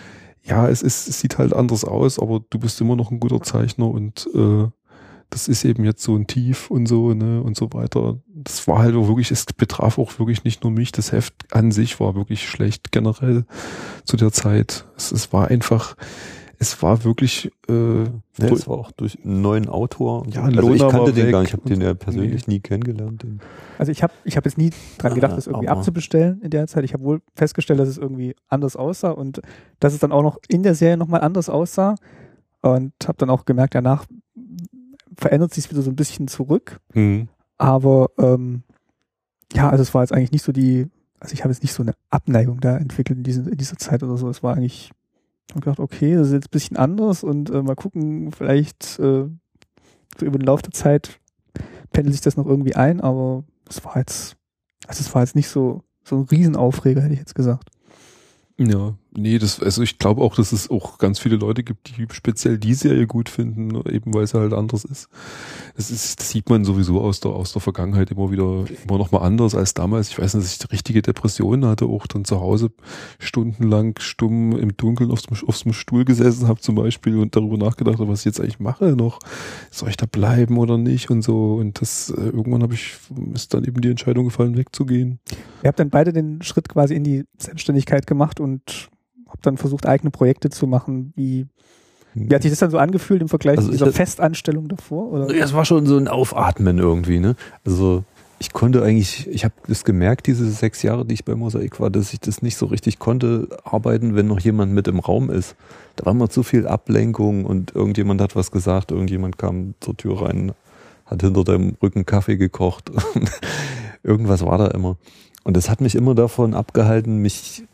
ja, 0.45 0.69
es 0.69 0.83
ist, 0.83 1.09
es 1.09 1.19
sieht 1.19 1.39
halt 1.39 1.53
anders 1.53 1.85
aus, 1.85 2.21
aber 2.21 2.45
du 2.49 2.61
bist 2.61 2.81
immer 2.81 2.95
noch 2.95 3.11
ein 3.11 3.19
guter 3.19 3.41
Zeichner 3.41 3.89
und 3.89 4.29
äh, 4.35 4.69
das 5.31 5.49
ist 5.49 5.65
eben 5.65 5.85
jetzt 5.85 6.03
so 6.03 6.17
ein 6.17 6.27
Tief 6.27 6.71
und 6.71 6.87
so, 6.87 7.15
ne, 7.15 7.43
und 7.43 7.57
so 7.57 7.73
weiter. 7.73 8.19
Das 8.27 8.67
war 8.69 8.79
halt 8.79 8.95
auch 8.95 9.09
wirklich, 9.09 9.31
es 9.31 9.47
betraf 9.47 9.99
auch 9.99 10.19
wirklich 10.19 10.45
nicht 10.45 10.63
nur 10.63 10.73
mich, 10.73 10.93
das 10.93 11.13
Heft 11.13 11.35
an 11.51 11.73
sich 11.73 11.99
war 12.01 12.15
wirklich 12.15 12.49
schlecht 12.49 12.93
generell 12.93 13.45
zu 14.05 14.17
der 14.17 14.33
Zeit. 14.33 14.87
Es, 14.97 15.13
es 15.13 15.33
war 15.33 15.49
einfach, 15.49 15.97
es 16.59 16.83
war 16.83 17.05
wirklich. 17.05 17.51
Äh, 17.69 18.05
ja, 18.05 18.09
es 18.39 18.67
war 18.67 18.79
auch 18.79 18.93
durch 18.93 19.19
einen 19.25 19.43
neuen 19.43 19.69
Autor. 19.69 20.27
Ja, 20.29 20.45
also 20.45 20.73
ich 20.73 20.81
kannte 20.81 21.13
den 21.13 21.31
gar 21.31 21.41
nicht, 21.41 21.51
ich 21.51 21.53
habe 21.55 21.69
den 21.69 21.81
ja 21.81 21.95
persönlich 21.95 22.47
nee. 22.47 22.55
nie 22.55 22.61
kennengelernt. 22.61 23.23
Den. 23.23 23.41
Also 23.79 23.93
ich 23.93 24.03
habe 24.03 24.13
ich 24.25 24.37
hab 24.37 24.45
jetzt 24.45 24.59
nie 24.59 24.71
dran 24.99 25.15
gedacht, 25.15 25.37
das 25.37 25.47
irgendwie 25.47 25.69
abzubestellen 25.69 26.41
in 26.43 26.51
der 26.51 26.67
Zeit. 26.67 26.85
Ich 26.85 26.93
habe 26.93 27.05
wohl 27.05 27.23
festgestellt, 27.35 27.81
dass 27.81 27.89
es 27.89 27.99
irgendwie 27.99 28.35
anders 28.49 28.77
aussah 28.77 29.11
und 29.11 29.41
dass 29.81 29.95
es 29.95 30.01
dann 30.01 30.13
auch 30.13 30.23
noch 30.23 30.39
in 30.49 30.63
der 30.63 30.75
Serie 30.75 30.97
nochmal 30.97 31.21
anders 31.21 31.49
aussah. 31.49 31.95
Und 32.61 32.95
habe 33.07 33.19
dann 33.19 33.29
auch 33.29 33.45
gemerkt, 33.45 33.75
danach 33.75 34.07
verändert 35.17 35.55
sich 35.55 35.71
wieder 35.71 35.83
so 35.83 35.91
ein 35.91 35.97
bisschen 35.97 36.29
zurück. 36.29 36.81
Mhm. 36.95 37.29
Aber 37.57 38.11
ähm, 38.19 38.63
ja, 39.53 39.71
also 39.71 39.83
es 39.83 39.95
war 39.95 40.03
jetzt 40.03 40.13
eigentlich 40.13 40.33
nicht 40.33 40.45
so 40.45 40.53
die, 40.53 40.87
also 41.21 41.33
ich 41.33 41.45
habe 41.45 41.53
jetzt 41.53 41.63
nicht 41.63 41.73
so 41.73 41.83
eine 41.83 41.95
Abneigung 42.11 42.61
da 42.61 42.77
entwickelt 42.77 43.19
in, 43.19 43.25
diesen, 43.25 43.49
in 43.49 43.59
dieser 43.59 43.77
Zeit 43.77 44.03
oder 44.03 44.17
so. 44.17 44.29
Es 44.29 44.43
war 44.43 44.57
eigentlich 44.57 44.91
und 45.55 45.61
gedacht, 45.63 45.81
okay, 45.81 46.15
das 46.15 46.29
ist 46.29 46.33
jetzt 46.33 46.47
ein 46.47 46.53
bisschen 46.53 46.77
anders 46.77 47.23
und 47.23 47.51
äh, 47.51 47.63
mal 47.63 47.77
gucken, 47.77 48.33
vielleicht 48.33 48.99
äh, 48.99 49.29
so 50.19 50.27
über 50.27 50.39
den 50.39 50.47
Lauf 50.47 50.63
der 50.63 50.73
Zeit 50.73 51.21
pendelt 51.93 52.15
sich 52.15 52.23
das 52.23 52.37
noch 52.37 52.47
irgendwie 52.47 52.75
ein, 52.75 53.01
aber 53.01 53.45
es 53.69 53.85
war 53.85 53.99
jetzt, 53.99 54.37
also 54.87 55.01
es 55.01 55.15
war 55.15 55.23
jetzt 55.23 55.37
nicht 55.37 55.49
so, 55.49 55.83
so 56.03 56.17
ein 56.17 56.23
Riesenaufreger, 56.25 57.03
hätte 57.03 57.15
ich 57.15 57.21
jetzt 57.21 57.35
gesagt. 57.35 57.71
Ja, 58.57 58.95
nee, 59.17 59.39
das, 59.39 59.61
also 59.61 59.83
ich 59.83 59.99
glaube 59.99 60.23
auch, 60.23 60.35
dass 60.37 60.53
es 60.53 60.71
auch 60.71 60.99
ganz 60.99 61.19
viele 61.19 61.37
Leute 61.37 61.63
gibt, 61.63 61.97
die 61.97 62.07
speziell 62.13 62.59
die 62.59 62.75
Serie 62.75 63.07
gut 63.07 63.29
finden, 63.29 63.75
eben 63.89 64.13
weil 64.15 64.25
es 64.25 64.35
halt 64.35 64.53
anders 64.53 64.85
ist. 64.85 65.09
Das 65.77 65.91
ist, 65.91 66.21
das 66.21 66.31
sieht 66.31 66.49
man 66.51 66.65
sowieso 66.65 67.01
aus 67.01 67.21
der, 67.21 67.33
aus 67.33 67.53
der 67.53 67.61
Vergangenheit 67.61 68.11
immer 68.11 68.31
wieder, 68.31 68.65
immer 68.87 68.99
noch 68.99 69.13
mal 69.13 69.21
anders 69.21 69.55
als 69.55 69.75
damals. 69.75 70.11
Ich 70.11 70.19
weiß 70.19 70.35
nicht, 70.35 70.47
dass 70.47 70.67
ich 70.67 70.73
richtige 70.73 71.03
Depressionen 71.03 71.67
hatte, 71.67 71.87
auch 71.87 72.07
dann 72.07 72.25
zu 72.25 72.41
Hause 72.41 72.71
stundenlang 73.19 73.95
stumm 74.01 74.57
im 74.59 74.77
Dunkeln 74.77 75.11
auf 75.11 75.23
dem, 75.23 75.37
auf 75.47 75.63
dem 75.63 75.73
Stuhl 75.73 76.05
gesessen 76.05 76.49
habe 76.49 76.61
zum 76.61 76.75
Beispiel 76.75 77.19
und 77.19 77.37
darüber 77.37 77.57
nachgedacht 77.57 77.99
habe, 77.99 78.09
was 78.09 78.21
ich 78.21 78.27
jetzt 78.27 78.41
eigentlich 78.41 78.61
mache 78.61 78.97
noch. 78.97 79.21
Soll 79.71 79.91
ich 79.91 79.97
da 79.97 80.07
bleiben 80.07 80.59
oder 80.59 80.79
nicht 80.79 81.11
und 81.11 81.23
so. 81.23 81.55
Und 81.55 81.81
das, 81.81 82.11
äh, 82.11 82.21
irgendwann 82.21 82.63
habe 82.63 82.75
ich, 82.75 82.97
ist 83.33 83.55
dann 83.55 83.65
eben 83.65 83.81
die 83.81 83.91
Entscheidung 83.91 84.27
gefallen, 84.27 84.57
wegzugehen. 84.57 85.21
Ihr 85.63 85.69
habt 85.69 85.79
dann 85.79 85.91
beide 85.91 86.13
den 86.13 86.43
Schritt 86.43 86.69
quasi 86.69 86.95
in 86.95 87.05
die 87.05 87.25
Selbstständigkeit 87.39 88.07
gemacht 88.07 88.41
und 88.41 88.91
habt 89.35 89.47
dann 89.47 89.57
versucht, 89.57 89.87
eigene 89.87 90.11
Projekte 90.11 90.49
zu 90.49 90.67
machen. 90.67 91.13
Wie, 91.17 91.47
wie 92.15 92.35
hat 92.35 92.43
sich 92.43 92.53
das 92.53 92.61
dann 92.61 92.71
so 92.71 92.79
angefühlt 92.79 93.21
im 93.21 93.29
Vergleich 93.29 93.59
also 93.59 93.69
zu 93.69 93.73
dieser 93.73 93.93
Festanstellung 93.93 94.69
davor? 94.69 95.13
Oder? 95.13 95.35
Ja, 95.35 95.45
es 95.45 95.53
war 95.53 95.65
schon 95.65 95.87
so 95.87 95.97
ein 95.97 96.09
Aufatmen 96.09 96.79
irgendwie, 96.79 97.19
ne? 97.19 97.35
Also 97.67 98.05
ich 98.39 98.53
konnte 98.53 98.83
eigentlich, 98.83 99.29
ich 99.29 99.45
habe 99.45 99.55
das 99.67 99.85
gemerkt, 99.85 100.27
diese 100.27 100.49
sechs 100.51 100.83
Jahre, 100.83 101.05
die 101.05 101.15
ich 101.15 101.25
bei 101.25 101.35
Mosaik 101.35 101.81
war, 101.81 101.91
dass 101.91 102.13
ich 102.13 102.21
das 102.21 102.43
nicht 102.43 102.57
so 102.57 102.67
richtig 102.67 102.99
konnte 102.99 103.49
arbeiten, 103.65 104.15
wenn 104.15 104.27
noch 104.27 104.41
jemand 104.41 104.73
mit 104.73 104.87
im 104.87 104.99
Raum 104.99 105.31
ist. 105.31 105.57
Da 105.97 106.07
war 106.07 106.13
immer 106.13 106.29
zu 106.29 106.43
viel 106.43 106.67
Ablenkung 106.67 107.45
und 107.45 107.75
irgendjemand 107.75 108.21
hat 108.21 108.37
was 108.37 108.51
gesagt, 108.51 108.91
irgendjemand 108.91 109.39
kam 109.39 109.75
zur 109.81 109.97
Tür 109.97 110.23
rein, 110.23 110.53
hat 111.07 111.23
hinter 111.23 111.45
deinem 111.45 111.77
Rücken 111.83 112.07
Kaffee 112.07 112.37
gekocht. 112.37 112.91
Irgendwas 114.03 114.45
war 114.45 114.59
da 114.59 114.69
immer. 114.69 114.97
Und 115.45 115.57
das 115.57 115.71
hat 115.71 115.81
mich 115.81 115.95
immer 115.95 116.15
davon 116.15 116.55
abgehalten, 116.55 117.19
mich 117.19 117.65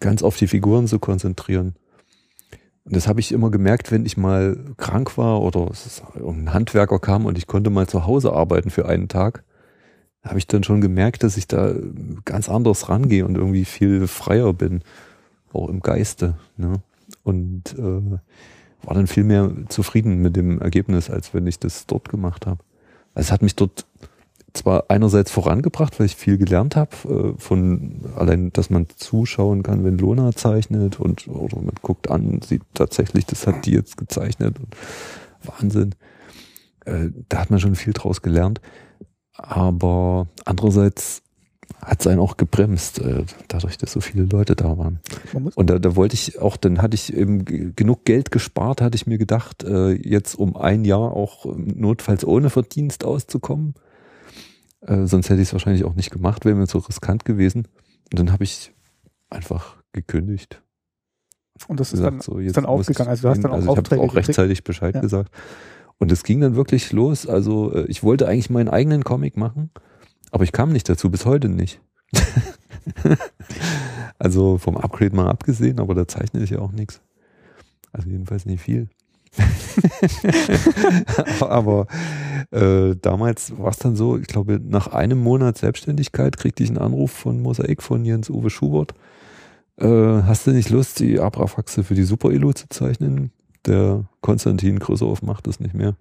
ganz 0.00 0.22
auf 0.22 0.36
die 0.36 0.46
Figuren 0.46 0.86
zu 0.86 0.98
konzentrieren. 0.98 1.74
Und 2.84 2.96
das 2.96 3.06
habe 3.06 3.20
ich 3.20 3.30
immer 3.30 3.50
gemerkt, 3.50 3.92
wenn 3.92 4.04
ich 4.04 4.16
mal 4.16 4.56
krank 4.76 5.16
war 5.16 5.40
oder 5.40 5.70
ein 6.16 6.52
Handwerker 6.52 6.98
kam 6.98 7.26
und 7.26 7.38
ich 7.38 7.46
konnte 7.46 7.70
mal 7.70 7.86
zu 7.86 8.06
Hause 8.06 8.32
arbeiten 8.32 8.70
für 8.70 8.88
einen 8.88 9.08
Tag, 9.08 9.44
habe 10.24 10.38
ich 10.38 10.46
dann 10.46 10.64
schon 10.64 10.80
gemerkt, 10.80 11.22
dass 11.22 11.36
ich 11.36 11.46
da 11.46 11.74
ganz 12.24 12.48
anders 12.48 12.88
rangehe 12.88 13.24
und 13.24 13.36
irgendwie 13.36 13.64
viel 13.64 14.06
freier 14.06 14.52
bin, 14.52 14.82
auch 15.52 15.68
im 15.68 15.80
Geiste. 15.80 16.36
Ne? 16.56 16.80
Und 17.22 17.74
äh, 17.78 18.18
war 18.84 18.94
dann 18.94 19.06
viel 19.06 19.24
mehr 19.24 19.50
zufrieden 19.68 20.20
mit 20.22 20.36
dem 20.36 20.60
Ergebnis, 20.60 21.10
als 21.10 21.34
wenn 21.34 21.46
ich 21.46 21.58
das 21.58 21.86
dort 21.86 22.08
gemacht 22.08 22.46
habe. 22.46 22.64
Also 23.14 23.28
es 23.28 23.32
hat 23.32 23.42
mich 23.42 23.54
dort 23.54 23.86
zwar 24.54 24.84
einerseits 24.88 25.30
vorangebracht, 25.30 25.98
weil 25.98 26.06
ich 26.06 26.16
viel 26.16 26.38
gelernt 26.38 26.76
habe, 26.76 27.34
äh, 27.36 27.40
von 27.40 28.00
allein, 28.16 28.52
dass 28.52 28.70
man 28.70 28.86
zuschauen 28.96 29.62
kann, 29.62 29.84
wenn 29.84 29.98
Lona 29.98 30.32
zeichnet 30.32 31.00
und 31.00 31.28
oder 31.28 31.56
man 31.56 31.74
guckt 31.80 32.10
an, 32.10 32.40
sieht 32.42 32.62
tatsächlich, 32.74 33.26
das 33.26 33.46
hat 33.46 33.66
die 33.66 33.72
jetzt 33.72 33.96
gezeichnet. 33.96 34.56
Wahnsinn. 35.42 35.94
Äh, 36.84 37.08
da 37.28 37.38
hat 37.38 37.50
man 37.50 37.60
schon 37.60 37.74
viel 37.74 37.92
draus 37.92 38.22
gelernt. 38.22 38.60
Aber 39.34 40.28
andererseits 40.44 41.22
hat 41.80 42.00
es 42.00 42.06
einen 42.06 42.20
auch 42.20 42.36
gebremst, 42.36 43.00
äh, 43.00 43.24
dadurch, 43.48 43.78
dass 43.78 43.92
so 43.92 44.00
viele 44.00 44.24
Leute 44.24 44.54
da 44.54 44.76
waren. 44.76 45.00
Und 45.54 45.70
da, 45.70 45.78
da 45.78 45.96
wollte 45.96 46.14
ich 46.14 46.38
auch, 46.38 46.56
dann 46.56 46.82
hatte 46.82 46.94
ich 46.94 47.12
eben 47.14 47.74
genug 47.74 48.04
Geld 48.04 48.30
gespart, 48.30 48.82
hatte 48.82 48.96
ich 48.96 49.06
mir 49.06 49.18
gedacht, 49.18 49.64
jetzt 49.64 50.34
um 50.34 50.56
ein 50.56 50.84
Jahr 50.84 51.16
auch 51.16 51.46
notfalls 51.56 52.24
ohne 52.24 52.50
Verdienst 52.50 53.04
auszukommen 53.04 53.74
äh, 54.86 55.06
sonst 55.06 55.30
hätte 55.30 55.40
ich 55.40 55.48
es 55.48 55.52
wahrscheinlich 55.52 55.84
auch 55.84 55.94
nicht 55.94 56.10
gemacht, 56.10 56.44
wäre 56.44 56.56
mir 56.56 56.66
so 56.66 56.78
riskant 56.78 57.24
gewesen. 57.24 57.68
Und 58.10 58.18
dann 58.18 58.32
habe 58.32 58.44
ich 58.44 58.72
einfach 59.30 59.76
gekündigt. 59.92 60.62
Und 61.68 61.78
das 61.78 61.88
ist, 61.88 61.98
gesagt, 61.98 62.14
dann, 62.14 62.20
so, 62.20 62.38
ist 62.38 62.56
dann 62.56 62.66
aufgegangen. 62.66 63.10
Also 63.10 63.22
du 63.22 63.28
hast 63.28 63.42
dann 63.42 63.52
auch 63.52 63.56
also 63.56 63.70
Aufträge 63.70 64.02
ich 64.02 64.10
auch 64.10 64.14
rechtzeitig 64.14 64.64
Bescheid 64.64 64.94
ja. 64.94 65.00
gesagt. 65.00 65.30
Und 65.98 66.10
es 66.10 66.24
ging 66.24 66.40
dann 66.40 66.56
wirklich 66.56 66.92
los. 66.92 67.26
Also 67.28 67.72
äh, 67.72 67.86
ich 67.86 68.02
wollte 68.02 68.26
eigentlich 68.26 68.50
meinen 68.50 68.68
eigenen 68.68 69.04
Comic 69.04 69.36
machen, 69.36 69.70
aber 70.30 70.44
ich 70.44 70.52
kam 70.52 70.72
nicht 70.72 70.88
dazu, 70.88 71.10
bis 71.10 71.24
heute 71.26 71.48
nicht. 71.48 71.80
also 74.18 74.58
vom 74.58 74.76
Upgrade 74.76 75.14
mal 75.14 75.28
abgesehen, 75.28 75.78
aber 75.78 75.94
da 75.94 76.08
zeichne 76.08 76.42
ich 76.42 76.50
ja 76.50 76.58
auch 76.58 76.72
nichts. 76.72 77.00
Also 77.92 78.08
jedenfalls 78.08 78.46
nicht 78.46 78.62
viel. 78.62 78.88
aber 81.40 81.86
äh, 82.50 82.94
damals 83.00 83.58
war 83.58 83.70
es 83.70 83.78
dann 83.78 83.96
so, 83.96 84.18
ich 84.18 84.26
glaube, 84.26 84.60
nach 84.62 84.88
einem 84.88 85.18
Monat 85.18 85.58
Selbstständigkeit 85.58 86.36
kriegte 86.36 86.62
ich 86.62 86.68
einen 86.68 86.78
Anruf 86.78 87.10
von 87.10 87.40
Mosaik 87.40 87.82
von 87.82 88.04
Jens 88.04 88.28
Uwe 88.28 88.50
Schubert. 88.50 88.94
Äh, 89.78 89.86
hast 89.86 90.46
du 90.46 90.50
nicht 90.50 90.70
Lust, 90.70 91.00
die 91.00 91.18
Abrafaxe 91.18 91.84
für 91.84 91.94
die 91.94 92.04
Super 92.04 92.30
Elo 92.30 92.52
zu 92.52 92.68
zeichnen? 92.68 93.32
Der 93.66 94.04
Konstantin 94.20 94.78
Größerow 94.78 95.22
macht 95.22 95.46
das 95.46 95.60
nicht 95.60 95.74
mehr. 95.74 95.94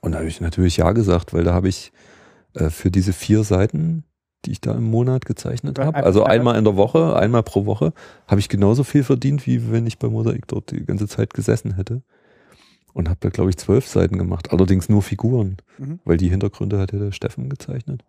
Und 0.00 0.12
da 0.12 0.18
habe 0.18 0.28
ich 0.28 0.40
natürlich 0.40 0.78
ja 0.78 0.92
gesagt, 0.92 1.34
weil 1.34 1.44
da 1.44 1.52
habe 1.52 1.68
ich 1.68 1.92
äh, 2.54 2.70
für 2.70 2.90
diese 2.90 3.12
vier 3.12 3.44
Seiten 3.44 4.04
die 4.44 4.52
ich 4.52 4.60
da 4.60 4.72
im 4.74 4.84
Monat 4.84 5.24
gezeichnet 5.24 5.78
habe. 5.78 6.02
Also 6.04 6.24
einmal 6.24 6.56
in 6.56 6.64
der 6.64 6.76
Woche, 6.76 7.16
einmal 7.16 7.42
pro 7.42 7.66
Woche, 7.66 7.92
habe 8.26 8.40
ich 8.40 8.48
genauso 8.48 8.84
viel 8.84 9.04
verdient, 9.04 9.46
wie 9.46 9.70
wenn 9.70 9.86
ich 9.86 9.98
bei 9.98 10.08
Mosaik 10.08 10.46
dort 10.48 10.70
die 10.70 10.84
ganze 10.84 11.08
Zeit 11.08 11.34
gesessen 11.34 11.76
hätte. 11.76 12.02
Und 12.94 13.08
habe 13.08 13.18
da, 13.20 13.30
glaube 13.30 13.48
ich, 13.48 13.56
zwölf 13.56 13.88
Seiten 13.88 14.18
gemacht. 14.18 14.52
Allerdings 14.52 14.90
nur 14.90 15.00
Figuren, 15.00 15.56
mhm. 15.78 16.00
weil 16.04 16.18
die 16.18 16.28
Hintergründe 16.28 16.78
hat 16.78 16.92
ja 16.92 16.98
der 16.98 17.12
Steffen 17.12 17.48
gezeichnet. 17.48 18.04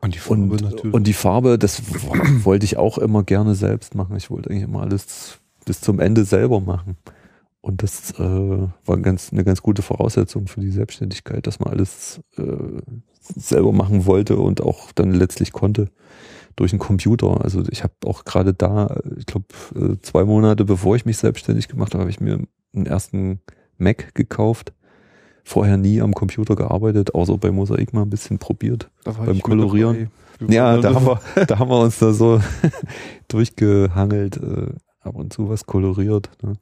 Und 0.00 0.14
die 0.14 0.18
Farbe 0.18 0.42
und, 0.42 0.62
natürlich. 0.62 0.94
Und 0.94 1.06
die 1.06 1.12
Farbe, 1.12 1.58
das 1.58 1.82
wollte 2.44 2.64
ich 2.64 2.76
auch 2.76 2.98
immer 2.98 3.24
gerne 3.24 3.54
selbst 3.54 3.94
machen. 3.94 4.16
Ich 4.16 4.30
wollte 4.30 4.50
eigentlich 4.50 4.64
immer 4.64 4.82
alles 4.82 5.38
bis 5.64 5.80
zum 5.80 6.00
Ende 6.00 6.24
selber 6.24 6.60
machen. 6.60 6.96
Und 7.60 7.82
das 7.82 8.12
äh, 8.12 8.68
war 8.86 8.96
ganz, 8.98 9.32
eine 9.32 9.44
ganz 9.44 9.60
gute 9.60 9.82
Voraussetzung 9.82 10.46
für 10.46 10.60
die 10.60 10.70
Selbstständigkeit, 10.70 11.46
dass 11.46 11.58
man 11.58 11.70
alles 11.70 12.20
äh, 12.38 12.42
selber 13.36 13.72
machen 13.72 14.06
wollte 14.06 14.36
und 14.36 14.60
auch 14.60 14.92
dann 14.92 15.12
letztlich 15.12 15.52
konnte 15.52 15.90
durch 16.56 16.72
einen 16.72 16.80
Computer. 16.80 17.42
Also 17.42 17.62
ich 17.70 17.84
habe 17.84 17.94
auch 18.04 18.24
gerade 18.24 18.52
da, 18.52 18.96
ich 19.16 19.26
glaube, 19.26 19.46
äh, 19.74 19.96
zwei 20.02 20.24
Monate 20.24 20.64
bevor 20.64 20.96
ich 20.96 21.04
mich 21.04 21.16
selbstständig 21.16 21.68
gemacht 21.68 21.94
habe, 21.94 22.02
habe 22.02 22.10
ich 22.10 22.20
mir 22.20 22.40
einen 22.74 22.86
ersten 22.86 23.40
Mac 23.76 24.14
gekauft. 24.14 24.72
Vorher 25.44 25.78
nie 25.78 26.02
am 26.02 26.12
Computer 26.12 26.56
gearbeitet, 26.56 27.14
außer 27.14 27.38
bei 27.38 27.50
Mosaik 27.50 27.94
mal 27.94 28.02
ein 28.02 28.10
bisschen 28.10 28.38
probiert 28.38 28.90
beim 29.04 29.40
Kolorieren. 29.40 30.10
Ja, 30.46 30.76
da 30.76 30.94
haben, 30.94 31.06
wir, 31.06 31.20
da 31.46 31.58
haben 31.58 31.70
wir 31.70 31.80
uns 31.80 31.98
da 31.98 32.12
so 32.12 32.40
durchgehangelt, 33.28 34.36
äh, 34.36 34.72
ab 35.00 35.16
und 35.16 35.32
zu 35.32 35.48
was 35.48 35.64
koloriert. 35.64 36.30
Ne? 36.42 36.54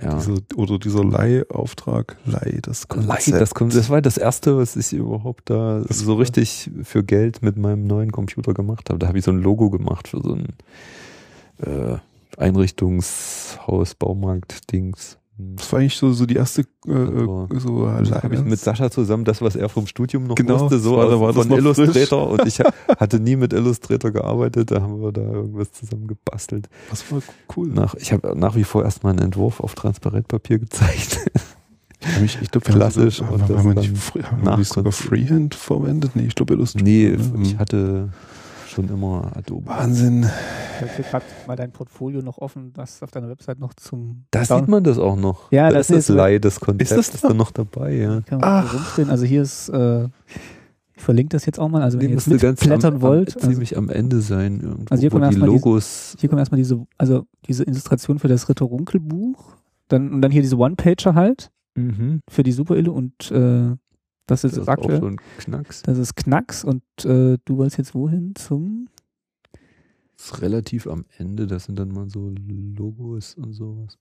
Ja. 0.00 0.16
Diese, 0.16 0.38
oder 0.56 0.78
dieser 0.78 1.04
Leihauftrag, 1.04 2.16
Leih, 2.24 2.60
das 2.62 2.88
Konzept. 2.88 3.26
Leih, 3.26 3.38
das, 3.38 3.50
das 3.50 3.90
war 3.90 4.00
das 4.00 4.16
erste, 4.16 4.56
was 4.56 4.74
ich 4.74 4.92
überhaupt 4.94 5.50
da 5.50 5.80
das 5.86 5.98
so 5.98 6.14
richtig 6.14 6.70
für 6.82 7.04
Geld 7.04 7.42
mit 7.42 7.58
meinem 7.58 7.86
neuen 7.86 8.10
Computer 8.10 8.54
gemacht 8.54 8.88
habe. 8.88 8.98
Da 8.98 9.08
habe 9.08 9.18
ich 9.18 9.24
so 9.24 9.30
ein 9.30 9.42
Logo 9.42 9.68
gemacht 9.68 10.08
für 10.08 10.20
so 10.22 10.34
ein 10.34 10.46
äh, 11.58 11.98
Einrichtungshaus, 12.38 13.94
Baumarkt, 13.94 14.72
Dings. 14.72 15.18
Das 15.56 15.72
war 15.72 15.80
eigentlich 15.80 15.96
so, 15.96 16.12
so 16.12 16.26
die 16.26 16.36
erste 16.36 16.62
äh, 16.86 16.92
äh 16.92 17.26
so 17.58 17.88
habe 17.88 18.34
ich 18.34 18.42
mit 18.42 18.58
Sascha 18.58 18.90
zusammen 18.90 19.24
das, 19.24 19.42
was 19.42 19.56
er 19.56 19.68
vom 19.68 19.86
Studium 19.86 20.26
noch 20.26 20.34
genau, 20.34 20.60
wusste, 20.60 20.78
so 20.78 20.96
war, 20.96 21.08
da 21.08 21.20
war 21.20 21.32
von 21.32 21.50
Illustrator 21.50 22.30
und 22.30 22.46
ich 22.46 22.60
hatte 22.98 23.20
nie 23.20 23.36
mit 23.36 23.52
Illustrator 23.52 24.10
gearbeitet, 24.10 24.70
da 24.70 24.82
haben 24.82 25.00
wir 25.00 25.12
da 25.12 25.22
irgendwas 25.22 25.72
zusammen 25.72 26.06
gebastelt. 26.06 26.68
Das 26.90 27.10
war 27.10 27.22
cool. 27.56 27.68
Nach, 27.68 27.94
ich 27.94 28.12
habe 28.12 28.38
nach 28.38 28.56
wie 28.56 28.64
vor 28.64 28.84
erstmal 28.84 29.12
einen 29.12 29.22
Entwurf 29.22 29.60
auf 29.60 29.74
Transparentpapier 29.74 30.58
gezeigt. 30.58 31.30
Ich, 32.24 32.38
ich 32.42 32.50
glaube, 32.50 32.70
klassisch. 32.70 33.22
Haben, 33.22 33.48
wir 33.48 33.74
nicht, 33.74 33.94
haben 34.24 34.58
wir 34.58 34.64
sogar 34.64 34.92
Freehand 34.92 35.54
verwendet? 35.54 36.16
Nee, 36.16 36.26
ich 36.26 36.34
glaube 36.34 36.54
Illustrator. 36.54 36.84
Nee, 36.84 37.10
ne? 37.10 37.42
ich 37.42 37.58
hatte 37.58 38.08
schon 38.72 38.88
immer 38.88 39.30
Adobe. 39.36 39.66
Wahnsinn. 39.66 40.26
Ich 40.80 40.92
habe 40.92 41.02
gerade 41.02 41.24
mal 41.46 41.56
dein 41.56 41.70
Portfolio 41.70 42.22
noch 42.22 42.38
offen, 42.38 42.72
was 42.74 43.02
auf 43.02 43.10
deiner 43.10 43.28
Website 43.28 43.58
noch 43.58 43.74
zum. 43.74 44.24
Da 44.30 44.44
sieht 44.44 44.68
man 44.68 44.82
das 44.82 44.98
auch 44.98 45.16
noch. 45.16 45.52
Ja, 45.52 45.68
da 45.68 45.78
das 45.78 45.90
ist 45.90 46.08
das 46.08 46.16
Leih, 46.16 46.38
das 46.38 46.58
Konzept 46.58 46.90
ist, 46.90 46.96
das 46.96 47.14
ist 47.14 47.24
da 47.24 47.34
noch 47.34 47.50
dabei, 47.50 47.94
ja. 47.94 48.20
Kann 48.22 48.40
man 48.40 49.10
Also 49.10 49.24
hier 49.24 49.42
ist, 49.42 49.68
äh, 49.68 50.08
ich 50.94 51.02
verlinke 51.02 51.30
das 51.30 51.46
jetzt 51.46 51.58
auch 51.58 51.68
mal. 51.68 51.82
Also 51.82 52.00
wenn 52.00 52.08
ihr 52.08 52.14
jetzt 52.14 52.28
mitblättern 52.28 53.00
wollt. 53.00 53.36
Am, 53.36 53.50
ziemlich 53.50 53.76
also, 53.76 53.90
am 53.90 53.96
Ende 53.96 54.20
sein, 54.20 54.60
irgendwo, 54.60 54.90
also 54.90 55.00
hier 55.00 55.10
kommen 55.10 55.30
die 55.30 55.36
Logos. 55.36 56.10
Diese, 56.12 56.20
hier 56.20 56.28
kommen 56.28 56.38
erstmal 56.40 56.58
diese, 56.58 56.86
also 56.98 57.26
diese 57.46 57.64
Illustration 57.64 58.18
für 58.18 58.28
das 58.28 58.48
Ritter-Runkel-Buch. 58.48 59.56
Dann, 59.88 60.12
und 60.12 60.22
dann 60.22 60.30
hier 60.30 60.42
diese 60.42 60.56
One-Pager 60.56 61.14
halt. 61.14 61.50
Mhm. 61.74 62.20
Für 62.28 62.42
die 62.42 62.52
Super-Ille 62.52 62.90
und 62.92 63.30
äh, 63.30 63.76
das 64.32 64.44
ist, 64.44 64.56
das 64.56 64.62
ist 64.62 64.68
aktuell. 64.68 64.98
Auch 64.98 65.02
so 65.02 65.06
ein 65.06 65.20
Knacks. 65.38 65.82
Das 65.82 65.98
ist 65.98 66.16
Knacks 66.16 66.64
und 66.64 66.82
äh, 67.04 67.38
du 67.44 67.56
wolltest 67.56 67.78
jetzt 67.78 67.94
wohin 67.94 68.34
zum? 68.34 68.88
Das 70.16 70.26
ist 70.26 70.42
relativ 70.42 70.86
am 70.86 71.04
Ende, 71.18 71.46
das 71.46 71.64
sind 71.64 71.78
dann 71.78 71.88
mal 71.88 72.08
so 72.08 72.32
Logos 72.76 73.34
und 73.34 73.52
sowas. 73.52 73.98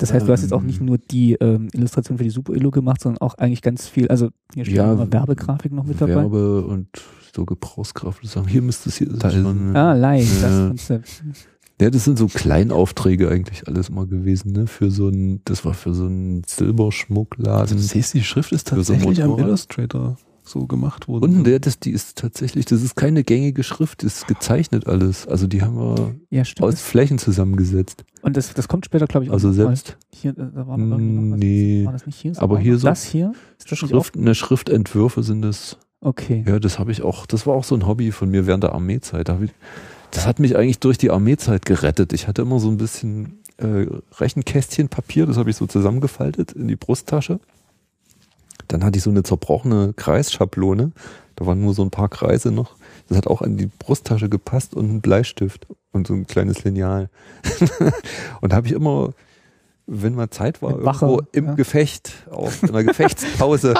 Das 0.00 0.12
heißt, 0.12 0.28
du 0.28 0.32
hast 0.32 0.42
jetzt 0.42 0.52
auch 0.52 0.62
nicht 0.62 0.80
ähm. 0.80 0.86
nur 0.86 0.98
die 0.98 1.34
ähm, 1.34 1.68
Illustration 1.72 2.18
für 2.18 2.24
die 2.24 2.30
Super 2.30 2.54
Illo 2.54 2.70
gemacht, 2.70 3.00
sondern 3.00 3.20
auch 3.20 3.34
eigentlich 3.34 3.62
ganz 3.62 3.88
viel, 3.88 4.06
also 4.08 4.28
hier 4.54 4.64
steht 4.64 4.76
ja, 4.76 4.92
immer 4.92 5.12
Werbegrafik 5.12 5.72
noch 5.72 5.84
mit 5.84 6.00
dabei. 6.00 6.14
Werbe 6.14 6.64
und 6.64 6.88
so 7.34 7.44
Gebrauchskraft. 7.44 8.20
Hier 8.46 8.62
müsste 8.62 8.90
es 8.90 8.96
hier 8.96 9.10
sein. 9.10 9.74
Ah, 9.74 9.94
Live, 9.94 10.40
ja. 10.40 10.48
das 10.48 10.68
Konzept. 10.68 11.24
Ja, 11.80 11.90
das 11.90 12.04
sind 12.04 12.18
so 12.18 12.26
Kleinaufträge 12.26 13.28
eigentlich 13.28 13.68
alles 13.68 13.90
mal 13.90 14.06
gewesen, 14.06 14.52
ne? 14.52 14.66
Für 14.66 14.90
so 14.90 15.08
ein, 15.08 15.40
das 15.44 15.64
war 15.64 15.74
für 15.74 15.94
so 15.94 16.06
einen 16.06 16.42
Silberschmuckladen. 16.44 17.60
Also 17.60 17.76
du 17.76 17.80
siehst, 17.80 18.14
die 18.14 18.24
Schrift 18.24 18.52
ist 18.52 18.68
tatsächlich 18.68 19.18
so 19.18 19.22
am 19.22 19.38
Illustrator 19.38 20.16
so 20.48 20.66
gemacht 20.66 21.08
worden. 21.08 21.36
Und 21.36 21.44
der, 21.44 21.60
das, 21.60 21.78
die 21.78 21.90
ist 21.90 22.18
tatsächlich, 22.18 22.64
das 22.64 22.82
ist 22.82 22.96
keine 22.96 23.22
gängige 23.22 23.62
Schrift, 23.62 24.02
das 24.02 24.18
ist 24.18 24.28
gezeichnet 24.28 24.86
alles. 24.86 25.26
Also 25.26 25.46
die 25.46 25.62
haben 25.62 25.76
wir 25.76 26.14
ja, 26.30 26.42
aus 26.60 26.80
Flächen 26.80 27.18
zusammengesetzt. 27.18 28.04
Und 28.22 28.36
das, 28.36 28.54
das 28.54 28.68
kommt 28.68 28.86
später, 28.86 29.06
glaube 29.06 29.24
ich, 29.24 29.30
auch 29.30 29.34
Also 29.34 29.52
selbst. 29.52 29.96
Hier, 30.12 30.32
äh, 30.32 30.50
da 30.54 30.66
war 30.66 30.78
noch 30.78 30.98
nee. 30.98 31.84
War 31.84 31.92
das 31.92 32.06
nicht 32.06 32.18
hier? 32.18 32.32
aber 32.38 32.58
hier 32.58 32.78
so. 32.78 32.88
Das 32.88 33.04
hier? 33.04 33.32
Ist 33.58 33.70
das 33.70 33.78
Schrift, 33.78 34.16
eine 34.16 34.34
Schriftentwürfe 34.34 35.22
sind 35.22 35.42
das. 35.42 35.78
Okay. 36.00 36.44
Ja, 36.46 36.58
das 36.58 36.78
habe 36.78 36.92
ich 36.92 37.02
auch, 37.02 37.26
das 37.26 37.46
war 37.46 37.54
auch 37.54 37.64
so 37.64 37.74
ein 37.74 37.86
Hobby 37.86 38.12
von 38.12 38.30
mir 38.30 38.46
während 38.46 38.64
der 38.64 38.72
Armeezeit. 38.72 39.28
Da 39.28 39.34
habe 39.34 39.46
ich, 39.46 39.50
das 40.10 40.26
hat 40.26 40.38
mich 40.38 40.56
eigentlich 40.56 40.80
durch 40.80 40.98
die 40.98 41.10
Armeezeit 41.10 41.64
gerettet. 41.64 42.12
Ich 42.12 42.28
hatte 42.28 42.42
immer 42.42 42.60
so 42.60 42.68
ein 42.68 42.78
bisschen 42.78 43.42
äh, 43.58 43.86
Rechenkästchen 44.18 44.88
Papier, 44.88 45.26
das 45.26 45.36
habe 45.36 45.50
ich 45.50 45.56
so 45.56 45.66
zusammengefaltet 45.66 46.52
in 46.52 46.68
die 46.68 46.76
Brusttasche. 46.76 47.40
Dann 48.68 48.84
hatte 48.84 48.98
ich 48.98 49.04
so 49.04 49.10
eine 49.10 49.22
zerbrochene 49.22 49.94
Kreisschablone. 49.94 50.92
Da 51.36 51.46
waren 51.46 51.60
nur 51.60 51.72
so 51.72 51.82
ein 51.82 51.90
paar 51.90 52.08
Kreise 52.08 52.50
noch. 52.50 52.76
Das 53.08 53.16
hat 53.16 53.26
auch 53.26 53.40
an 53.40 53.56
die 53.56 53.66
Brusttasche 53.66 54.28
gepasst 54.28 54.74
und 54.74 54.90
ein 54.90 55.00
Bleistift 55.00 55.66
und 55.92 56.06
so 56.06 56.14
ein 56.14 56.26
kleines 56.26 56.64
Lineal. 56.64 57.08
und 58.40 58.52
da 58.52 58.56
habe 58.56 58.66
ich 58.66 58.74
immer 58.74 59.14
wenn 59.90 60.14
mal 60.14 60.28
Zeit 60.28 60.60
war, 60.60 60.84
Wache, 60.84 61.06
irgendwo 61.06 61.26
im 61.32 61.46
ja. 61.46 61.54
Gefecht, 61.54 62.12
auf 62.30 62.62
einer 62.62 62.84
Gefechtspause. 62.84 63.72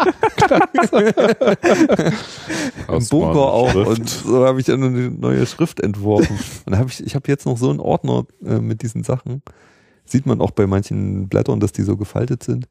Im 2.88 3.06
Bunker 3.08 3.52
auch. 3.52 3.74
Und 3.74 4.08
so 4.08 4.46
habe 4.46 4.58
ich 4.58 4.66
dann 4.66 4.82
eine 4.82 5.10
neue 5.10 5.44
Schrift 5.44 5.80
entworfen. 5.80 6.38
Und 6.64 6.78
habe 6.78 6.88
ich, 6.88 7.04
ich 7.04 7.14
habe 7.14 7.28
jetzt 7.28 7.44
noch 7.44 7.58
so 7.58 7.68
einen 7.68 7.80
Ordner 7.80 8.24
äh, 8.42 8.58
mit 8.58 8.80
diesen 8.82 9.04
Sachen. 9.04 9.42
Sieht 10.06 10.24
man 10.24 10.40
auch 10.40 10.50
bei 10.50 10.66
manchen 10.66 11.28
Blättern, 11.28 11.60
dass 11.60 11.72
die 11.72 11.82
so 11.82 11.98
gefaltet 11.98 12.42
sind. 12.42 12.66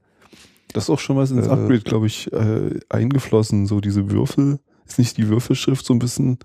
Das 0.73 0.85
ist 0.85 0.89
auch 0.89 0.99
schon 0.99 1.17
was 1.17 1.29
ins 1.29 1.45
äh, 1.45 1.51
Upgrade, 1.51 1.81
glaube 1.81 2.07
ich, 2.07 2.33
äh, 2.33 2.79
eingeflossen. 2.89 3.67
So 3.67 3.79
diese 3.81 4.09
Würfel. 4.09 4.57
Ist 4.87 4.97
nicht 4.97 5.17
die 5.17 5.27
Würfelschrift 5.27 5.85
so 5.85 5.93
ein 5.93 5.99
bisschen 5.99 6.39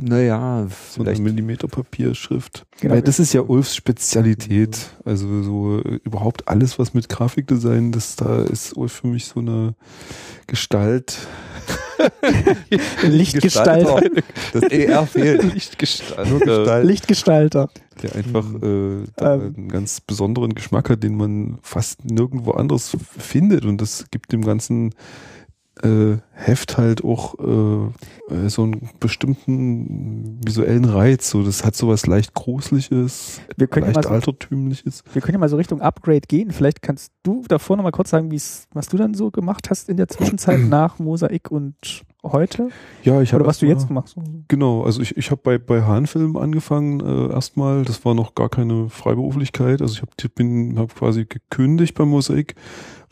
naja, 0.00 0.66
so 0.90 1.02
eine 1.02 1.18
Millimeterpapierschrift. 1.18 2.66
Genau. 2.80 2.94
Weil 2.94 3.02
das 3.02 3.18
ist 3.18 3.32
ja 3.32 3.42
Ulfs 3.42 3.76
Spezialität. 3.76 4.90
Also 5.04 5.42
so 5.42 5.80
äh, 5.80 6.00
überhaupt 6.04 6.48
alles, 6.48 6.78
was 6.78 6.94
mit 6.94 7.08
Grafikdesign, 7.08 7.92
das 7.92 8.16
da 8.16 8.42
ist 8.42 8.76
Ulf 8.76 8.92
für 8.92 9.06
mich 9.06 9.26
so 9.26 9.40
eine 9.40 9.74
Gestalt. 10.46 11.26
Lichtgestalter. 13.02 14.00
Das 14.52 14.62
ER 14.64 15.06
fehlt. 15.06 15.42
Lichtgestalter. 15.54 16.82
Lichtgestalter. 16.82 17.68
Der 18.02 18.16
einfach 18.16 18.46
äh, 18.62 19.04
da 19.16 19.34
ähm. 19.34 19.54
einen 19.56 19.68
ganz 19.68 20.00
besonderen 20.00 20.54
Geschmack 20.54 20.90
hat, 20.90 21.02
den 21.02 21.16
man 21.16 21.58
fast 21.62 22.04
nirgendwo 22.04 22.52
anders 22.52 22.96
findet. 23.18 23.64
Und 23.64 23.80
das 23.80 24.06
gibt 24.10 24.32
dem 24.32 24.44
Ganzen 24.44 24.94
äh, 25.82 26.18
Heft 26.32 26.78
halt 26.78 27.04
auch 27.04 27.34
äh, 27.38 28.34
äh, 28.34 28.48
so 28.48 28.62
einen 28.62 28.88
bestimmten 29.00 30.40
visuellen 30.44 30.84
Reiz. 30.84 31.30
So, 31.30 31.42
das 31.42 31.64
hat 31.64 31.76
so 31.76 31.88
was 31.88 32.06
leicht 32.06 32.34
Gruseliges, 32.34 33.40
wir 33.56 33.66
können 33.66 33.86
leicht 33.86 33.96
ja 33.96 34.02
so, 34.02 34.08
Altertümliches. 34.10 35.04
Wir 35.12 35.22
können 35.22 35.34
ja 35.34 35.38
mal 35.38 35.48
so 35.48 35.56
Richtung 35.56 35.80
Upgrade 35.80 36.22
gehen. 36.26 36.50
Vielleicht 36.50 36.82
kannst 36.82 37.12
du 37.22 37.42
davor 37.48 37.76
noch 37.76 37.84
mal 37.84 37.90
kurz 37.90 38.10
sagen, 38.10 38.30
was 38.72 38.88
du 38.88 38.96
dann 38.96 39.14
so 39.14 39.30
gemacht 39.30 39.70
hast 39.70 39.88
in 39.88 39.96
der 39.96 40.08
Zwischenzeit 40.08 40.60
nach 40.68 40.98
Mosaik 40.98 41.50
und 41.50 42.04
heute? 42.22 42.70
Ja, 43.02 43.20
ich 43.20 43.32
habe. 43.32 43.42
Oder 43.42 43.50
was 43.50 43.58
du 43.58 43.66
jetzt 43.66 43.90
machst. 43.90 44.16
Genau, 44.48 44.82
also 44.82 45.02
ich, 45.02 45.16
ich 45.16 45.30
habe 45.30 45.40
bei, 45.42 45.58
bei 45.58 45.82
Hahnfilm 45.82 46.36
angefangen 46.36 47.00
äh, 47.00 47.32
erstmal. 47.32 47.84
Das 47.84 48.04
war 48.04 48.14
noch 48.14 48.34
gar 48.34 48.48
keine 48.48 48.88
Freiberuflichkeit. 48.88 49.82
Also 49.82 49.94
ich 49.94 50.02
hab, 50.02 50.34
bin 50.34 50.78
hab 50.78 50.94
quasi 50.94 51.26
gekündigt 51.26 51.94
bei 51.94 52.04
Mosaik, 52.04 52.54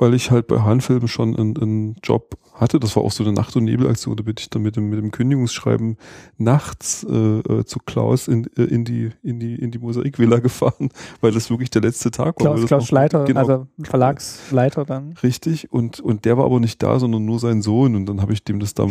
weil 0.00 0.14
ich 0.14 0.30
halt 0.30 0.46
bei 0.46 0.60
Hahnfilm 0.60 1.06
schon 1.08 1.36
einen, 1.36 1.56
einen 1.56 1.96
Job 2.02 2.36
hatte. 2.54 2.78
Das 2.78 2.94
war 2.96 3.02
auch 3.02 3.12
so 3.12 3.24
eine 3.24 3.32
Nacht- 3.32 3.56
und 3.56 3.64
Nebelaktion. 3.64 4.16
Da 4.16 4.22
bin 4.22 4.34
ich 4.38 4.50
dann 4.50 4.62
mit 4.62 4.76
dem, 4.76 4.90
mit 4.90 4.98
dem 4.98 5.10
Kündigungsschreiben 5.10 5.96
nachts 6.38 7.04
äh, 7.08 7.14
äh 7.14 7.64
zu 7.64 7.78
Klaus 7.84 8.28
in, 8.28 8.48
äh, 8.56 8.62
in 8.62 8.84
die 8.84 9.10
in 9.22 9.40
die 9.40 9.54
in 9.54 9.70
die 9.70 9.78
Mosaikwilla 9.78 10.38
gefahren, 10.40 10.90
weil 11.20 11.32
das 11.32 11.50
wirklich 11.50 11.70
der 11.70 11.82
letzte 11.82 12.10
Tag 12.10 12.40
war. 12.40 12.54
Klaus, 12.54 12.66
Klaus 12.66 12.86
Schleiter, 12.86 13.24
genau, 13.24 13.40
also 13.40 13.66
Verlagsleiter 13.82 14.84
dann. 14.84 15.14
Richtig. 15.22 15.72
Und 15.72 16.00
und 16.00 16.24
der 16.24 16.36
war 16.36 16.44
aber 16.44 16.60
nicht 16.60 16.82
da, 16.82 16.98
sondern 16.98 17.24
nur 17.24 17.38
sein 17.38 17.62
Sohn. 17.62 17.94
Und 17.94 18.06
dann 18.06 18.20
habe 18.20 18.32
ich 18.32 18.44
dem 18.44 18.60
das 18.60 18.74
da 18.74 18.86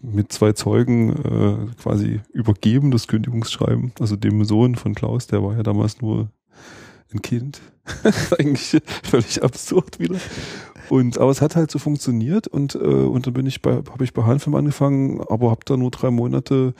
mit 0.00 0.32
zwei 0.32 0.52
Zeugen 0.52 1.10
äh, 1.10 1.66
quasi 1.80 2.20
übergeben, 2.32 2.90
das 2.90 3.08
Kündigungsschreiben. 3.08 3.92
Also 4.00 4.16
dem 4.16 4.44
Sohn 4.44 4.74
von 4.74 4.94
Klaus, 4.94 5.26
der 5.26 5.42
war 5.42 5.56
ja 5.56 5.62
damals 5.62 6.00
nur 6.00 6.28
ein 7.14 7.22
Kind. 7.22 7.60
Eigentlich 8.38 8.80
völlig 9.02 9.42
absurd 9.42 9.98
wieder. 9.98 10.16
Und 10.88 11.18
aber 11.18 11.30
es 11.30 11.40
hat 11.40 11.56
halt 11.56 11.70
so 11.70 11.78
funktioniert 11.78 12.46
und 12.46 12.74
äh, 12.74 12.78
und 12.78 13.26
dann 13.26 13.34
bin 13.34 13.46
ich 13.46 13.62
bei 13.62 13.76
habe 13.76 14.04
ich 14.04 14.12
bei 14.12 14.22
Hanfilm 14.22 14.54
angefangen, 14.54 15.22
aber 15.28 15.50
habe 15.50 15.60
da 15.64 15.76
nur 15.76 15.90
drei 15.90 16.10
Monate 16.10 16.74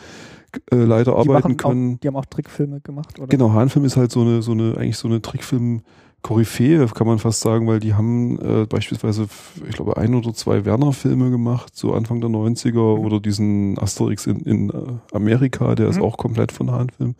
äh, 0.70 0.77
leider 0.77 1.12
die 1.12 1.19
arbeiten 1.19 1.56
können. 1.56 1.94
Auch, 1.94 2.01
die 2.01 2.09
haben 2.09 2.16
auch 2.16 2.27
Trickfilme 2.27 2.81
gemacht, 2.81 3.19
oder? 3.19 3.28
Genau, 3.28 3.52
Hanfilm 3.52 3.85
ist 3.85 3.97
halt 3.97 4.12
so 4.12 4.20
eine 4.20 4.43
so 4.43 4.52
eine 4.52 4.77
eigentlich 4.77 4.98
so 4.98 5.09
eine 5.09 5.23
Trickfilm 5.23 5.82
Koryphäe, 6.24 6.86
kann 6.86 7.06
man 7.06 7.18
fast 7.18 7.40
sagen, 7.40 7.66
weil 7.66 7.80
die 7.80 7.92
haben 7.92 8.38
äh, 8.38 8.64
beispielsweise, 8.64 9.26
ich 9.68 9.74
glaube, 9.76 9.98
ein 9.98 10.14
oder 10.14 10.32
zwei 10.32 10.64
Werner-Filme 10.64 11.30
gemacht, 11.30 11.76
so 11.76 11.92
Anfang 11.92 12.22
der 12.22 12.30
90er, 12.30 12.72
mhm. 12.72 13.05
oder 13.05 13.20
diesen 13.20 13.78
Asterix 13.78 14.26
in, 14.26 14.40
in 14.40 14.70
äh, 14.70 14.74
Amerika, 15.12 15.74
der 15.74 15.84
mhm. 15.84 15.92
ist 15.92 16.01
auch 16.01 16.16
komplett 16.16 16.51
von 16.51 16.70
Hahnfilm. 16.70 17.14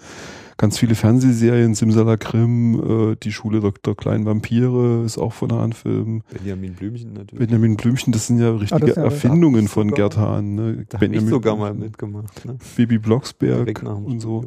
Ganz 0.57 0.79
viele 0.79 0.95
Fernsehserien, 0.95 1.75
Simsalakrim, 1.75 3.13
äh, 3.13 3.17
die 3.23 3.31
Schule 3.31 3.61
der, 3.61 3.75
der 3.85 3.95
kleinen 3.95 4.25
Vampire 4.25 5.03
ist 5.05 5.19
auch 5.19 5.35
von 5.35 5.53
Hahnfilm. 5.53 6.23
Benjamin 6.33 6.73
Blümchen 6.73 7.13
natürlich. 7.13 7.47
Benjamin 7.47 7.77
Blümchen, 7.77 8.11
das 8.11 8.29
sind 8.29 8.41
ja 8.41 8.57
richtige 8.57 8.97
ah, 8.97 9.01
ja 9.01 9.03
Erfindungen 9.03 9.69
von 9.69 9.91
sogar, 9.91 10.09
Gerd 10.09 10.17
Hahn. 10.17 10.55
Ne? 10.55 10.87
Da 10.89 10.99
habe 10.99 11.15
ich 11.15 11.21
sogar 11.27 11.57
mal 11.57 11.75
mitgemacht. 11.75 12.43
Ne? 12.47 12.57
Bibi 12.75 12.97
Blocksberg 12.97 13.83
und 13.83 14.21
so. 14.21 14.47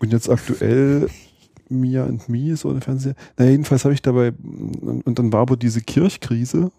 Und 0.00 0.12
jetzt 0.12 0.28
aktuell 0.28 1.08
Mia 1.70 2.04
and 2.04 2.28
Me, 2.28 2.56
so 2.56 2.70
eine 2.70 2.80
Fernseher. 2.80 3.14
Na, 3.36 3.46
jedenfalls 3.46 3.84
habe 3.84 3.94
ich 3.94 4.02
dabei, 4.02 4.32
und 4.80 5.18
dann 5.18 5.32
war 5.32 5.40
aber 5.40 5.56
diese 5.56 5.80
Kirchkrise 5.80 6.70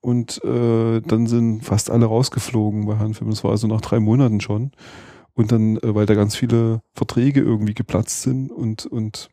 und 0.00 0.42
äh, 0.44 1.00
dann 1.00 1.26
sind 1.26 1.64
fast 1.64 1.90
alle 1.90 2.06
rausgeflogen 2.06 2.86
bei 2.86 2.98
Hanfilm. 2.98 3.30
Das 3.30 3.42
war 3.42 3.52
also 3.52 3.66
nach 3.66 3.80
drei 3.80 4.00
Monaten 4.00 4.40
schon. 4.40 4.72
Und 5.34 5.50
dann, 5.50 5.76
äh, 5.78 5.94
weil 5.94 6.06
da 6.06 6.14
ganz 6.14 6.36
viele 6.36 6.82
Verträge 6.92 7.40
irgendwie 7.40 7.74
geplatzt 7.74 8.22
sind 8.22 8.52
und, 8.52 8.86
und, 8.86 9.30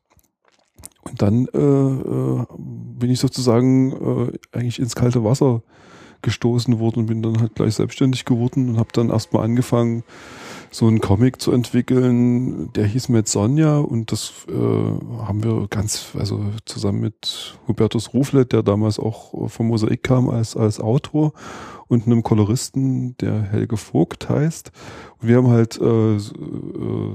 und 1.03 1.21
dann 1.21 1.47
äh, 1.53 1.59
äh, 1.59 2.45
bin 2.57 3.09
ich 3.11 3.19
sozusagen 3.19 3.91
äh, 3.91 4.57
eigentlich 4.57 4.79
ins 4.79 4.95
kalte 4.95 5.23
Wasser 5.23 5.61
gestoßen 6.21 6.79
worden 6.79 7.01
und 7.01 7.05
bin 7.07 7.21
dann 7.21 7.39
halt 7.39 7.55
gleich 7.55 7.75
selbstständig 7.75 8.25
geworden 8.25 8.69
und 8.69 8.77
habe 8.77 8.89
dann 8.93 9.09
erstmal 9.09 9.43
angefangen, 9.43 10.03
so 10.71 10.87
einen 10.87 11.01
Comic 11.01 11.41
zu 11.41 11.51
entwickeln, 11.51 12.71
der 12.73 12.85
hieß 12.85 13.09
mit 13.09 13.27
Sonja 13.27 13.79
und 13.79 14.13
das 14.13 14.31
äh, 14.47 14.53
haben 14.53 15.43
wir 15.43 15.67
ganz, 15.69 16.13
also 16.17 16.45
zusammen 16.65 17.01
mit 17.01 17.57
Hubertus 17.67 18.13
Ruflet, 18.13 18.53
der 18.53 18.63
damals 18.63 18.97
auch 18.97 19.49
vom 19.49 19.67
Mosaik 19.67 20.01
kam 20.01 20.29
als, 20.29 20.55
als 20.55 20.79
Autor 20.79 21.33
und 21.87 22.05
einem 22.05 22.23
Koloristen, 22.23 23.17
der 23.17 23.41
Helge 23.41 23.75
Vogt 23.75 24.29
heißt. 24.29 24.71
Wir 25.21 25.37
haben 25.37 25.49
halt 25.49 25.79
äh, 25.79 26.15
äh 26.15 26.19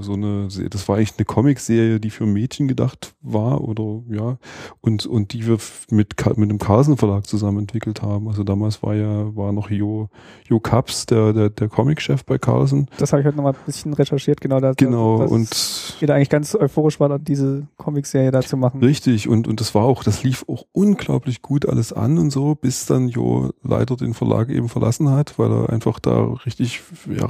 so 0.01 0.13
eine, 0.13 0.47
das 0.69 0.87
war 0.87 0.97
eigentlich 0.97 1.13
eine 1.17 1.25
Comicserie, 1.25 1.99
die 1.99 2.09
für 2.09 2.25
Mädchen 2.25 2.67
gedacht 2.67 3.13
war 3.21 3.61
oder 3.61 4.03
ja, 4.09 4.37
und 4.81 5.05
und 5.05 5.33
die 5.33 5.45
wir 5.45 5.57
mit 5.89 6.15
mit 6.37 6.49
dem 6.49 6.59
Carlsen 6.59 6.97
Verlag 6.97 7.27
zusammen 7.27 7.59
entwickelt 7.59 8.01
haben. 8.01 8.27
Also 8.27 8.43
damals 8.43 8.81
war 8.83 8.95
ja 8.95 9.35
war 9.35 9.51
noch 9.51 9.69
Jo 9.69 10.09
Jo 10.47 10.59
Kaps, 10.59 11.05
der 11.05 11.33
der 11.33 11.49
der 11.49 11.67
Comicchef 11.67 12.23
bei 12.23 12.37
Carlsen. 12.37 12.87
Das 12.97 13.11
habe 13.11 13.21
ich 13.21 13.27
heute 13.27 13.37
noch 13.37 13.43
mal 13.43 13.53
ein 13.53 13.65
bisschen 13.65 13.93
recherchiert, 13.93 14.41
genau 14.41 14.59
da. 14.59 14.73
Genau 14.73 15.25
und 15.25 15.95
jeder 15.99 16.15
eigentlich 16.15 16.29
ganz 16.29 16.55
euphorisch 16.55 16.99
war, 16.99 17.19
diese 17.19 17.67
Comicserie 17.77 18.31
da 18.31 18.41
zu 18.41 18.57
machen. 18.57 18.81
Richtig 18.83 19.27
und 19.27 19.47
und 19.47 19.59
das 19.59 19.75
war 19.75 19.83
auch, 19.83 20.03
das 20.03 20.23
lief 20.23 20.45
auch 20.47 20.65
unglaublich 20.71 21.41
gut 21.41 21.67
alles 21.67 21.93
an 21.93 22.17
und 22.17 22.31
so, 22.31 22.55
bis 22.55 22.85
dann 22.85 23.09
Jo 23.09 23.51
leider 23.63 23.95
den 23.95 24.13
Verlag 24.13 24.49
eben 24.49 24.69
verlassen 24.69 25.09
hat, 25.09 25.37
weil 25.37 25.51
er 25.51 25.69
einfach 25.69 25.99
da 25.99 26.23
richtig 26.45 26.81
ja, 27.09 27.27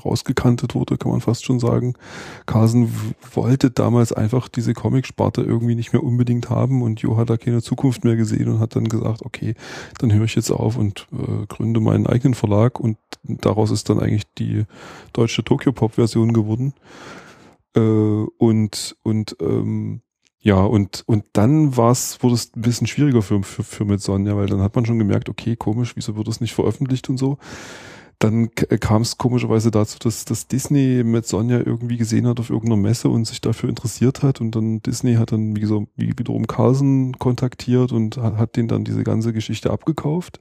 wurde, 0.76 0.98
kann 0.98 1.11
man 1.11 1.22
fast 1.22 1.45
schon 1.45 1.60
sagen. 1.60 1.94
Carlsen 2.45 2.91
wollte 3.34 3.72
damals 3.72 4.14
einfach 4.14 4.48
diese 4.48 4.73
Comicsparte 4.73 5.41
irgendwie 5.41 5.76
nicht 5.76 5.94
mehr 5.94 6.03
unbedingt 6.03 6.49
haben 6.49 6.81
und 6.81 7.02
Jo 7.02 7.18
hat 7.18 7.30
da 7.30 7.38
keine 7.38 7.61
Zukunft 7.61 8.03
mehr 8.03 8.15
gesehen 8.15 8.48
und 8.49 8.60
hat 8.60 8.76
dann 8.76 8.89
gesagt, 8.89 9.23
okay, 9.23 9.56
dann 9.99 10.14
höre 10.14 10.26
ich 10.26 10.35
jetzt 10.35 10.52
auf 10.52 10.77
und 10.77 11.07
äh, 11.11 11.45
gründe 11.48 11.80
meinen 11.80 12.07
eigenen 12.07 12.34
Verlag 12.34 12.80
und 12.80 12.98
daraus 13.23 13.72
ist 13.72 13.89
dann 13.89 13.99
eigentlich 13.99 14.26
die 14.38 14.65
deutsche 15.14 15.44
Tokyo 15.44 15.72
Pop 15.72 15.94
Version 15.94 16.34
geworden. 16.34 16.73
Äh, 17.76 17.80
und 17.80 18.95
und 19.03 19.35
ähm, 19.41 20.02
ja, 20.39 20.64
und, 20.64 21.03
und 21.07 21.26
dann 21.34 21.76
war's, 21.76 22.19
wurde 22.22 22.35
es 22.35 22.56
ein 22.56 22.61
bisschen 22.61 22.88
schwieriger 22.88 23.22
für, 23.22 23.44
für, 23.44 23.64
für 23.64 23.84
mit 23.84 24.02
Sonja, 24.02 24.38
weil 24.38 24.48
dann 24.48 24.61
hat 24.61 24.76
man 24.76 24.85
schon 24.85 24.98
gemerkt, 24.98 25.27
okay, 25.27 25.57
komisch, 25.57 25.95
wieso 25.95 26.15
wird 26.15 26.27
das 26.27 26.39
nicht 26.39 26.53
veröffentlicht 26.53 27.10
und 27.10 27.18
so. 27.18 27.38
Dann 28.19 28.49
kam 28.56 29.03
es 29.03 29.19
komischerweise 29.19 29.69
dazu, 29.69 29.99
dass, 29.99 30.26
dass 30.26 30.48
Disney 30.48 31.03
mit 31.03 31.27
Sonja 31.27 31.60
irgendwie 31.60 31.98
gesehen 31.98 32.26
hat 32.26 32.39
auf 32.39 32.49
irgendeiner 32.49 32.81
Messe 32.81 33.10
und 33.10 33.26
sich 33.26 33.41
dafür 33.41 33.69
interessiert 33.69 34.23
hat. 34.23 34.41
Und 34.41 34.56
dann 34.56 34.81
Disney 34.81 35.15
hat 35.15 35.31
dann, 35.31 35.56
wie 35.56 35.61
gesagt, 35.61 35.88
wie 35.95 36.18
wiederum 36.18 36.48
Carlsen 36.48 37.18
kontaktiert 37.19 37.91
und 37.91 38.18
hat, 38.18 38.38
hat 38.38 38.56
den 38.56 38.68
dann 38.68 38.84
diese 38.84 39.03
ganze 39.03 39.34
Geschichte 39.34 39.69
abgekauft. 39.69 40.39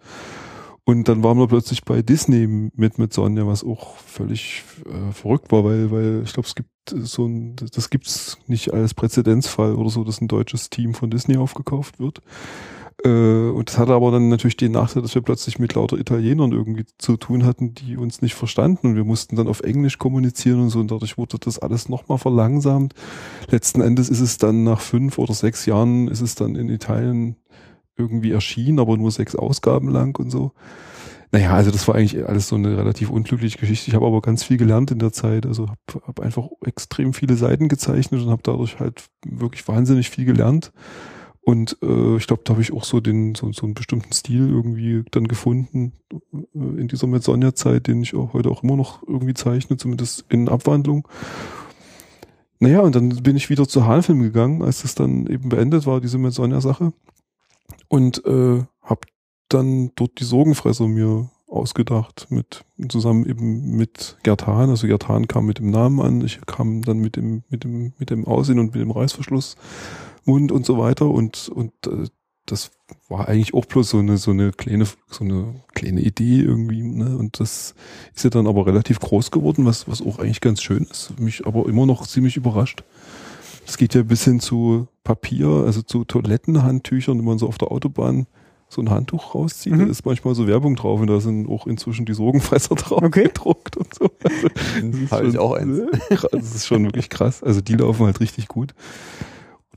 Und 0.89 1.09
dann 1.09 1.25
waren 1.25 1.37
wir 1.37 1.49
plötzlich 1.49 1.85
bei 1.85 2.01
Disney 2.01 2.47
mit, 2.47 2.99
mit 2.99 3.13
Sonja, 3.13 3.47
was 3.47 3.65
auch 3.65 3.97
völlig 3.97 4.63
äh, 4.87 5.13
verrückt 5.13 5.51
war, 5.51 5.65
weil, 5.65 5.91
weil 5.91 6.23
ich 6.25 6.33
glaube, 6.33 6.47
es 6.47 6.55
gibt 6.55 6.71
so 6.89 7.27
ein, 7.27 7.57
das 7.57 7.91
gibt's 7.91 8.39
nicht 8.47 8.73
als 8.73 8.95
Präzedenzfall 8.95 9.75
oder 9.75 9.91
so, 9.91 10.05
dass 10.05 10.21
ein 10.21 10.29
deutsches 10.29 10.71
Team 10.71 10.95
von 10.95 11.11
Disney 11.11 11.37
aufgekauft 11.37 11.99
wird. 11.99 12.23
Äh, 13.05 13.09
und 13.51 13.69
das 13.69 13.79
hatte 13.79 13.93
aber 13.93 14.11
dann 14.11 14.29
natürlich 14.29 14.57
den 14.57 14.73
Nachteil, 14.73 15.03
dass 15.03 15.15
wir 15.15 15.23
plötzlich 15.23 15.59
mit 15.59 15.75
lauter 15.75 15.99
Italienern 15.99 16.53
irgendwie 16.53 16.85
zu 16.99 17.17
tun 17.17 17.45
hatten, 17.45 17.75
die 17.75 17.97
uns 17.97 18.23
nicht 18.23 18.35
verstanden 18.35 18.89
und 18.89 18.97
wir 18.97 19.05
mussten 19.05 19.37
dann 19.37 19.49
auf 19.49 19.61
Englisch 19.61 19.99
kommunizieren 19.99 20.61
und 20.61 20.71
so 20.71 20.81
und 20.81 20.91
dadurch 20.91 21.19
wurde 21.19 21.39
das 21.39 21.59
alles 21.59 21.89
nochmal 21.89 22.19
verlangsamt. 22.19 22.95
Letzten 23.51 23.81
Endes 23.81 24.09
ist 24.09 24.21
es 24.21 24.39
dann 24.39 24.65
nach 24.65 24.81
fünf 24.81 25.19
oder 25.19 25.35
sechs 25.35 25.67
Jahren 25.67 26.09
ist 26.09 26.21
es 26.23 26.35
dann 26.35 26.57
in 26.57 26.69
Italien 26.69 27.37
irgendwie 27.97 28.33
erschienen, 28.33 28.79
aber 28.79 28.97
nur 28.97 29.11
sechs 29.11 29.35
Ausgaben 29.35 29.89
lang 29.89 30.19
und 30.19 30.31
so. 30.31 30.53
Naja, 31.33 31.55
also 31.55 31.71
das 31.71 31.89
war 31.89 31.97
eigentlich 31.97 32.27
alles 32.27 32.49
so 32.49 32.57
eine 32.57 32.79
relativ 32.79 33.11
unglückliche 33.11 33.59
Geschichte. 33.59 33.89
Ich 33.89 33.95
habe 33.95 34.07
aber 34.07 34.21
ganz 34.21 34.45
viel 34.45 34.59
gelernt 34.59 34.91
in 34.91 34.99
der 34.99 35.13
Zeit. 35.13 35.45
Also 35.45 35.69
habe 35.69 36.07
hab 36.07 36.21
einfach 36.21 36.49
extrem 36.65 37.13
viele 37.13 37.37
Seiten 37.37 37.69
gezeichnet 37.69 38.23
und 38.23 38.31
habe 38.31 38.43
dadurch 38.45 38.79
halt 38.79 39.05
wirklich 39.25 39.67
wahnsinnig 39.67 40.09
viel 40.09 40.25
gelernt. 40.25 40.73
Und 41.49 41.79
äh, 41.81 42.17
ich 42.17 42.27
glaube, 42.27 42.43
da 42.45 42.55
habe 42.55 42.63
ich 42.63 42.73
auch 42.73 42.83
so 42.83 42.99
den 42.99 43.37
so, 43.37 43.53
so 43.53 43.67
einen 43.67 43.75
bestimmten 43.75 44.13
Stil 44.13 44.49
irgendwie 44.51 45.05
dann 45.13 45.29
gefunden 45.29 45.93
äh, 46.13 46.59
in 46.59 46.89
dieser 46.89 47.07
Metzonja-Zeit, 47.07 47.87
den 47.87 48.03
ich 48.03 48.17
auch 48.17 48.33
heute 48.33 48.51
auch 48.51 48.65
immer 48.65 48.75
noch 48.75 49.07
irgendwie 49.07 49.33
zeichne, 49.33 49.77
zumindest 49.77 50.25
in 50.29 50.49
Abwandlung. 50.49 51.07
Naja, 52.59 52.81
und 52.81 52.97
dann 52.97 53.11
bin 53.23 53.37
ich 53.37 53.49
wieder 53.49 53.69
zu 53.69 53.87
Halfilm 53.87 54.23
gegangen, 54.23 54.61
als 54.61 54.83
das 54.83 54.97
dann 54.97 55.29
eben 55.29 55.49
beendet 55.49 55.87
war, 55.87 56.01
diese 56.01 56.19
Metzonja-Sache 56.19 56.93
und 57.87 58.25
äh, 58.25 58.65
habe 58.83 59.07
dann 59.49 59.93
dort 59.95 60.19
die 60.19 60.25
Sorgenfresser 60.25 60.89
mir 60.89 61.31
ausgedacht 61.47 62.27
mit 62.29 62.65
zusammen 62.89 63.25
eben 63.25 63.77
mit 63.77 64.17
Gerd 64.25 64.49
Hahn. 64.49 64.69
Also 64.69 64.89
Gerd 64.89 65.07
Hahn 65.07 65.29
kam 65.29 65.47
mit 65.47 65.61
dem 65.61 65.71
Namen 65.71 66.01
an, 66.01 66.23
ich 66.23 66.41
kam 66.45 66.83
dann 66.83 66.99
mit 66.99 67.15
dem 67.15 67.45
mit 67.51 67.63
dem 67.63 67.93
mit 67.99 68.11
dem 68.11 68.25
Aussehen 68.25 68.59
und 68.59 68.75
mit 68.75 68.83
dem 68.83 68.91
Reißverschluss 68.91 69.55
Mund 70.27 70.53
und 70.53 70.67
so 70.67 70.79
weiter 70.79 71.09
und 71.09 71.49
und 71.49 71.73
äh, 71.87 72.09
das 72.45 72.71
war 73.09 73.29
eigentlich 73.29 73.55
auch 73.55 73.65
bloß 73.65 73.91
so 73.91 73.99
eine 73.99 74.19
so 74.19 74.31
eine 74.31 74.53
kleine 74.53 74.87
so 75.09 75.25
eine 75.25 75.55
kleine 75.75 76.01
Idee 76.01 76.41
irgendwie 76.41 76.83
ne 76.83 77.17
und 77.17 77.41
das 77.41 77.75
ist 78.15 78.25
ja 78.25 78.31
dann 78.31 78.47
aber 78.47 78.67
relativ 78.67 79.01
groß 79.01 79.31
geworden 79.31 79.65
was 79.65 79.89
was 79.89 80.01
auch 80.01 80.19
eigentlich 80.19 80.41
ganz 80.41 80.63
schön 80.63 80.85
ist 80.85 81.19
mich 81.19 81.47
aber 81.47 81.67
immer 81.67 81.87
noch 81.87 82.07
ziemlich 82.07 82.37
überrascht 82.37 82.85
es 83.67 83.77
geht 83.77 83.95
ja 83.95 84.03
bis 84.03 84.25
hin 84.25 84.41
zu 84.41 84.87
Papier, 85.03 85.49
also 85.49 85.83
zu 85.83 86.05
Toilettenhandtüchern, 86.05 87.19
wenn 87.19 87.25
man 87.25 87.39
so 87.39 87.49
auf 87.49 87.59
der 87.59 87.71
Autobahn 87.71 88.27
so 88.69 88.81
ein 88.81 88.91
Handtuch 88.91 89.35
rauszieht, 89.35 89.75
mhm. 89.75 89.79
da 89.79 89.87
ist 89.87 90.05
manchmal 90.05 90.35
so 90.35 90.49
Werbung 90.49 90.75
drauf 90.75 91.01
und 91.01 91.07
da 91.07 91.21
sind 91.21 91.49
auch 91.49 91.69
inzwischen 91.69 92.05
die 92.05 92.15
Sorgenfresser 92.15 92.75
drauf 92.77 93.03
okay. 93.03 93.25
gedruckt 93.25 93.77
und 93.77 93.95
so. 93.95 94.11
Also, 94.81 95.11
Habe 95.11 95.29
ich 95.29 95.39
auch 95.39 95.53
eins. 95.53 95.81
Das 96.33 96.55
ist 96.55 96.67
schon 96.67 96.85
wirklich 96.85 97.09
krass. 97.09 97.43
Also 97.43 97.61
die 97.61 97.75
laufen 97.75 98.07
halt 98.07 98.21
richtig 98.21 98.49
gut. 98.49 98.75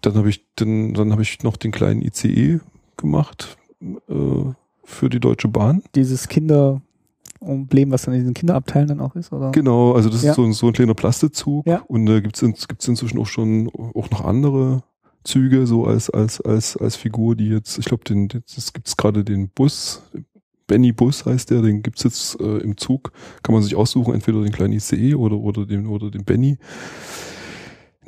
Dann 0.01 0.15
habe 0.15 0.29
ich 0.29 0.45
dann, 0.55 0.93
dann 0.93 1.11
habe 1.11 1.21
ich 1.21 1.43
noch 1.43 1.57
den 1.57 1.71
kleinen 1.71 2.01
ICE 2.01 2.59
gemacht 2.97 3.57
äh, 3.81 4.53
für 4.83 5.09
die 5.09 5.19
Deutsche 5.19 5.47
Bahn. 5.47 5.83
Dieses 5.95 6.27
Kinder 6.27 6.81
Emblem, 7.41 7.91
was 7.91 8.03
dann 8.03 8.13
in 8.13 8.21
diesen 8.21 8.33
Kinderabteilen 8.33 8.89
dann 8.89 8.99
auch 8.99 9.15
ist, 9.15 9.31
oder? 9.31 9.51
Genau, 9.51 9.93
also 9.93 10.09
das 10.09 10.23
ja. 10.23 10.31
ist 10.31 10.35
so 10.35 10.43
ein, 10.43 10.53
so 10.53 10.67
ein 10.67 10.73
kleiner 10.73 10.93
Plastikzug 10.93 11.65
ja. 11.65 11.81
und 11.87 12.05
da 12.05 12.17
äh, 12.17 12.21
gibt's 12.21 12.41
in, 12.41 12.53
gibt's 12.53 12.87
inzwischen 12.87 13.19
auch 13.19 13.27
schon 13.27 13.69
auch 13.69 14.09
noch 14.09 14.25
andere 14.25 14.83
Züge 15.23 15.65
so 15.67 15.85
als 15.85 16.09
als 16.09 16.41
als 16.41 16.75
als 16.75 16.95
Figur, 16.95 17.35
die 17.35 17.47
jetzt, 17.47 17.77
ich 17.77 17.85
glaube, 17.85 18.03
den 18.03 18.27
das 18.27 18.73
gibt's 18.73 18.97
gerade 18.97 19.23
den 19.23 19.49
Bus, 19.49 20.01
Benny 20.67 20.91
Bus 20.91 21.25
heißt 21.25 21.49
der, 21.49 21.61
den 21.61 21.81
gibt's 21.81 22.03
jetzt 22.03 22.39
äh, 22.39 22.57
im 22.57 22.77
Zug, 22.77 23.11
kann 23.41 23.53
man 23.53 23.63
sich 23.63 23.75
aussuchen, 23.75 24.13
entweder 24.13 24.41
den 24.41 24.51
kleinen 24.51 24.73
ICE 24.73 25.15
oder 25.15 25.37
oder 25.37 25.65
den 25.65 25.87
oder 25.87 26.11
den 26.11 26.25
Benny. 26.25 26.57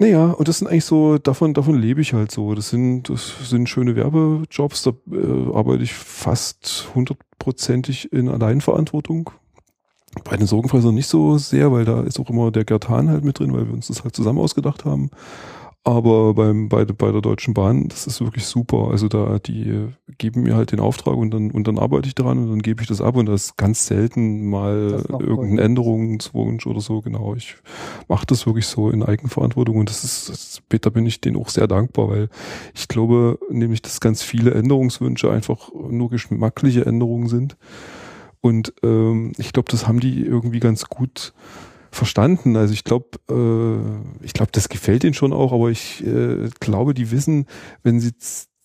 Naja, 0.01 0.31
und 0.31 0.47
das 0.47 0.57
sind 0.57 0.67
eigentlich 0.67 0.85
so, 0.85 1.19
davon, 1.19 1.53
davon 1.53 1.77
lebe 1.77 2.01
ich 2.01 2.13
halt 2.13 2.31
so. 2.31 2.55
Das 2.55 2.69
sind, 2.69 3.07
das 3.07 3.33
sind 3.47 3.69
schöne 3.69 3.95
Werbejobs, 3.95 4.81
da 4.81 4.93
äh, 5.11 5.55
arbeite 5.55 5.83
ich 5.83 5.93
fast 5.93 6.87
hundertprozentig 6.95 8.11
in 8.11 8.27
Alleinverantwortung. 8.27 9.29
Bei 10.23 10.37
den 10.37 10.47
Sorgenfressern 10.47 10.95
nicht 10.95 11.05
so 11.05 11.37
sehr, 11.37 11.71
weil 11.71 11.85
da 11.85 12.01
ist 12.01 12.19
auch 12.19 12.31
immer 12.31 12.49
der 12.49 12.65
Gerd 12.65 12.89
Hahn 12.89 13.09
halt 13.09 13.23
mit 13.23 13.37
drin, 13.37 13.53
weil 13.53 13.67
wir 13.67 13.75
uns 13.75 13.89
das 13.89 14.03
halt 14.03 14.15
zusammen 14.15 14.39
ausgedacht 14.39 14.85
haben. 14.85 15.11
Aber 15.83 16.35
beim, 16.35 16.69
bei, 16.69 16.85
bei 16.85 17.11
der 17.11 17.21
Deutschen 17.21 17.55
Bahn, 17.55 17.87
das 17.87 18.05
ist 18.05 18.21
wirklich 18.21 18.45
super. 18.45 18.89
Also 18.91 19.07
da, 19.07 19.39
die 19.39 19.87
geben 20.19 20.43
mir 20.43 20.55
halt 20.55 20.71
den 20.71 20.79
Auftrag 20.79 21.15
und 21.15 21.31
dann, 21.31 21.49
und 21.49 21.67
dann 21.67 21.79
arbeite 21.79 22.07
ich 22.07 22.13
dran 22.13 22.37
und 22.37 22.49
dann 22.51 22.61
gebe 22.61 22.83
ich 22.83 22.87
das 22.87 23.01
ab 23.01 23.15
und 23.15 23.25
das 23.25 23.45
ist 23.45 23.57
ganz 23.57 23.87
selten 23.87 24.47
mal 24.47 25.03
irgendein 25.09 25.57
Änderungswunsch 25.57 26.67
oder 26.67 26.81
so. 26.81 27.01
Genau. 27.01 27.33
Ich 27.33 27.55
mache 28.07 28.27
das 28.27 28.45
wirklich 28.45 28.67
so 28.67 28.91
in 28.91 29.01
Eigenverantwortung 29.01 29.77
und 29.77 29.89
das 29.89 30.03
ist, 30.03 30.29
das, 30.29 30.61
da 30.81 30.89
bin 30.91 31.07
ich 31.07 31.19
denen 31.19 31.37
auch 31.37 31.49
sehr 31.49 31.67
dankbar, 31.67 32.09
weil 32.09 32.29
ich 32.75 32.87
glaube 32.87 33.39
nämlich, 33.49 33.81
dass 33.81 33.99
ganz 33.99 34.21
viele 34.21 34.53
Änderungswünsche 34.53 35.31
einfach 35.31 35.71
nur 35.73 36.11
geschmackliche 36.11 36.85
Änderungen 36.85 37.27
sind. 37.27 37.57
Und 38.39 38.73
ähm, 38.83 39.33
ich 39.37 39.51
glaube, 39.51 39.71
das 39.71 39.87
haben 39.87 39.99
die 39.99 40.21
irgendwie 40.21 40.59
ganz 40.59 40.85
gut 40.85 41.33
verstanden. 41.91 42.55
Also 42.55 42.73
ich 42.73 42.83
glaube, 42.83 43.19
äh, 43.29 44.25
ich 44.25 44.33
glaube, 44.33 44.51
das 44.51 44.69
gefällt 44.69 45.03
ihnen 45.03 45.13
schon 45.13 45.33
auch, 45.33 45.53
aber 45.53 45.69
ich 45.69 46.05
äh, 46.05 46.49
glaube, 46.59 46.93
die 46.93 47.11
wissen, 47.11 47.45
wenn 47.83 47.99
sie 47.99 48.13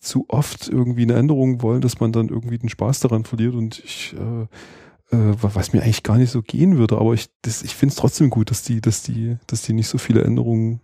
zu 0.01 0.25
oft 0.29 0.69
irgendwie 0.69 1.03
eine 1.03 1.15
Änderung 1.15 1.63
wollen, 1.63 1.81
dass 1.81 2.01
man 2.01 2.13
dann 2.13 2.29
irgendwie 2.29 2.59
den 2.59 2.69
Spaß 2.69 3.01
daran 3.01 3.25
verliert 3.25 3.55
und 3.55 3.81
ich 3.85 4.15
äh, 4.15 4.47
äh, 5.11 5.35
was 5.41 5.73
mir 5.73 5.83
eigentlich 5.83 6.03
gar 6.03 6.19
nicht 6.19 6.31
so 6.31 6.43
gehen 6.43 6.79
würde, 6.79 6.99
aber 6.99 7.15
ich, 7.15 7.29
das, 7.43 7.63
ich 7.63 7.75
finde 7.75 7.93
es 7.93 7.97
trotzdem 7.97 8.31
gut, 8.31 8.51
dass 8.51 8.63
die, 8.63 8.81
dass 8.81 9.03
die, 9.03 9.37
dass 9.47 9.63
die 9.63 9.73
nicht 9.73 9.89
so 9.89 9.99
viele 9.99 10.25
Änderungen 10.25 10.81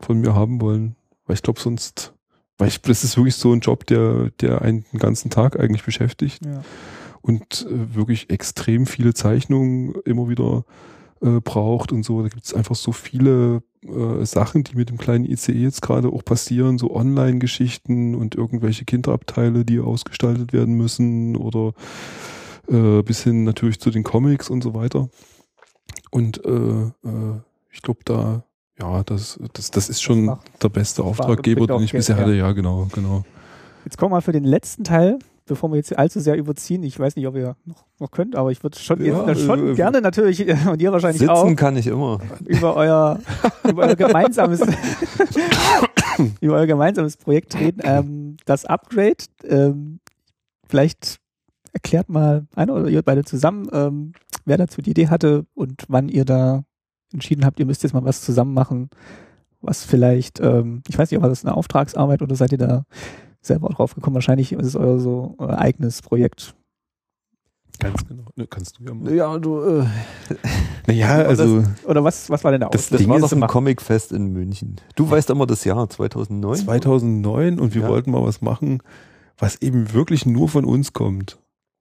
von 0.00 0.20
mir 0.20 0.34
haben 0.34 0.60
wollen. 0.60 0.96
Weil 1.26 1.34
ich 1.34 1.42
glaube, 1.42 1.60
sonst, 1.60 2.14
weil 2.58 2.68
ich, 2.68 2.80
das 2.82 3.04
ist 3.04 3.16
wirklich 3.16 3.34
so 3.34 3.52
ein 3.52 3.60
Job, 3.60 3.86
der, 3.86 4.30
der 4.40 4.62
einen 4.62 4.84
den 4.92 5.00
ganzen 5.00 5.30
Tag 5.30 5.58
eigentlich 5.58 5.84
beschäftigt. 5.84 6.44
Ja. 6.44 6.62
Und 7.22 7.66
äh, 7.68 7.94
wirklich 7.94 8.30
extrem 8.30 8.86
viele 8.86 9.14
Zeichnungen 9.14 9.94
immer 10.04 10.28
wieder 10.28 10.64
äh, 11.22 11.40
braucht 11.40 11.92
und 11.92 12.04
so. 12.04 12.22
Da 12.22 12.28
gibt 12.28 12.44
es 12.44 12.54
einfach 12.54 12.74
so 12.74 12.92
viele 12.92 13.62
äh, 13.82 14.24
Sachen, 14.24 14.64
die 14.64 14.76
mit 14.76 14.90
dem 14.90 14.98
kleinen 14.98 15.24
ICE 15.24 15.52
jetzt 15.52 15.82
gerade 15.82 16.08
auch 16.08 16.24
passieren, 16.24 16.78
so 16.78 16.94
Online-Geschichten 16.94 18.14
und 18.14 18.34
irgendwelche 18.34 18.84
Kinderabteile, 18.84 19.64
die 19.64 19.80
ausgestaltet 19.80 20.52
werden 20.52 20.74
müssen 20.74 21.36
oder 21.36 21.72
äh, 22.68 23.02
bis 23.02 23.22
hin 23.22 23.44
natürlich 23.44 23.80
zu 23.80 23.90
den 23.90 24.04
Comics 24.04 24.50
und 24.50 24.62
so 24.62 24.74
weiter. 24.74 25.08
Und 26.10 26.44
äh, 26.44 26.50
äh, 26.50 27.40
ich 27.70 27.82
glaube, 27.82 28.00
da, 28.04 28.44
ja, 28.78 29.02
das, 29.04 29.38
das, 29.52 29.70
das 29.70 29.88
ist 29.88 30.02
schon 30.02 30.38
der 30.62 30.68
beste 30.68 31.02
Auftraggeber, 31.02 31.66
den 31.66 31.82
ich 31.82 31.92
bisher 31.92 32.16
hatte. 32.16 32.34
Ja, 32.34 32.52
genau, 32.52 32.88
genau. 32.92 33.24
Jetzt 33.84 33.96
kommen 33.96 34.12
wir 34.12 34.20
für 34.20 34.32
den 34.32 34.44
letzten 34.44 34.84
Teil 34.84 35.18
bevor 35.50 35.68
wir 35.72 35.76
jetzt 35.76 35.98
allzu 35.98 36.20
sehr 36.20 36.36
überziehen, 36.36 36.84
ich 36.84 36.96
weiß 36.96 37.16
nicht, 37.16 37.26
ob 37.26 37.34
ihr 37.34 37.56
noch, 37.64 37.84
noch 37.98 38.12
könnt, 38.12 38.36
aber 38.36 38.52
ich 38.52 38.62
würde 38.62 38.78
schon, 38.78 39.04
ja, 39.04 39.34
schon 39.34 39.72
äh, 39.72 39.74
gerne 39.74 40.00
natürlich, 40.00 40.46
und 40.68 40.80
ihr 40.80 40.92
wahrscheinlich 40.92 41.18
sitzen 41.18 41.30
auch. 41.30 41.42
Sitzen 41.42 41.56
kann 41.56 41.76
ich 41.76 41.88
immer. 41.88 42.20
Über 42.46 42.76
euer, 42.76 43.18
über 43.68 43.82
euer 43.82 43.96
gemeinsames, 43.96 44.62
über 46.40 46.54
euer 46.54 46.66
gemeinsames 46.66 47.16
Projekt 47.16 47.58
reden. 47.58 47.80
Ähm, 47.82 48.36
das 48.44 48.64
Upgrade, 48.64 49.16
ähm, 49.42 49.98
vielleicht 50.68 51.18
erklärt 51.72 52.08
mal 52.08 52.46
einer 52.54 52.74
oder 52.74 52.88
ihr 52.88 53.02
beide 53.02 53.24
zusammen, 53.24 53.68
ähm, 53.72 54.12
wer 54.44 54.56
dazu 54.56 54.82
die 54.82 54.90
Idee 54.90 55.08
hatte 55.08 55.46
und 55.54 55.82
wann 55.88 56.08
ihr 56.08 56.24
da 56.24 56.62
entschieden 57.12 57.44
habt, 57.44 57.58
ihr 57.58 57.66
müsst 57.66 57.82
jetzt 57.82 57.92
mal 57.92 58.04
was 58.04 58.22
zusammen 58.22 58.54
machen, 58.54 58.88
was 59.60 59.84
vielleicht, 59.84 60.38
ähm, 60.38 60.84
ich 60.86 60.96
weiß 60.96 61.10
nicht, 61.10 61.20
war 61.20 61.28
das 61.28 61.44
eine 61.44 61.56
Auftragsarbeit 61.56 62.22
oder 62.22 62.36
seid 62.36 62.52
ihr 62.52 62.58
da 62.58 62.84
selber 63.40 63.68
drauf 63.68 63.94
gekommen. 63.94 64.14
Wahrscheinlich 64.14 64.52
ist 64.52 64.66
es 64.66 64.76
euer 64.76 64.98
so 64.98 65.34
euer 65.38 65.58
eigenes 65.58 66.02
Projekt. 66.02 66.54
Ganz 67.78 68.06
genau. 68.06 68.24
Ne, 68.36 68.46
kannst 68.46 68.78
du 68.78 68.84
ja 68.84 68.94
mal. 68.94 69.14
Ja, 69.14 69.38
du. 69.38 69.60
Äh, 69.60 69.84
naja, 70.86 71.08
also. 71.26 71.62
Das, 71.62 71.84
oder 71.86 72.04
was, 72.04 72.28
was 72.28 72.44
war 72.44 72.52
denn 72.52 72.60
der 72.60 72.68
Das, 72.68 72.90
das 72.90 73.08
war 73.08 73.18
doch 73.18 73.32
ein 73.32 73.46
Comicfest 73.46 74.12
in 74.12 74.32
München. 74.32 74.76
Du 74.96 75.04
ja. 75.06 75.10
weißt 75.12 75.30
immer 75.30 75.46
das 75.46 75.64
Jahr 75.64 75.88
2009. 75.88 76.56
2009 76.56 77.58
und 77.58 77.74
wir 77.74 77.82
ja. 77.82 77.88
wollten 77.88 78.10
mal 78.10 78.22
was 78.22 78.42
machen, 78.42 78.82
was 79.38 79.62
eben 79.62 79.94
wirklich 79.94 80.26
nur 80.26 80.48
von 80.48 80.66
uns 80.66 80.92
kommt. 80.92 81.38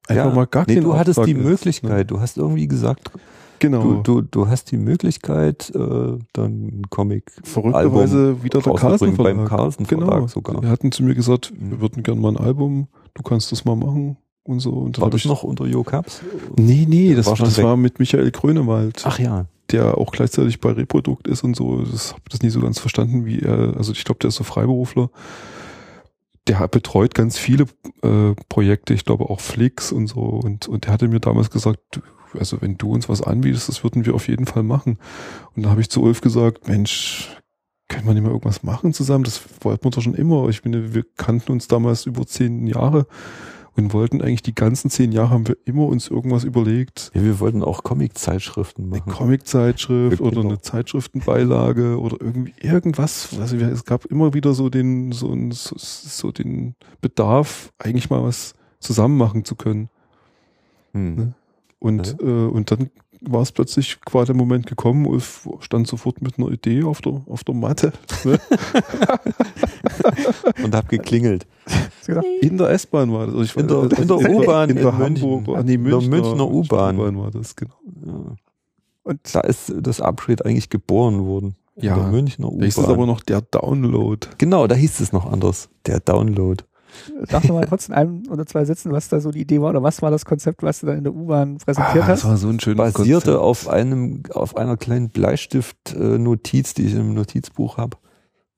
Einfach 0.08 0.26
ja. 0.26 0.34
mal 0.34 0.48
gar 0.48 0.66
nee, 0.68 0.80
du 0.80 0.96
hattest 0.96 1.24
die 1.26 1.34
ist, 1.34 1.44
Möglichkeit. 1.44 1.92
Ne? 1.92 2.06
Du 2.06 2.20
hast 2.22 2.38
irgendwie 2.38 2.68
gesagt, 2.68 3.12
Genau. 3.60 4.02
Du, 4.02 4.22
du, 4.22 4.22
du 4.22 4.48
hast 4.48 4.72
die 4.72 4.78
Möglichkeit, 4.78 5.72
äh, 5.76 6.18
dann 6.34 6.84
Comic 6.90 7.32
verrückterweise 7.44 8.44
wieder 8.44 8.62
der 8.62 8.74
Carlsen 8.74 9.16
Verlag. 9.16 9.36
beim 9.38 9.46
Carlsen 9.46 9.86
Verlag 9.86 10.10
genau. 10.10 10.28
sogar. 10.28 10.62
Die 10.62 10.68
hatten 10.68 10.92
zu 10.92 11.04
mir 11.04 11.16
gesagt, 11.16 11.54
wir 11.58 11.78
mhm. 11.78 11.82
würden 11.82 12.04
gerne 12.04 12.22
mal 12.22 12.30
ein 12.30 12.38
Album, 12.38 12.88
du 13.14 13.24
kannst 13.24 13.52
das 13.52 13.66
mal 13.66 13.76
machen 13.76 14.18
und 14.44 14.60
so. 14.60 14.72
Und 14.72 15.00
war 15.00 15.10
das 15.10 15.26
noch 15.26 15.44
unter 15.44 15.66
Jo 15.66 15.84
Caps? 15.84 16.22
Nee, 16.58 16.86
nee, 16.88 17.14
das, 17.16 17.28
war, 17.28 17.36
das 17.36 17.62
war 17.62 17.78
mit 17.78 18.00
Michael 18.00 18.32
Grönemald. 18.32 19.04
Ach 19.06 19.20
ja. 19.20 19.46
Der 19.72 19.98
auch 19.98 20.12
gleichzeitig 20.12 20.60
bei 20.60 20.72
Reprodukt 20.72 21.28
ist 21.28 21.44
und 21.44 21.56
so. 21.56 21.84
Das 21.84 22.14
habe 22.14 22.24
das 22.30 22.42
nie 22.42 22.50
so 22.50 22.60
ganz 22.60 22.80
verstanden, 22.80 23.26
wie 23.26 23.40
er, 23.40 23.76
also 23.78 23.92
ich 23.92 24.04
glaube, 24.04 24.20
der 24.20 24.30
ist 24.30 24.36
so 24.36 24.44
Freiberufler 24.44 25.10
der 26.50 26.68
betreut 26.68 27.14
ganz 27.14 27.38
viele 27.38 27.66
äh, 28.02 28.34
Projekte, 28.50 28.94
ich 28.94 29.06
glaube 29.06 29.30
auch 29.30 29.40
Flix 29.40 29.92
und 29.92 30.08
so. 30.08 30.22
Und, 30.22 30.68
und 30.68 30.86
der 30.86 30.94
hatte 30.94 31.08
mir 31.08 31.20
damals 31.20 31.52
gesagt, 31.52 32.02
also 32.38 32.62
wenn 32.62 32.78
du 32.78 32.92
uns 32.92 33.10
was 33.10 33.22
anbietest, 33.22 33.70
das 33.70 33.84
würden 33.84 34.06
wir 34.06 34.16
auf 34.16 34.28
jeden 34.28 34.46
Fall 34.46 34.64
machen. 34.64 34.98
Und 35.56 35.64
da 35.64 35.70
habe 35.70 35.82
ich 35.82 35.90
zu 35.90 36.02
Ulf 36.02 36.22
gesagt, 36.22 36.68
Mensch, 36.68 37.38
können 37.88 38.06
wir 38.06 38.14
nicht 38.14 38.24
mal 38.24 38.30
irgendwas 38.30 38.64
machen 38.64 38.94
zusammen? 38.94 39.24
Das 39.24 39.42
wollten 39.62 39.84
wir 39.84 39.92
doch 39.92 40.02
schon 40.02 40.14
immer. 40.14 40.48
Ich 40.50 40.62
bin, 40.62 40.94
wir 40.94 41.04
kannten 41.18 41.52
uns 41.52 41.68
damals 41.68 42.06
über 42.06 42.26
zehn 42.26 42.68
Jahre 42.68 43.08
und 43.76 43.94
wollten 43.94 44.22
eigentlich 44.22 44.44
die 44.44 44.54
ganzen 44.56 44.90
zehn 44.90 45.12
Jahre 45.12 45.32
haben 45.32 45.48
wir 45.48 45.58
immer 45.66 45.86
uns 45.86 46.10
irgendwas 46.10 46.44
überlegt. 46.44 47.12
Ja, 47.14 47.24
wir 47.24 47.40
wollten 47.40 47.64
auch 47.64 47.84
Comic-Zeitschriften 47.84 48.90
machen. 48.90 49.04
Eine 49.06 49.14
Comic-Zeitschrift 49.14 50.22
oder 50.22 50.42
eine 50.42 50.62
Zeitschriftenbeilage 50.62 52.00
oder 52.00 52.18
irgendwie 52.20 52.54
irgendwas. 52.62 53.30
Also 53.40 53.58
es 53.58 53.86
gab 53.86 54.06
immer 54.06 54.34
wieder 54.34 54.54
so 54.54 54.70
den, 54.70 55.12
so, 55.12 55.36
so, 55.52 55.76
so 55.78 56.32
den 56.32 56.76
Bedarf, 57.02 57.72
eigentlich 57.80 58.10
mal 58.10 58.24
was 58.24 58.54
zusammen 58.80 59.18
machen 59.18 59.46
zu 59.46 59.56
können. 59.56 59.90
Hm. 60.94 61.16
Ne? 61.16 61.34
Und, 61.80 62.18
ja. 62.22 62.28
äh, 62.28 62.48
und 62.48 62.72
dann 62.72 62.90
war 63.22 63.42
es 63.42 63.52
plötzlich 63.52 64.00
quasi 64.02 64.28
der 64.28 64.36
Moment 64.36 64.66
gekommen, 64.66 65.06
Ulf 65.06 65.48
stand 65.60 65.88
sofort 65.88 66.22
mit 66.22 66.38
einer 66.38 66.50
Idee 66.50 66.84
auf 66.84 67.02
der, 67.02 67.22
auf 67.28 67.44
der 67.44 67.56
Matte. 67.56 67.92
Ne? 68.24 68.40
und 70.64 70.76
hab 70.76 70.88
geklingelt. 70.90 71.46
In 72.42 72.58
der 72.58 72.70
S-Bahn 72.70 73.12
war 73.12 73.28
das. 73.28 73.36
Also 73.36 73.44
ich, 73.44 73.56
in 73.56 73.68
der, 73.68 73.84
in 74.00 74.08
der 74.08 74.18
U-Bahn 74.18 74.70
in, 74.72 74.78
in, 74.78 74.84
der 74.84 74.98
Hamburg, 74.98 75.64
nee, 75.64 75.78
Münchner, 75.78 76.10
Münchner 76.10 76.50
U-Bahn. 76.50 76.98
war 76.98 77.30
das, 77.30 77.56
genau. 77.56 77.76
Ja. 78.04 78.36
Und 79.04 79.20
da 79.36 79.42
ist 79.42 79.72
das 79.80 80.02
Upgrade 80.02 80.44
eigentlich 80.44 80.70
geboren 80.70 81.28
worden. 81.28 81.56
Ja, 81.76 81.96
in 81.96 82.02
der 82.02 82.12
Münchner 82.12 82.48
U-Bahn. 82.48 82.60
Da 82.62 82.66
hieß 82.66 82.78
es 82.80 82.88
aber 82.88 83.06
noch 83.06 83.22
der 83.22 83.42
Download. 83.42 84.28
Genau, 84.40 84.66
da 84.66 84.74
hieß 84.74 85.02
es 85.02 85.14
noch 85.14 85.32
anders. 85.32 85.70
Der 85.86 86.00
Download. 86.00 86.64
Sag 87.30 87.44
doch 87.44 87.54
mal 87.54 87.66
trotzdem 87.66 87.96
ein 87.96 88.28
oder 88.30 88.46
zwei 88.46 88.66
Sätzen, 88.66 88.92
was 88.92 89.10
da 89.10 89.20
so 89.20 89.32
die 89.32 89.42
Idee 89.42 89.62
war 89.62 89.70
oder 89.70 89.84
was 89.84 90.02
war 90.02 90.12
das 90.12 90.26
Konzept, 90.26 90.64
was 90.64 90.82
du 90.82 90.88
da 90.88 90.94
in 90.94 91.04
der 91.04 91.14
U-Bahn 91.14 91.58
präsentiert 91.58 92.04
ah, 92.04 92.08
hast? 92.08 92.24
Das 92.24 92.30
war 92.30 92.38
so 92.38 92.50
ein 92.50 92.60
schönes 92.60 92.78
Basierte 92.78 93.34
Konzept. 93.34 93.44
auf 93.44 93.68
einem, 93.68 94.24
auf 94.34 94.58
einer 94.58 94.78
kleinen 94.78 95.10
Bleistift-Notiz, 95.10 96.74
die 96.74 96.86
ich 96.86 96.96
im 96.96 97.14
Notizbuch 97.14 97.78
habe. 97.78 97.98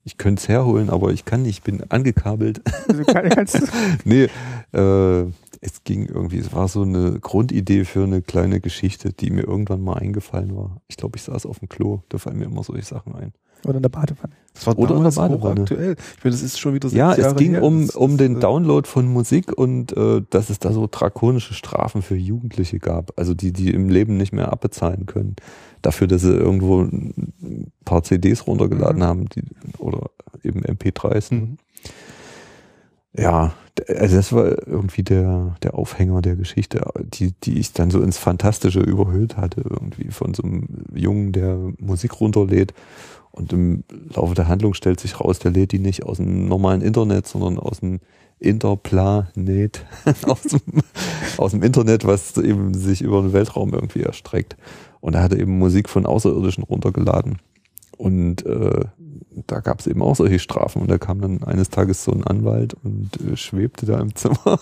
Ich 0.04 0.18
könnte 0.18 0.42
es 0.42 0.48
herholen, 0.48 0.90
aber 0.90 1.12
ich 1.12 1.26
kann 1.26 1.44
nicht, 1.44 1.58
ich 1.58 1.64
bin 1.64 1.84
angekabelt. 1.90 2.62
Also 2.88 3.04
kann, 3.04 3.30
kannst 3.30 3.62
nee, 4.04 4.30
äh, 4.74 5.26
es 5.62 5.84
ging 5.84 6.08
irgendwie, 6.08 6.40
es 6.40 6.54
war 6.54 6.68
so 6.68 6.82
eine 6.82 7.20
Grundidee 7.20 7.86
für 7.86 8.04
eine 8.04 8.24
kleine 8.24 8.60
Geschichte, 8.60 9.14
die 9.14 9.30
mir 9.30 9.44
irgendwann 9.44 9.82
mal 9.82 9.98
eingefallen 9.98 10.56
war. 10.56 10.82
Ich 10.88 10.98
glaube, 10.98 11.18
ich 11.18 11.24
saß 11.24 11.46
auf 11.46 11.60
dem 11.60 11.70
Klo, 11.70 12.02
da 12.10 12.18
fallen 12.18 12.40
mir 12.40 12.46
immer 12.46 12.64
solche 12.64 12.86
Sachen 12.86 13.16
ein. 13.16 13.34
Oder 13.66 13.76
in 13.76 13.82
der 13.82 13.90
Badewanne. 13.90 14.34
Das 14.54 14.68
war 14.68 14.78
Oder 14.78 14.96
in 14.96 15.04
der 15.04 15.12
Badewanne. 15.12 15.62
aktuell. 15.62 15.96
Ich 16.18 16.24
meine, 16.24 16.36
das 16.36 16.42
ist 16.42 16.60
schon 16.60 16.74
wieder 16.74 16.90
sechs 16.90 16.98
Ja, 16.98 17.14
es 17.14 17.36
ging 17.36 17.52
her. 17.52 17.64
um, 17.64 17.90
um 17.90 18.18
den 18.18 18.38
äh, 18.38 18.40
Download 18.40 18.88
von 18.88 19.08
Musik 19.08 19.54
und 19.58 19.96
äh, 19.96 20.22
dass 20.30 20.50
es 20.50 20.60
da 20.60 20.74
so 20.74 20.88
drakonische 20.90 21.54
Strafen 21.54 22.02
für 22.02 22.16
Jugendliche 22.16 22.80
gab. 22.80 23.18
Also 23.18 23.34
die, 23.34 23.54
die 23.54 23.72
im 23.72 23.90
Leben 23.90 24.18
nicht 24.18 24.34
mehr 24.34 24.52
abbezahlen 24.52 25.06
können. 25.06 25.36
Dafür, 25.82 26.08
dass 26.08 26.22
sie 26.22 26.34
irgendwo 26.34 26.82
ein 26.82 27.72
paar 27.86 28.04
CDs 28.04 28.46
runtergeladen 28.48 29.00
mhm. 29.00 29.06
haben 29.06 29.30
die, 29.30 29.44
oder 29.78 30.10
eben 30.44 30.64
MP3s. 30.64 31.34
Mhm. 31.34 31.58
Ja, 33.18 33.54
also 33.90 34.16
das 34.16 34.32
war 34.32 34.68
irgendwie 34.68 35.04
der, 35.04 35.56
der 35.64 35.76
Aufhänger 35.76 36.22
der 36.22 36.36
Geschichte, 36.36 36.82
die, 37.04 37.34
die 37.44 37.60
ich 37.60 37.74
dann 37.74 37.92
so 37.92 38.02
ins 38.02 38.18
Fantastische 38.18 38.80
überhöht 38.80 39.38
hatte, 39.38 39.62
irgendwie 39.70 40.12
von 40.12 40.34
so 40.34 40.44
einem 40.44 40.86
Jungen, 40.94 41.32
der 41.34 41.58
Musik 41.78 42.22
runterlädt 42.22 42.74
und 43.32 43.54
im 43.54 43.84
Laufe 44.14 44.36
der 44.36 44.48
Handlung 44.48 44.74
stellt 44.74 45.00
sich 45.00 45.20
raus, 45.20 45.40
der 45.40 45.52
lädt 45.52 45.72
die 45.72 45.80
nicht 45.80 46.04
aus 46.04 46.18
dem 46.18 46.48
normalen 46.48 46.82
Internet, 46.82 47.28
sondern 47.28 47.58
aus 47.58 47.80
dem 47.80 48.00
Interplanet, 48.40 49.86
aus, 50.24 50.42
dem, 50.42 50.62
aus 51.38 51.52
dem 51.52 51.64
Internet, 51.64 52.06
was 52.06 52.38
eben 52.38 52.74
sich 52.74 53.02
über 53.02 53.22
den 53.22 53.34
Weltraum 53.34 53.74
irgendwie 53.74 54.02
erstreckt. 54.02 54.58
Und 55.00 55.16
er 55.16 55.24
hatte 55.24 55.38
eben 55.38 55.58
Musik 55.58 55.90
von 55.90 56.06
Außerirdischen 56.06 56.64
runtergeladen. 56.64 57.38
Und 57.98 58.46
äh, 58.46 58.86
da 59.48 59.60
gab 59.60 59.80
es 59.80 59.88
eben 59.88 60.02
auch 60.02 60.16
solche 60.16 60.40
Strafen. 60.40 60.82
Und 60.82 60.90
da 60.90 60.98
kam 60.98 61.22
dann 61.22 61.44
eines 61.44 61.70
Tages 61.70 62.04
so 62.04 62.12
ein 62.12 62.24
Anwalt 62.24 62.76
und 62.84 63.12
äh, 63.22 63.38
schwebte 63.38 63.86
da 63.86 64.00
im 64.00 64.16
Zimmer 64.16 64.60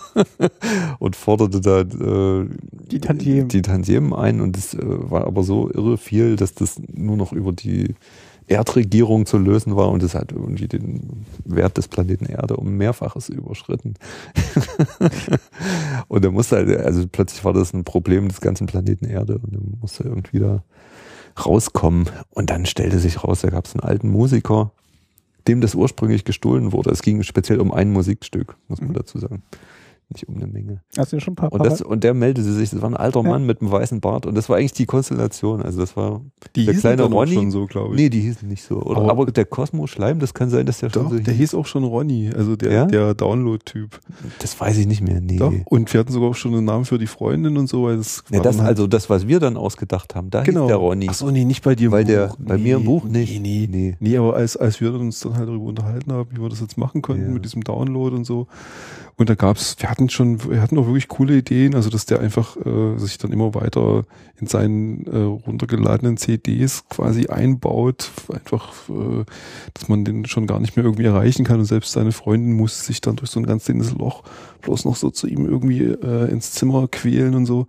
und 0.98 1.16
forderte 1.16 1.60
da 1.60 1.80
äh, 1.80 2.46
die, 2.90 3.00
Tantiemen. 3.00 3.48
die 3.48 3.62
Tantiemen 3.62 4.12
ein. 4.12 4.40
Und 4.40 4.56
es 4.56 4.74
äh, 4.74 4.80
war 4.82 5.26
aber 5.26 5.42
so 5.42 5.70
irre 5.70 5.96
viel, 5.96 6.36
dass 6.36 6.54
das 6.54 6.80
nur 6.92 7.16
noch 7.16 7.32
über 7.32 7.52
die 7.52 7.94
Erdregierung 8.50 9.26
zu 9.26 9.38
lösen 9.38 9.76
war 9.76 9.90
und 9.90 10.02
es 10.02 10.14
hat 10.14 10.32
irgendwie 10.32 10.66
den 10.66 11.24
Wert 11.44 11.76
des 11.76 11.86
Planeten 11.86 12.26
Erde 12.26 12.56
um 12.56 12.76
mehrfaches 12.76 13.28
überschritten. 13.28 13.94
und 16.08 16.24
er 16.24 16.32
musste 16.32 16.56
halt, 16.56 16.76
also 16.76 17.06
plötzlich 17.06 17.44
war 17.44 17.52
das 17.52 17.72
ein 17.72 17.84
Problem 17.84 18.28
des 18.28 18.40
ganzen 18.40 18.66
Planeten 18.66 19.04
Erde 19.04 19.38
und 19.38 19.54
er 19.54 19.60
musste 19.80 20.02
irgendwie 20.04 20.40
da 20.40 20.64
rauskommen. 21.46 22.08
Und 22.30 22.50
dann 22.50 22.66
stellte 22.66 22.98
sich 22.98 23.22
raus, 23.22 23.42
da 23.42 23.50
gab 23.50 23.66
es 23.66 23.74
einen 23.74 23.84
alten 23.84 24.10
Musiker, 24.10 24.72
dem 25.46 25.60
das 25.60 25.76
ursprünglich 25.76 26.24
gestohlen 26.24 26.72
wurde. 26.72 26.90
Es 26.90 27.02
ging 27.02 27.22
speziell 27.22 27.60
um 27.60 27.72
ein 27.72 27.92
Musikstück, 27.92 28.56
muss 28.66 28.80
man 28.80 28.90
mhm. 28.90 28.94
dazu 28.94 29.18
sagen 29.18 29.44
nicht 30.12 30.28
um 30.28 30.36
eine 30.36 30.46
Menge. 30.46 30.82
Hast 30.96 31.12
du 31.12 31.20
schon 31.20 31.32
ein 31.32 31.36
paar, 31.36 31.52
und, 31.52 31.64
das, 31.64 31.82
und 31.82 32.04
der 32.04 32.14
meldete 32.14 32.52
sich, 32.52 32.70
das 32.70 32.82
war 32.82 32.90
ein 32.90 32.96
alter 32.96 33.22
Mann 33.22 33.46
mit 33.46 33.60
einem 33.60 33.70
weißen 33.70 34.00
Bart 34.00 34.26
und 34.26 34.34
das 34.34 34.48
war 34.48 34.56
eigentlich 34.56 34.72
die 34.72 34.86
Konstellation. 34.86 35.62
Also 35.62 35.80
das 35.80 35.96
war 35.96 36.20
die 36.56 36.66
der 36.66 36.74
kleine 36.74 37.04
Ronny. 37.04 37.34
schon 37.34 37.50
so, 37.50 37.66
glaube 37.66 37.94
ich. 37.94 38.00
Nee, 38.00 38.08
die 38.08 38.20
hießen 38.20 38.48
nicht 38.48 38.62
so. 38.62 38.80
Oder, 38.82 39.00
aber, 39.00 39.10
aber 39.10 39.26
der 39.26 39.44
Cosmo 39.44 39.86
Schleim, 39.86 40.18
das 40.18 40.34
kann 40.34 40.50
sein, 40.50 40.66
dass 40.66 40.78
der 40.78 40.88
doch, 40.88 41.02
schon 41.02 41.18
so 41.18 41.22
Der 41.22 41.34
hieß 41.34 41.54
auch 41.54 41.66
schon 41.66 41.84
Ronny, 41.84 42.30
also 42.34 42.56
der, 42.56 42.72
ja? 42.72 42.84
der 42.86 43.14
Download-Typ. 43.14 44.00
Das 44.40 44.58
weiß 44.60 44.78
ich 44.78 44.86
nicht 44.86 45.02
mehr, 45.02 45.20
nee. 45.20 45.36
Doch. 45.36 45.52
Und 45.66 45.92
wir 45.92 46.00
hatten 46.00 46.12
sogar 46.12 46.30
auch 46.30 46.34
schon 46.34 46.54
einen 46.54 46.64
Namen 46.64 46.84
für 46.84 46.98
die 46.98 47.06
Freundin 47.06 47.56
und 47.56 47.68
so. 47.68 47.84
Weil 47.84 47.98
das 47.98 48.24
ja, 48.30 48.40
das, 48.40 48.58
halt 48.58 48.68
also 48.68 48.86
das, 48.86 49.08
was 49.10 49.28
wir 49.28 49.40
dann 49.40 49.56
ausgedacht 49.56 50.14
haben, 50.14 50.30
da 50.30 50.42
genau. 50.42 50.62
hieß 50.62 50.68
der 50.68 50.76
Ronny. 50.76 51.06
Ach 51.08 51.14
so, 51.14 51.30
nee, 51.30 51.44
nicht 51.44 51.62
bei 51.62 51.74
dir 51.74 51.92
Weil 51.92 52.04
der, 52.04 52.34
bei 52.38 52.56
nee, 52.56 52.62
mir 52.62 52.76
im 52.76 52.84
Buch 52.84 53.04
nicht. 53.04 53.40
Nee, 53.40 53.68
nee, 53.68 53.68
nee. 53.70 53.96
Nee, 54.00 54.16
aber 54.16 54.34
als, 54.34 54.56
als 54.56 54.80
wir 54.80 54.92
uns 54.92 55.20
dann 55.20 55.36
halt 55.36 55.48
darüber 55.48 55.66
unterhalten 55.66 56.12
haben, 56.12 56.28
wie 56.32 56.40
wir 56.40 56.48
das 56.48 56.60
jetzt 56.60 56.76
machen 56.76 57.02
konnten 57.02 57.26
ja. 57.26 57.30
mit 57.30 57.44
diesem 57.44 57.62
Download 57.62 58.14
und 58.14 58.24
so. 58.24 58.46
Und 59.16 59.28
da 59.28 59.34
gab's, 59.34 59.76
wir 59.78 59.90
hatten 59.90 59.99
schon, 60.08 60.50
wir 60.50 60.62
hatten 60.62 60.78
auch 60.78 60.86
wirklich 60.86 61.08
coole 61.08 61.36
Ideen, 61.36 61.74
also 61.74 61.90
dass 61.90 62.06
der 62.06 62.20
einfach 62.20 62.56
äh, 62.56 62.96
sich 62.96 63.18
dann 63.18 63.32
immer 63.32 63.54
weiter 63.54 64.04
in 64.40 64.46
seinen 64.46 65.06
äh, 65.06 65.16
runtergeladenen 65.18 66.16
CDs 66.16 66.84
quasi 66.88 67.26
einbaut, 67.26 68.10
einfach, 68.32 68.72
äh, 68.88 69.24
dass 69.74 69.88
man 69.88 70.04
den 70.04 70.24
schon 70.26 70.46
gar 70.46 70.60
nicht 70.60 70.76
mehr 70.76 70.84
irgendwie 70.84 71.04
erreichen 71.04 71.44
kann 71.44 71.58
und 71.58 71.66
selbst 71.66 71.92
seine 71.92 72.12
Freundin 72.12 72.54
muss 72.54 72.86
sich 72.86 73.00
dann 73.00 73.16
durch 73.16 73.30
so 73.30 73.40
ein 73.40 73.46
ganz 73.46 73.64
dünnes 73.64 73.92
Loch 73.92 74.22
bloß 74.62 74.84
noch 74.84 74.96
so 74.96 75.10
zu 75.10 75.26
ihm 75.26 75.46
irgendwie 75.46 75.82
äh, 75.82 76.30
ins 76.30 76.52
Zimmer 76.52 76.88
quälen 76.88 77.34
und 77.34 77.46
so. 77.46 77.66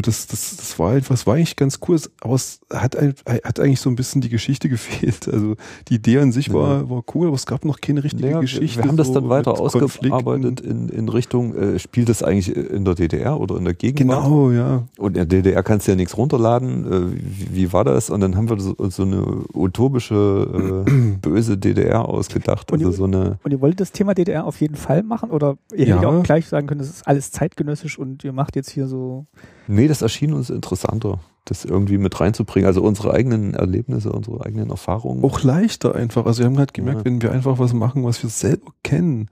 Und 0.00 0.06
das, 0.06 0.26
das, 0.26 0.56
das 0.56 0.78
war 0.78 0.96
etwas, 0.96 1.26
war 1.26 1.34
eigentlich 1.34 1.56
ganz 1.56 1.78
cool, 1.86 2.00
aber 2.22 2.34
es 2.34 2.60
hat, 2.72 2.96
hat 2.96 3.60
eigentlich 3.60 3.80
so 3.80 3.90
ein 3.90 3.96
bisschen 3.96 4.22
die 4.22 4.30
Geschichte 4.30 4.68
gefehlt. 4.70 5.28
Also 5.28 5.56
die 5.88 5.96
Idee 5.96 6.20
an 6.20 6.32
sich 6.32 6.50
war, 6.54 6.88
war 6.88 7.02
cool, 7.14 7.26
aber 7.26 7.36
es 7.36 7.44
gab 7.44 7.66
noch 7.66 7.82
keine 7.82 8.02
richtige 8.02 8.30
ja, 8.30 8.40
Geschichte. 8.40 8.82
Wir 8.82 8.88
haben 8.88 8.96
das 8.96 9.12
dann 9.12 9.28
weiter 9.28 9.60
ausgearbeitet 9.60 10.60
in, 10.60 10.88
in 10.88 11.10
Richtung, 11.10 11.54
äh, 11.54 11.78
spielt 11.78 12.08
das 12.08 12.22
eigentlich 12.22 12.56
in 12.56 12.86
der 12.86 12.94
DDR 12.94 13.38
oder 13.38 13.58
in 13.58 13.64
der 13.66 13.74
Gegenwart? 13.74 14.24
Genau, 14.24 14.50
ja. 14.50 14.84
Und 14.96 15.18
in 15.18 15.28
der 15.28 15.42
DDR 15.42 15.62
kannst 15.62 15.86
du 15.86 15.92
ja 15.92 15.96
nichts 15.96 16.16
runterladen. 16.16 16.86
Äh, 16.86 17.12
wie, 17.12 17.54
wie, 17.56 17.72
war 17.74 17.84
das? 17.84 18.08
Und 18.08 18.20
dann 18.20 18.36
haben 18.36 18.48
wir 18.48 18.58
so, 18.58 18.74
so 18.88 19.02
eine 19.02 19.22
utopische, 19.52 20.86
äh, 20.86 20.90
böse 21.20 21.58
DDR 21.58 22.08
ausgedacht. 22.08 22.72
Und, 22.72 22.78
also 22.78 22.90
so 22.90 23.04
eine 23.04 23.38
und 23.42 23.50
ihr 23.50 23.60
wolltet 23.60 23.80
das 23.80 23.92
Thema 23.92 24.14
DDR 24.14 24.46
auf 24.46 24.62
jeden 24.62 24.76
Fall 24.76 25.02
machen? 25.02 25.30
Oder 25.30 25.58
ihr 25.74 25.88
ja. 25.88 25.96
hättet 25.96 26.08
auch 26.08 26.22
gleich 26.22 26.48
sagen 26.48 26.66
können, 26.66 26.80
das 26.80 26.88
ist 26.88 27.06
alles 27.06 27.32
zeitgenössisch 27.32 27.98
und 27.98 28.24
ihr 28.24 28.32
macht 28.32 28.56
jetzt 28.56 28.70
hier 28.70 28.86
so 28.86 29.26
Nee, 29.72 29.86
das 29.90 30.02
erschien 30.02 30.32
uns 30.32 30.50
interessanter, 30.50 31.20
das 31.44 31.64
irgendwie 31.64 31.98
mit 31.98 32.18
reinzubringen. 32.20 32.66
Also 32.66 32.82
unsere 32.82 33.12
eigenen 33.12 33.54
Erlebnisse, 33.54 34.12
unsere 34.12 34.44
eigenen 34.44 34.70
Erfahrungen. 34.70 35.24
Auch 35.24 35.42
leichter 35.42 35.94
einfach. 35.94 36.26
Also 36.26 36.40
wir 36.40 36.46
haben 36.46 36.58
halt 36.58 36.74
gemerkt, 36.74 37.00
ja. 37.00 37.04
wenn 37.04 37.20
wir 37.22 37.32
einfach 37.32 37.58
was 37.58 37.72
machen, 37.72 38.04
was 38.04 38.22
wir 38.22 38.30
selber 38.30 38.72
kennen, 38.82 39.28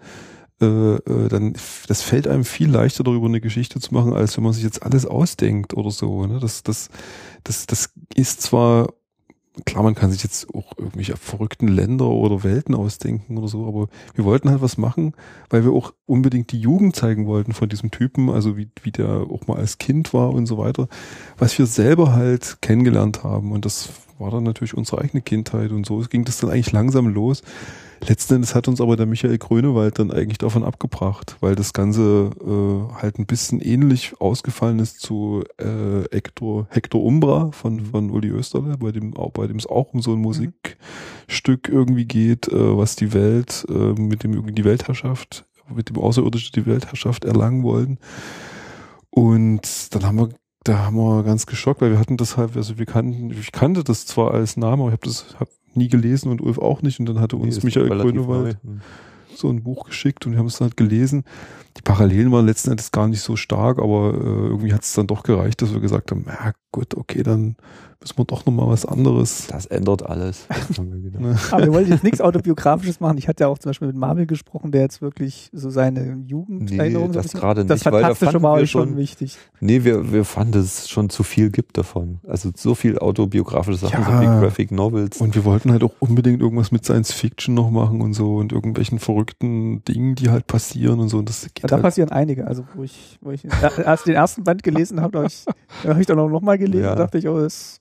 äh, 0.60 0.66
äh, 0.66 1.28
dann 1.28 1.54
das 1.86 2.02
fällt 2.02 2.26
einem 2.26 2.44
viel 2.44 2.68
leichter 2.68 3.04
darüber 3.04 3.26
eine 3.26 3.40
Geschichte 3.40 3.78
zu 3.78 3.94
machen, 3.94 4.12
als 4.12 4.36
wenn 4.36 4.44
man 4.44 4.52
sich 4.52 4.64
jetzt 4.64 4.82
alles 4.82 5.06
ausdenkt 5.06 5.74
oder 5.74 5.90
so. 5.90 6.26
Ne? 6.26 6.40
Das, 6.40 6.64
das, 6.64 6.90
das, 7.44 7.66
das 7.66 7.90
ist 8.14 8.42
zwar 8.42 8.88
klar, 9.64 9.82
man 9.82 9.94
kann 9.94 10.10
sich 10.10 10.22
jetzt 10.22 10.52
auch 10.54 10.72
irgendwelche 10.76 11.16
verrückten 11.16 11.68
Länder 11.68 12.06
oder 12.06 12.44
Welten 12.44 12.74
ausdenken 12.74 13.38
oder 13.38 13.48
so, 13.48 13.66
aber 13.66 13.88
wir 14.14 14.24
wollten 14.24 14.50
halt 14.50 14.62
was 14.62 14.78
machen, 14.78 15.14
weil 15.50 15.64
wir 15.64 15.72
auch 15.72 15.92
unbedingt 16.06 16.52
die 16.52 16.60
Jugend 16.60 16.96
zeigen 16.96 17.26
wollten 17.26 17.52
von 17.52 17.68
diesem 17.68 17.90
Typen, 17.90 18.30
also 18.30 18.56
wie, 18.56 18.70
wie 18.82 18.92
der 18.92 19.08
auch 19.08 19.46
mal 19.46 19.56
als 19.56 19.78
Kind 19.78 20.12
war 20.14 20.30
und 20.30 20.46
so 20.46 20.58
weiter, 20.58 20.88
was 21.36 21.58
wir 21.58 21.66
selber 21.66 22.12
halt 22.12 22.58
kennengelernt 22.60 23.24
haben 23.24 23.52
und 23.52 23.64
das 23.64 23.90
war 24.18 24.30
dann 24.30 24.42
natürlich 24.42 24.74
unsere 24.74 25.00
eigene 25.00 25.22
Kindheit 25.22 25.70
und 25.70 25.86
so 25.86 25.98
ging 26.00 26.24
das 26.24 26.38
dann 26.38 26.50
eigentlich 26.50 26.72
langsam 26.72 27.08
los, 27.08 27.42
Letzten 28.06 28.34
Endes 28.34 28.54
hat 28.54 28.68
uns 28.68 28.80
aber 28.80 28.96
der 28.96 29.06
Michael 29.06 29.38
Grönewald 29.38 29.98
dann 29.98 30.10
eigentlich 30.10 30.38
davon 30.38 30.62
abgebracht, 30.62 31.36
weil 31.40 31.54
das 31.54 31.72
Ganze 31.72 32.30
äh, 32.40 32.94
halt 32.94 33.18
ein 33.18 33.26
bisschen 33.26 33.60
ähnlich 33.60 34.20
ausgefallen 34.20 34.78
ist 34.78 35.00
zu 35.00 35.42
äh, 35.58 36.04
Hector, 36.12 36.68
Hector 36.70 37.02
Umbra 37.02 37.50
von, 37.52 37.80
von 37.80 38.10
Uli 38.10 38.28
Österle, 38.28 38.76
bei 38.78 38.92
dem, 38.92 39.16
auch, 39.16 39.32
bei 39.32 39.46
dem 39.46 39.56
es 39.56 39.66
auch 39.66 39.92
um 39.92 40.00
so 40.00 40.12
ein 40.12 40.18
mhm. 40.18 40.22
Musikstück 40.22 41.68
irgendwie 41.68 42.04
geht, 42.04 42.48
äh, 42.48 42.76
was 42.76 42.96
die 42.96 43.12
Welt, 43.12 43.66
äh, 43.68 44.00
mit 44.00 44.22
dem 44.22 44.32
irgendwie 44.32 44.54
die 44.54 44.64
Weltherrschaft, 44.64 45.44
mit 45.74 45.88
dem 45.88 45.98
Außerirdischen 45.98 46.52
die 46.54 46.66
Weltherrschaft 46.66 47.24
erlangen 47.24 47.62
wollen. 47.62 47.98
Und 49.10 49.94
dann 49.94 50.04
haben 50.04 50.18
wir 50.18 50.28
da 50.64 50.84
haben 50.84 50.96
wir 50.96 51.22
ganz 51.22 51.46
geschockt, 51.46 51.80
weil 51.80 51.92
wir 51.92 51.98
hatten 51.98 52.18
das 52.18 52.36
halt, 52.36 52.56
also 52.56 52.78
wir 52.78 52.84
kannten, 52.84 53.30
ich 53.30 53.52
kannte 53.52 53.84
das 53.84 54.04
zwar 54.04 54.34
als 54.34 54.58
Name, 54.58 54.82
aber 54.82 54.88
ich 54.88 54.98
habe 54.98 55.06
das, 55.06 55.34
hab 55.40 55.48
nie 55.78 55.88
gelesen 55.88 56.30
und 56.30 56.40
Ulf 56.40 56.58
auch 56.58 56.82
nicht. 56.82 57.00
Und 57.00 57.06
dann 57.06 57.20
hatte 57.20 57.36
uns 57.36 57.56
nee, 57.56 57.64
Michael 57.64 57.88
Grönewald 57.88 58.58
hm. 58.62 58.80
so 59.34 59.48
ein 59.48 59.62
Buch 59.62 59.86
geschickt 59.86 60.26
und 60.26 60.32
wir 60.32 60.38
haben 60.38 60.46
es 60.46 60.60
halt 60.60 60.76
gelesen. 60.76 61.24
Die 61.76 61.82
Parallelen 61.82 62.32
waren 62.32 62.46
letzten 62.46 62.70
Endes 62.70 62.92
gar 62.92 63.08
nicht 63.08 63.20
so 63.20 63.36
stark, 63.36 63.78
aber 63.78 64.14
äh, 64.14 64.48
irgendwie 64.48 64.72
hat 64.72 64.82
es 64.82 64.92
dann 64.92 65.06
doch 65.06 65.22
gereicht, 65.22 65.62
dass 65.62 65.72
wir 65.72 65.80
gesagt 65.80 66.10
haben, 66.10 66.24
ja 66.26 66.52
gut, 66.72 66.94
okay, 66.96 67.22
dann 67.22 67.56
müssen 68.00 68.16
wir 68.16 68.24
doch 68.24 68.46
nochmal 68.46 68.68
was 68.68 68.86
anderes. 68.86 69.48
Das 69.48 69.66
ändert 69.66 70.06
alles. 70.06 70.46
Aber 71.50 71.64
wir 71.64 71.72
wollten 71.72 71.90
jetzt 71.90 72.04
nichts 72.04 72.20
Autobiografisches 72.20 73.00
machen. 73.00 73.18
Ich 73.18 73.26
hatte 73.26 73.44
ja 73.44 73.48
auch 73.48 73.58
zum 73.58 73.70
Beispiel 73.70 73.88
mit 73.88 73.96
Marvel 73.96 74.26
gesprochen, 74.26 74.70
der 74.70 74.82
jetzt 74.82 75.02
wirklich 75.02 75.50
so 75.52 75.70
seine 75.70 76.22
Jugenderinnerung 76.26 77.08
nee, 77.08 77.14
das 77.14 77.32
gerade 77.32 77.62
nicht, 77.62 77.70
das 77.70 77.84
weil 77.86 78.02
da 78.02 78.14
fanden 78.14 78.42
wir 78.42 78.66
schon 78.66 78.96
wichtig. 78.96 79.36
Nee, 79.60 79.82
wir, 79.82 80.12
wir 80.12 80.24
fanden, 80.24 80.52
dass 80.52 80.64
es 80.64 80.88
schon 80.88 81.10
zu 81.10 81.24
viel 81.24 81.50
gibt 81.50 81.76
davon. 81.76 82.20
Also 82.26 82.50
so 82.54 82.76
viel 82.76 82.98
autobiografische 82.98 83.78
Sachen, 83.78 84.00
ja, 84.00 84.16
so 84.16 84.20
wie 84.20 84.26
Graphic 84.26 84.70
Novels. 84.70 85.20
Und 85.20 85.34
wir 85.34 85.44
wollten 85.44 85.72
halt 85.72 85.82
auch 85.82 85.94
unbedingt 85.98 86.40
irgendwas 86.40 86.70
mit 86.70 86.84
Science 86.84 87.12
Fiction 87.12 87.54
noch 87.54 87.70
machen 87.70 88.00
und 88.00 88.14
so 88.14 88.36
und 88.36 88.52
irgendwelchen 88.52 89.00
verrückten 89.00 89.82
Dingen, 89.84 90.14
die 90.14 90.30
halt 90.30 90.46
passieren 90.46 91.00
und 91.00 91.08
so. 91.08 91.18
Und 91.18 91.28
das 91.28 91.48
geht 91.52 91.64
da 91.64 91.76
halt 91.76 91.82
passieren 91.82 92.12
einige. 92.12 92.46
Also 92.46 92.64
wo 92.76 92.84
ich, 92.84 93.18
wo 93.20 93.32
ich 93.32 93.44
erst 93.84 94.06
den 94.06 94.14
ersten 94.14 94.44
Band 94.44 94.62
gelesen 94.62 95.00
habe, 95.00 95.18
habe 95.18 95.26
ich, 95.26 95.44
hab 95.84 95.98
ich 95.98 96.06
dann 96.06 96.18
auch 96.20 96.28
nochmal 96.28 96.57
gelesen 96.58 96.84
ja. 96.84 96.94
dachte 96.94 97.18
ich, 97.18 97.28
oh, 97.28 97.38
das 97.38 97.80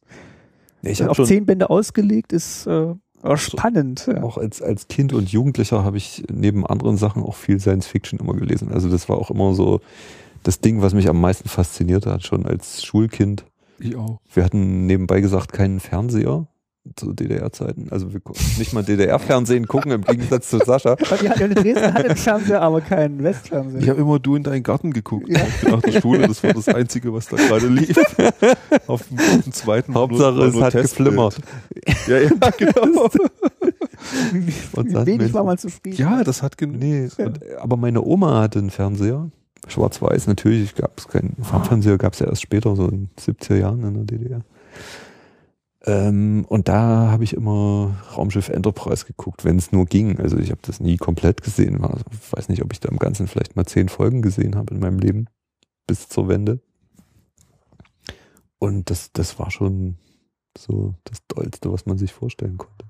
ja, 0.81 0.91
ich 0.91 1.03
auf 1.03 1.21
zehn 1.23 1.45
Bände 1.45 1.69
ausgelegt 1.69 2.33
ist 2.33 2.67
äh, 2.67 2.93
spannend. 3.35 4.07
Ja. 4.07 4.23
Auch 4.23 4.37
als, 4.37 4.61
als 4.61 4.87
Kind 4.87 5.13
und 5.13 5.29
Jugendlicher 5.29 5.83
habe 5.83 5.97
ich 5.97 6.23
neben 6.31 6.65
anderen 6.65 6.97
Sachen 6.97 7.23
auch 7.23 7.35
viel 7.35 7.59
Science 7.59 7.87
Fiction 7.87 8.19
immer 8.19 8.33
gelesen. 8.33 8.71
Also 8.71 8.89
das 8.89 9.09
war 9.09 9.17
auch 9.17 9.31
immer 9.31 9.53
so 9.53 9.81
das 10.43 10.61
Ding, 10.61 10.81
was 10.81 10.93
mich 10.93 11.09
am 11.09 11.19
meisten 11.19 11.49
fasziniert 11.49 12.05
hat, 12.05 12.25
schon 12.25 12.45
als 12.45 12.83
Schulkind. 12.85 13.45
Ich 13.79 13.95
auch. 13.95 14.19
Wir 14.33 14.43
hatten 14.43 14.85
nebenbei 14.85 15.19
gesagt 15.19 15.51
keinen 15.51 15.79
Fernseher 15.79 16.47
zu 16.95 17.13
DDR-Zeiten. 17.13 17.87
Also 17.91 18.13
wir 18.13 18.21
nicht 18.57 18.73
mal 18.73 18.83
DDR-Fernsehen 18.83 19.67
gucken 19.67 19.91
im 19.91 20.01
Gegensatz 20.01 20.49
zu 20.49 20.59
Sascha. 20.59 20.95
Ja 21.21 21.33
in 21.33 21.55
Dresden 21.55 21.93
hatte 21.93 22.09
einen 22.09 22.15
Fernseher, 22.15 22.61
aber 22.61 22.81
keinen 22.81 23.23
Westfernsehen. 23.23 23.81
Ich 23.81 23.89
habe 23.89 23.99
immer 24.01 24.19
du 24.19 24.35
in 24.35 24.43
deinen 24.43 24.61
Garten 24.63 24.93
geguckt. 24.93 25.27
Ja. 25.29 25.39
Nach 25.69 25.81
der 25.81 25.99
Schule, 25.99 26.27
das 26.27 26.43
war 26.43 26.53
das 26.53 26.67
Einzige, 26.67 27.11
was 27.11 27.27
da 27.27 27.37
gerade 27.37 27.67
lief. 27.67 27.97
Auf 28.87 29.07
dem, 29.07 29.17
auf 29.17 29.43
dem 29.43 29.53
zweiten 29.53 29.93
Hauptsache 29.95 30.45
es 30.45 30.61
hat 30.61 30.73
geflimmert. 30.73 31.37
Ja, 32.07 32.19
ja, 32.19 32.29
genau. 32.57 33.09
Und 34.73 35.05
wenig 35.05 35.33
war 35.33 35.43
man 35.43 35.57
zufrieden. 35.57 35.97
Ja, 35.97 36.23
das 36.23 36.43
hat 36.43 36.57
genug. 36.57 36.79
Nee, 36.79 37.09
ja. 37.17 37.31
aber 37.59 37.77
meine 37.77 38.01
Oma 38.03 38.41
hatte 38.41 38.59
einen 38.59 38.69
Fernseher. 38.69 39.29
Schwarz-Weiß 39.67 40.27
natürlich, 40.27 40.75
gab 40.75 40.97
es 40.97 41.07
keinen 41.07 41.35
Farbfernseher, 41.41 41.97
gab 41.97 42.13
es 42.13 42.19
ja 42.19 42.27
erst 42.27 42.41
später, 42.41 42.75
so 42.75 42.87
in 42.87 43.09
70er 43.19 43.55
Jahren 43.55 43.83
in 43.83 43.93
der 43.93 44.03
DDR. 44.03 44.41
Ähm, 45.87 46.45
und 46.49 46.67
da 46.67 47.09
habe 47.11 47.23
ich 47.23 47.33
immer 47.33 47.95
Raumschiff 48.15 48.49
Enterprise 48.49 49.05
geguckt, 49.05 49.45
wenn 49.45 49.57
es 49.57 49.71
nur 49.71 49.85
ging. 49.85 50.19
Also 50.19 50.37
ich 50.37 50.51
habe 50.51 50.59
das 50.61 50.81
nie 50.81 50.97
komplett 50.97 51.41
gesehen. 51.41 51.81
Also 51.81 52.03
ich 52.11 52.33
weiß 52.33 52.49
nicht, 52.49 52.61
ob 52.61 52.73
ich 52.73 52.81
da 52.81 52.89
im 52.89 52.99
Ganzen 52.99 53.27
vielleicht 53.27 53.55
mal 53.55 53.65
zehn 53.65 53.87
Folgen 53.87 54.21
gesehen 54.21 54.55
habe 54.55 54.73
in 54.73 54.81
meinem 54.81 54.99
Leben 54.99 55.27
bis 55.87 56.09
zur 56.09 56.27
Wende. 56.27 56.59
Und 58.59 58.89
das, 58.89 59.13
das 59.13 59.39
war 59.39 59.49
schon 59.49 59.95
so 60.57 60.93
das 61.05 61.19
Tollste, 61.29 61.71
was 61.71 61.85
man 61.85 61.97
sich 61.97 62.11
vorstellen 62.11 62.57
konnte. 62.57 62.85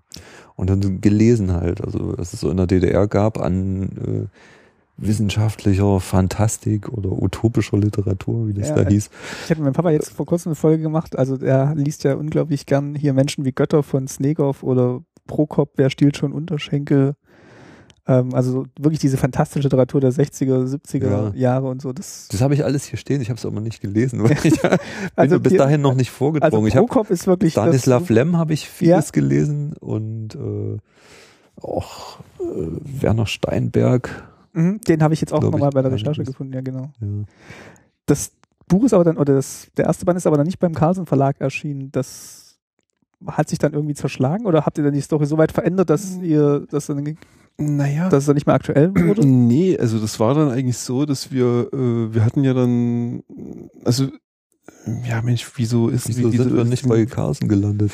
Und 0.56 0.70
dann 0.70 1.00
gelesen 1.00 1.52
halt, 1.52 1.84
also 1.84 2.18
was 2.18 2.34
es 2.34 2.40
so 2.40 2.50
in 2.50 2.58
der 2.58 2.66
DDR 2.66 3.08
gab 3.08 3.40
an 3.40 4.30
äh, 4.32 4.38
wissenschaftlicher 4.98 6.00
Fantastik 6.00 6.90
oder 6.90 7.12
utopischer 7.12 7.78
Literatur, 7.78 8.48
wie 8.48 8.54
das 8.54 8.70
ja, 8.70 8.76
da 8.76 8.90
hieß. 8.90 9.10
Ich 9.44 9.50
hatte 9.50 9.62
mit 9.62 9.66
meinem 9.66 9.74
Papa 9.74 9.92
jetzt 9.92 10.12
vor 10.12 10.26
kurzem 10.26 10.50
eine 10.50 10.56
Folge 10.56 10.84
gemacht, 10.84 11.18
also 11.18 11.38
er 11.38 11.76
liest 11.76 12.04
ja 12.04 12.16
unglaublich 12.16 12.66
gern 12.66 12.96
hier 12.96 13.14
Menschen 13.14 13.46
wie 13.46 13.52
Götter 13.52 13.84
von 13.84 14.08
Snegow 14.08 14.64
oder 14.64 15.02
Prokop, 15.28 15.74
wer 15.76 15.90
stiehlt 15.90 16.18
schon 16.18 16.32
Unterschenkel. 16.32 17.16
Ähm, 18.08 18.34
also 18.34 18.66
wirklich 18.80 19.00
diese 19.00 19.18
fantastische 19.18 19.64
Literatur 19.64 20.02
der 20.02 20.12
60er, 20.12 20.66
70er 20.66 21.10
ja. 21.10 21.32
Jahre 21.36 21.68
und 21.68 21.82
so. 21.82 21.94
Das, 21.94 22.30
das 22.32 22.42
habe 22.42 22.54
ich 22.54 22.64
alles 22.64 22.86
hier 22.86 22.98
stehen, 22.98 23.22
ich 23.22 23.30
habe 23.30 23.38
es 23.38 23.46
aber 23.46 23.60
nicht 23.60 23.82
gelesen, 23.82 24.24
weil 24.24 24.38
ich 24.44 24.60
also 25.16 25.40
bis 25.40 25.54
dahin 25.54 25.82
noch 25.82 25.94
nicht 25.94 26.10
vorgedrungen. 26.10 26.72
Also 26.72 26.86
Prokop 26.86 27.12
ist 27.12 27.28
wirklich 27.28 27.52
Stanislav 27.52 28.10
Lem 28.10 28.38
habe 28.38 28.54
ich 28.54 28.68
vieles 28.68 29.08
ja. 29.08 29.12
gelesen 29.12 29.74
und 29.74 30.36
äh, 30.36 30.78
auch 31.62 32.20
äh, 32.40 33.02
Werner 33.02 33.28
Steinberg. 33.28 34.28
Mhm, 34.58 34.82
den 34.82 35.04
habe 35.04 35.14
ich 35.14 35.22
jetzt 35.22 35.34
auch 35.34 35.42
nochmal 35.42 35.70
bei 35.70 35.84
der 35.84 35.92
Recherche 35.92 36.24
gefunden, 36.24 36.54
ja 36.54 36.62
genau. 36.62 36.92
Ja. 37.00 37.08
Das 38.08 38.32
Buch 38.68 38.84
ist 38.84 38.94
aber 38.94 39.04
dann, 39.04 39.18
oder 39.18 39.36
das, 39.36 39.68
der 39.78 39.86
erste 39.86 40.06
Band 40.06 40.18
ist 40.18 40.26
aber 40.26 40.38
dann 40.38 40.48
nicht 40.48 40.58
beim 40.58 40.74
Carlsen 40.74 41.06
Verlag 41.06 41.40
erschienen. 41.40 41.92
Das 41.92 42.58
hat 43.28 43.50
sich 43.50 43.60
dann 43.60 43.74
irgendwie 43.74 43.94
zerschlagen 43.94 44.48
oder 44.48 44.66
habt 44.66 44.78
ihr 44.80 44.84
dann 44.84 44.94
die 44.94 45.02
Story 45.02 45.28
so 45.28 45.38
weit 45.38 45.52
verändert, 45.52 45.92
dass 45.92 46.18
ihr 46.18 46.66
das 46.72 46.88
dann 46.88 47.18
naja. 47.60 48.10
Dass 48.10 48.24
es 48.24 48.26
dann 48.26 48.36
nicht 48.36 48.48
mehr 48.48 48.56
aktuell 48.56 48.94
wurde? 48.96 49.22
Nee, 49.28 49.78
also 49.78 50.00
das 50.00 50.20
war 50.20 50.34
dann 50.34 50.50
eigentlich 50.50 50.78
so, 50.78 51.06
dass 51.06 51.32
wir, 51.32 51.70
äh, 51.72 52.14
wir 52.14 52.26
hatten 52.26 52.44
ja 52.44 52.54
dann, 52.54 53.24
also, 53.84 54.08
ja 55.08 55.22
Mensch, 55.22 55.50
wieso 55.56 55.90
ist 55.90 56.08
wieso 56.08 56.32
wie, 56.32 56.38
sind 56.38 56.56
wir 56.56 56.66
nicht 56.66 56.88
bei 56.88 57.06
Carlsen 57.06 57.48
gelandet? 57.48 57.92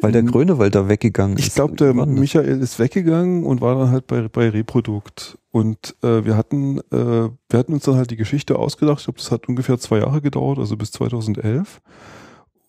Weil 0.00 0.12
der 0.12 0.22
Grönewald 0.22 0.74
da 0.74 0.88
weggegangen 0.88 1.36
ist. 1.38 1.48
Ich 1.48 1.54
glaube, 1.54 1.74
der 1.74 1.92
Michael 1.92 2.60
ist 2.60 2.78
weggegangen 2.78 3.44
und 3.44 3.60
war 3.60 3.74
dann 3.74 3.90
halt 3.90 4.06
bei, 4.06 4.28
bei 4.28 4.48
Reprodukt. 4.48 5.38
Und 5.50 5.96
äh, 6.02 6.24
wir 6.24 6.36
hatten, 6.36 6.78
äh, 6.92 7.30
wir 7.48 7.58
hatten 7.58 7.72
uns 7.72 7.84
dann 7.84 7.96
halt 7.96 8.12
die 8.12 8.16
Geschichte 8.16 8.58
ausgedacht. 8.58 9.00
Ich 9.00 9.06
glaube, 9.06 9.18
das 9.18 9.32
hat 9.32 9.48
ungefähr 9.48 9.78
zwei 9.78 9.98
Jahre 9.98 10.20
gedauert, 10.20 10.58
also 10.58 10.76
bis 10.76 10.92
2011. 10.92 11.80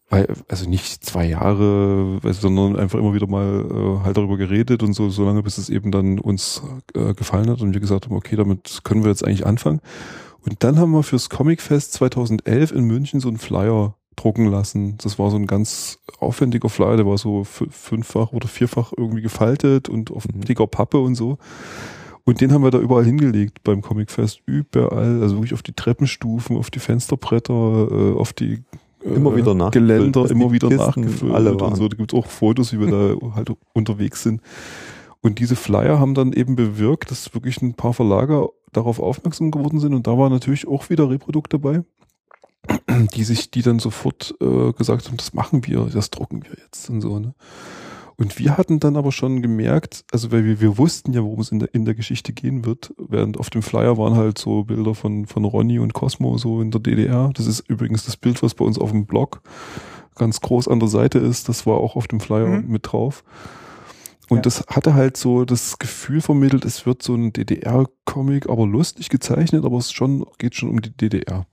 Weil, 0.10 0.28
also 0.48 0.68
nicht 0.68 1.06
zwei 1.06 1.26
Jahre, 1.26 2.20
sondern 2.32 2.76
einfach 2.76 2.98
immer 2.98 3.14
wieder 3.14 3.28
mal 3.28 3.64
äh, 3.70 4.06
halt 4.06 4.18
darüber 4.18 4.38
geredet 4.38 4.82
und 4.82 4.94
so, 4.94 5.12
so 5.12 5.24
lange, 5.24 5.44
bis 5.44 5.60
es 5.60 5.70
eben 5.70 5.92
dann 5.92 6.18
uns 6.18 6.64
äh, 6.96 7.14
gefallen 7.14 7.52
hat 7.52 7.62
und 7.62 7.74
wir 7.74 7.80
gesagt 7.80 8.08
haben, 8.08 8.16
okay, 8.16 8.36
damit 8.36 8.80
können 8.84 9.04
wir 9.04 9.12
jetzt 9.12 9.24
eigentlich 9.24 9.46
anfangen. 9.46 9.82
Und 10.44 10.64
dann 10.64 10.80
haben 10.80 10.92
wir 10.92 11.04
fürs 11.04 11.30
Comicfest 11.30 11.94
2011 11.94 12.72
in 12.72 12.86
München 12.86 13.20
so 13.20 13.28
einen 13.28 13.38
Flyer 13.38 13.99
drucken 14.16 14.48
lassen. 14.48 14.98
Das 15.02 15.18
war 15.18 15.32
so 15.32 15.38
ein 15.38 15.48
ganz 15.48 16.00
aufwendiger 16.20 16.70
Flyer, 16.70 16.98
der 16.98 17.06
war 17.06 17.18
so 17.18 17.44
fünffach 17.44 18.34
oder 18.34 18.48
vierfach 18.48 18.92
irgendwie 18.96 19.22
gefaltet 19.22 19.90
und 19.90 20.12
auf 20.12 20.28
mhm. 20.28 20.42
dicker 20.42 20.68
Pappe 20.68 21.00
und 21.00 21.16
so. 21.16 21.38
Und 22.26 22.42
den 22.42 22.52
haben 22.52 22.64
wir 22.64 22.70
da 22.72 22.80
überall 22.80 23.06
hingelegt 23.06 23.64
beim 23.64 23.82
Comicfest, 23.82 24.42
überall, 24.46 25.22
also 25.22 25.38
wirklich 25.38 25.54
auf 25.54 25.64
die 25.64 25.74
Treppenstufen, 25.74 26.58
auf 26.58 26.70
die 26.70 26.80
Fensterbretter, 26.80 27.88
äh, 27.92 28.14
auf 28.14 28.34
die 28.34 28.64
immer 29.04 29.36
wieder 29.36 29.56
nach 29.56 29.72
Geländer, 29.72 30.30
immer 30.30 30.52
wieder 30.52 30.70
nachgefüllt 30.70 31.34
alle 31.34 31.56
und 31.56 31.76
so. 31.76 31.88
Da 31.88 31.96
gibt 31.96 32.14
es 32.14 32.20
auch 32.20 32.28
Fotos, 32.28 32.74
wie 32.74 32.80
wir 32.80 32.88
da 32.88 33.16
halt 33.36 33.52
unterwegs 33.74 34.24
sind. 34.24 34.42
Und 35.22 35.40
diese 35.40 35.56
Flyer 35.56 36.00
haben 36.00 36.14
dann 36.14 36.34
eben 36.34 36.56
bewirkt, 36.56 37.12
dass 37.12 37.34
wirklich 37.34 37.62
ein 37.62 37.74
paar 37.74 37.94
Verlager 37.94 38.50
darauf 38.72 39.00
aufmerksam 39.00 39.52
geworden 39.52 39.80
sind. 39.80 39.94
Und 39.94 40.08
da 40.08 40.18
war 40.18 40.30
natürlich 40.30 40.68
auch 40.68 40.90
wieder 40.90 41.10
Reprodukt 41.10 41.54
dabei, 41.54 41.82
die 43.16 43.24
sich, 43.24 43.52
die 43.52 43.62
dann 43.62 43.80
sofort 43.80 44.36
äh, 44.42 44.74
gesagt 44.74 45.08
haben, 45.08 45.18
das 45.18 45.34
machen 45.34 45.66
wir, 45.66 45.86
das 45.86 46.10
drucken 46.10 46.44
wir 46.44 46.52
jetzt 46.62 46.90
und 46.90 47.02
so. 47.02 47.20
Ne? 47.20 47.34
Und 48.20 48.38
wir 48.38 48.58
hatten 48.58 48.82
dann 48.82 48.98
aber 48.98 49.14
schon 49.14 49.42
gemerkt, 49.42 50.04
also 50.12 50.30
weil 50.32 50.44
wir, 50.44 50.60
wir 50.60 50.78
wussten 50.78 51.14
ja, 51.14 51.24
worum 51.24 51.40
es 51.40 51.54
in 51.54 51.60
der, 51.60 51.74
in 51.74 51.86
der 51.86 51.96
Geschichte 51.96 52.34
gehen 52.34 52.66
wird, 52.66 52.94
während 52.98 53.40
auf 53.40 53.50
dem 53.50 53.62
Flyer 53.62 53.98
waren 53.98 54.16
halt 54.16 54.38
so 54.38 54.66
Bilder 54.66 54.94
von, 54.94 55.26
von 55.26 55.46
Ronny 55.46 55.80
und 55.80 55.94
Cosmo 55.94 56.38
so 56.38 56.62
in 56.62 56.70
der 56.70 56.82
DDR. 56.82 57.32
Das 57.34 57.48
ist 57.48 57.62
übrigens 57.70 58.04
das 58.06 58.18
Bild, 58.18 58.44
was 58.44 58.56
bei 58.56 58.66
uns 58.66 58.78
auf 58.78 58.92
dem 58.92 59.06
Blog 59.06 59.42
ganz 60.16 60.42
groß 60.42 60.68
an 60.68 60.82
der 60.82 60.90
Seite 60.90 61.18
ist. 61.18 61.48
Das 61.48 61.66
war 61.66 61.78
auch 61.78 61.96
auf 61.96 62.10
dem 62.10 62.20
Flyer 62.20 62.46
mhm. 62.46 62.68
mit 62.68 62.92
drauf. 62.92 63.24
Und 64.30 64.38
ja. 64.38 64.42
das 64.44 64.64
hatte 64.68 64.94
halt 64.94 65.18
so 65.18 65.44
das 65.44 65.80
Gefühl 65.80 66.22
vermittelt, 66.22 66.64
es 66.64 66.86
wird 66.86 67.02
so 67.02 67.16
ein 67.16 67.34
DDR-Comic, 67.34 68.48
aber 68.48 68.68
lustig 68.68 69.10
gezeichnet, 69.10 69.66
aber 69.66 69.78
es 69.78 69.92
schon, 69.92 70.26
geht 70.38 70.56
schon 70.56 70.70
um 70.70 70.82
die 70.82 70.96
DDR. 70.96 71.48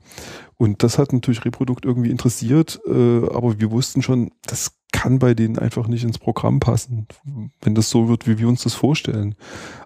Und 0.59 0.83
das 0.83 0.99
hat 0.99 1.13
natürlich 1.13 1.45
Reprodukt 1.45 1.87
irgendwie 1.87 2.11
interessiert, 2.11 2.79
äh, 2.87 3.27
aber 3.31 3.59
wir 3.61 3.71
wussten 3.71 4.03
schon, 4.03 4.31
das 4.47 4.77
kann 4.93 5.19
bei 5.19 5.35
denen 5.35 5.59
einfach 5.59 5.89
nicht 5.89 6.05
ins 6.05 6.19
Programm 6.19 6.61
passen, 6.61 7.07
wenn 7.63 7.75
das 7.75 7.91
so 7.91 8.09
wird, 8.09 8.27
wie 8.27 8.39
wir 8.39 8.49
uns 8.49 8.63
das 8.63 8.75
vorstellen. 8.75 9.35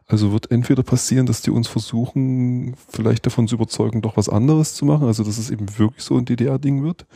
Also 0.07 0.33
wird 0.33 0.51
entweder 0.51 0.83
passieren, 0.83 1.27
dass 1.27 1.43
die 1.43 1.51
uns 1.51 1.69
versuchen, 1.69 2.75
vielleicht 2.89 3.27
davon 3.27 3.49
zu 3.49 3.55
überzeugen, 3.55 4.03
doch 4.03 4.17
was 4.17 4.29
anderes 4.29 4.75
zu 4.75 4.85
machen, 4.85 5.07
also 5.07 5.25
dass 5.25 5.39
es 5.39 5.51
eben 5.51 5.79
wirklich 5.79 6.05
so 6.05 6.17
ein 6.17 6.25
DDR-Ding 6.25 6.83
wird. 6.83 7.07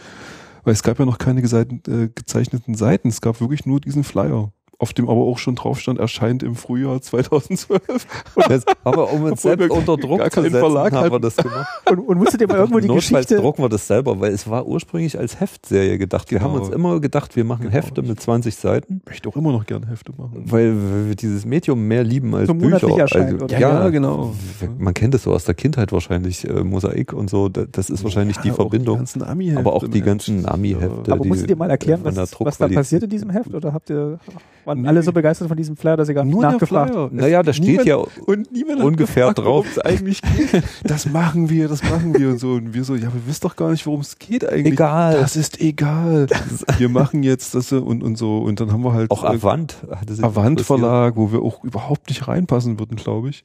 Weil 0.65 0.73
es 0.73 0.83
gab 0.83 0.99
ja 0.99 1.05
noch 1.05 1.19
keine 1.19 1.41
äh, 1.41 2.09
gezeichneten 2.15 2.75
Seiten, 2.75 3.09
es 3.09 3.21
gab 3.21 3.41
wirklich 3.41 3.67
nur 3.67 3.81
diesen 3.81 4.03
Flyer 4.03 4.53
auf 4.79 4.93
dem 4.93 5.09
aber 5.09 5.21
auch 5.21 5.39
schon 5.39 5.55
drauf 5.55 5.81
stand, 5.81 5.99
erscheint 5.99 6.43
im 6.43 6.55
Frühjahr 6.55 7.01
2012. 7.01 8.07
Das, 8.49 8.65
aber 8.83 9.13
um 9.13 9.25
uns 9.25 9.43
selbst 9.43 9.71
unter 9.71 9.97
Druck 9.97 10.33
zu 10.33 10.43
setzen, 10.43 10.59
Verlag 10.59 10.93
haben 10.93 11.11
wir 11.11 11.21
das 11.21 11.37
gemacht. 11.37 11.69
Und, 11.91 11.99
und 11.99 12.19
musstet 12.19 12.41
ihr 12.41 12.49
mal 12.49 12.57
irgendwo 12.57 12.81
die 12.81 12.89
Notfalls 12.89 13.27
Geschichte... 13.27 13.37
drucken 13.37 13.63
wir 13.63 13.69
das 13.69 13.87
selber, 13.87 14.19
weil 14.21 14.33
es 14.33 14.49
war 14.49 14.67
ursprünglich 14.67 15.19
als 15.19 15.39
Heftserie 15.39 15.99
gedacht. 15.99 16.31
Wir 16.31 16.39
genau. 16.39 16.53
haben 16.53 16.61
uns 16.61 16.71
immer 16.71 17.01
gedacht, 17.01 17.37
wir 17.37 17.45
machen 17.45 17.63
genau. 17.63 17.75
Hefte 17.75 18.03
mit 18.03 18.21
20 18.21 18.55
Seiten. 18.55 19.03
Ich 19.05 19.11
möchte 19.11 19.29
auch 19.29 19.37
immer 19.37 19.53
noch 19.53 19.67
gerne 19.67 19.87
Hefte 19.89 20.13
machen. 20.17 20.45
Weil 20.47 20.75
wir 21.09 21.15
dieses 21.15 21.45
Medium 21.45 21.87
mehr 21.87 22.05
lieben 22.05 22.35
als 22.35 22.49
so 22.49 22.55
Bücher. 22.55 22.75
Also, 22.85 23.47
ja, 23.49 23.59
ja, 23.59 23.89
genau. 23.91 24.35
Man 24.79 24.95
kennt 24.95 25.15
es 25.15 25.25
so 25.25 25.33
aus 25.33 25.45
der 25.45 25.55
Kindheit 25.55 25.93
wahrscheinlich, 25.93 26.49
äh, 26.49 26.65
Mosaik 26.65 27.13
und 27.13 27.29
so. 27.29 27.49
Das 27.49 27.91
ist 27.91 28.03
wahrscheinlich 28.03 28.37
ja, 28.37 28.43
die 28.43 28.51
Verbindung. 28.51 29.05
Die 29.05 29.57
aber 29.57 29.73
auch 29.73 29.87
die 29.87 30.01
ganzen 30.01 30.47
Ami-Hefte. 30.47 31.13
Aber 31.13 31.25
musstet 31.25 31.51
ihr 31.51 31.57
mal 31.57 31.71
erklären, 31.71 32.01
was, 32.03 32.17
was 32.41 32.59
da 32.59 32.69
passiert 32.69 33.03
in 33.03 33.11
diesem 33.11 33.31
Heft? 33.31 33.53
Oder 33.55 33.73
habt 33.73 33.91
ihr 33.91 34.19
waren 34.67 34.83
nee. 34.83 34.89
alle 34.89 35.03
so 35.03 35.13
begeistert 35.13 35.49
von 35.49 35.57
diesem 35.57 35.77
Flyer, 35.77 35.97
dass 35.97 36.09
sie 36.09 36.15
gar 36.15 36.25
nicht 36.25 36.35
Nur 36.35 36.43
nachgefragt 36.43 36.95
haben. 36.95 37.17
Naja, 37.17 37.43
da 37.43 37.53
steht 37.53 37.67
niemand, 37.67 37.89
ja 37.89 37.97
und 37.97 38.53
niemand 38.53 38.83
ungefähr 38.83 39.29
gefragt, 39.29 39.39
drauf. 39.39 39.67
Eigentlich 39.85 40.21
geht. 40.37 40.63
Das 40.83 41.07
machen 41.07 41.51
wir, 41.51 41.69
das 41.69 41.83
machen 41.83 42.19
wir 42.19 42.31
und 42.31 42.39
so. 42.39 42.53
Und 42.53 42.75
wir 42.75 42.85
so, 42.85 42.95
ja, 42.95 43.13
wir 43.13 43.27
wissen 43.27 43.43
doch 43.43 43.57
gar 43.57 43.71
nicht, 43.71 43.87
worum 43.87 44.01
es 44.01 44.19
geht 44.19 44.49
eigentlich. 44.49 44.75
Egal. 44.75 45.21
Das 45.21 45.37
ist 45.37 45.61
egal. 45.61 46.27
wir 46.79 46.89
machen 46.89 47.23
jetzt 47.23 47.55
das 47.55 47.73
und, 47.73 48.03
und 48.03 48.17
so. 48.17 48.39
Und 48.39 48.61
dann 48.61 48.73
haben 48.73 48.83
wir 48.83 48.93
halt. 48.93 49.11
Auch 49.11 49.25
Avant. 49.25 49.77
Avant 50.23 50.61
Verlag, 50.61 51.17
wo 51.17 51.33
wir 51.33 51.43
auch 51.43 51.63
überhaupt 51.65 52.09
nicht 52.09 52.29
reinpassen 52.29 52.79
würden, 52.79 52.97
glaube 52.97 53.31
ich. 53.31 53.45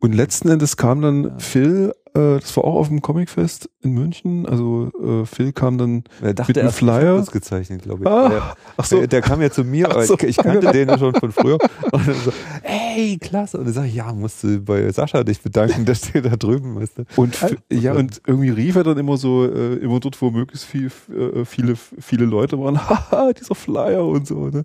Und 0.00 0.12
letzten 0.12 0.50
Endes 0.50 0.76
kam 0.76 1.00
dann 1.00 1.24
ja. 1.24 1.30
Phil 1.38 1.92
äh, 2.16 2.38
das 2.38 2.56
war 2.56 2.64
auch 2.64 2.76
auf 2.76 2.88
dem 2.88 3.02
Comicfest 3.02 3.68
in 3.82 3.92
München. 3.92 4.46
Also 4.46 4.92
äh, 5.02 5.26
Phil 5.26 5.52
kam 5.52 5.78
dann 5.78 6.04
er 6.22 6.32
dachte, 6.34 6.50
mit 6.50 6.58
einem 6.58 6.70
Flyer. 6.70 7.16
Das 7.16 7.32
gezeichnet, 7.32 7.82
glaube 7.82 8.04
ich. 8.04 8.08
Ah, 8.08 8.28
der, 8.28 8.56
ach 8.76 8.84
so. 8.84 8.98
Der, 8.98 9.08
der, 9.08 9.20
kam 9.22 9.42
ja 9.42 9.50
zu 9.50 9.64
mir, 9.64 9.88
ach 9.96 10.02
so. 10.02 10.16
ich, 10.20 10.36
kannte 10.36 10.70
den 10.70 10.88
ja 10.88 10.96
schon 10.96 11.12
von 11.14 11.32
früher. 11.32 11.58
Und 11.90 12.06
dann 12.06 12.14
so, 12.14 12.32
ey, 12.62 13.18
klasse. 13.18 13.58
Und 13.58 13.64
dann 13.64 13.74
sag 13.74 13.86
ich, 13.86 13.94
ja, 13.96 14.12
musst 14.12 14.44
du 14.44 14.60
bei 14.60 14.90
Sascha 14.92 15.24
dich 15.24 15.42
bedanken, 15.42 15.84
dass 15.84 16.12
der 16.12 16.22
da 16.22 16.36
drüben 16.36 16.80
ist. 16.80 16.98
Ne? 16.98 17.04
Und 17.16 17.36
ja, 17.68 17.94
und 17.94 18.22
irgendwie 18.26 18.50
rief 18.50 18.76
er 18.76 18.84
dann 18.84 18.98
immer 18.98 19.16
so, 19.16 19.44
äh, 19.44 19.74
immer 19.76 19.98
dort, 19.98 20.20
wo 20.22 20.30
möglichst 20.30 20.66
viel, 20.66 20.92
äh, 21.10 21.44
viele, 21.44 21.74
viele 21.76 22.26
Leute 22.26 22.60
waren, 22.60 22.78
haha, 22.88 23.32
dieser 23.32 23.56
Flyer 23.56 24.06
und 24.06 24.28
so. 24.28 24.48
Ne? 24.48 24.62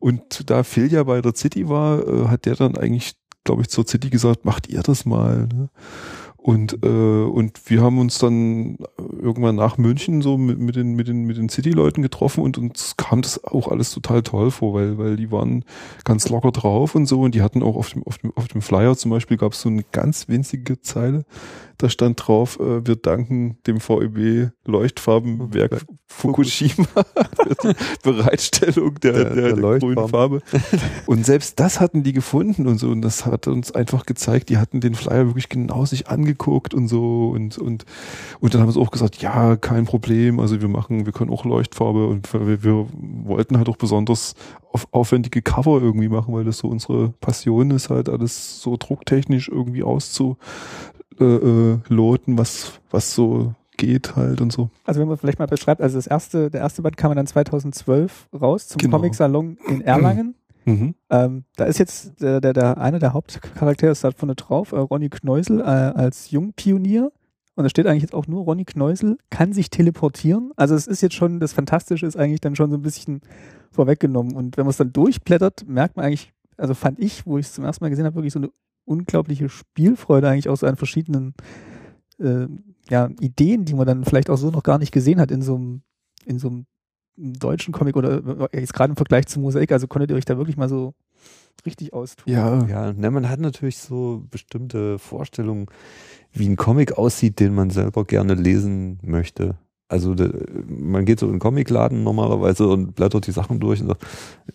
Und 0.00 0.50
da 0.50 0.62
Phil 0.62 0.92
ja 0.92 1.02
bei 1.04 1.22
der 1.22 1.34
City 1.34 1.66
war, 1.66 2.06
äh, 2.06 2.28
hat 2.28 2.44
der 2.44 2.56
dann 2.56 2.76
eigentlich, 2.76 3.14
glaube 3.42 3.62
ich, 3.62 3.68
zur 3.68 3.86
City 3.86 4.10
gesagt, 4.10 4.44
macht 4.44 4.68
ihr 4.68 4.82
das 4.82 5.06
mal. 5.06 5.48
Ne? 5.50 5.70
Und, 6.46 6.84
äh, 6.84 6.86
und 6.86 7.70
wir 7.70 7.80
haben 7.80 7.98
uns 7.98 8.18
dann 8.18 8.76
irgendwann 9.00 9.56
nach 9.56 9.78
München 9.78 10.20
so 10.20 10.36
mit, 10.36 10.58
mit 10.58 10.76
den, 10.76 10.92
mit 10.92 11.08
den, 11.08 11.24
mit 11.24 11.38
den 11.38 11.48
City-Leuten 11.48 12.02
getroffen 12.02 12.44
und 12.44 12.58
uns 12.58 12.98
kam 12.98 13.22
das 13.22 13.42
auch 13.44 13.68
alles 13.68 13.90
total 13.92 14.22
toll 14.22 14.50
vor, 14.50 14.74
weil, 14.74 14.98
weil 14.98 15.16
die 15.16 15.32
waren 15.32 15.64
ganz 16.04 16.28
locker 16.28 16.52
drauf 16.52 16.94
und 16.94 17.06
so. 17.06 17.22
Und 17.22 17.34
die 17.34 17.40
hatten 17.40 17.62
auch 17.62 17.76
auf 17.76 17.88
dem, 17.94 18.02
auf 18.02 18.18
dem, 18.18 18.30
auf 18.36 18.46
dem 18.48 18.60
Flyer 18.60 18.94
zum 18.94 19.10
Beispiel 19.10 19.38
gab 19.38 19.52
es 19.54 19.62
so 19.62 19.70
eine 19.70 19.84
ganz 19.90 20.28
winzige 20.28 20.82
Zeile, 20.82 21.24
da 21.78 21.88
stand 21.88 22.26
drauf, 22.26 22.58
äh, 22.60 22.86
wir 22.86 22.96
danken 22.96 23.58
dem 23.66 23.78
VEB 23.80 24.52
Leuchtfarbenwerk 24.64 25.84
Fukushima 26.06 26.86
für 27.60 27.74
die 27.74 27.74
Bereitstellung 28.02 28.94
der, 29.00 29.12
der, 29.12 29.34
der, 29.34 29.56
der 29.56 29.78
grünen 29.78 30.08
Farbe. 30.08 30.42
Und 31.06 31.26
selbst 31.26 31.58
das 31.58 31.80
hatten 31.80 32.02
die 32.02 32.12
gefunden 32.12 32.66
und 32.66 32.78
so. 32.78 32.88
Und 32.88 33.02
das 33.02 33.26
hat 33.26 33.46
uns 33.48 33.72
einfach 33.72 34.06
gezeigt, 34.06 34.48
die 34.48 34.58
hatten 34.58 34.80
den 34.80 34.94
Flyer 34.94 35.26
wirklich 35.26 35.48
genau 35.48 35.84
sich 35.84 36.08
angeguckt 36.08 36.72
und 36.74 36.88
so. 36.88 37.30
Und, 37.30 37.58
und, 37.58 37.84
und 38.40 38.54
dann 38.54 38.60
haben 38.60 38.70
sie 38.70 38.80
auch 38.80 38.90
gesagt, 38.90 39.20
ja, 39.20 39.56
kein 39.56 39.84
Problem. 39.84 40.40
Also 40.40 40.60
wir 40.60 40.68
machen, 40.68 41.06
wir 41.06 41.12
können 41.12 41.30
auch 41.30 41.44
Leuchtfarbe 41.44 42.06
und 42.06 42.32
wir, 42.32 42.62
wir 42.62 42.86
wollten 42.92 43.58
halt 43.58 43.68
auch 43.68 43.76
besonders 43.76 44.34
auf 44.74 44.88
aufwendige 44.90 45.40
Cover 45.40 45.80
irgendwie 45.80 46.08
machen, 46.08 46.34
weil 46.34 46.44
das 46.44 46.58
so 46.58 46.68
unsere 46.68 47.10
Passion 47.20 47.70
ist, 47.70 47.90
halt 47.90 48.08
alles 48.08 48.60
so 48.60 48.76
drucktechnisch 48.76 49.48
irgendwie 49.48 49.84
auszu, 49.84 50.36
äh, 51.20 51.24
äh, 51.24 51.78
loten, 51.88 52.38
was, 52.38 52.80
was 52.90 53.14
so 53.14 53.54
geht 53.76 54.16
halt 54.16 54.40
und 54.40 54.52
so. 54.52 54.70
Also 54.84 55.00
wenn 55.00 55.08
man 55.08 55.16
vielleicht 55.16 55.38
mal 55.38 55.46
beschreibt, 55.46 55.80
also 55.80 55.98
das 55.98 56.06
erste, 56.06 56.50
der 56.50 56.60
erste 56.60 56.82
Band 56.82 56.96
kam 56.96 57.14
dann 57.14 57.26
2012 57.26 58.28
raus 58.40 58.68
zum 58.68 58.78
genau. 58.78 58.98
Comic-Salon 58.98 59.58
in 59.68 59.80
Erlangen. 59.80 60.34
Mhm. 60.66 60.94
Ähm, 61.10 61.44
da 61.56 61.66
ist 61.66 61.76
jetzt 61.76 62.22
der, 62.22 62.40
der, 62.40 62.54
der 62.54 62.78
eine 62.78 62.98
der 62.98 63.12
Hauptcharaktere 63.12 63.92
ist 63.92 64.02
da 64.02 64.12
vorne 64.12 64.34
drauf, 64.34 64.72
äh, 64.72 64.78
Ronny 64.78 65.10
Kneusel 65.10 65.60
äh, 65.60 65.64
als 65.64 66.30
Jungpionier. 66.30 67.12
Und 67.54 67.64
da 67.64 67.68
steht 67.68 67.86
eigentlich 67.86 68.00
jetzt 68.00 68.14
auch 68.14 68.26
nur, 68.26 68.44
Ronny 68.44 68.64
Kneusel 68.64 69.18
kann 69.28 69.52
sich 69.52 69.68
teleportieren. 69.68 70.52
Also 70.56 70.74
es 70.74 70.86
ist 70.86 71.02
jetzt 71.02 71.16
schon, 71.16 71.38
das 71.38 71.52
Fantastische 71.52 72.06
ist 72.06 72.16
eigentlich 72.16 72.40
dann 72.40 72.56
schon 72.56 72.70
so 72.70 72.78
ein 72.78 72.82
bisschen 72.82 73.20
vorweggenommen. 73.70 74.34
Und 74.34 74.56
wenn 74.56 74.64
man 74.64 74.70
es 74.70 74.78
dann 74.78 74.94
durchblättert, 74.94 75.68
merkt 75.68 75.96
man 75.96 76.06
eigentlich, 76.06 76.32
also 76.56 76.72
fand 76.72 76.98
ich, 76.98 77.26
wo 77.26 77.36
ich 77.36 77.44
es 77.44 77.52
zum 77.52 77.64
ersten 77.64 77.84
Mal 77.84 77.90
gesehen 77.90 78.06
habe, 78.06 78.16
wirklich 78.16 78.32
so 78.32 78.38
eine 78.38 78.50
unglaubliche 78.84 79.48
Spielfreude 79.48 80.28
eigentlich 80.28 80.48
auch 80.48 80.56
so 80.56 80.66
an 80.66 80.76
verschiedenen 80.76 81.34
äh, 82.18 82.46
ja, 82.88 83.10
Ideen, 83.20 83.64
die 83.64 83.74
man 83.74 83.86
dann 83.86 84.04
vielleicht 84.04 84.30
auch 84.30 84.36
so 84.36 84.50
noch 84.50 84.62
gar 84.62 84.78
nicht 84.78 84.92
gesehen 84.92 85.20
hat 85.20 85.30
in 85.30 85.42
so 85.42 85.56
einem, 85.56 85.82
in 86.24 86.38
so 86.38 86.48
einem 86.48 86.66
deutschen 87.16 87.72
Comic 87.72 87.96
oder 87.96 88.50
äh, 88.52 88.60
jetzt 88.60 88.74
gerade 88.74 88.90
im 88.90 88.96
Vergleich 88.96 89.26
zu 89.26 89.40
Mosaik, 89.40 89.72
also 89.72 89.86
konntet 89.86 90.10
ihr 90.10 90.16
euch 90.16 90.24
da 90.24 90.36
wirklich 90.36 90.56
mal 90.56 90.68
so 90.68 90.94
richtig 91.64 91.92
austun. 91.92 92.32
Ja, 92.32 92.66
ja, 92.66 92.92
ne, 92.92 93.10
man 93.10 93.28
hat 93.28 93.40
natürlich 93.40 93.78
so 93.78 94.24
bestimmte 94.30 94.98
Vorstellungen, 94.98 95.66
wie 96.32 96.48
ein 96.48 96.56
Comic 96.56 96.98
aussieht, 96.98 97.40
den 97.40 97.54
man 97.54 97.70
selber 97.70 98.04
gerne 98.04 98.34
lesen 98.34 98.98
möchte. 99.02 99.56
Also 99.88 100.14
de, 100.14 100.30
man 100.66 101.04
geht 101.04 101.20
so 101.20 101.26
in 101.26 101.32
den 101.32 101.38
Comicladen 101.40 102.02
normalerweise 102.02 102.66
und 102.66 102.94
blättert 102.94 103.26
die 103.26 103.32
Sachen 103.32 103.60
durch 103.60 103.80
und 103.80 103.88
sagt, 103.88 104.04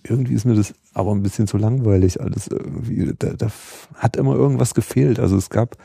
irgendwie 0.03 0.34
ist 0.34 0.45
mir 0.45 0.56
das 0.56 0.73
aber 0.93 1.11
ein 1.11 1.22
bisschen 1.22 1.47
zu 1.47 1.57
langweilig 1.57 2.19
alles 2.19 2.47
irgendwie. 2.47 3.14
Da, 3.18 3.34
da 3.34 3.47
hat 3.95 4.18
immer 4.18 4.35
irgendwas 4.35 4.73
gefehlt. 4.73 5.19
Also 5.19 5.38
es 5.38 5.49
gab 5.49 5.77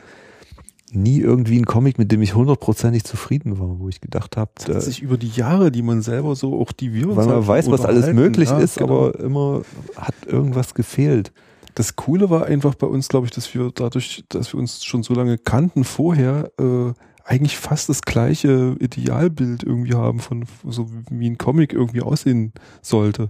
nie 0.91 1.19
irgendwie 1.19 1.57
ein 1.59 1.65
Comic, 1.65 1.97
mit 1.97 2.11
dem 2.11 2.21
ich 2.21 2.35
hundertprozentig 2.35 3.03
zufrieden 3.03 3.59
war, 3.59 3.79
wo 3.79 3.89
ich 3.89 4.01
gedacht 4.01 4.37
habe, 4.37 4.51
das 4.55 4.75
hat 4.75 4.81
sich 4.83 5.01
über 5.01 5.17
die 5.17 5.29
Jahre, 5.29 5.71
die 5.71 5.81
man 5.81 6.01
selber 6.01 6.35
so 6.35 6.59
auch 6.59 6.71
die 6.71 6.93
wir 6.93 7.15
weil 7.15 7.25
man 7.25 7.45
weiß, 7.45 7.69
was 7.69 7.85
alles 7.85 8.13
möglich 8.13 8.49
ja, 8.49 8.59
ist, 8.59 8.77
genau. 8.77 9.07
aber 9.07 9.19
immer 9.19 9.61
hat 9.95 10.15
irgendwas 10.25 10.73
gefehlt. 10.73 11.31
Das 11.75 11.97
Coole 11.97 12.29
war 12.29 12.45
einfach 12.45 12.75
bei 12.75 12.87
uns, 12.87 13.09
glaube 13.09 13.25
ich, 13.25 13.31
dass 13.31 13.53
wir 13.53 13.71
dadurch, 13.75 14.23
dass 14.29 14.53
wir 14.53 14.59
uns 14.59 14.85
schon 14.85 15.03
so 15.03 15.13
lange 15.13 15.37
kannten 15.37 15.83
vorher, 15.83 16.51
äh, 16.59 16.93
eigentlich 17.25 17.57
fast 17.57 17.89
das 17.89 18.03
gleiche 18.03 18.75
Idealbild 18.79 19.63
irgendwie 19.63 19.95
haben 19.95 20.19
von 20.19 20.45
so 20.63 20.89
wie 21.09 21.29
ein 21.29 21.39
Comic 21.39 21.73
irgendwie 21.73 22.01
aussehen 22.01 22.53
sollte. 22.81 23.29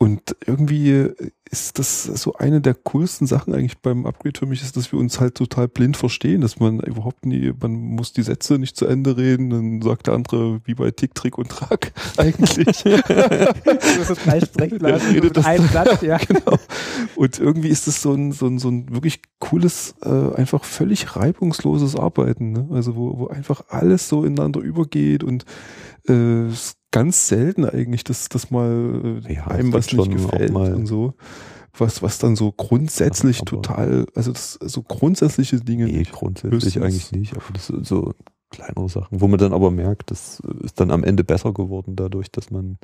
Und 0.00 0.36
irgendwie 0.46 1.10
ist 1.50 1.78
das 1.78 2.04
so 2.04 2.34
eine 2.34 2.60
der 2.60 2.74
coolsten 2.74 3.26
Sachen 3.26 3.52
eigentlich 3.52 3.78
beim 3.78 4.06
Upgrade 4.06 4.38
für 4.38 4.46
mich, 4.46 4.62
ist, 4.62 4.76
dass 4.76 4.92
wir 4.92 4.98
uns 4.98 5.18
halt 5.18 5.34
total 5.34 5.66
blind 5.66 5.96
verstehen, 5.96 6.40
dass 6.40 6.60
man 6.60 6.78
überhaupt 6.80 7.26
nie, 7.26 7.52
man 7.60 7.72
muss 7.72 8.12
die 8.12 8.22
Sätze 8.22 8.58
nicht 8.58 8.76
zu 8.76 8.86
Ende 8.86 9.16
reden, 9.16 9.50
dann 9.50 9.82
sagt 9.82 10.06
der 10.06 10.14
andere 10.14 10.60
wie 10.64 10.74
bei 10.74 10.92
Tick, 10.92 11.14
Trick 11.14 11.36
und 11.36 11.48
Track 11.48 11.92
eigentlich. 12.16 12.46
das 12.84 14.10
ist 14.10 14.22
gleich 14.22 14.44
redet 14.54 15.36
das 15.36 15.46
ein 15.46 15.66
Blatt, 15.66 16.02
ja. 16.02 16.18
genau. 16.18 16.58
Und 17.16 17.38
irgendwie 17.40 17.68
ist 17.68 17.86
das 17.88 18.00
so 18.00 18.12
ein, 18.12 18.30
so 18.32 18.46
ein, 18.46 18.58
so 18.58 18.68
ein 18.68 18.92
wirklich 18.92 19.20
cooles, 19.40 19.94
äh, 20.02 20.34
einfach 20.34 20.64
völlig 20.64 21.16
reibungsloses 21.16 21.96
Arbeiten, 21.96 22.52
ne? 22.52 22.68
Also 22.72 22.94
wo, 22.94 23.18
wo 23.18 23.26
einfach 23.28 23.64
alles 23.68 24.08
so 24.08 24.24
ineinander 24.24 24.60
übergeht 24.60 25.24
und 25.24 25.44
äh, 26.08 26.48
ganz 26.90 27.28
selten 27.28 27.64
eigentlich, 27.64 28.04
dass, 28.04 28.28
dass 28.28 28.50
mal 28.50 29.20
äh, 29.26 29.34
ja, 29.34 29.46
einem 29.46 29.72
was 29.72 29.92
nicht 29.92 30.10
gefällt 30.10 30.52
und 30.52 30.86
so. 30.86 31.14
Was, 31.76 32.02
was 32.02 32.18
dann 32.18 32.34
so 32.34 32.50
grundsätzlich 32.50 33.40
aber 33.40 33.46
total, 33.46 34.06
also 34.14 34.32
das, 34.32 34.54
so 34.54 34.82
grundsätzliche 34.82 35.60
Dinge. 35.60 35.84
Nee, 35.84 36.02
grundsätzlich 36.10 36.82
eigentlich 36.82 37.12
nicht, 37.12 37.36
aber 37.36 37.44
das 37.52 37.68
sind 37.68 37.86
so 37.86 38.14
kleinere 38.50 38.88
Sachen, 38.88 39.20
wo 39.20 39.28
man 39.28 39.38
dann 39.38 39.52
aber 39.52 39.70
merkt, 39.70 40.10
das 40.10 40.40
ist 40.62 40.80
dann 40.80 40.90
am 40.90 41.04
Ende 41.04 41.22
besser 41.22 41.52
geworden 41.52 41.94
dadurch, 41.94 42.32
dass 42.32 42.50
man 42.50 42.78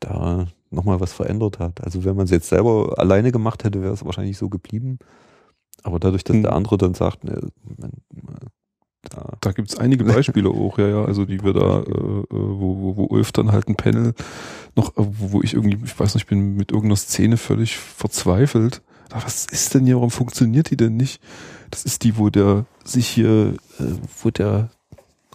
da 0.00 0.48
nochmal 0.70 1.00
was 1.00 1.12
verändert 1.12 1.58
hat. 1.58 1.82
Also 1.82 2.04
wenn 2.04 2.16
man 2.16 2.24
es 2.24 2.30
jetzt 2.30 2.48
selber 2.48 2.94
alleine 2.98 3.32
gemacht 3.32 3.64
hätte, 3.64 3.82
wäre 3.82 3.94
es 3.94 4.04
wahrscheinlich 4.04 4.36
so 4.36 4.48
geblieben. 4.48 4.98
Aber 5.82 5.98
dadurch, 5.98 6.24
dass 6.24 6.34
hm. 6.34 6.42
der 6.42 6.52
andere 6.52 6.78
dann 6.78 6.94
sagt, 6.94 7.24
ne, 7.24 7.40
man, 7.64 7.92
da, 9.10 9.32
da 9.40 9.52
gibt 9.52 9.70
es 9.70 9.78
einige 9.78 10.04
Beispiele 10.04 10.48
auch, 10.48 10.78
ja, 10.78 10.88
ja, 10.88 11.04
also 11.04 11.24
die 11.24 11.42
wir 11.42 11.52
da, 11.52 11.80
äh, 11.80 11.90
äh, 11.90 12.24
wo, 12.30 12.78
wo, 12.80 12.96
wo 12.96 13.04
Ulf 13.06 13.32
dann 13.32 13.52
halt 13.52 13.68
ein 13.68 13.76
Panel 13.76 14.14
noch, 14.76 14.96
äh, 14.96 15.06
wo 15.18 15.42
ich 15.42 15.54
irgendwie, 15.54 15.78
ich 15.84 15.98
weiß 15.98 16.14
nicht, 16.14 16.24
ich 16.24 16.28
bin 16.28 16.56
mit 16.56 16.70
irgendeiner 16.70 16.96
Szene 16.96 17.36
völlig 17.36 17.76
verzweifelt. 17.76 18.80
Was 19.10 19.44
ist 19.46 19.74
denn 19.74 19.84
hier, 19.84 19.96
warum 19.96 20.10
funktioniert 20.10 20.70
die 20.70 20.76
denn 20.76 20.96
nicht? 20.96 21.20
Das 21.70 21.84
ist 21.84 22.04
die, 22.04 22.16
wo 22.16 22.30
der 22.30 22.64
sich 22.84 23.08
hier, 23.08 23.54
äh, 23.78 23.84
wo 24.22 24.30
der 24.30 24.70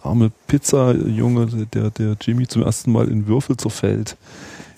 arme 0.02 0.32
Pizza-Junge, 0.46 1.66
der, 1.72 1.90
der 1.90 2.16
Jimmy 2.20 2.46
zum 2.46 2.62
ersten 2.62 2.90
Mal 2.90 3.08
in 3.08 3.26
Würfel 3.26 3.56
zerfällt. 3.56 4.16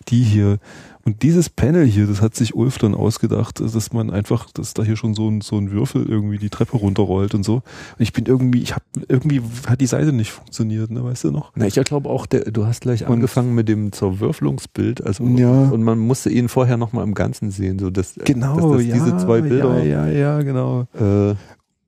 Die 0.09 0.23
hier, 0.23 0.59
und 1.05 1.23
dieses 1.23 1.49
Panel 1.49 1.87
hier, 1.87 2.07
das 2.07 2.21
hat 2.21 2.35
sich 2.35 2.55
Ulf 2.55 2.79
dann 2.79 2.95
ausgedacht, 2.95 3.61
dass 3.61 3.93
man 3.93 4.11
einfach, 4.11 4.51
dass 4.53 4.75
da 4.75 4.83
hier 4.83 4.97
schon 4.97 5.15
so 5.15 5.31
ein, 5.31 5.41
so 5.41 5.57
ein 5.57 5.71
Würfel 5.71 6.07
irgendwie 6.07 6.39
die 6.39 6.51
Treppe 6.51 6.77
runterrollt 6.77 7.35
und 7.35 7.43
so. 7.43 7.55
Und 7.55 7.63
ich 7.99 8.13
bin 8.13 8.27
irgendwie, 8.27 8.63
ich 8.63 8.75
habe 8.75 8.85
irgendwie 9.09 9.41
hat 9.67 9.81
die 9.81 9.87
Seite 9.87 10.13
nicht 10.13 10.31
funktioniert, 10.31 10.91
ne, 10.91 11.03
weißt 11.03 11.25
du 11.25 11.31
noch? 11.31 11.53
Na, 11.55 11.67
ich 11.67 11.75
glaube 11.75 12.09
auch, 12.11 12.27
der, 12.27 12.51
du 12.51 12.67
hast 12.67 12.83
gleich 12.83 13.07
und 13.07 13.13
angefangen 13.13 13.55
mit 13.55 13.69
dem 13.69 13.93
Zerwürfelungsbild, 13.93 15.05
also 15.05 15.25
ja. 15.25 15.71
und 15.71 15.83
man 15.83 15.99
musste 15.99 16.29
ihn 16.31 16.49
vorher 16.49 16.77
nochmal 16.77 17.05
im 17.05 17.15
Ganzen 17.15 17.51
sehen, 17.51 17.79
so 17.79 17.91
dass, 17.91 18.15
genau, 18.25 18.57
dass 18.57 18.79
das 18.79 18.87
ja, 18.87 18.95
diese 18.95 19.17
zwei 19.17 19.41
Bilder. 19.41 19.83
Ja, 19.83 20.07
ja, 20.07 20.13
ja, 20.13 20.43
genau. 20.43 20.87
Äh, 20.99 21.35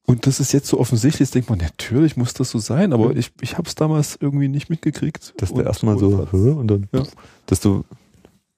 und 0.04 0.26
das 0.26 0.40
ist 0.40 0.52
jetzt 0.52 0.68
so 0.68 0.80
offensichtlich, 0.80 1.30
denkt 1.30 1.48
man, 1.48 1.58
natürlich 1.58 2.16
muss 2.16 2.34
das 2.34 2.50
so 2.50 2.58
sein, 2.58 2.92
aber 2.92 3.14
ich, 3.14 3.30
ich 3.40 3.56
habe 3.56 3.68
es 3.68 3.74
damals 3.74 4.18
irgendwie 4.20 4.48
nicht 4.48 4.68
mitgekriegt. 4.68 5.34
Dass 5.36 5.52
der 5.52 5.66
erstmal 5.66 5.98
so, 5.98 6.26
und 6.32 6.66
dann, 6.66 6.88
ja. 6.92 7.04
dass 7.46 7.60
du 7.60 7.84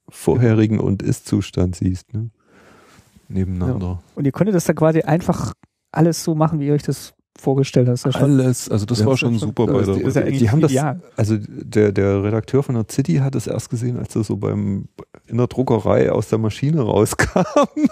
vorherigen 0.08 0.80
und 0.80 1.02
Ist-Zustand 1.02 1.76
siehst, 1.76 2.12
ne? 2.14 2.30
Nebeneinander. 3.28 3.86
Ja. 3.86 4.02
Und 4.14 4.24
ihr 4.26 4.32
konntet 4.32 4.54
das 4.54 4.64
dann 4.64 4.76
quasi 4.76 5.00
einfach 5.00 5.54
alles 5.92 6.22
so 6.22 6.34
machen, 6.34 6.60
wie 6.60 6.66
ihr 6.66 6.74
euch 6.74 6.82
das 6.82 7.14
vorgestellt 7.38 7.88
hast. 7.88 8.04
Ja 8.04 8.12
alles, 8.12 8.68
also 8.68 8.86
das 8.86 9.00
ja, 9.00 9.06
war 9.06 9.16
schon 9.16 9.38
super 9.38 9.66
bei 9.66 9.82
der. 9.82 9.94
Die, 9.96 10.30
die, 10.32 10.38
die 10.38 10.50
haben 10.50 10.60
das, 10.60 10.72
also 11.16 11.36
der, 11.38 11.92
der 11.92 12.22
Redakteur 12.22 12.62
von 12.62 12.74
der 12.74 12.86
City 12.90 13.16
hat 13.16 13.34
es 13.34 13.46
erst 13.46 13.70
gesehen, 13.70 13.98
als 13.98 14.14
er 14.14 14.24
so 14.24 14.36
beim 14.36 14.88
in 15.26 15.38
der 15.38 15.46
Druckerei 15.46 16.12
aus 16.12 16.28
der 16.28 16.38
Maschine 16.38 16.82
rauskam. 16.82 17.42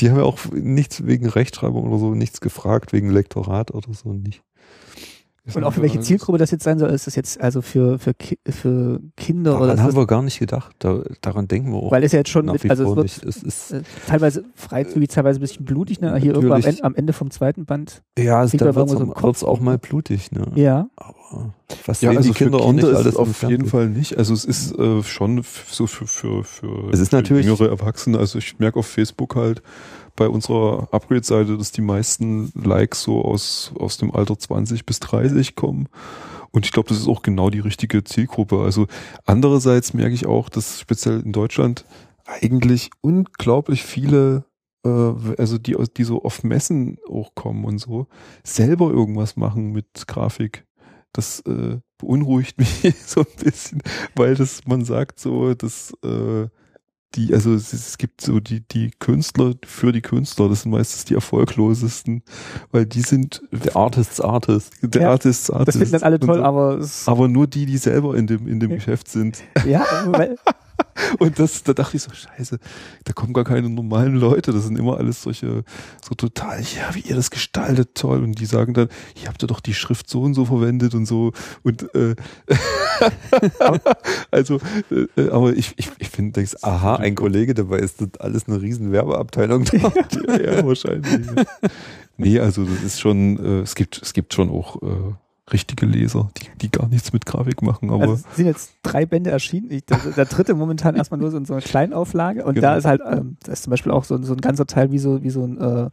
die 0.00 0.10
haben 0.10 0.16
ja 0.16 0.22
auch 0.22 0.38
nichts 0.52 1.04
wegen 1.06 1.28
Rechtschreibung 1.28 1.88
oder 1.88 1.98
so, 1.98 2.14
nichts 2.14 2.40
gefragt, 2.40 2.92
wegen 2.92 3.10
Lektorat 3.10 3.72
oder 3.72 3.92
so 3.92 4.12
nicht. 4.12 4.42
Und 5.54 5.64
auch 5.64 5.72
für 5.72 5.82
welche 5.82 5.98
Zielgruppe 5.98 6.38
das 6.38 6.52
jetzt 6.52 6.62
sein 6.62 6.78
soll, 6.78 6.90
ist 6.90 7.08
das 7.08 7.16
jetzt 7.16 7.40
also 7.40 7.62
für, 7.62 7.98
für, 7.98 8.14
für 8.48 9.00
Kinder 9.16 9.52
daran 9.52 9.64
oder? 9.64 9.74
Daran 9.74 9.90
haben 9.90 9.96
wir 9.96 10.06
gar 10.06 10.22
nicht 10.22 10.38
gedacht. 10.38 10.76
Da, 10.78 11.02
daran 11.20 11.48
denken 11.48 11.72
wir 11.72 11.78
auch. 11.78 11.90
Weil 11.90 12.04
es 12.04 12.12
ja 12.12 12.20
jetzt 12.20 12.30
schon, 12.30 12.46
mit, 12.46 12.70
also 12.70 12.84
es 12.84 12.96
wird 12.96 13.02
nicht. 13.02 13.24
Es 13.24 13.42
ist 13.42 13.72
äh, 13.72 13.82
teilweise 14.06 14.44
freizügig, 14.54 15.08
teilweise 15.08 15.40
ein 15.40 15.42
bisschen 15.42 15.64
blutig, 15.64 16.00
ne? 16.00 16.16
Hier 16.16 16.34
irgendwo 16.34 16.54
am 16.54 16.62
Ende, 16.62 16.84
am 16.84 16.94
Ende, 16.94 17.12
vom 17.12 17.32
zweiten 17.32 17.64
Band. 17.64 18.02
Ja, 18.16 18.38
also 18.38 18.56
da 18.56 18.72
wird 18.72 18.88
es 18.88 19.40
so 19.40 19.48
auch 19.48 19.58
mal 19.58 19.78
blutig, 19.78 20.30
ne? 20.30 20.46
Ja. 20.54 20.88
Aber 20.94 21.54
was 21.86 22.02
ja, 22.02 22.10
also 22.10 22.20
die 22.20 22.34
Kinder, 22.34 22.58
Kinder 22.58 22.64
auch 22.64 22.72
nicht 22.72 22.84
alles 22.84 23.16
auf 23.16 23.42
jeden 23.42 23.66
Fall 23.66 23.88
nicht. 23.88 24.18
Also 24.18 24.34
es 24.34 24.44
ist 24.44 24.78
äh, 24.78 25.02
schon 25.02 25.42
so 25.68 25.88
für, 25.88 26.06
für, 26.06 26.44
für, 26.44 26.90
es 26.92 27.00
ist 27.00 27.12
natürlich 27.12 27.46
jüngere 27.46 27.68
Erwachsene. 27.68 28.18
Also 28.18 28.38
ich 28.38 28.60
merke 28.60 28.78
auf 28.78 28.86
Facebook 28.86 29.34
halt, 29.34 29.60
bei 30.16 30.28
unserer 30.28 30.88
Upgrade-Seite, 30.92 31.56
dass 31.56 31.72
die 31.72 31.80
meisten 31.80 32.52
Likes 32.54 33.02
so 33.02 33.24
aus, 33.24 33.72
aus 33.78 33.96
dem 33.96 34.14
Alter 34.14 34.38
20 34.38 34.84
bis 34.86 35.00
30 35.00 35.56
kommen. 35.56 35.88
Und 36.50 36.66
ich 36.66 36.72
glaube, 36.72 36.90
das 36.90 36.98
ist 36.98 37.08
auch 37.08 37.22
genau 37.22 37.50
die 37.50 37.60
richtige 37.60 38.04
Zielgruppe. 38.04 38.60
Also 38.60 38.86
andererseits 39.24 39.94
merke 39.94 40.14
ich 40.14 40.26
auch, 40.26 40.48
dass 40.48 40.78
speziell 40.80 41.20
in 41.20 41.32
Deutschland 41.32 41.84
eigentlich 42.26 42.90
unglaublich 43.00 43.82
viele, 43.82 44.44
äh, 44.84 44.88
also 45.38 45.58
die, 45.58 45.76
die 45.96 46.04
so 46.04 46.22
auf 46.22 46.44
Messen 46.44 46.98
auch 47.08 47.34
kommen 47.34 47.64
und 47.64 47.78
so, 47.78 48.06
selber 48.44 48.90
irgendwas 48.90 49.36
machen 49.36 49.72
mit 49.72 50.06
Grafik. 50.06 50.66
Das 51.14 51.40
äh, 51.40 51.78
beunruhigt 51.98 52.58
mich 52.84 52.94
so 53.06 53.20
ein 53.20 53.44
bisschen, 53.44 53.82
weil 54.14 54.34
das 54.34 54.66
man 54.66 54.84
sagt 54.84 55.20
so, 55.20 55.54
dass 55.54 55.94
äh, 56.04 56.48
die, 57.14 57.34
also 57.34 57.54
es, 57.54 57.72
es, 57.72 57.98
gibt 57.98 58.20
so 58.20 58.40
die, 58.40 58.60
die 58.60 58.90
Künstler 58.98 59.54
für 59.64 59.92
die 59.92 60.00
Künstler, 60.00 60.48
das 60.48 60.62
sind 60.62 60.70
meistens 60.70 61.04
die 61.04 61.14
erfolglosesten, 61.14 62.22
weil 62.70 62.86
die 62.86 63.02
sind 63.02 63.42
der 63.50 63.76
Artists 63.76 64.20
Artist. 64.20 64.72
Der 64.82 65.02
ja, 65.02 65.10
Artists 65.10 65.50
Artist. 65.50 65.68
Das 65.68 65.76
finden 65.76 65.92
dann 65.92 66.02
alle 66.02 66.20
toll, 66.20 66.42
aber 66.42 66.80
aber 67.06 67.28
nur 67.28 67.46
die, 67.46 67.66
die 67.66 67.78
selber 67.78 68.16
in 68.16 68.26
dem 68.26 68.48
in 68.48 68.60
dem 68.60 68.70
Geschäft 68.70 69.08
sind. 69.08 69.42
Ja, 69.66 69.84
weil 70.06 70.36
und 71.18 71.38
das, 71.38 71.62
da 71.62 71.72
dachte 71.72 71.96
ich 71.96 72.02
so, 72.02 72.10
scheiße, 72.12 72.58
da 73.04 73.12
kommen 73.12 73.32
gar 73.32 73.44
keine 73.44 73.68
normalen 73.68 74.16
Leute, 74.16 74.52
das 74.52 74.64
sind 74.64 74.78
immer 74.78 74.98
alles 74.98 75.22
solche, 75.22 75.64
so 76.06 76.14
total, 76.14 76.60
ja, 76.60 76.94
wie 76.94 77.00
ihr 77.00 77.16
das 77.16 77.30
gestaltet, 77.30 77.94
toll. 77.94 78.22
Und 78.22 78.38
die 78.38 78.46
sagen 78.46 78.74
dann, 78.74 78.88
ihr 79.20 79.28
habt 79.28 79.42
ja 79.42 79.48
doch 79.48 79.60
die 79.60 79.74
Schrift 79.74 80.08
so 80.08 80.22
und 80.22 80.34
so 80.34 80.44
verwendet 80.44 80.94
und 80.94 81.06
so. 81.06 81.32
Und 81.62 81.94
äh, 81.94 82.14
also, 84.30 84.60
äh, 85.16 85.28
aber 85.30 85.52
ich, 85.52 85.74
ich, 85.76 85.90
ich 85.98 86.08
finde, 86.08 86.32
denkst, 86.32 86.56
aha, 86.62 86.96
ein 86.96 87.14
Kollege 87.14 87.54
dabei 87.54 87.78
ist 87.78 88.00
das 88.00 88.08
alles 88.20 88.48
eine 88.48 88.60
riesen 88.60 88.92
Werbeabteilung 88.92 89.64
da. 90.26 90.36
ja, 90.36 90.64
wahrscheinlich. 90.66 91.12
Nee, 92.18 92.38
also 92.38 92.64
das 92.64 92.82
ist 92.82 93.00
schon, 93.00 93.38
äh, 93.42 93.60
es 93.62 93.74
gibt, 93.74 94.00
es 94.00 94.12
gibt 94.12 94.34
schon 94.34 94.50
auch 94.50 94.80
äh, 94.82 95.14
richtige 95.50 95.86
Leser, 95.86 96.30
die, 96.36 96.46
die 96.60 96.70
gar 96.70 96.88
nichts 96.88 97.12
mit 97.12 97.26
Grafik 97.26 97.62
machen. 97.62 97.90
Aber 97.90 98.02
also 98.02 98.14
es 98.14 98.36
sind 98.36 98.46
jetzt 98.46 98.74
drei 98.82 99.06
Bände 99.06 99.30
erschienen. 99.30 99.70
Ich, 99.70 99.84
der, 99.84 99.98
der, 99.98 100.24
dritte 100.24 100.54
momentan 100.54 100.94
erstmal 100.94 101.18
nur 101.18 101.30
so 101.30 101.36
in 101.36 101.44
so 101.44 101.54
einer 101.54 101.62
Kleinauflage 101.62 102.44
und 102.44 102.54
genau. 102.54 102.68
da 102.68 102.76
ist 102.76 102.84
halt, 102.84 103.00
ähm, 103.04 103.36
da 103.42 103.52
ist 103.52 103.64
zum 103.64 103.72
Beispiel 103.72 103.92
auch 103.92 104.04
so, 104.04 104.22
so 104.22 104.34
ein 104.34 104.40
ganzer 104.40 104.66
Teil 104.66 104.92
wie 104.92 104.98
so, 104.98 105.22
wie 105.22 105.30
so 105.30 105.44
ein 105.44 105.58
äh, 105.58 105.90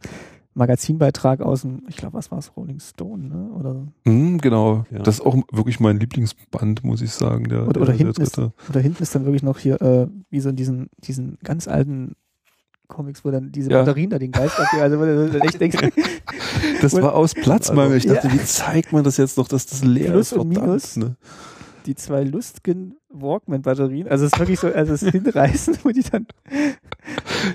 Magazinbeitrag 0.54 1.40
aus 1.40 1.62
dem, 1.62 1.82
ich 1.88 1.96
glaube, 1.96 2.14
was 2.14 2.30
war 2.30 2.38
es, 2.38 2.56
Rolling 2.56 2.80
Stone, 2.80 3.28
ne? 3.28 3.50
Oder? 3.52 3.86
Mhm, 4.04 4.38
genau. 4.38 4.84
Ja. 4.90 4.98
Das 5.00 5.16
ist 5.16 5.26
auch 5.26 5.36
wirklich 5.52 5.80
mein 5.80 5.98
Lieblingsband, 5.98 6.84
muss 6.84 7.02
ich 7.02 7.12
sagen. 7.12 7.48
Der, 7.48 7.66
oder, 7.68 7.80
oder, 7.80 7.86
der, 7.86 7.96
hinten, 7.96 8.20
ist, 8.20 8.38
oder 8.38 8.80
hinten 8.80 9.02
ist 9.02 9.14
dann 9.14 9.24
wirklich 9.24 9.42
noch 9.42 9.58
hier, 9.58 9.80
äh, 9.80 10.08
wie 10.28 10.40
so 10.40 10.48
in 10.48 10.56
diesen, 10.56 10.90
diesen 10.98 11.38
ganz 11.42 11.68
alten 11.68 12.14
Comics, 12.90 13.24
wo 13.24 13.30
dann 13.30 13.50
diese 13.50 13.70
ja. 13.70 13.78
Batterien 13.78 14.10
da 14.10 14.18
den 14.18 14.32
Geist 14.32 14.60
abgeben. 14.60 14.82
Also, 14.82 15.00
wo 15.00 15.04
du 15.04 15.40
echt 15.40 15.60
denkst, 15.60 15.78
das 16.82 16.92
war 16.94 17.14
aus 17.14 17.34
Platzmangel. 17.34 17.96
Ich 17.96 18.06
dachte, 18.06 18.28
ja. 18.28 18.34
wie 18.34 18.44
zeigt 18.44 18.92
man 18.92 19.04
das 19.04 19.16
jetzt 19.16 19.38
noch, 19.38 19.48
dass 19.48 19.64
das 19.64 19.82
leer 19.82 20.10
Plus 20.12 20.32
ist? 20.32 20.38
Und 20.38 20.48
Minus. 20.48 20.96
Ne? 20.96 21.16
Die 21.86 21.94
zwei 21.94 22.24
lustigen 22.24 22.96
Walkman-Batterien. 23.08 24.08
Also 24.08 24.26
es 24.26 24.32
ist 24.32 24.38
wirklich 24.38 24.60
so, 24.60 24.68
also 24.68 24.92
es 24.92 25.00
hinreißen, 25.00 25.78
wo 25.82 25.90
die 25.90 26.02
dann. 26.02 26.26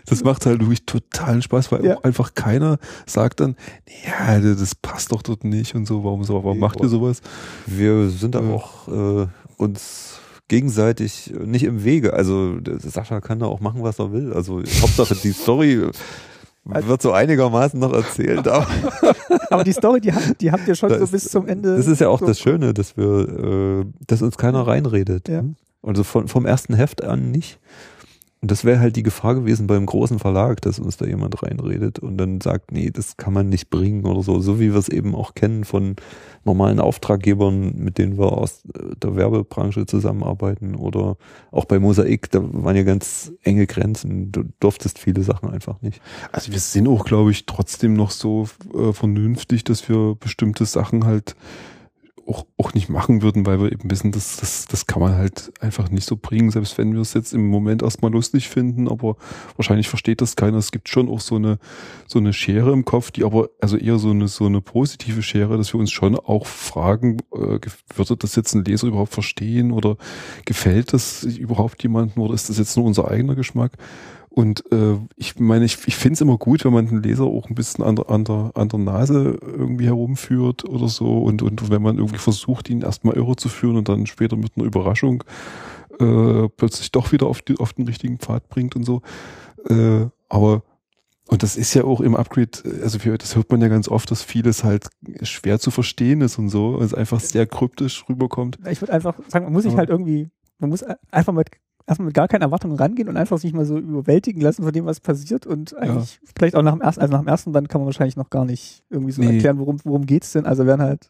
Das 0.07 0.23
macht 0.23 0.47
halt 0.47 0.61
wirklich 0.61 0.85
totalen 0.87 1.43
Spaß, 1.43 1.71
weil 1.71 1.85
ja. 1.85 1.99
einfach 1.99 2.33
keiner 2.33 2.79
sagt 3.05 3.39
dann, 3.39 3.55
ja, 4.03 4.39
das 4.39 4.73
passt 4.73 5.11
doch 5.11 5.21
dort 5.21 5.43
nicht 5.43 5.75
und 5.75 5.85
so, 5.85 6.03
warum 6.03 6.23
so, 6.23 6.43
warum 6.43 6.57
macht 6.57 6.81
ihr 6.81 6.89
sowas? 6.89 7.21
Wir 7.67 8.09
sind 8.09 8.35
aber 8.35 8.55
auch 8.55 8.87
äh, 8.87 9.27
uns 9.57 10.14
gegenseitig 10.47 11.33
nicht 11.43 11.63
im 11.63 11.83
Wege. 11.83 12.13
Also 12.13 12.57
Sascha 12.79 13.21
kann 13.21 13.39
da 13.39 13.47
auch 13.47 13.59
machen, 13.59 13.83
was 13.83 13.99
er 13.99 14.11
will. 14.11 14.33
Also 14.33 14.59
Hauptsache 14.59 15.15
die 15.15 15.31
Story 15.31 15.89
also 16.69 16.87
wird 16.87 17.01
so 17.01 17.11
einigermaßen 17.11 17.79
noch 17.79 17.93
erzählt. 17.93 18.47
Aber, 18.47 18.67
aber 19.49 19.63
die 19.63 19.73
Story, 19.73 20.01
die, 20.01 20.13
habt, 20.13 20.41
die 20.41 20.51
habt 20.51 20.67
ihr 20.67 20.75
schon 20.75 20.89
so 20.97 21.07
bis 21.07 21.29
zum 21.29 21.47
Ende. 21.47 21.77
Das 21.77 21.87
ist 21.87 22.01
ja 22.01 22.09
auch 22.09 22.19
so 22.19 22.25
das 22.25 22.39
Schöne, 22.39 22.73
dass 22.73 22.97
wir, 22.97 23.83
äh, 23.83 23.85
dass 24.07 24.21
uns 24.21 24.37
keiner 24.37 24.65
reinredet. 24.65 25.29
Ja. 25.29 25.43
Also 25.83 26.03
von, 26.03 26.27
vom 26.27 26.45
ersten 26.45 26.73
Heft 26.73 27.03
an 27.03 27.29
nicht. 27.31 27.59
Und 28.45 28.51
das 28.51 28.63
wäre 28.63 28.79
halt 28.79 28.95
die 28.95 29.01
Gefahr 29.01 29.33
gewesen 29.33 29.65
beim 29.65 29.87
großen 29.87 30.19
Verlag, 30.19 30.61
dass 30.61 30.77
uns 30.77 30.97
da 30.97 31.05
jemand 31.07 31.41
reinredet 31.41 31.97
und 31.97 32.15
dann 32.19 32.41
sagt, 32.41 32.71
nee, 32.71 32.91
das 32.91 33.17
kann 33.17 33.33
man 33.33 33.49
nicht 33.49 33.71
bringen 33.71 34.05
oder 34.05 34.21
so. 34.21 34.39
So 34.39 34.59
wie 34.59 34.71
wir 34.71 34.77
es 34.77 34.87
eben 34.87 35.15
auch 35.15 35.33
kennen 35.33 35.63
von 35.63 35.95
normalen 36.43 36.79
Auftraggebern, 36.79 37.73
mit 37.75 37.97
denen 37.97 38.19
wir 38.19 38.33
aus 38.33 38.61
der 39.01 39.15
Werbebranche 39.15 39.87
zusammenarbeiten 39.87 40.75
oder 40.75 41.17
auch 41.49 41.65
bei 41.65 41.79
Mosaik, 41.79 42.29
da 42.29 42.39
waren 42.43 42.75
ja 42.75 42.83
ganz 42.83 43.33
enge 43.41 43.65
Grenzen. 43.65 44.31
Du 44.31 44.43
durftest 44.59 44.99
viele 44.99 45.23
Sachen 45.23 45.49
einfach 45.49 45.81
nicht. 45.81 45.99
Also 46.31 46.51
wir 46.51 46.59
sind 46.59 46.87
auch, 46.87 47.03
glaube 47.03 47.31
ich, 47.31 47.47
trotzdem 47.47 47.95
noch 47.95 48.11
so 48.11 48.47
äh, 48.75 48.93
vernünftig, 48.93 49.63
dass 49.63 49.89
wir 49.89 50.13
bestimmte 50.19 50.65
Sachen 50.65 51.05
halt 51.05 51.35
auch, 52.27 52.45
auch 52.57 52.73
nicht 52.73 52.89
machen 52.89 53.21
würden, 53.21 53.45
weil 53.45 53.59
wir 53.59 53.71
eben 53.71 53.89
wissen, 53.89 54.11
dass 54.11 54.37
das, 54.37 54.65
das 54.67 54.87
kann 54.87 55.01
man 55.01 55.15
halt 55.15 55.51
einfach 55.59 55.89
nicht 55.89 56.07
so 56.07 56.17
bringen, 56.17 56.51
selbst 56.51 56.77
wenn 56.77 56.93
wir 56.93 57.01
es 57.01 57.13
jetzt 57.13 57.33
im 57.33 57.47
Moment 57.47 57.83
erstmal 57.83 58.11
lustig 58.11 58.49
finden, 58.49 58.87
aber 58.87 59.15
wahrscheinlich 59.55 59.87
versteht 59.87 60.21
das 60.21 60.35
keiner. 60.35 60.57
Es 60.57 60.71
gibt 60.71 60.89
schon 60.89 61.09
auch 61.09 61.19
so 61.19 61.35
eine, 61.35 61.59
so 62.07 62.19
eine 62.19 62.33
Schere 62.33 62.71
im 62.71 62.85
Kopf, 62.85 63.11
die 63.11 63.23
aber, 63.23 63.49
also 63.61 63.77
eher 63.77 63.99
so 63.99 64.09
eine, 64.09 64.27
so 64.27 64.45
eine 64.45 64.61
positive 64.61 65.21
Schere, 65.21 65.57
dass 65.57 65.73
wir 65.73 65.79
uns 65.79 65.91
schon 65.91 66.15
auch 66.15 66.47
fragen, 66.47 67.19
äh, 67.33 67.59
würde 67.95 68.17
das 68.17 68.35
jetzt 68.35 68.53
ein 68.55 68.65
Leser 68.65 68.87
überhaupt 68.87 69.13
verstehen 69.13 69.71
oder 69.71 69.97
gefällt 70.45 70.93
das 70.93 71.23
überhaupt 71.23 71.83
jemandem 71.83 72.23
oder 72.23 72.33
ist 72.33 72.49
das 72.49 72.57
jetzt 72.57 72.75
nur 72.75 72.85
unser 72.85 73.09
eigener 73.09 73.35
Geschmack? 73.35 73.73
Und 74.35 74.69
äh, 74.73 74.97
ich 75.15 75.39
meine, 75.39 75.63
ich, 75.63 75.77
ich 75.87 75.95
finde 75.95 76.15
es 76.15 76.21
immer 76.21 76.37
gut, 76.37 76.65
wenn 76.65 76.73
man 76.73 76.87
den 76.87 77.01
Leser 77.01 77.23
auch 77.23 77.47
ein 77.47 77.55
bisschen 77.55 77.85
an 77.85 77.95
der, 77.95 78.09
an, 78.09 78.25
der, 78.25 78.51
an 78.53 78.67
der 78.67 78.79
Nase 78.79 79.37
irgendwie 79.41 79.85
herumführt 79.85 80.67
oder 80.67 80.89
so. 80.89 81.19
Und, 81.23 81.41
und 81.41 81.69
wenn 81.69 81.81
man 81.81 81.97
irgendwie 81.97 82.17
versucht, 82.17 82.69
ihn 82.69 82.81
erstmal 82.81 83.15
irre 83.15 83.37
zu 83.37 83.47
führen 83.47 83.77
und 83.77 83.87
dann 83.87 84.05
später 84.07 84.35
mit 84.35 84.51
einer 84.57 84.65
Überraschung 84.65 85.23
äh, 86.01 86.49
plötzlich 86.49 86.91
doch 86.91 87.13
wieder 87.13 87.27
auf, 87.27 87.43
die, 87.43 87.57
auf 87.59 87.71
den 87.71 87.85
richtigen 87.85 88.19
Pfad 88.19 88.49
bringt 88.49 88.75
und 88.75 88.83
so. 88.83 89.01
Äh, 89.69 90.07
aber 90.27 90.63
und 91.29 91.41
das 91.41 91.55
ist 91.55 91.73
ja 91.73 91.85
auch 91.85 92.01
im 92.01 92.13
Upgrade, 92.13 92.51
also 92.83 92.99
das 92.99 93.37
hört 93.37 93.49
man 93.49 93.61
ja 93.61 93.69
ganz 93.69 93.87
oft, 93.87 94.11
dass 94.11 94.21
vieles 94.21 94.65
halt 94.65 94.89
schwer 95.21 95.59
zu 95.59 95.71
verstehen 95.71 96.19
ist 96.19 96.37
und 96.37 96.49
so, 96.49 96.77
es 96.81 96.93
einfach 96.93 97.21
sehr 97.21 97.47
kryptisch 97.47 98.03
rüberkommt. 98.09 98.59
Ich 98.69 98.81
würde 98.81 98.91
einfach 98.91 99.17
sagen, 99.29 99.45
man 99.45 99.53
muss 99.53 99.63
sich 99.63 99.77
halt 99.77 99.89
irgendwie, 99.89 100.29
man 100.59 100.69
muss 100.71 100.83
einfach 101.09 101.33
mit 101.33 101.47
erstmal 101.87 102.07
mit 102.07 102.15
gar 102.15 102.27
keinen 102.27 102.41
Erwartungen 102.41 102.77
rangehen 102.77 103.07
und 103.09 103.17
einfach 103.17 103.37
sich 103.37 103.53
mal 103.53 103.65
so 103.65 103.77
überwältigen 103.77 104.41
lassen 104.41 104.63
von 104.63 104.73
dem, 104.73 104.85
was 104.85 104.99
passiert 104.99 105.45
und 105.45 105.75
eigentlich 105.77 106.19
ja. 106.21 106.29
vielleicht 106.37 106.55
auch 106.55 106.63
nach 106.63 106.73
dem 106.73 106.81
ersten, 106.81 107.01
also 107.01 107.13
nach 107.13 107.21
dem 107.21 107.27
ersten 107.27 107.51
Band 107.51 107.69
kann 107.69 107.81
man 107.81 107.85
wahrscheinlich 107.85 108.15
noch 108.15 108.29
gar 108.29 108.45
nicht 108.45 108.83
irgendwie 108.89 109.11
so 109.11 109.21
nee. 109.21 109.33
erklären, 109.33 109.59
worum, 109.59 109.77
worum 109.83 110.05
geht's 110.05 110.31
denn. 110.31 110.45
Also 110.45 110.65
werden 110.65 110.81
halt 110.81 111.09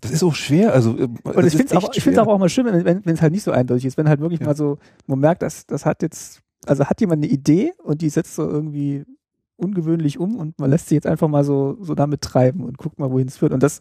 das 0.00 0.12
ist 0.12 0.22
auch 0.22 0.34
schwer, 0.34 0.72
also 0.72 0.96
äh, 0.96 1.08
und 1.24 1.46
ich 1.46 1.54
finde 1.54 1.66
es 1.66 1.72
auch, 1.74 1.90
ich 1.92 2.02
finde 2.02 2.22
aber 2.22 2.32
auch 2.32 2.38
mal 2.38 2.48
schön, 2.48 2.64
wenn 2.66 3.04
wenn 3.04 3.14
es 3.14 3.20
halt 3.20 3.32
nicht 3.32 3.42
so 3.42 3.50
eindeutig 3.50 3.84
ist, 3.84 3.98
wenn 3.98 4.08
halt 4.08 4.20
wirklich 4.20 4.40
ja. 4.40 4.46
mal 4.46 4.56
so 4.56 4.78
man 5.06 5.18
merkt, 5.18 5.42
dass 5.42 5.66
das 5.66 5.84
hat 5.84 6.02
jetzt 6.02 6.40
also 6.66 6.86
hat 6.86 7.00
jemand 7.00 7.22
eine 7.22 7.32
Idee 7.32 7.72
und 7.82 8.00
die 8.00 8.08
setzt 8.08 8.34
so 8.34 8.48
irgendwie 8.48 9.04
ungewöhnlich 9.56 10.18
um 10.18 10.36
und 10.36 10.58
man 10.58 10.70
lässt 10.70 10.88
sie 10.88 10.94
jetzt 10.94 11.06
einfach 11.06 11.28
mal 11.28 11.44
so 11.44 11.76
so 11.80 11.94
damit 11.94 12.22
treiben 12.22 12.62
und 12.62 12.78
guckt 12.78 12.98
mal, 12.98 13.10
wohin 13.10 13.28
es 13.28 13.36
führt 13.36 13.52
und 13.52 13.62
das 13.62 13.80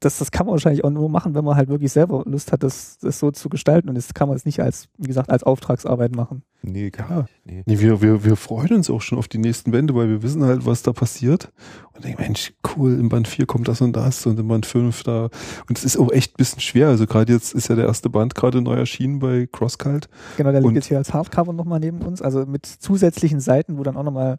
das, 0.00 0.18
das 0.18 0.30
kann 0.30 0.46
man 0.46 0.54
wahrscheinlich 0.54 0.82
auch 0.82 0.90
nur 0.90 1.10
machen, 1.10 1.34
wenn 1.34 1.44
man 1.44 1.56
halt 1.56 1.68
wirklich 1.68 1.92
selber 1.92 2.22
Lust 2.24 2.52
hat, 2.52 2.62
das, 2.62 2.98
das 2.98 3.18
so 3.18 3.30
zu 3.30 3.50
gestalten. 3.50 3.90
Und 3.90 3.96
das 3.96 4.14
kann 4.14 4.28
man 4.28 4.36
jetzt 4.36 4.46
nicht 4.46 4.60
als, 4.60 4.88
wie 4.96 5.06
gesagt, 5.06 5.28
als 5.28 5.42
Auftragsarbeit 5.42 6.16
machen. 6.16 6.42
Nee, 6.62 6.88
gar 6.88 7.28
nicht. 7.44 7.66
Nee. 7.66 7.80
wir, 7.80 8.00
wir, 8.00 8.24
wir 8.24 8.36
freuen 8.36 8.72
uns 8.72 8.88
auch 8.88 9.02
schon 9.02 9.18
auf 9.18 9.28
die 9.28 9.38
nächsten 9.38 9.70
Bände, 9.70 9.94
weil 9.94 10.08
wir 10.08 10.22
wissen 10.22 10.42
halt, 10.42 10.64
was 10.64 10.82
da 10.82 10.94
passiert. 10.94 11.52
Und 11.92 12.04
denken, 12.04 12.22
Mensch, 12.22 12.54
cool, 12.74 12.98
im 12.98 13.10
Band 13.10 13.28
4 13.28 13.44
kommt 13.44 13.68
das 13.68 13.82
und 13.82 13.94
das 13.94 14.24
und 14.24 14.40
im 14.40 14.48
Band 14.48 14.64
5 14.64 15.02
da. 15.02 15.28
Und 15.68 15.76
es 15.76 15.84
ist 15.84 15.98
auch 15.98 16.10
echt 16.10 16.32
ein 16.32 16.38
bisschen 16.38 16.60
schwer. 16.60 16.88
Also 16.88 17.06
gerade 17.06 17.30
jetzt 17.32 17.52
ist 17.54 17.68
ja 17.68 17.76
der 17.76 17.84
erste 17.84 18.08
Band 18.08 18.34
gerade 18.34 18.62
neu 18.62 18.76
erschienen 18.76 19.18
bei 19.18 19.48
Crosscult. 19.52 20.08
Genau, 20.38 20.50
der 20.50 20.62
liegt 20.62 20.76
jetzt 20.76 20.86
hier 20.86 20.98
als 20.98 21.12
Hardcover 21.12 21.52
nochmal 21.52 21.80
neben 21.80 22.00
uns. 22.00 22.22
Also 22.22 22.46
mit 22.46 22.64
zusätzlichen 22.64 23.40
Seiten, 23.40 23.76
wo 23.76 23.82
dann 23.82 23.98
auch 23.98 24.04
nochmal 24.04 24.38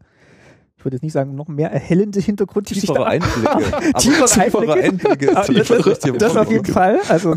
ich 0.81 0.85
würde 0.85 0.95
jetzt 0.95 1.03
nicht 1.03 1.13
sagen, 1.13 1.35
noch 1.35 1.47
mehr 1.47 1.71
erhellende 1.71 2.19
Hintergrundgeschichte. 2.19 2.87
Tiefere 2.87 3.05
Einblicke. 3.05 3.93
tiefere 3.99 4.41
Einblicke. 4.41 4.73
Einblicke. 4.73 5.37
Ah, 5.37 5.45
das, 5.45 5.67
das, 5.67 6.17
das 6.17 6.35
auf 6.35 6.49
jeden 6.49 6.65
Fall. 6.65 6.99
Also 7.07 7.35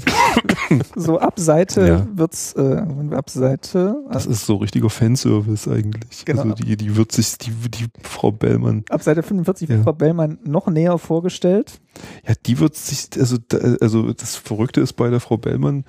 so 0.97 1.19
ab 1.19 1.39
Seite 1.39 1.87
ja. 1.87 2.07
wird's, 2.11 2.55
äh, 2.55 2.83
ab 3.11 3.29
Seite. 3.29 4.03
Das 4.11 4.25
ist 4.25 4.47
so 4.47 4.57
richtiger 4.57 4.89
Fanservice 4.89 5.69
eigentlich. 5.69 6.25
Genau. 6.25 6.41
Also 6.41 6.55
die, 6.55 6.75
die 6.79 6.97
wird 6.97 7.12
sich, 7.12 7.37
die, 7.37 7.51
die 7.51 7.87
Frau 8.03 8.33
Bellmann. 8.33 8.85
Ab 8.89 9.03
Seite 9.03 9.23
45 9.23 9.69
ja. 9.69 9.75
wird 9.75 9.85
Frau 9.85 9.93
Bellmann 9.93 10.39
noch 10.43 10.66
näher 10.69 10.97
vorgestellt. 10.97 11.83
Ja, 12.27 12.33
die 12.47 12.59
wird 12.61 12.77
sich, 12.77 13.11
also, 13.19 13.37
also 13.83 14.15
das 14.15 14.37
Verrückte 14.37 14.81
ist 14.81 14.95
bei 14.95 15.11
der 15.11 15.21
Frau 15.21 15.37
Bellmann, 15.37 15.85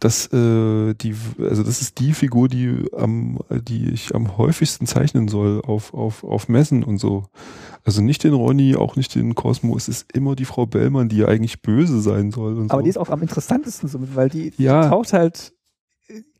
dass 0.00 0.32
äh, 0.32 0.94
die, 0.94 1.14
also 1.38 1.62
das 1.62 1.80
ist 1.80 1.98
die 2.00 2.12
Figur, 2.12 2.48
die 2.48 2.86
am, 2.96 3.38
die 3.50 3.90
ich 3.90 4.14
am 4.14 4.36
häufigsten 4.36 4.86
zeichnen 4.86 5.28
soll 5.28 5.62
auf, 5.62 5.94
auf, 5.94 6.24
auf 6.24 6.48
Messen 6.48 6.82
und 6.82 6.98
so. 6.98 7.24
Also 7.84 8.02
nicht 8.02 8.24
den 8.24 8.34
Ronny, 8.34 8.76
auch 8.76 8.96
nicht 8.96 9.14
den 9.14 9.34
Cosmo. 9.34 9.76
Es 9.76 9.88
ist 9.88 10.12
immer 10.12 10.34
die 10.34 10.46
Frau 10.46 10.66
Bellmann, 10.66 11.08
die 11.08 11.18
ja 11.18 11.28
eigentlich 11.28 11.62
böse 11.62 12.00
sein 12.00 12.30
soll. 12.30 12.58
Aber 12.68 12.78
so. 12.78 12.80
die 12.80 12.88
ist 12.88 12.98
auch 12.98 13.10
am 13.10 13.22
interessantesten 13.22 13.88
somit, 13.88 14.16
weil 14.16 14.28
die, 14.28 14.52
ja. 14.56 14.82
die 14.82 14.88
taucht 14.88 15.12
halt 15.12 15.52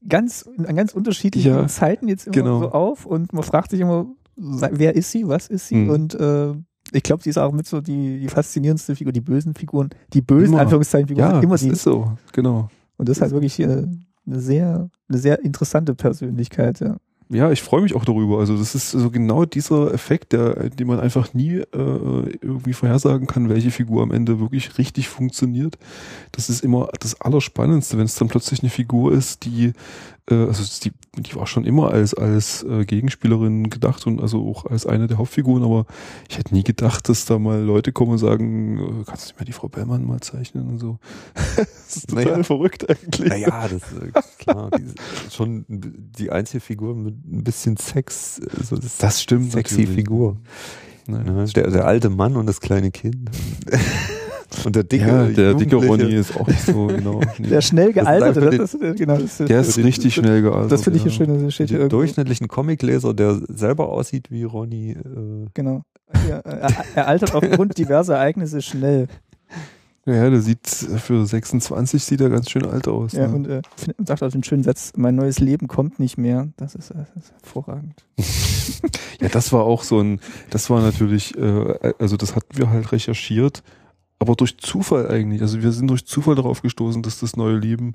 ganz 0.08 0.48
an 0.58 0.76
ganz 0.76 0.92
unterschiedlichen 0.92 1.52
ja, 1.52 1.66
Zeiten 1.68 2.08
jetzt 2.08 2.26
immer 2.26 2.34
genau. 2.34 2.58
so 2.60 2.72
auf 2.72 3.06
und 3.06 3.32
man 3.32 3.42
fragt 3.42 3.70
sich 3.70 3.80
immer, 3.80 4.06
wer 4.36 4.94
ist 4.94 5.10
sie, 5.10 5.26
was 5.26 5.48
ist 5.48 5.68
sie 5.68 5.76
mhm. 5.76 5.90
und 5.90 6.14
äh, 6.14 6.52
ich 6.92 7.02
glaube, 7.02 7.22
sie 7.22 7.30
ist 7.30 7.38
auch 7.38 7.52
mit 7.52 7.66
so 7.66 7.80
die, 7.80 8.20
die 8.20 8.28
faszinierendste 8.28 8.94
Figur, 8.94 9.12
die 9.12 9.22
bösen 9.22 9.54
Figuren, 9.54 9.88
die 10.12 10.20
bösen 10.20 10.52
immer. 10.52 10.62
Anführungszeichen 10.62 11.08
Figuren 11.08 11.30
ja, 11.30 11.40
immer 11.40 11.56
die. 11.56 11.68
ist 11.68 11.82
so, 11.82 12.12
genau. 12.32 12.68
Und 12.96 13.08
das 13.08 13.18
ist 13.18 13.22
halt 13.22 13.32
wirklich 13.32 13.62
eine 13.62 14.06
sehr, 14.26 14.88
eine 15.08 15.18
sehr 15.18 15.44
interessante 15.44 15.94
Persönlichkeit, 15.94 16.80
ja. 16.80 16.96
Ja, 17.30 17.50
ich 17.50 17.62
freue 17.62 17.80
mich 17.80 17.94
auch 17.94 18.04
darüber. 18.04 18.38
Also 18.38 18.56
das 18.56 18.74
ist 18.74 18.90
so 18.90 19.10
genau 19.10 19.46
dieser 19.46 19.92
Effekt, 19.94 20.32
der, 20.34 20.68
den 20.68 20.86
man 20.86 21.00
einfach 21.00 21.32
nie 21.32 21.56
äh, 21.56 21.64
irgendwie 21.72 22.74
vorhersagen 22.74 23.26
kann, 23.26 23.48
welche 23.48 23.70
Figur 23.70 24.02
am 24.02 24.10
Ende 24.10 24.40
wirklich 24.40 24.76
richtig 24.76 25.08
funktioniert. 25.08 25.78
Das 26.32 26.50
ist 26.50 26.62
immer 26.62 26.90
das 27.00 27.20
Allerspannendste, 27.22 27.96
wenn 27.96 28.04
es 28.04 28.14
dann 28.14 28.28
plötzlich 28.28 28.62
eine 28.62 28.70
Figur 28.70 29.12
ist, 29.12 29.46
die 29.46 29.72
äh, 30.30 30.34
also 30.34 30.62
die, 30.82 30.92
die 31.20 31.34
war 31.34 31.46
schon 31.46 31.64
immer 31.64 31.90
als, 31.90 32.14
als 32.14 32.62
äh, 32.62 32.84
Gegenspielerin 32.84 33.70
gedacht 33.70 34.06
und 34.06 34.20
also 34.20 34.48
auch 34.48 34.66
als 34.66 34.86
eine 34.86 35.06
der 35.06 35.18
Hauptfiguren, 35.18 35.62
aber 35.62 35.86
ich 36.28 36.38
hätte 36.38 36.54
nie 36.54 36.64
gedacht, 36.64 37.08
dass 37.08 37.26
da 37.26 37.38
mal 37.38 37.60
Leute 37.60 37.92
kommen 37.92 38.12
und 38.12 38.18
sagen, 38.18 38.78
äh, 38.78 39.04
kannst 39.04 39.30
du 39.30 39.34
mir 39.38 39.44
die 39.44 39.52
Frau 39.52 39.68
Bellmann 39.68 40.04
mal 40.06 40.20
zeichnen 40.20 40.68
und 40.68 40.78
so. 40.78 40.98
das 41.56 41.96
ist 41.96 42.08
total 42.08 42.24
naja. 42.24 42.42
verrückt 42.42 42.88
eigentlich. 42.88 43.28
Naja, 43.28 43.68
das 43.68 43.82
ist 43.92 44.02
äh, 44.02 44.20
klar, 44.38 44.70
die, 44.70 44.94
schon 45.30 45.64
die 45.68 46.30
einzige 46.30 46.60
Figur 46.60 46.94
mit 46.94 47.14
ein 47.26 47.44
bisschen 47.44 47.76
Sex. 47.76 48.40
Also 48.58 48.76
das, 48.76 48.98
das 48.98 49.22
stimmt. 49.22 49.52
Sexy 49.52 49.80
natürlich. 49.80 49.96
Figur. 49.96 50.38
Nein. 51.06 51.50
Der, 51.54 51.70
der 51.70 51.86
alte 51.86 52.08
Mann 52.08 52.36
und 52.36 52.46
das 52.46 52.60
kleine 52.60 52.90
Kind. 52.90 53.30
Und 54.64 54.76
der 54.76 54.84
dicke, 54.84 55.06
ja, 55.06 55.24
der 55.26 55.54
dicke 55.54 55.76
Ronny 55.76 56.14
ist 56.14 56.36
auch 56.38 56.46
nicht 56.46 56.62
so 56.62 56.86
genau. 56.86 57.20
Der 57.38 57.60
schnell 57.60 57.92
gealterte, 57.92 58.56
das, 58.56 58.74
ist, 58.74 58.96
genau, 58.98 59.14
das 59.16 59.40
ist, 59.40 59.48
der 59.48 59.60
ist 59.60 59.78
richtig 59.78 60.14
schnell 60.14 60.42
gealtert. 60.42 60.72
Das 60.72 60.84
finde 60.84 60.98
ich 60.98 61.04
ja. 61.04 61.10
schön, 61.10 61.44
das 61.44 61.54
steht 61.54 61.70
hier 61.70 61.88
durchschnittlichen 61.88 62.48
Comicleser, 62.48 63.14
der 63.14 63.40
selber 63.48 63.88
aussieht 63.88 64.30
wie 64.30 64.44
Ronny. 64.44 64.92
Äh 64.92 65.46
genau. 65.54 65.82
Ja, 66.28 66.38
er, 66.38 66.70
er 66.94 67.08
altert 67.08 67.34
aufgrund 67.34 67.76
diverser 67.78 68.14
Ereignisse 68.16 68.62
schnell. 68.62 69.08
Ja, 70.06 70.28
der 70.28 70.42
sieht 70.42 70.66
für 70.66 71.24
26 71.24 72.04
sieht 72.04 72.20
er 72.20 72.28
ganz 72.28 72.50
schön 72.50 72.66
alt 72.66 72.88
aus. 72.88 73.12
Ja, 73.12 73.26
ne? 73.26 73.34
und 73.34 73.46
äh, 73.48 73.62
sagt 74.04 74.22
auch 74.22 74.30
den 74.30 74.44
schönen 74.44 74.62
Satz, 74.62 74.92
mein 74.96 75.14
neues 75.14 75.38
Leben 75.38 75.66
kommt 75.66 75.98
nicht 75.98 76.18
mehr. 76.18 76.48
Das 76.58 76.74
ist, 76.74 76.90
das 76.90 77.08
ist 77.16 77.32
hervorragend. 77.42 78.04
Ja, 79.20 79.28
das 79.28 79.52
war 79.52 79.62
auch 79.62 79.82
so 79.82 80.00
ein, 80.00 80.20
das 80.50 80.70
war 80.70 80.80
natürlich, 80.82 81.36
äh, 81.36 81.94
also 81.98 82.16
das 82.16 82.34
hatten 82.34 82.58
wir 82.58 82.70
halt 82.70 82.92
recherchiert, 82.92 83.62
aber 84.18 84.34
durch 84.34 84.58
Zufall 84.58 85.08
eigentlich. 85.10 85.42
Also 85.42 85.62
wir 85.62 85.72
sind 85.72 85.88
durch 85.88 86.06
Zufall 86.06 86.34
darauf 86.34 86.62
gestoßen, 86.62 87.02
dass 87.02 87.20
das 87.20 87.36
neue 87.36 87.56
Leben 87.58 87.94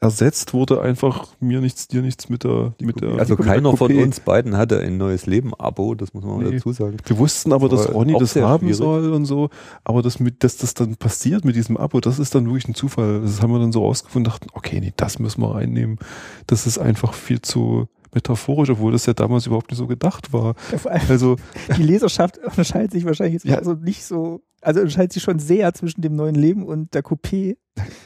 ersetzt 0.00 0.54
wurde, 0.54 0.80
einfach 0.80 1.26
mir 1.40 1.60
nichts, 1.60 1.88
dir 1.88 2.02
nichts 2.02 2.28
mit 2.28 2.44
der, 2.44 2.72
mit 2.80 3.00
der. 3.00 3.18
Also 3.18 3.34
mit 3.34 3.44
der 3.44 3.46
keiner 3.54 3.76
von 3.76 3.92
uns 3.96 4.20
beiden 4.20 4.56
hatte 4.56 4.78
ein 4.78 4.96
neues 4.96 5.26
Leben-Abo, 5.26 5.96
das 5.96 6.14
muss 6.14 6.22
man 6.24 6.36
mal 6.36 6.44
Nee. 6.44 6.56
dazu 6.56 6.72
sagen. 6.72 6.98
Wir 7.04 7.18
wussten 7.18 7.52
aber, 7.52 7.68
dass 7.68 7.92
Ronny 7.92 8.14
das 8.16 8.36
haben 8.36 8.60
schwierig. 8.60 8.76
soll 8.76 9.12
und 9.12 9.24
so. 9.24 9.50
Aber 9.82 10.02
das 10.02 10.20
mit, 10.20 10.44
dass 10.44 10.56
das 10.56 10.74
dann 10.74 10.94
passiert 10.94 11.44
mit 11.44 11.56
diesem 11.56 11.76
Abo, 11.76 11.98
das 12.00 12.20
ist 12.20 12.32
dann 12.36 12.44
wirklich 12.46 12.68
ein 12.68 12.74
Zufall. 12.76 13.22
Das 13.22 13.42
haben 13.42 13.50
wir 13.52 13.58
dann 13.58 13.72
so 13.72 13.82
rausgefunden, 13.84 14.30
dachten, 14.30 14.46
okay, 14.52 14.78
nee, 14.80 14.92
das 14.96 15.18
müssen 15.18 15.40
wir 15.42 15.56
reinnehmen. 15.56 15.98
Das 16.46 16.68
ist 16.68 16.78
einfach 16.78 17.12
viel 17.12 17.42
zu 17.42 17.88
metaphorisch, 18.14 18.70
obwohl 18.70 18.92
das 18.92 19.04
ja 19.04 19.14
damals 19.14 19.46
überhaupt 19.46 19.70
nicht 19.72 19.78
so 19.78 19.88
gedacht 19.88 20.32
war. 20.32 20.54
Ja, 20.72 20.90
Also, 21.08 21.36
die 21.76 21.82
Leserschaft 21.82 22.38
unterscheidet 22.38 22.92
sich 22.92 23.04
wahrscheinlich 23.04 23.34
jetzt 23.34 23.46
Ja. 23.46 23.56
also 23.58 23.72
nicht 23.74 24.04
so, 24.04 24.42
also 24.62 24.80
unterscheidet 24.80 25.12
sich 25.12 25.22
schon 25.22 25.38
sehr 25.38 25.72
zwischen 25.74 26.00
dem 26.00 26.16
neuen 26.16 26.34
Leben 26.34 26.64
und 26.64 26.94
der 26.94 27.02
Coupé. 27.02 27.56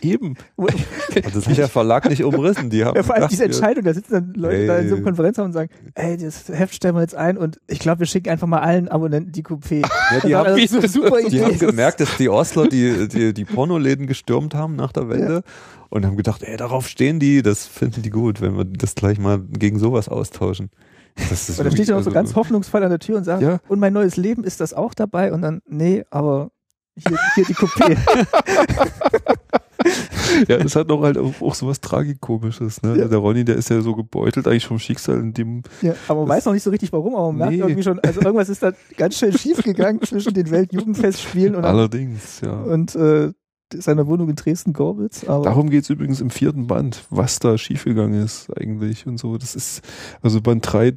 eben. 0.03 0.37
Also 0.57 0.77
das 1.35 1.49
hat 1.49 1.57
der 1.57 1.69
Verlag 1.69 2.09
nicht 2.09 2.23
umrissen. 2.23 2.69
Die 2.69 2.85
haben 2.85 2.95
Ja, 2.95 3.03
vor 3.03 3.15
allem 3.15 3.29
diese 3.29 3.45
Entscheidung, 3.45 3.85
da 3.85 3.95
sitzen 3.95 4.13
dann 4.13 4.35
Leute 4.35 4.57
Ey. 4.57 4.67
da 4.67 4.79
in 4.79 4.89
so 4.89 4.97
einem 4.97 5.05
Konferenzraum 5.05 5.47
und 5.47 5.53
sagen, 5.53 5.71
ey, 5.95 6.17
das 6.17 6.49
Heft 6.49 6.75
stellen 6.75 6.95
wir 6.95 7.01
jetzt 7.01 7.15
ein 7.15 7.39
und 7.39 7.59
ich 7.69 7.79
glaube, 7.79 8.01
wir 8.01 8.07
schicken 8.07 8.29
einfach 8.29 8.47
mal 8.47 8.61
allen 8.61 8.89
Abonnenten 8.89 9.33
die 9.33 9.43
Coupé. 9.43 9.81
Ja, 9.81 10.21
die, 10.21 10.37
haben, 10.37 10.47
das 10.49 10.59
ist 10.61 10.75
eine 10.75 10.89
super 10.89 11.21
die 11.21 11.29
Idee. 11.29 11.45
haben 11.45 11.59
gemerkt, 11.59 12.01
dass 12.01 12.17
die 12.19 12.29
Ostler 12.29 12.69
die, 12.69 13.09
die, 13.09 13.33
die 13.33 13.45
Pornoläden 13.45 14.07
gestürmt 14.07 14.55
haben 14.55 14.77
nach 14.77 14.93
der 14.93 15.09
Wende 15.09 15.43
und 15.89 16.05
haben 16.05 16.17
gedacht, 16.17 16.43
ey, 16.43 16.57
darauf 16.57 16.87
stehen 16.89 17.19
die, 17.19 17.43
das 17.43 17.67
finden 17.67 18.03
die 18.03 18.11
gut, 18.11 18.41
wenn 18.41 18.57
wir 18.57 18.65
das 18.65 18.95
gleich 18.95 19.19
mal 19.19 19.41
gegen 19.41 19.79
sowas 19.79 20.09
austauschen. 20.09 20.71
Das 21.17 21.49
ist 21.49 21.59
Und 21.59 21.65
da 21.67 21.71
steht 21.71 21.89
er 21.89 21.95
noch 21.97 22.01
so 22.03 22.07
wirklich- 22.07 22.15
ganz 22.15 22.35
hoffnungsvoll 22.35 22.83
an 22.83 22.91
der 22.91 22.99
Tür 22.99 23.17
und 23.19 23.25
sagt, 23.25 23.43
Ja. 23.43 23.59
und 23.69 23.79
mein 23.81 23.93
neues 23.93 24.17
Leben 24.17 24.45
ist 24.45 24.61
das 24.61 24.73
auch 24.75 24.95
dabei? 24.95 25.33
Und 25.33 25.43
dann, 25.43 25.61
nee, 25.67 26.05
aber 26.11 26.51
hier, 26.97 27.19
hier 27.35 27.45
die 27.45 27.55
Coupé. 27.55 27.97
Ja, 30.49 30.57
das 30.59 30.77
hat 30.77 30.89
noch 30.89 31.03
halt 31.03 31.19
auch, 31.19 31.41
auch 31.43 31.55
so 31.55 31.67
was 31.67 31.81
Tragikomisches. 31.81 32.83
Ne? 32.83 32.97
Ja. 32.99 33.09
Der 33.09 33.19
Ronny, 33.19 33.45
der 33.45 33.57
ist 33.57 33.69
ja 33.69 33.81
so 33.81 33.95
gebeutelt 33.95 34.47
eigentlich 34.47 34.67
vom 34.67 34.79
Schicksal, 34.79 35.19
in 35.19 35.35
dem 35.35 35.63
ja, 35.83 35.95
aber 36.09 36.21
man 36.21 36.31
weiß 36.31 36.47
noch 36.47 36.53
nicht 36.55 36.63
so 36.63 36.71
richtig 36.71 36.93
warum, 36.93 37.15
aber 37.15 37.27
man 37.29 37.37
merkt 37.37 37.53
Nee. 37.53 37.59
irgendwie 37.59 37.83
schon, 37.83 37.99
also 38.01 38.21
irgendwas 38.23 38.49
ist 38.49 38.63
da 38.63 38.73
ganz 38.97 39.19
schön 39.19 39.37
schief 39.37 39.63
gegangen 39.63 40.01
zwischen 40.03 40.33
den 40.33 40.51
Weltjugendfestspielen 40.51 41.57
und, 41.57 41.65
allerdings, 41.67 42.41
ja. 42.41 42.53
und 42.53 42.95
äh, 42.95 43.33
seiner 43.79 44.07
Wohnung 44.07 44.29
in 44.29 44.37
Dresden-Gorbitz. 44.37 45.25
Aber 45.25 45.45
Darum 45.45 45.71
geht's 45.71 45.91
übrigens 45.91 46.21
im 46.21 46.31
vierten 46.31 46.67
Band, 46.67 47.05
was 47.11 47.39
da 47.39 47.59
schiefgegangen 47.59 48.23
ist 48.23 48.51
eigentlich 48.57 49.07
und 49.07 49.19
so. 49.19 49.39
Das 49.39 49.55
ist, 49.55 49.83
also 50.21 50.41
Band 50.41 50.71
3 50.71 50.87
äh, 50.89 50.97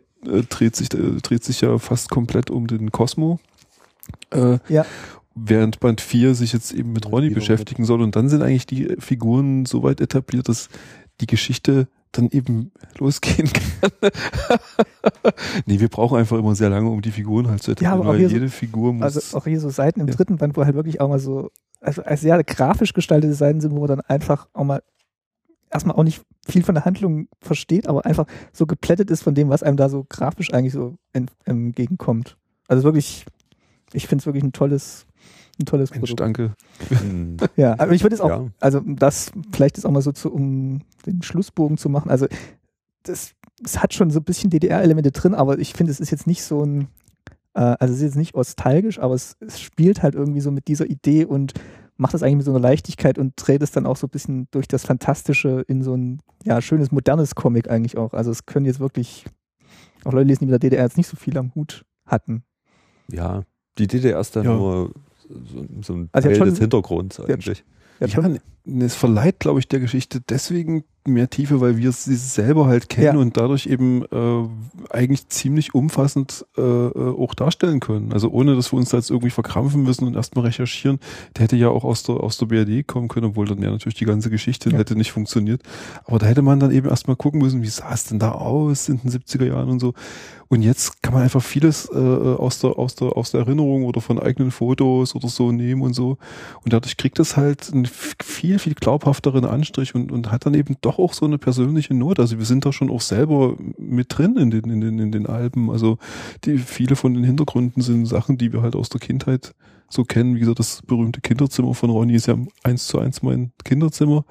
dreht, 0.50 0.76
sich, 0.76 0.94
äh, 0.94 1.22
dreht 1.22 1.44
sich 1.44 1.62
ja 1.62 1.78
fast 1.78 2.10
komplett 2.10 2.50
um 2.50 2.68
den 2.68 2.92
Cosmo. 2.92 3.40
Äh, 4.32 4.60
Ja. 4.70 4.86
Während 5.38 5.82
Band 5.82 6.00
4 6.00 6.34
sich 6.34 6.54
jetzt 6.54 6.72
eben 6.72 6.94
mit 6.94 7.12
Ronny 7.12 7.30
beschäftigen 7.30 7.84
soll. 7.84 8.02
Und 8.02 8.16
dann 8.16 8.30
sind 8.30 8.42
eigentlich 8.42 8.66
die 8.66 8.96
Figuren 9.00 9.66
so 9.66 9.84
weit 9.84 10.00
etabliert, 10.00 10.48
dass 10.48 10.70
die 11.20 11.28
Geschichte 11.28 11.88
dann 12.18 12.30
eben 12.30 12.72
losgehen 12.98 13.50
kann. 13.52 14.02
nee, 15.66 15.80
wir 15.80 15.90
brauchen 15.90 16.18
einfach 16.18 16.38
immer 16.38 16.56
sehr 16.56 16.70
lange, 16.70 16.90
um 16.90 17.02
die 17.02 17.12
Figuren 17.12 17.48
halt 17.50 17.62
zu 17.64 17.72
Ja, 17.72 17.74
etablieren, 17.74 17.94
aber 18.00 18.10
auch 18.10 18.14
weil 18.14 18.20
hier 18.20 18.30
so- 18.30 18.36
jede 18.36 18.50
Figur 18.50 18.94
muss. 18.94 19.04
also 19.04 19.38
auch 19.38 19.44
hier 19.46 19.60
so 19.60 19.70
Seiten 19.70 20.00
im 20.02 20.08
Ja. 20.08 20.14
dritten 20.16 20.38
Band, 20.38 20.56
wo 20.58 20.64
halt 20.66 20.76
wirklich 20.76 21.02
auch 21.02 21.10
mal 21.10 21.20
so, 21.20 21.50
also 21.82 22.04
als 22.04 22.22
sehr 22.22 22.44
grafisch 22.44 22.94
gestaltete 22.94 23.34
Seiten 23.34 23.62
sind, 23.62 23.72
wo 23.74 23.80
man 23.80 23.88
dann 23.88 24.02
einfach 24.02 24.48
auch 24.54 24.64
mal 24.64 24.82
erstmal 25.72 25.96
auch 25.96 26.04
nicht 26.04 26.22
viel 26.48 26.64
von 26.64 26.76
der 26.76 26.86
Handlung 26.86 27.28
versteht, 27.42 27.88
aber 27.88 28.06
einfach 28.06 28.26
so 28.54 28.66
geplättet 28.66 29.12
ist 29.12 29.24
von 29.24 29.36
dem, 29.36 29.50
was 29.50 29.64
einem 29.64 29.78
da 29.78 29.90
so 29.90 30.06
grafisch 30.08 30.54
eigentlich 30.54 30.74
so 30.74 30.96
ent- 31.14 31.32
entgegenkommt. 31.44 32.38
Also 32.68 32.84
wirklich, 32.84 33.26
ich 33.94 34.08
finde 34.08 34.22
es 34.22 34.26
wirklich 34.26 34.44
ein 34.44 34.54
tolles, 34.54 35.06
ein 35.60 35.66
tolles 35.66 35.92
Mensch, 35.92 36.02
Produkt. 36.12 36.20
danke. 36.20 36.54
Ja, 37.56 37.74
aber 37.80 37.94
ich 37.94 38.04
würde 38.04 38.16
es 38.16 38.22
auch, 38.22 38.30
Ja. 38.30 38.48
also 38.60 38.82
das 38.82 39.32
vielleicht 39.54 39.78
ist 39.78 39.86
auch 39.86 39.92
mal 39.92 40.02
so 40.02 40.12
zu, 40.12 40.32
um 40.34 40.82
den 41.06 41.22
Schlussbogen 41.22 41.78
zu 41.78 41.90
machen. 41.90 42.10
Also 42.12 42.28
das, 43.04 43.32
es 43.64 43.82
hat 43.82 43.94
schon 43.94 44.10
so 44.12 44.20
ein 44.20 44.24
bisschen 44.24 44.50
DDR-Elemente 44.50 45.12
drin, 45.12 45.34
aber 45.36 45.60
ich 45.60 45.74
finde, 45.74 45.92
es 45.92 46.00
ist 46.00 46.12
jetzt 46.12 46.28
nicht 46.28 46.44
so 46.44 46.64
ein, 46.64 46.88
äh, 47.54 47.60
also 47.62 47.94
es 47.94 48.00
ist 48.00 48.04
jetzt 48.06 48.16
nicht 48.18 48.36
nostalgisch, 48.36 49.00
aber 49.00 49.14
es, 49.14 49.38
es 49.40 49.60
spielt 49.62 50.04
halt 50.04 50.16
irgendwie 50.16 50.42
so 50.42 50.52
mit 50.52 50.68
dieser 50.68 50.86
Idee 50.90 51.26
und 51.26 51.54
macht 51.98 52.14
das 52.14 52.24
eigentlich 52.24 52.38
mit 52.38 52.46
so 52.46 52.52
einer 52.52 52.60
Leichtigkeit 52.60 53.18
und 53.18 53.34
dreht 53.38 53.62
es 53.62 53.72
dann 53.72 53.86
auch 53.86 53.96
so 53.96 54.08
ein 54.08 54.10
bisschen 54.10 54.48
durch 54.52 54.68
das 54.68 54.86
Fantastische 54.86 55.64
in 55.68 55.82
so 55.84 55.96
ein 55.96 56.20
ja, 56.44 56.62
schönes, 56.62 56.92
modernes 56.92 57.36
Comic 57.36 57.70
eigentlich 57.70 57.98
auch. 57.98 58.14
Also 58.14 58.32
es 58.32 58.46
können 58.46 58.66
jetzt 58.66 58.82
wirklich 58.82 59.24
auch 60.04 60.12
Leute 60.12 60.28
lesen, 60.28 60.40
die 60.42 60.46
mit 60.48 60.52
der 60.52 60.60
DDR 60.70 60.84
jetzt 60.84 60.98
nicht 60.98 61.08
so 61.08 61.16
viel 61.16 61.38
am 61.38 61.54
Hut 61.56 61.86
hatten. 62.06 62.44
ja, 63.10 63.44
die 63.78 63.88
DDR 63.88 64.20
ist 64.20 64.36
dann 64.36 64.44
Ja. 64.46 64.56
nur 64.56 64.92
so, 65.30 65.66
so 65.82 65.94
ein 65.94 66.10
Also 66.12 66.28
Teil 66.30 66.38
schon- 66.38 66.50
des 66.50 66.60
Hintergrunds 66.60 67.20
eigentlich. 67.20 67.64
Ja, 68.00 68.08
Ja, 68.08 68.14
schon- 68.14 68.40
ne, 68.66 68.86
es 68.86 68.96
verleiht, 68.96 69.40
glaube 69.40 69.60
ich, 69.60 69.68
der 69.68 69.80
Geschichte 69.80 70.22
deswegen 70.22 70.84
mehr 71.08 71.30
Tiefe, 71.30 71.62
weil 71.62 71.78
wir 71.78 71.92
sie 71.92 72.16
selber 72.16 72.66
halt 72.68 72.90
kennen 72.90 73.16
Ja. 73.16 73.22
und 73.22 73.38
dadurch 73.38 73.66
eben 73.68 74.04
äh, 74.06 74.48
eigentlich 74.90 75.28
ziemlich 75.30 75.74
umfassend 75.74 76.46
äh, 76.58 76.62
äh, 76.62 77.16
auch 77.18 77.34
darstellen 77.34 77.80
können. 77.80 78.12
Also 78.14 78.30
ohne, 78.30 78.56
dass 78.56 78.72
wir 78.74 78.78
uns 78.78 78.90
da 78.90 78.98
jetzt 78.98 79.10
irgendwie 79.12 79.30
verkrampfen 79.30 79.84
müssen 79.84 80.06
und 80.06 80.16
erstmal 80.16 80.46
recherchieren. 80.46 81.00
Der 81.36 81.44
hätte 81.44 81.56
ja 81.56 81.70
auch 81.70 81.84
aus 81.84 82.04
der, 82.04 82.16
aus 82.16 82.38
der 82.38 82.48
BRD 82.48 82.88
kommen 82.88 83.08
können, 83.08 83.28
obwohl 83.28 83.46
dann 83.48 83.62
ja 83.62 83.72
natürlich 83.72 83.96
die 83.96 84.06
ganze 84.06 84.30
Geschichte 84.30 84.70
Ja. 84.72 84.78
hätte 84.78 84.96
nicht 84.96 85.12
funktioniert. 85.12 85.62
Aber 86.06 86.20
da 86.20 86.26
hätte 86.26 86.42
man 86.42 86.60
dann 86.60 86.72
eben 86.72 86.88
erstmal 86.90 87.16
gucken 87.16 87.40
müssen, 87.42 87.62
wie 87.62 87.68
sah 87.68 87.94
es 87.94 88.06
denn 88.06 88.20
da 88.20 88.32
aus 88.32 88.90
in 88.90 89.00
den 89.00 89.12
70er 89.12 89.46
Jahren 89.46 89.70
und 89.70 89.80
so. 89.80 89.94
Und 90.48 90.62
jetzt 90.62 91.02
kann 91.02 91.14
man 91.14 91.24
einfach 91.24 91.42
vieles 91.42 91.90
äh, 91.92 91.98
aus, 91.98 92.60
der, 92.60 92.78
aus, 92.78 92.94
der, 92.96 93.18
aus 93.18 93.32
der 93.32 93.42
Erinnerung 93.42 93.84
oder 93.84 94.00
von 94.00 94.20
eigenen 94.20 94.52
Fotos 94.52 95.16
oder 95.16 95.28
so 95.28 95.52
nehmen 95.52 95.82
und 95.82 95.94
so. 95.96 96.18
Und 96.64 96.72
dadurch 96.72 96.98
kriegt 96.98 97.18
es 97.20 97.36
halt 97.36 97.72
einen 97.74 97.88
viel, 97.88 98.60
viel 98.60 98.76
glaubhafteren 98.76 99.44
Anstrich 99.44 99.96
und, 99.96 100.12
und 100.12 100.32
hat 100.32 100.46
dann 100.46 100.54
eben 100.54 100.78
doch 100.82 100.95
auch 101.00 101.14
so 101.14 101.26
eine 101.26 101.38
persönliche 101.38 101.94
Note. 101.94 102.22
Also 102.22 102.38
wir 102.38 102.46
sind 102.46 102.66
da 102.66 102.74
schon 102.74 102.90
auch 102.90 103.02
selber 103.02 103.56
mit 103.78 104.18
drin 104.18 104.38
in 104.38 104.52
den, 104.52 104.70
in 104.70 104.82
den, 104.82 105.00
in 105.00 105.12
den 105.12 105.26
Alben. 105.28 105.70
Also 105.70 105.98
die, 106.44 106.58
viele 106.58 106.96
von 106.96 107.14
den 107.14 107.24
Hintergründen 107.24 107.82
sind 107.82 108.06
Sachen, 108.06 108.38
die 108.38 108.54
wir 108.54 108.62
halt 108.62 108.76
aus 108.76 108.90
der 108.90 109.00
Kindheit 109.00 109.54
so 109.90 110.04
kennen. 110.04 110.36
Wie 110.36 110.40
gesagt, 110.40 110.60
das 110.60 110.82
berühmte 110.82 111.22
Kinderzimmer 111.22 111.74
von 111.74 111.90
Ronny 111.90 112.16
ist 112.16 112.28
ja 112.28 112.38
eins 112.64 112.88
zu 112.88 113.00
eins 113.00 113.22
mein 113.22 113.52
Kinderzimmer. 113.64 114.26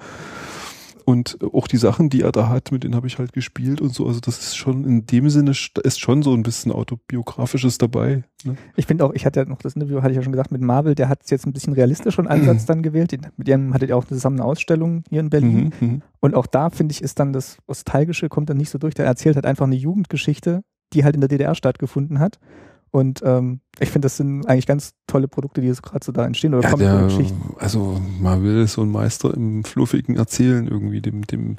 Und 1.06 1.38
auch 1.52 1.68
die 1.68 1.76
Sachen, 1.76 2.08
die 2.08 2.22
er 2.22 2.32
da 2.32 2.48
hat, 2.48 2.72
mit 2.72 2.82
denen 2.82 2.94
habe 2.94 3.06
ich 3.06 3.18
halt 3.18 3.32
gespielt 3.34 3.80
und 3.82 3.92
so. 3.92 4.06
Also 4.06 4.20
das 4.20 4.38
ist 4.38 4.56
schon 4.56 4.84
in 4.84 5.04
dem 5.06 5.28
Sinne 5.28 5.52
st- 5.52 5.80
ist 5.82 6.00
schon 6.00 6.22
so 6.22 6.32
ein 6.32 6.42
bisschen 6.42 6.72
autobiografisches 6.72 7.78
dabei. 7.78 8.24
Ne? 8.44 8.56
Ich 8.76 8.86
finde 8.86 9.04
auch, 9.04 9.12
ich 9.12 9.26
hatte 9.26 9.40
ja 9.40 9.46
noch 9.46 9.58
das 9.58 9.74
Interview, 9.74 9.98
hatte 10.00 10.10
ich 10.12 10.16
ja 10.16 10.22
schon 10.22 10.32
gesagt, 10.32 10.50
mit 10.50 10.62
Marvel, 10.62 10.94
der 10.94 11.08
hat 11.08 11.20
jetzt 11.30 11.46
ein 11.46 11.52
bisschen 11.52 11.74
realistischeren 11.74 12.26
Ansatz 12.26 12.64
dann 12.66 12.82
gewählt. 12.82 13.12
Den, 13.12 13.26
mit 13.36 13.48
dem 13.48 13.74
hattet 13.74 13.90
ihr 13.90 13.96
auch 13.96 14.04
zusammen 14.04 14.40
eine 14.40 14.46
Ausstellung 14.48 15.04
hier 15.10 15.20
in 15.20 15.30
Berlin. 15.30 15.72
Mhm, 15.80 15.86
mhm. 15.88 16.02
Und 16.20 16.34
auch 16.34 16.46
da, 16.46 16.70
finde 16.70 16.92
ich, 16.92 17.02
ist 17.02 17.18
dann 17.20 17.32
das 17.32 17.58
Nostalgische, 17.68 18.28
kommt 18.30 18.48
dann 18.48 18.56
nicht 18.56 18.70
so 18.70 18.78
durch. 18.78 18.94
Der 18.94 19.04
erzählt 19.04 19.36
halt 19.36 19.46
einfach 19.46 19.66
eine 19.66 19.76
Jugendgeschichte, 19.76 20.62
die 20.94 21.04
halt 21.04 21.14
in 21.16 21.20
der 21.20 21.28
DDR 21.28 21.54
stattgefunden 21.54 22.18
hat. 22.18 22.38
Und 22.94 23.22
ähm, 23.24 23.58
ich 23.80 23.90
finde, 23.90 24.06
das 24.06 24.18
sind 24.18 24.46
eigentlich 24.46 24.68
ganz 24.68 24.94
tolle 25.08 25.26
Produkte, 25.26 25.60
die 25.60 25.66
jetzt 25.66 25.82
gerade 25.82 26.04
so 26.04 26.12
da 26.12 26.24
entstehen. 26.24 26.54
Oder 26.54 26.70
Ja, 26.70 26.76
der, 26.76 27.02
Geschichten. 27.06 27.56
also 27.58 28.00
Marvel 28.20 28.62
ist 28.62 28.74
so 28.74 28.82
ein 28.82 28.92
Meister 28.92 29.34
im 29.34 29.64
fluffigen 29.64 30.16
Erzählen 30.16 30.68
irgendwie, 30.68 31.00
dem, 31.00 31.26
dem, 31.26 31.56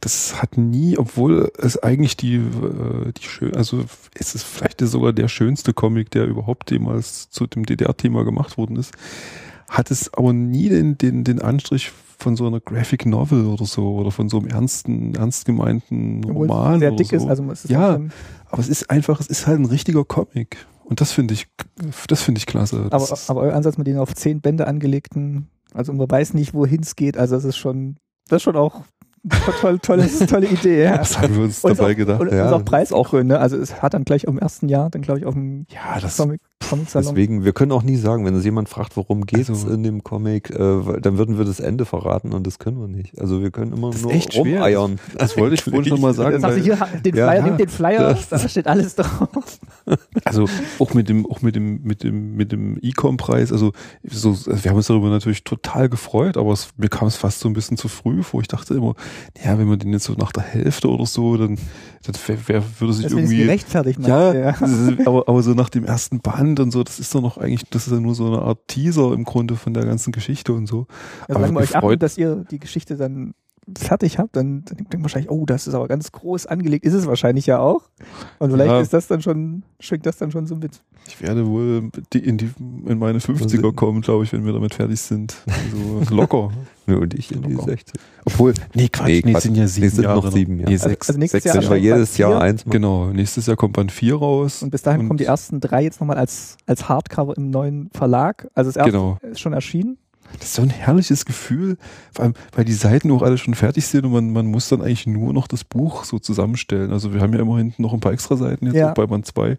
das 0.00 0.42
hat 0.42 0.58
nie, 0.58 0.98
obwohl 0.98 1.50
es 1.56 1.82
eigentlich 1.82 2.18
die, 2.18 2.34
äh, 2.34 3.10
die 3.16 3.22
schön, 3.22 3.56
also 3.56 3.86
es 4.12 4.34
ist 4.34 4.44
vielleicht 4.44 4.82
sogar 4.82 5.14
der 5.14 5.28
schönste 5.28 5.72
Comic, 5.72 6.10
der 6.10 6.26
überhaupt 6.26 6.70
jemals 6.70 7.30
zu 7.30 7.46
dem 7.46 7.64
DDR-Thema 7.64 8.24
gemacht 8.26 8.58
worden 8.58 8.76
ist, 8.76 8.92
hat 9.70 9.90
es 9.90 10.12
aber 10.12 10.34
nie 10.34 10.68
den, 10.68 10.98
den, 10.98 11.24
den 11.24 11.40
Anstrich 11.40 11.90
von 12.18 12.36
so 12.36 12.46
einer 12.46 12.60
Graphic 12.60 13.06
Novel 13.06 13.46
oder 13.46 13.64
so 13.66 13.96
oder 13.96 14.10
von 14.10 14.28
so 14.28 14.38
einem 14.38 14.48
ernsten, 14.48 15.14
ernst 15.14 15.44
gemeinten 15.44 16.22
Obwohl 16.24 16.46
es 16.46 16.52
Roman 16.52 16.78
sehr 16.80 16.88
oder 16.88 16.96
dick 16.96 17.08
so. 17.08 17.16
ist. 17.16 17.26
Also 17.26 17.50
es 17.50 17.64
ist 17.64 17.70
Ja, 17.70 18.00
Aber 18.50 18.60
es 18.60 18.68
ist 18.68 18.90
einfach, 18.90 19.20
es 19.20 19.26
ist 19.26 19.46
halt 19.46 19.60
ein 19.60 19.66
richtiger 19.66 20.04
Comic. 20.04 20.66
Und 20.84 21.00
das 21.00 21.12
finde 21.12 21.34
ich, 21.34 21.48
das 22.06 22.22
finde 22.22 22.38
ich 22.38 22.46
klasse. 22.46 22.86
Aber, 22.90 23.18
aber 23.26 23.40
euer 23.40 23.54
Ansatz 23.54 23.76
mit 23.76 23.86
den 23.86 23.98
auf 23.98 24.14
zehn 24.14 24.40
Bände 24.40 24.66
angelegten, 24.66 25.48
also 25.74 25.92
man 25.92 26.10
weiß 26.10 26.34
nicht, 26.34 26.54
wohin 26.54 26.82
es 26.82 26.96
geht. 26.96 27.16
Also 27.16 27.34
das 27.34 27.44
ist 27.44 27.56
schon, 27.56 27.96
das 28.28 28.36
ist 28.38 28.42
schon 28.44 28.56
auch 28.56 28.82
eine 29.28 29.54
tolle, 29.60 29.80
tolle, 29.80 30.26
tolle 30.26 30.46
Idee. 30.46 30.84
Ja. 30.84 31.00
was 31.00 31.18
haben 31.18 31.34
wir 31.36 31.44
uns 31.44 31.64
Und 31.64 31.78
dabei 31.78 31.92
auch, 31.92 31.96
gedacht? 31.96 32.20
Und, 32.20 32.32
ja. 32.32 32.48
und 32.48 32.54
auch 32.54 32.64
preisgekrönt, 32.64 33.28
ne? 33.28 33.38
Also 33.38 33.56
es 33.56 33.82
hat 33.82 33.94
dann 33.94 34.04
gleich 34.04 34.24
im 34.24 34.38
ersten 34.38 34.68
Jahr, 34.68 34.90
dann 34.90 35.02
glaube 35.02 35.20
ich 35.20 35.26
auf 35.26 35.34
dem 35.34 35.66
Ja, 35.70 36.00
das 36.00 36.16
Comic 36.16 36.40
Comic-Salon. 36.70 37.14
Deswegen, 37.14 37.44
wir 37.44 37.52
können 37.52 37.70
auch 37.70 37.82
nie 37.82 37.96
sagen, 37.96 38.24
wenn 38.24 38.34
uns 38.34 38.44
jemand 38.44 38.68
fragt, 38.68 38.96
worum 38.96 39.26
geht's 39.26 39.50
Also- 39.50 39.68
in 39.68 39.82
dem 39.82 40.02
Comic, 40.02 40.50
äh, 40.50 40.56
dann 41.00 41.18
würden 41.18 41.36
wir 41.38 41.44
das 41.44 41.60
Ende 41.60 41.84
verraten 41.84 42.32
und 42.32 42.46
das 42.46 42.58
können 42.58 42.80
wir 42.80 42.88
nicht. 42.88 43.20
Also 43.20 43.42
wir 43.42 43.50
können 43.50 43.72
immer 43.72 43.88
Das 43.88 43.96
ist 43.96 44.02
nur 44.02 44.12
echt 44.12 44.32
schwer. 44.32 44.56
rumeiern. 44.56 44.98
Das 45.18 45.36
wollte 45.36 45.54
ich 45.54 45.62
vorhin 45.62 45.84
schon 45.84 46.00
mal 46.00 46.14
sagen. 46.14 46.42
Weil, 46.42 46.60
hier, 46.60 46.76
den 47.04 47.14
Ja, 47.14 47.26
Flyer, 47.28 47.34
ja. 47.40 47.42
nimm 47.44 47.56
den 47.58 47.68
Flyer, 47.68 48.18
da 48.30 48.38
steht 48.48 48.66
alles 48.66 48.94
drauf. 48.96 49.58
also 50.24 50.46
auch 50.78 50.94
mit 50.94 51.08
dem, 51.08 51.26
auch 51.26 51.42
mit 51.42 51.54
dem, 51.56 51.82
mit 51.84 52.02
dem, 52.02 52.34
mit 52.36 52.52
dem 52.52 52.78
E-Com-Preis. 52.80 53.52
Also 53.52 53.72
so, 54.04 54.30
also 54.30 54.46
wir 54.64 54.70
haben 54.70 54.76
uns 54.78 54.86
darüber 54.86 55.10
natürlich 55.10 55.44
total 55.44 55.88
gefreut, 55.88 56.36
aber 56.36 56.52
es, 56.52 56.70
mir 56.76 56.88
kam 56.88 57.06
es 57.08 57.16
fast 57.16 57.40
so 57.40 57.48
ein 57.48 57.52
bisschen 57.52 57.76
zu 57.76 57.88
früh 57.88 58.22
vor. 58.22 58.40
Ich 58.40 58.48
dachte 58.48 58.74
immer, 58.74 58.94
ja, 59.44 59.58
wenn 59.58 59.66
man 59.68 59.78
den 59.78 59.92
jetzt 59.92 60.04
so 60.04 60.14
nach 60.14 60.32
der 60.32 60.42
Hälfte 60.42 60.88
oder 60.88 61.06
so, 61.06 61.36
dann, 61.36 61.56
dann 62.04 62.14
wer, 62.26 62.38
wer 62.46 62.62
würde 62.80 62.92
sich 62.94 63.04
Das 63.04 63.12
irgendwie 63.12 63.38
gerechtfertigt, 63.38 63.98
Ja, 64.06 64.32
ja. 64.34 64.50
ist- 64.50 65.06
aber, 65.06 65.28
aber 65.28 65.42
so 65.42 65.52
nach 65.54 65.68
dem 65.70 65.84
ersten 65.84 66.20
Band 66.20 66.60
und 66.60 66.70
so, 66.70 66.82
das 66.82 66.98
ist 66.98 67.14
doch 67.14 67.20
noch 67.22 67.38
eigentlich, 67.38 67.64
das 67.70 67.86
ist 67.86 67.92
ja 67.92 68.00
nur 68.00 68.14
so 68.14 68.26
eine 68.26 68.40
Art 68.42 68.58
Teaser 68.68 69.12
im 69.12 69.24
Grunde 69.24 69.56
von 69.56 69.74
der 69.74 69.84
ganzen 69.84 70.12
Geschichte 70.12 70.52
und 70.52 70.66
so. 70.66 70.86
Ja, 71.28 71.36
aber 71.36 71.44
wenn 71.46 71.54
wir 71.54 71.60
euch 71.60 71.76
abnimmt, 71.76 72.02
dass 72.02 72.16
ihr 72.18 72.44
die 72.50 72.58
Geschichte 72.58 72.96
dann 72.96 73.34
fertig 73.76 74.18
habt, 74.18 74.36
dann, 74.36 74.64
dann 74.64 74.76
denkt 74.76 74.92
man 74.92 75.02
wahrscheinlich, 75.02 75.30
oh, 75.30 75.44
das 75.44 75.66
ist 75.66 75.74
aber 75.74 75.88
ganz 75.88 76.12
groß 76.12 76.46
angelegt. 76.46 76.84
Ist 76.84 76.94
es 76.94 77.06
wahrscheinlich 77.06 77.46
ja 77.46 77.58
auch. 77.58 77.82
Und 78.38 78.52
vielleicht 78.52 78.70
Ja. 78.70 78.80
ist 78.80 78.92
das 78.92 79.08
dann 79.08 79.22
schon, 79.22 79.64
schwingt 79.80 80.06
das 80.06 80.18
dann 80.18 80.30
schon 80.30 80.46
so 80.46 80.54
mit. 80.54 80.80
Ich 81.08 81.20
werde 81.20 81.46
wohl 81.46 81.90
in, 82.14 82.36
die, 82.38 82.50
in 82.86 82.98
meine 82.98 83.18
50er 83.20 83.72
kommen, 83.74 84.00
glaube 84.02 84.24
ich, 84.24 84.32
wenn 84.32 84.44
wir 84.44 84.52
damit 84.52 84.74
fertig 84.74 85.00
sind. 85.00 85.36
Also 85.46 86.14
locker. 86.14 86.50
Nur 86.88 87.00
und 87.00 87.14
ich 87.14 87.32
in 87.32 87.42
die 87.42 87.54
Locker. 87.54 87.70
60. 87.72 87.94
Obwohl, 88.24 88.54
nee, 88.74 88.88
Quatsch, 88.88 89.06
Nee, 89.08 89.22
nee, 89.24 89.32
Quatsch. 89.32 89.36
es 89.38 89.42
sind 89.44 89.54
ja 89.56 89.62
Nee, 89.62 89.68
sieben 89.68 89.86
es 89.88 89.94
sind 89.96 90.04
Jahre. 90.04 90.22
noch 90.24 90.32
sieben 90.32 90.58
Jahre. 90.60 90.70
Nee, 90.70 90.76
Also- 90.76 90.88
sechs. 90.88 91.08
also 91.08 91.18
nächstes 91.18 91.42
sechs 91.42 91.54
Jahr 91.54 91.62
schon- 91.62 91.82
jedes 91.82 92.16
Jahr 92.18 92.40
eins 92.40 92.64
machen. 92.64 92.72
Genau, 92.72 93.06
nächstes 93.10 93.46
Jahr 93.46 93.56
kommt 93.56 93.72
Band 93.74 93.90
4 93.90 94.14
raus. 94.16 94.62
Und 94.62 94.70
bis 94.70 94.82
dahin 94.82 95.00
Und- 95.00 95.08
kommen 95.08 95.18
die 95.18 95.24
ersten 95.24 95.60
drei 95.60 95.82
jetzt 95.82 96.00
nochmal 96.00 96.18
als, 96.18 96.56
als 96.66 96.88
Hardcover 96.88 97.36
im 97.36 97.50
neuen 97.50 97.90
Verlag. 97.92 98.48
Also 98.54 98.68
das 98.68 98.76
erste 98.76 98.92
Genau. 98.92 99.18
ist 99.22 99.40
schon 99.40 99.52
erschienen. 99.52 99.98
Das 100.38 100.48
ist 100.48 100.54
so 100.54 100.62
ein 100.62 100.70
herrliches 100.70 101.24
Gefühl, 101.24 101.76
vor 102.12 102.24
allem, 102.24 102.34
weil 102.52 102.64
die 102.64 102.72
Seiten 102.72 103.10
auch 103.10 103.22
alle 103.22 103.38
schon 103.38 103.54
fertig 103.54 103.86
sind 103.86 104.04
und 104.04 104.12
man, 104.12 104.32
man 104.32 104.46
muss 104.46 104.68
dann 104.68 104.80
eigentlich 104.82 105.06
nur 105.06 105.32
noch 105.32 105.46
das 105.46 105.64
Buch 105.64 106.04
so 106.04 106.18
zusammenstellen. 106.18 106.92
Also 106.92 107.14
wir 107.14 107.20
haben 107.20 107.32
ja 107.32 107.40
immer 107.40 107.58
hinten 107.58 107.82
noch 107.82 107.92
ein 107.92 108.00
paar 108.00 108.12
Extra-Seiten 108.12 108.66
jetzt 108.66 108.76
Ja. 108.76 108.90
auch 108.90 108.94
bei 108.94 109.06
Band 109.06 109.26
2. 109.26 109.58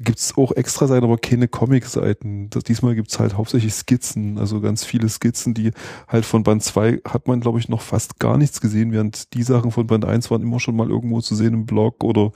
Gibt's 0.00 0.38
auch 0.38 0.52
Extra-Seiten, 0.52 1.04
aber 1.04 1.18
keine 1.18 1.48
Comic-Seiten. 1.48 2.50
Diesmal 2.68 2.94
gibt's 2.94 3.18
halt 3.18 3.36
hauptsächlich 3.36 3.74
Skizzen, 3.74 4.38
also 4.38 4.60
ganz 4.60 4.84
viele 4.84 5.08
Skizzen, 5.08 5.54
die 5.54 5.72
halt 6.06 6.24
von 6.24 6.44
Band 6.44 6.62
2 6.62 7.00
hat 7.04 7.26
man, 7.26 7.40
glaube 7.40 7.58
ich, 7.58 7.68
noch 7.68 7.80
fast 7.80 8.20
gar 8.20 8.38
nichts 8.38 8.60
gesehen, 8.60 8.92
während 8.92 9.34
die 9.34 9.42
Sachen 9.42 9.72
von 9.72 9.88
Band 9.88 10.04
1 10.04 10.30
waren 10.30 10.42
immer 10.42 10.60
schon 10.60 10.76
mal 10.76 10.88
irgendwo 10.88 11.20
zu 11.20 11.34
sehen 11.34 11.52
im 11.52 11.66
Blog 11.66 12.04
oder 12.04 12.30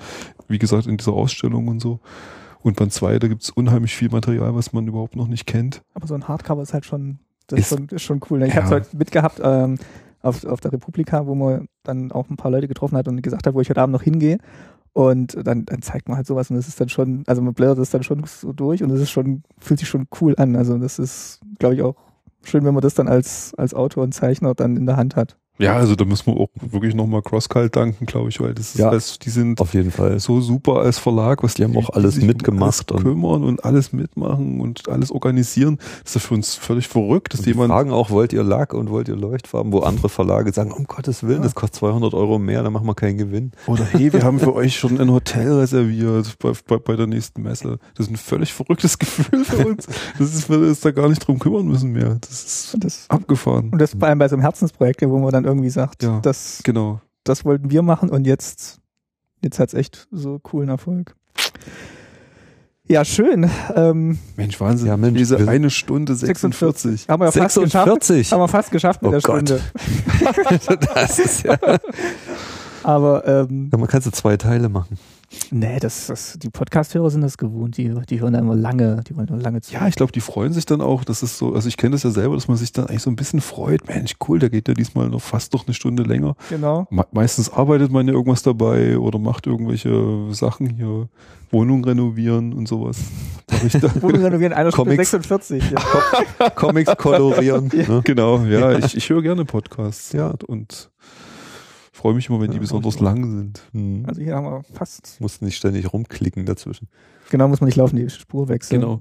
wie 0.48 0.58
gesagt 0.58 0.86
in 0.88 0.96
dieser 0.96 1.12
Ausstellung 1.12 1.68
und 1.68 1.80
so. 1.80 2.00
Und 2.62 2.76
Band 2.76 2.92
2, 2.92 3.20
da 3.20 3.28
gibt's 3.28 3.50
unheimlich 3.50 3.94
viel 3.94 4.08
Material, 4.08 4.54
was 4.56 4.72
man 4.72 4.86
überhaupt 4.88 5.14
noch 5.14 5.28
nicht 5.28 5.46
kennt. 5.46 5.82
Aber 5.94 6.08
so 6.08 6.14
ein 6.14 6.26
Hardcover 6.26 6.62
ist 6.62 6.74
halt 6.74 6.84
schon, 6.84 7.20
das 7.46 7.58
ist, 7.60 7.72
Ist- 7.72 7.78
schon, 7.78 7.88
ist 7.88 8.02
schon 8.02 8.20
cool. 8.30 8.42
Ich 8.42 8.50
Ja. 8.54 8.56
habe 8.56 8.66
es 8.66 8.70
heute 8.72 8.96
mitgehabt 8.96 9.40
ähm, 9.42 9.76
auf, 10.22 10.44
auf 10.44 10.60
der 10.60 10.72
Republika, 10.72 11.26
wo 11.26 11.34
man 11.34 11.66
dann 11.82 12.12
auch 12.12 12.28
ein 12.30 12.36
paar 12.36 12.50
Leute 12.50 12.68
getroffen 12.68 12.96
hat 12.96 13.08
und 13.08 13.20
gesagt 13.22 13.46
hat, 13.46 13.54
wo 13.54 13.60
ich 13.60 13.68
heute 13.70 13.80
Abend 13.82 13.92
noch 13.92 14.02
hingehe. 14.02 14.38
Und 14.94 15.36
dann, 15.46 15.64
dann 15.64 15.80
zeigt 15.80 16.08
man 16.08 16.18
halt 16.18 16.26
sowas 16.26 16.50
und 16.50 16.56
das 16.56 16.68
ist 16.68 16.78
dann 16.78 16.90
schon, 16.90 17.24
also 17.26 17.40
man 17.40 17.54
blättert 17.54 17.78
das 17.78 17.88
dann 17.90 18.02
schon 18.02 18.22
so 18.26 18.52
durch 18.52 18.82
und 18.82 18.90
es 18.90 19.00
ist 19.00 19.10
schon, 19.10 19.42
fühlt 19.58 19.80
sich 19.80 19.88
schon 19.88 20.06
cool 20.20 20.34
an. 20.36 20.54
Also 20.54 20.76
das 20.76 20.98
ist, 20.98 21.40
glaube 21.58 21.74
ich, 21.76 21.82
auch 21.82 21.94
schön, 22.44 22.62
wenn 22.64 22.74
man 22.74 22.82
das 22.82 22.92
dann 22.94 23.08
als, 23.08 23.54
als 23.56 23.72
Autor 23.72 24.04
und 24.04 24.12
Zeichner 24.12 24.54
dann 24.54 24.76
in 24.76 24.84
der 24.84 24.96
Hand 24.98 25.16
hat. 25.16 25.38
Ja, 25.62 25.76
also 25.76 25.94
da 25.96 26.04
müssen 26.04 26.26
wir 26.26 26.40
auch 26.40 26.48
wirklich 26.60 26.94
nochmal 26.94 27.22
CrossCult 27.22 27.74
danken, 27.76 28.06
glaube 28.06 28.28
ich, 28.30 28.40
weil 28.40 28.54
das 28.54 28.74
ist 28.74 28.78
Ja. 28.78 28.88
alles, 28.90 29.18
die 29.18 29.30
sind 29.30 29.60
Auf 29.60 29.74
jeden 29.74 29.90
Fall. 29.90 30.18
so 30.20 30.40
super 30.40 30.76
als 30.80 30.98
Verlag, 30.98 31.42
was 31.42 31.54
Die 31.54 31.64
haben 31.64 31.76
auch 31.76 31.90
alles 31.90 32.14
sich 32.14 32.22
um 32.22 32.28
mitgemacht 32.28 32.90
alles 32.92 33.04
und- 33.04 33.10
kümmern 33.12 33.44
und 33.44 33.64
alles 33.64 33.92
mitmachen 33.92 34.60
und 34.60 34.88
alles 34.88 35.10
organisieren. 35.10 35.78
Das 36.04 36.16
ist 36.16 36.26
für 36.26 36.34
uns 36.34 36.54
völlig 36.54 36.88
verrückt, 36.88 37.32
dass 37.32 37.40
Und 37.40 37.46
die 37.46 37.50
jemand 37.50 37.70
fragen 37.70 37.90
auch, 37.92 38.10
wollt 38.10 38.32
ihr 38.32 38.42
Lack 38.42 38.74
und 38.74 38.90
wollt 38.90 39.08
ihr 39.08 39.16
Leuchtfarben, 39.16 39.72
wo 39.72 39.80
andere 39.80 40.08
Verlage 40.08 40.52
sagen, 40.52 40.72
um 40.72 40.84
Gottes 40.84 41.22
Willen, 41.22 41.38
Ja. 41.38 41.42
das 41.44 41.54
kostet 41.54 41.76
200 41.76 42.14
Euro 42.14 42.38
mehr, 42.38 42.62
dann 42.62 42.72
machen 42.72 42.86
wir 42.86 42.94
keinen 42.94 43.18
Gewinn. 43.18 43.52
oder 43.66 43.84
hey, 43.84 44.12
wir 44.12 44.22
haben 44.22 44.38
für 44.40 44.54
euch 44.54 44.76
schon 44.76 45.00
ein 45.00 45.10
Hotel 45.10 45.52
reserviert 45.52 46.36
bei, 46.40 46.52
bei, 46.66 46.78
bei 46.78 46.96
der 46.96 47.06
nächsten 47.06 47.42
Messe. 47.42 47.78
Das 47.94 48.06
ist 48.06 48.12
ein 48.12 48.16
völlig 48.16 48.52
verrücktes 48.52 48.98
Gefühl 48.98 49.44
für 49.44 49.66
uns. 49.66 49.86
Das 50.18 50.34
ist, 50.34 50.50
wir 50.50 50.58
uns 50.58 50.80
da 50.80 50.90
gar 50.90 51.08
nicht 51.08 51.26
drum 51.26 51.38
kümmern 51.38 51.66
müssen 51.66 51.92
mehr. 51.92 52.16
Das 52.20 52.42
ist 52.44 52.74
Und 52.74 52.84
das, 52.84 53.04
abgefahren. 53.08 53.70
und 53.70 53.78
das 53.80 53.92
vor 53.98 54.08
allem 54.08 54.18
bei 54.18 54.28
so 54.28 54.34
einem 54.36 54.42
Herzensprojekt, 54.42 55.02
wo 55.02 55.18
man 55.18 55.30
dann 55.30 55.44
irgendwie 55.52 55.70
sagt, 55.70 56.02
Ja. 56.02 56.20
das, 56.20 56.60
Genau. 56.64 57.00
das 57.24 57.44
wollten 57.44 57.70
wir 57.70 57.82
machen 57.82 58.08
und 58.10 58.26
jetzt, 58.26 58.80
jetzt 59.42 59.58
hat's 59.58 59.74
echt 59.74 60.08
so 60.10 60.38
coolen 60.40 60.68
Erfolg. 60.68 61.14
Ja, 62.88 63.04
schön. 63.04 63.48
Ähm, 63.74 64.18
Mensch, 64.36 64.60
Wahnsinn. 64.60 64.88
Ja, 64.88 64.96
Mensch, 64.96 65.16
Diese 65.16 65.48
eine 65.48 65.70
Stunde 65.70 66.14
46. 66.14 67.08
haben 67.08 67.22
wir 67.22 67.30
fast 67.32 67.54
geschafft. 67.54 67.86
46. 67.86 68.32
Haben 68.32 68.40
wir 68.40 68.48
fast 68.48 68.70
geschafft 68.72 69.02
mit 69.02 69.08
Oh 69.08 69.12
der 69.12 69.20
Gott. 69.20 69.48
Stunde. 69.48 69.60
das 70.94 71.18
ist 71.18 71.44
ja. 71.44 71.56
Aber 72.84 73.26
ähm, 73.26 73.68
Man 73.70 73.86
kann 73.86 74.02
so 74.02 74.10
zwei 74.10 74.36
Teile 74.36 74.68
machen. 74.68 74.98
nee, 75.50 75.78
das, 75.80 76.08
das, 76.08 76.38
die 76.38 76.50
Podcast-Hörer 76.50 77.10
sind 77.10 77.22
das 77.22 77.38
gewohnt. 77.38 77.76
Die, 77.78 77.92
die 78.08 78.20
hören 78.20 78.34
da 78.34 78.38
immer 78.38 78.54
lange, 78.54 79.02
die 79.08 79.16
wollen 79.16 79.28
nur 79.30 79.38
lange 79.38 79.60
zu. 79.62 79.72
Ja, 79.72 79.86
ich 79.88 79.94
glaube, 79.94 80.12
die 80.12 80.20
freuen 80.20 80.52
sich 80.52 80.66
dann 80.66 80.80
auch. 80.80 81.04
Das 81.04 81.22
ist 81.22 81.38
so, 81.38 81.54
also 81.54 81.68
ich 81.68 81.76
kenne 81.76 81.92
das 81.92 82.02
ja 82.02 82.10
selber, 82.10 82.34
dass 82.34 82.48
man 82.48 82.56
sich 82.56 82.72
dann 82.72 82.86
eigentlich 82.86 83.02
so 83.02 83.10
ein 83.10 83.16
bisschen 83.16 83.40
freut. 83.40 83.86
Mensch, 83.88 84.14
cool, 84.28 84.38
der 84.38 84.50
geht 84.50 84.68
ja 84.68 84.74
diesmal 84.74 85.08
noch 85.08 85.22
fast 85.22 85.52
noch 85.54 85.66
eine 85.66 85.74
Stunde 85.74 86.02
länger. 86.02 86.34
genau. 86.50 86.86
Me 86.90 87.04
meistens 87.12 87.50
arbeitet 87.50 87.90
man 87.90 88.06
ja 88.08 88.14
irgendwas 88.14 88.42
dabei 88.42 88.98
oder 88.98 89.18
macht 89.18 89.46
irgendwelche 89.46 90.26
Sachen 90.32 90.68
hier, 90.70 91.08
Wohnung 91.50 91.84
renovieren 91.84 92.52
und 92.52 92.66
sowas. 92.68 92.98
Da. 93.46 93.90
Wohnung 94.02 94.22
renovieren, 94.22 94.52
einer 94.52 94.72
Stunde 94.72 94.92
Comics. 94.96 95.10
46. 95.10 95.62
Ja. 95.70 96.50
Comics 96.50 96.94
kolorieren. 96.98 97.70
ne? 97.72 98.00
genau, 98.04 98.38
ja, 98.44 98.76
ich, 98.78 98.96
ich 98.96 99.08
höre 99.08 99.22
gerne 99.22 99.44
Podcasts. 99.44 100.12
Ja. 100.12 100.32
Und 100.46 100.90
freue 102.02 102.14
mich 102.14 102.28
immer, 102.28 102.40
wenn 102.40 102.50
die 102.50 102.56
Ja, 102.56 102.60
besonders 102.60 102.98
lang 102.98 103.30
sind. 103.30 103.62
Hm. 103.72 104.04
Also 104.08 104.20
hier 104.20 104.34
haben 104.34 104.44
wir 104.44 104.64
fast. 104.74 105.20
Musst 105.20 105.40
nicht 105.40 105.56
ständig 105.56 105.92
rumklicken 105.92 106.44
dazwischen. 106.44 106.88
Genau, 107.30 107.46
muss 107.46 107.60
man 107.60 107.66
nicht 107.66 107.76
laufen, 107.76 107.94
die 107.94 108.10
Spur 108.10 108.48
wechseln. 108.48 108.80
Genau. 108.80 109.00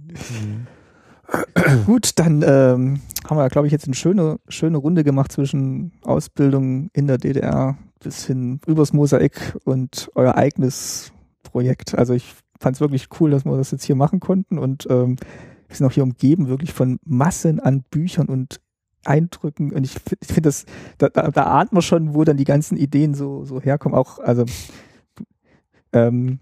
Gut, 1.88 2.12
dann 2.20 2.44
ähm, 2.46 3.02
haben 3.28 3.38
wir, 3.38 3.50
glaube 3.50 3.66
ich, 3.66 3.72
jetzt 3.72 3.86
eine 3.86 3.96
schöne, 3.96 4.40
schöne 4.50 4.78
Runde 4.78 5.04
gemacht 5.04 5.32
zwischen 5.32 5.94
Ausbildung 6.04 6.92
in 6.94 7.08
der 7.08 7.18
DDR 7.18 7.76
bis 8.04 8.28
hin 8.28 8.60
übers 8.68 8.94
Mosaik 8.94 9.58
und 9.64 10.12
euer 10.14 10.36
eigenes 10.36 11.12
Projekt. 11.42 11.98
Also 11.98 12.14
ich 12.14 12.36
fand 12.60 12.76
es 12.76 12.82
wirklich 12.82 13.08
cool, 13.20 13.32
dass 13.32 13.46
wir 13.46 13.58
das 13.58 13.72
jetzt 13.72 13.84
hier 13.84 13.96
machen 13.96 14.20
konnten 14.20 14.60
und 14.60 14.86
ähm, 14.92 15.16
wir 15.68 15.76
sind 15.76 15.88
auch 15.88 15.92
hier 15.92 16.04
umgeben 16.04 16.50
wirklich 16.50 16.74
von 16.74 17.00
Massen 17.04 17.60
an 17.60 17.84
Büchern 17.90 18.28
und 18.28 18.62
Eindrücken 19.06 19.72
und 19.72 19.84
ich, 19.84 19.96
ich 19.96 20.28
finde 20.28 20.42
das, 20.44 20.66
da, 20.98 21.10
da, 21.10 21.30
da 21.32 21.44
ahnt 21.44 21.74
man 21.74 21.82
schon, 21.82 22.14
wo 22.14 22.24
dann 22.24 22.38
die 22.38 22.44
ganzen 22.44 22.78
Ideen 22.78 23.14
so, 23.14 23.46
so 23.46 23.62
herkommen. 23.62 23.98
Auch, 23.98 24.20
also 24.20 24.46
ähm, 25.94 26.40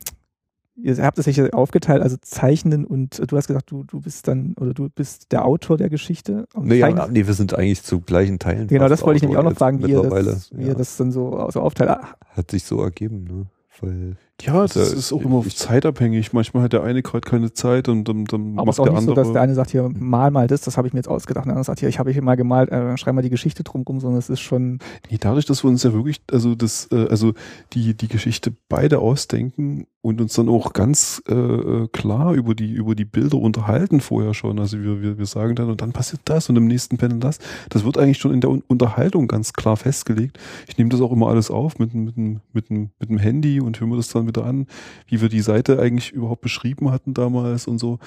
ihr 0.76 0.98
habt 1.04 1.18
es 1.18 1.26
sich 1.26 1.54
aufgeteilt, 1.54 2.02
also 2.02 2.18
Zeichnen 2.22 2.86
und 2.86 3.22
du 3.32 3.38
hast 3.38 3.48
gesagt, 3.48 3.72
du, 3.72 3.84
du 3.84 4.02
bist 4.02 4.28
dann, 4.28 4.56
oder 4.60 4.74
du 4.74 4.90
bist 4.90 5.32
der 5.32 5.46
Autor 5.46 5.78
der 5.78 5.90
Geschichte. 5.90 6.48
Nee, 6.60 6.78
ja, 6.78 7.08
nee, 7.08 7.28
wir 7.28 7.34
sind 7.34 7.54
eigentlich 7.54 7.84
zu 7.84 8.02
gleichen 8.02 8.40
Teilen. 8.40 8.68
genau, 8.68 8.88
das 8.88 9.02
wollte 9.02 9.18
ich 9.18 9.22
nämlich 9.24 9.38
auch 9.38 9.44
noch 9.44 9.56
fragen, 9.56 9.84
wie 9.86 9.92
ihr 9.92 10.02
das, 10.02 10.52
wie 10.54 10.62
ja. 10.62 10.68
ihr 10.70 10.76
das 10.76 10.98
dann 10.98 11.12
so, 11.12 11.50
so 11.52 11.62
aufteilt. 11.62 11.98
Hat 12.30 12.52
sich 12.52 12.64
so 12.64 12.82
ergeben, 12.82 13.24
ne? 13.24 13.46
Weil 13.82 14.18
Ja, 14.42 14.62
das 14.62 14.74
Das- 14.74 14.94
ist 14.94 15.12
auch 15.14 15.22
immer 15.22 15.44
ich- 15.46 15.58
zeitabhängig. 15.58 16.32
Manchmal 16.34 16.64
hat 16.64 16.74
der 16.74 16.84
eine 16.84 17.02
gerade 17.02 17.28
keine 17.30 17.54
Zeit 17.54 17.90
und 17.90 18.06
dann, 18.06 18.26
dann 18.26 18.58
Aber 18.58 18.72
es 18.72 18.78
macht 18.78 18.78
ist 18.78 18.80
auch 18.80 18.84
der 18.86 18.94
nicht 18.94 19.04
so, 19.04 19.12
andere. 19.12 19.26
dass 19.26 19.34
der 19.34 19.42
eine 19.42 19.54
sagt, 19.56 19.72
hier, 19.72 19.90
mal 19.98 20.32
mal 20.32 20.48
das, 20.48 20.62
das 20.62 20.78
habe 20.78 20.88
ich 20.88 20.94
mir 20.94 21.00
jetzt 21.00 21.10
ausgedacht. 21.10 21.44
Und 21.46 21.50
der 21.50 21.54
andere 21.56 21.66
sagt, 21.66 21.80
hier, 21.82 21.90
ich 21.90 22.00
habe 22.00 22.12
hier 22.12 22.22
mal 22.22 22.36
gemalt, 22.38 22.70
äh, 22.72 22.98
schreib 22.98 23.16
mal 23.16 23.22
die 23.22 23.30
Geschichte 23.30 23.64
drum 23.64 23.84
rum, 23.84 24.00
sondern 24.00 24.20
es 24.20 24.30
ist 24.30 24.40
schon, 24.40 24.80
Nee, 25.12 25.18
dadurch, 25.20 25.46
dass 25.46 25.64
wir 25.64 25.70
uns 25.70 25.84
ja 25.84 25.94
wirklich, 25.94 26.22
also 26.32 26.56
das, 26.56 26.88
äh, 26.92 27.08
also 27.10 27.34
die, 27.74 27.94
die 27.96 28.08
Geschichte 28.08 28.54
beide 28.70 29.00
ausdenken 29.00 29.86
und 30.02 30.22
uns 30.22 30.34
dann 30.34 30.48
auch 30.48 30.72
ganz 30.72 31.22
äh, 31.28 31.34
äh, 31.34 31.88
klar 31.92 32.34
über 32.34 32.56
die, 32.56 32.72
über 32.72 32.96
die 32.96 33.04
Bilder 33.04 33.38
unterhalten 33.38 34.00
vorher 34.00 34.34
schon. 34.34 34.58
Also 34.58 34.82
wir, 34.82 35.02
wir, 35.02 35.18
wir 35.18 35.26
sagen 35.26 35.56
dann, 35.56 35.70
und 35.70 35.82
dann 35.82 35.92
passiert 35.92 36.22
das 36.24 36.48
und 36.50 36.56
im 36.56 36.68
nächsten 36.68 36.98
Panel 36.98 37.20
das. 37.20 37.40
Das 37.70 37.84
wird 37.84 37.98
eigentlich 37.98 38.18
schon 38.20 38.34
in 38.34 38.40
der 38.40 38.50
Un 38.50 38.64
Unterhaltung 38.68 39.28
ganz 39.28 39.52
klar 39.52 39.76
festgelegt. 39.76 40.38
Ich 40.70 40.78
nehme 40.78 40.90
das 40.90 41.02
auch 41.02 41.12
immer 41.12 41.28
alles 41.28 41.52
auf 41.52 41.80
mit, 41.80 41.94
mit, 41.94 42.16
mit, 42.16 42.40
mit, 42.54 42.70
dem- 42.70 42.90
mit 43.00 43.10
dem 43.10 43.18
Handy 43.18 43.60
und 43.60 43.78
höre 43.82 43.88
mir 43.88 43.98
das 43.98 44.08
dann 44.08 44.29
wieder 44.30 44.46
an, 44.46 44.68
wie 45.08 45.20
wir 45.20 45.28
die 45.28 45.42
Seite 45.42 45.80
eigentlich 45.80 46.12
überhaupt 46.12 46.42
beschrieben 46.42 46.92
hatten 46.92 47.14
damals 47.14 47.68
und 47.68 47.80
so. 47.80 48.00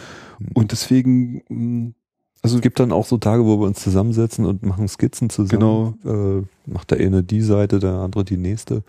Und 0.55 0.73
deswegen, 0.73 1.43
mh, 1.49 1.93
also 2.43 2.57
es 2.57 2.63
gibt 2.63 2.81
dann 2.81 2.91
auch 2.91 3.07
so 3.07 3.19
Tage, 3.19 3.45
wo 3.45 3.61
wir 3.61 3.67
uns 3.67 3.81
zusammensetzen 3.81 4.47
und 4.47 4.65
machen 4.65 4.89
Skizzen 4.89 5.29
zusammen. 5.31 5.99
Genau. 6.05 6.39
Äh, 6.41 6.71
macht 6.71 6.91
der 6.91 6.99
eine 6.99 7.23
die 7.23 7.43
Seite, 7.43 7.79
der 7.79 7.93
andere 7.93 8.25
die 8.25 8.37
nächste. 8.37 8.83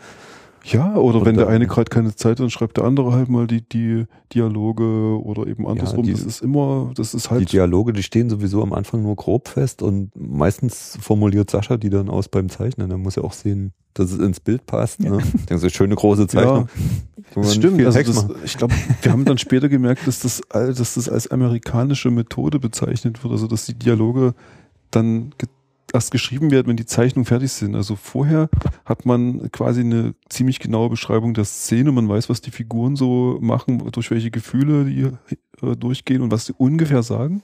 Ja, 0.65 0.95
oder, 0.95 1.17
oder 1.17 1.25
wenn 1.25 1.35
der 1.35 1.47
eine 1.47 1.67
gerade 1.67 1.89
keine 1.89 2.15
Zeit 2.15 2.31
hat, 2.31 2.39
dann 2.39 2.49
schreibt 2.49 2.77
der 2.77 2.85
andere 2.85 3.11
halt 3.11 3.27
mal 3.27 3.47
die, 3.47 3.67
die 3.67 4.05
Dialoge 4.33 5.21
oder 5.21 5.45
eben 5.45 5.67
andersrum. 5.67 6.05
Ja, 6.05 6.13
die, 6.13 6.13
das 6.13 6.23
ist 6.23 6.41
immer, 6.41 6.91
das 6.95 7.13
ist 7.13 7.29
halt. 7.29 7.41
Die 7.41 7.45
Dialoge, 7.45 7.91
die 7.91 8.03
stehen 8.03 8.29
sowieso 8.29 8.63
am 8.63 8.71
Anfang 8.71 9.03
nur 9.03 9.15
grob 9.15 9.49
fest 9.49 9.81
und 9.81 10.11
meistens 10.15 10.97
formuliert 11.01 11.49
Sascha 11.49 11.75
die 11.75 11.89
dann 11.89 12.09
aus 12.09 12.29
beim 12.29 12.49
Zeichnen. 12.49 12.89
Da 12.89 12.97
muss 12.97 13.17
er 13.17 13.25
auch 13.25 13.33
sehen, 13.33 13.73
dass 13.93 14.11
es 14.11 14.19
ins 14.19 14.39
Bild 14.39 14.65
passt. 14.65 15.01
Ne? 15.01 15.19
Ja. 15.49 15.57
so 15.57 15.67
schöne 15.67 15.95
große 15.95 16.27
Zeichnung. 16.27 16.69
Ja, 17.35 17.41
das 17.41 17.55
stimmt. 17.55 17.85
Also 17.85 18.01
das, 18.01 18.27
ich 18.45 18.57
glaube, 18.57 18.73
wir 19.01 19.11
haben 19.11 19.25
dann 19.25 19.37
später 19.37 19.67
gemerkt, 19.67 20.07
dass 20.07 20.19
das, 20.19 20.41
dass 20.49 20.93
das 20.93 21.09
als 21.09 21.27
amerikanische 21.27 22.09
Methode 22.09 22.59
bezeichnet 22.59 23.21
wird. 23.23 23.33
Also 23.33 23.47
dass 23.47 23.65
die 23.65 23.73
Dialoge 23.73 24.33
dann 24.91 25.33
erst 25.93 26.11
geschrieben 26.11 26.51
werden, 26.51 26.67
wenn 26.67 26.77
die 26.77 26.85
Zeichnungen 26.85 27.25
fertig 27.25 27.51
sind. 27.51 27.75
Also 27.75 27.95
vorher 27.95 28.49
hat 28.83 29.05
man 29.05 29.51
quasi 29.51 29.81
eine 29.81 30.15
ziemlich 30.27 30.59
genaue 30.59 30.89
Beschreibung 30.89 31.33
der 31.33 31.45
Szene. 31.45 31.91
Man 31.91 32.09
weiß, 32.09 32.29
was 32.29 32.41
die 32.41 32.51
Figuren 32.51 32.95
so 32.95 33.37
machen, 33.41 33.79
durch 33.91 34.09
welche 34.09 34.31
Gefühle 34.31 34.85
die 34.85 35.11
äh, 35.61 35.75
durchgehen 35.75 36.21
und 36.21 36.31
was 36.31 36.45
sie 36.45 36.53
ungefähr 36.57 37.03
sagen. 37.03 37.43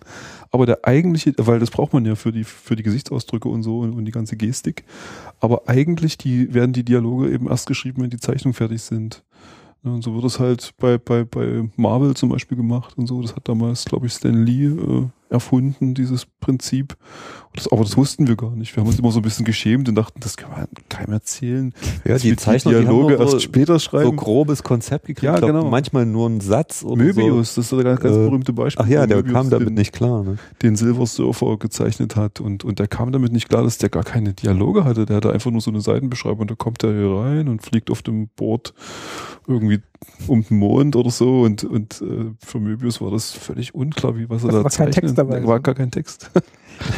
Aber 0.51 0.65
der 0.65 0.79
eigentliche, 0.83 1.33
weil 1.37 1.59
das 1.59 1.69
braucht 1.69 1.93
man 1.93 2.05
ja 2.05 2.15
für 2.15 2.31
die, 2.31 2.43
für 2.43 2.75
die 2.75 2.83
Gesichtsausdrücke 2.83 3.47
und 3.47 3.61
so 3.63 3.79
und, 3.79 3.93
und 3.93 4.05
die 4.05 4.11
ganze 4.11 4.35
Gestik. 4.35 4.83
Aber 5.39 5.69
eigentlich 5.69 6.17
die, 6.17 6.53
werden 6.53 6.73
die 6.73 6.83
Dialoge 6.83 7.31
eben 7.31 7.47
erst 7.47 7.67
geschrieben, 7.67 8.01
wenn 8.01 8.09
die 8.09 8.17
Zeichnungen 8.17 8.55
fertig 8.55 8.81
sind. 8.81 9.23
Und 9.83 10.03
so 10.03 10.13
wird 10.13 10.25
es 10.25 10.39
halt 10.39 10.73
bei, 10.77 10.97
bei, 10.97 11.23
bei 11.23 11.69
Marvel 11.77 12.13
zum 12.13 12.29
Beispiel 12.29 12.57
gemacht 12.57 12.97
und 12.97 13.07
so. 13.07 13.21
Das 13.21 13.35
hat 13.35 13.47
damals, 13.47 13.85
glaube 13.85 14.07
ich, 14.07 14.13
Stan 14.13 14.43
Lee 14.43 14.65
äh, 14.65 15.07
erfunden, 15.29 15.93
dieses 15.93 16.25
Prinzip. 16.25 16.97
Das, 17.59 17.71
aber 17.71 17.83
das 17.83 17.97
wussten 17.97 18.27
wir 18.27 18.37
gar 18.37 18.55
nicht. 18.55 18.73
Wir 18.75 18.81
haben 18.81 18.87
uns 18.87 18.97
immer 18.97 19.11
so 19.11 19.19
ein 19.19 19.21
bisschen 19.21 19.45
geschämt 19.45 19.89
und 19.89 19.95
dachten, 19.95 20.19
das 20.21 20.37
kann 20.37 20.49
man 20.51 20.67
keinem 20.87 21.13
erzählen. 21.13 21.73
Ja, 22.05 22.17
die 22.17 22.35
Zeichnung, 22.37 22.73
Dialoge 22.73 23.17
die 23.17 23.21
erst 23.21 23.41
später 23.41 23.79
schreiben. 23.79 24.05
So 24.05 24.13
grobes 24.13 24.63
Konzept 24.63 25.07
gekriegt. 25.07 25.23
Ja, 25.23 25.39
genau. 25.39 25.61
Glaub, 25.61 25.71
manchmal 25.71 26.05
nur 26.05 26.29
ein 26.29 26.39
Satz. 26.39 26.83
Oder 26.83 27.03
Möbius, 27.03 27.55
so. 27.55 27.61
das 27.61 27.71
ist 27.71 27.73
ein 27.73 27.83
ganz, 27.83 27.99
ganz 27.99 28.15
äh, 28.15 28.19
berühmte 28.19 28.53
Beispiel. 28.53 28.85
Ach 28.85 28.89
ja, 28.89 29.05
der 29.05 29.17
Möbius, 29.17 29.33
kam 29.33 29.49
damit 29.49 29.69
den, 29.69 29.73
nicht 29.75 29.91
klar. 29.91 30.23
Ne? 30.23 30.37
Den 30.61 30.77
Silver 30.77 31.05
Surfer 31.05 31.57
gezeichnet 31.57 32.15
hat 32.15 32.39
und, 32.39 32.63
und 32.63 32.79
der 32.79 32.87
kam 32.87 33.11
damit 33.11 33.33
nicht 33.33 33.49
klar, 33.49 33.63
dass 33.63 33.77
der 33.77 33.89
gar 33.89 34.03
keine 34.03 34.33
Dialoge 34.33 34.85
hatte. 34.85 35.05
Der 35.05 35.17
hatte 35.17 35.33
einfach 35.33 35.51
nur 35.51 35.61
so 35.61 35.71
eine 35.71 35.81
Seitenbeschreibung 35.81 36.39
und 36.39 36.51
da 36.51 36.55
kommt 36.55 36.83
er 36.83 36.93
hier 36.93 37.09
rein 37.09 37.49
und 37.49 37.61
fliegt 37.61 37.91
auf 37.91 38.01
dem 38.01 38.29
Board 38.29 38.73
irgendwie 39.47 39.81
um 40.27 40.43
den 40.43 40.57
Mond 40.57 40.95
oder 40.95 41.09
so 41.09 41.41
und, 41.41 41.63
und 41.63 42.01
äh, 42.01 42.31
für 42.39 42.59
Möbius 42.59 43.01
war 43.01 43.11
das 43.11 43.31
völlig 43.31 43.75
unklar, 43.75 44.15
wie 44.15 44.29
was 44.29 44.43
er 44.43 44.51
das 44.51 44.63
da 44.63 44.69
zeichnet 44.69 45.17
dabei. 45.17 45.41
Da 45.41 45.47
war 45.47 45.59
gar 45.59 45.75
kein 45.75 45.91
Text. 45.91 46.31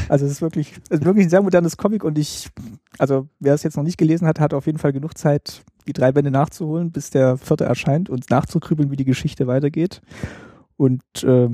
Also 0.09 0.25
es 0.25 0.33
ist 0.33 0.41
wirklich, 0.51 0.73
es 0.89 0.99
ist 0.99 1.05
wirklich 1.05 1.25
ein 1.25 1.29
sehr 1.29 1.41
modernes 1.41 1.77
Comic 1.77 2.03
und 2.03 2.17
ich, 2.17 2.49
also 2.97 3.27
wer 3.39 3.53
es 3.53 3.63
jetzt 3.63 3.77
noch 3.77 3.83
nicht 3.83 3.97
gelesen 3.97 4.27
hat, 4.27 4.39
hat 4.39 4.53
auf 4.53 4.65
jeden 4.65 4.77
Fall 4.77 4.91
genug 4.91 5.17
Zeit, 5.17 5.63
die 5.87 5.93
drei 5.93 6.11
Bände 6.11 6.31
nachzuholen, 6.31 6.91
bis 6.91 7.09
der 7.09 7.37
vierte 7.37 7.65
erscheint 7.65 8.09
und 8.09 8.29
nachzukrübeln, 8.29 8.91
wie 8.91 8.95
die 8.95 9.05
Geschichte 9.05 9.47
weitergeht. 9.47 10.01
Und 10.77 11.03
äh, 11.23 11.49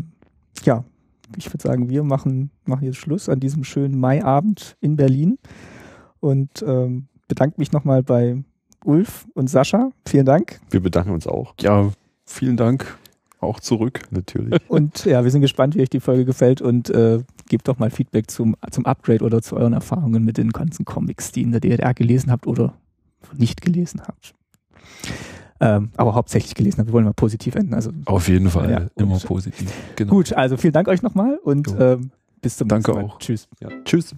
ja, 0.63 0.83
ich 1.37 1.51
würde 1.53 1.63
sagen, 1.63 1.89
wir 1.89 2.03
machen, 2.03 2.51
machen 2.65 2.85
jetzt 2.85 2.97
Schluss 2.97 3.29
an 3.29 3.39
diesem 3.39 3.63
schönen 3.63 3.99
Maiabend 3.99 4.75
in 4.79 4.95
Berlin 4.95 5.37
und 6.19 6.63
ähm, 6.65 7.07
bedanke 7.27 7.55
mich 7.59 7.71
nochmal 7.71 8.03
bei 8.03 8.43
Ulf 8.83 9.27
und 9.33 9.49
Sascha. 9.49 9.91
Vielen 10.07 10.25
Dank. 10.25 10.59
Wir 10.69 10.81
bedanken 10.81 11.11
uns 11.11 11.27
auch. 11.27 11.53
Ja, 11.59 11.91
vielen 12.25 12.57
Dank 12.57 12.97
auch 13.39 13.59
zurück. 13.59 14.01
Natürlich. 14.11 14.59
Und 14.67 15.05
ja, 15.05 15.23
wir 15.23 15.31
sind 15.31 15.41
gespannt, 15.41 15.75
wie 15.75 15.81
euch 15.81 15.89
die 15.89 15.99
Folge 15.99 16.25
gefällt 16.25 16.61
und 16.61 16.89
äh, 16.89 17.19
gebt 17.49 17.67
doch 17.67 17.77
mal 17.77 17.89
Feedback 17.89 18.29
zum, 18.31 18.55
zum 18.71 18.85
Upgrade 18.85 19.23
oder 19.23 19.41
zu 19.41 19.55
euren 19.55 19.73
Erfahrungen 19.73 20.23
mit 20.23 20.37
den 20.37 20.49
ganzen 20.49 20.85
Comics, 20.85 21.31
die 21.31 21.43
in 21.43 21.51
der 21.51 21.59
DDR 21.59 21.93
gelesen 21.93 22.31
habt 22.31 22.47
oder 22.47 22.73
nicht 23.35 23.61
gelesen 23.61 24.01
habt. 24.07 24.33
Ähm, 25.59 25.89
aber 25.97 26.13
hauptsächlich 26.13 26.55
gelesen 26.55 26.79
habt. 26.79 26.89
Wir 26.89 26.93
wollen 26.93 27.05
mal 27.05 27.13
positiv 27.13 27.55
enden. 27.55 27.73
Also, 27.73 27.91
Auf 28.05 28.27
jeden 28.27 28.49
Fall, 28.49 28.69
ja, 28.69 28.85
immer 28.95 29.19
positiv. 29.19 29.71
Genau. 29.95 30.11
Gut, 30.13 30.33
also 30.33 30.57
vielen 30.57 30.73
Dank 30.73 30.87
euch 30.87 31.01
nochmal 31.01 31.39
und 31.43 31.67
ähm, 31.79 32.11
bis 32.41 32.57
zum 32.57 32.67
nächsten 32.67 32.91
Mal. 32.91 32.99
Danke 33.01 33.13
auch. 33.13 33.19
Tschüss. 33.19 33.47
Ja. 33.59 33.69
Tschüss. 33.83 34.15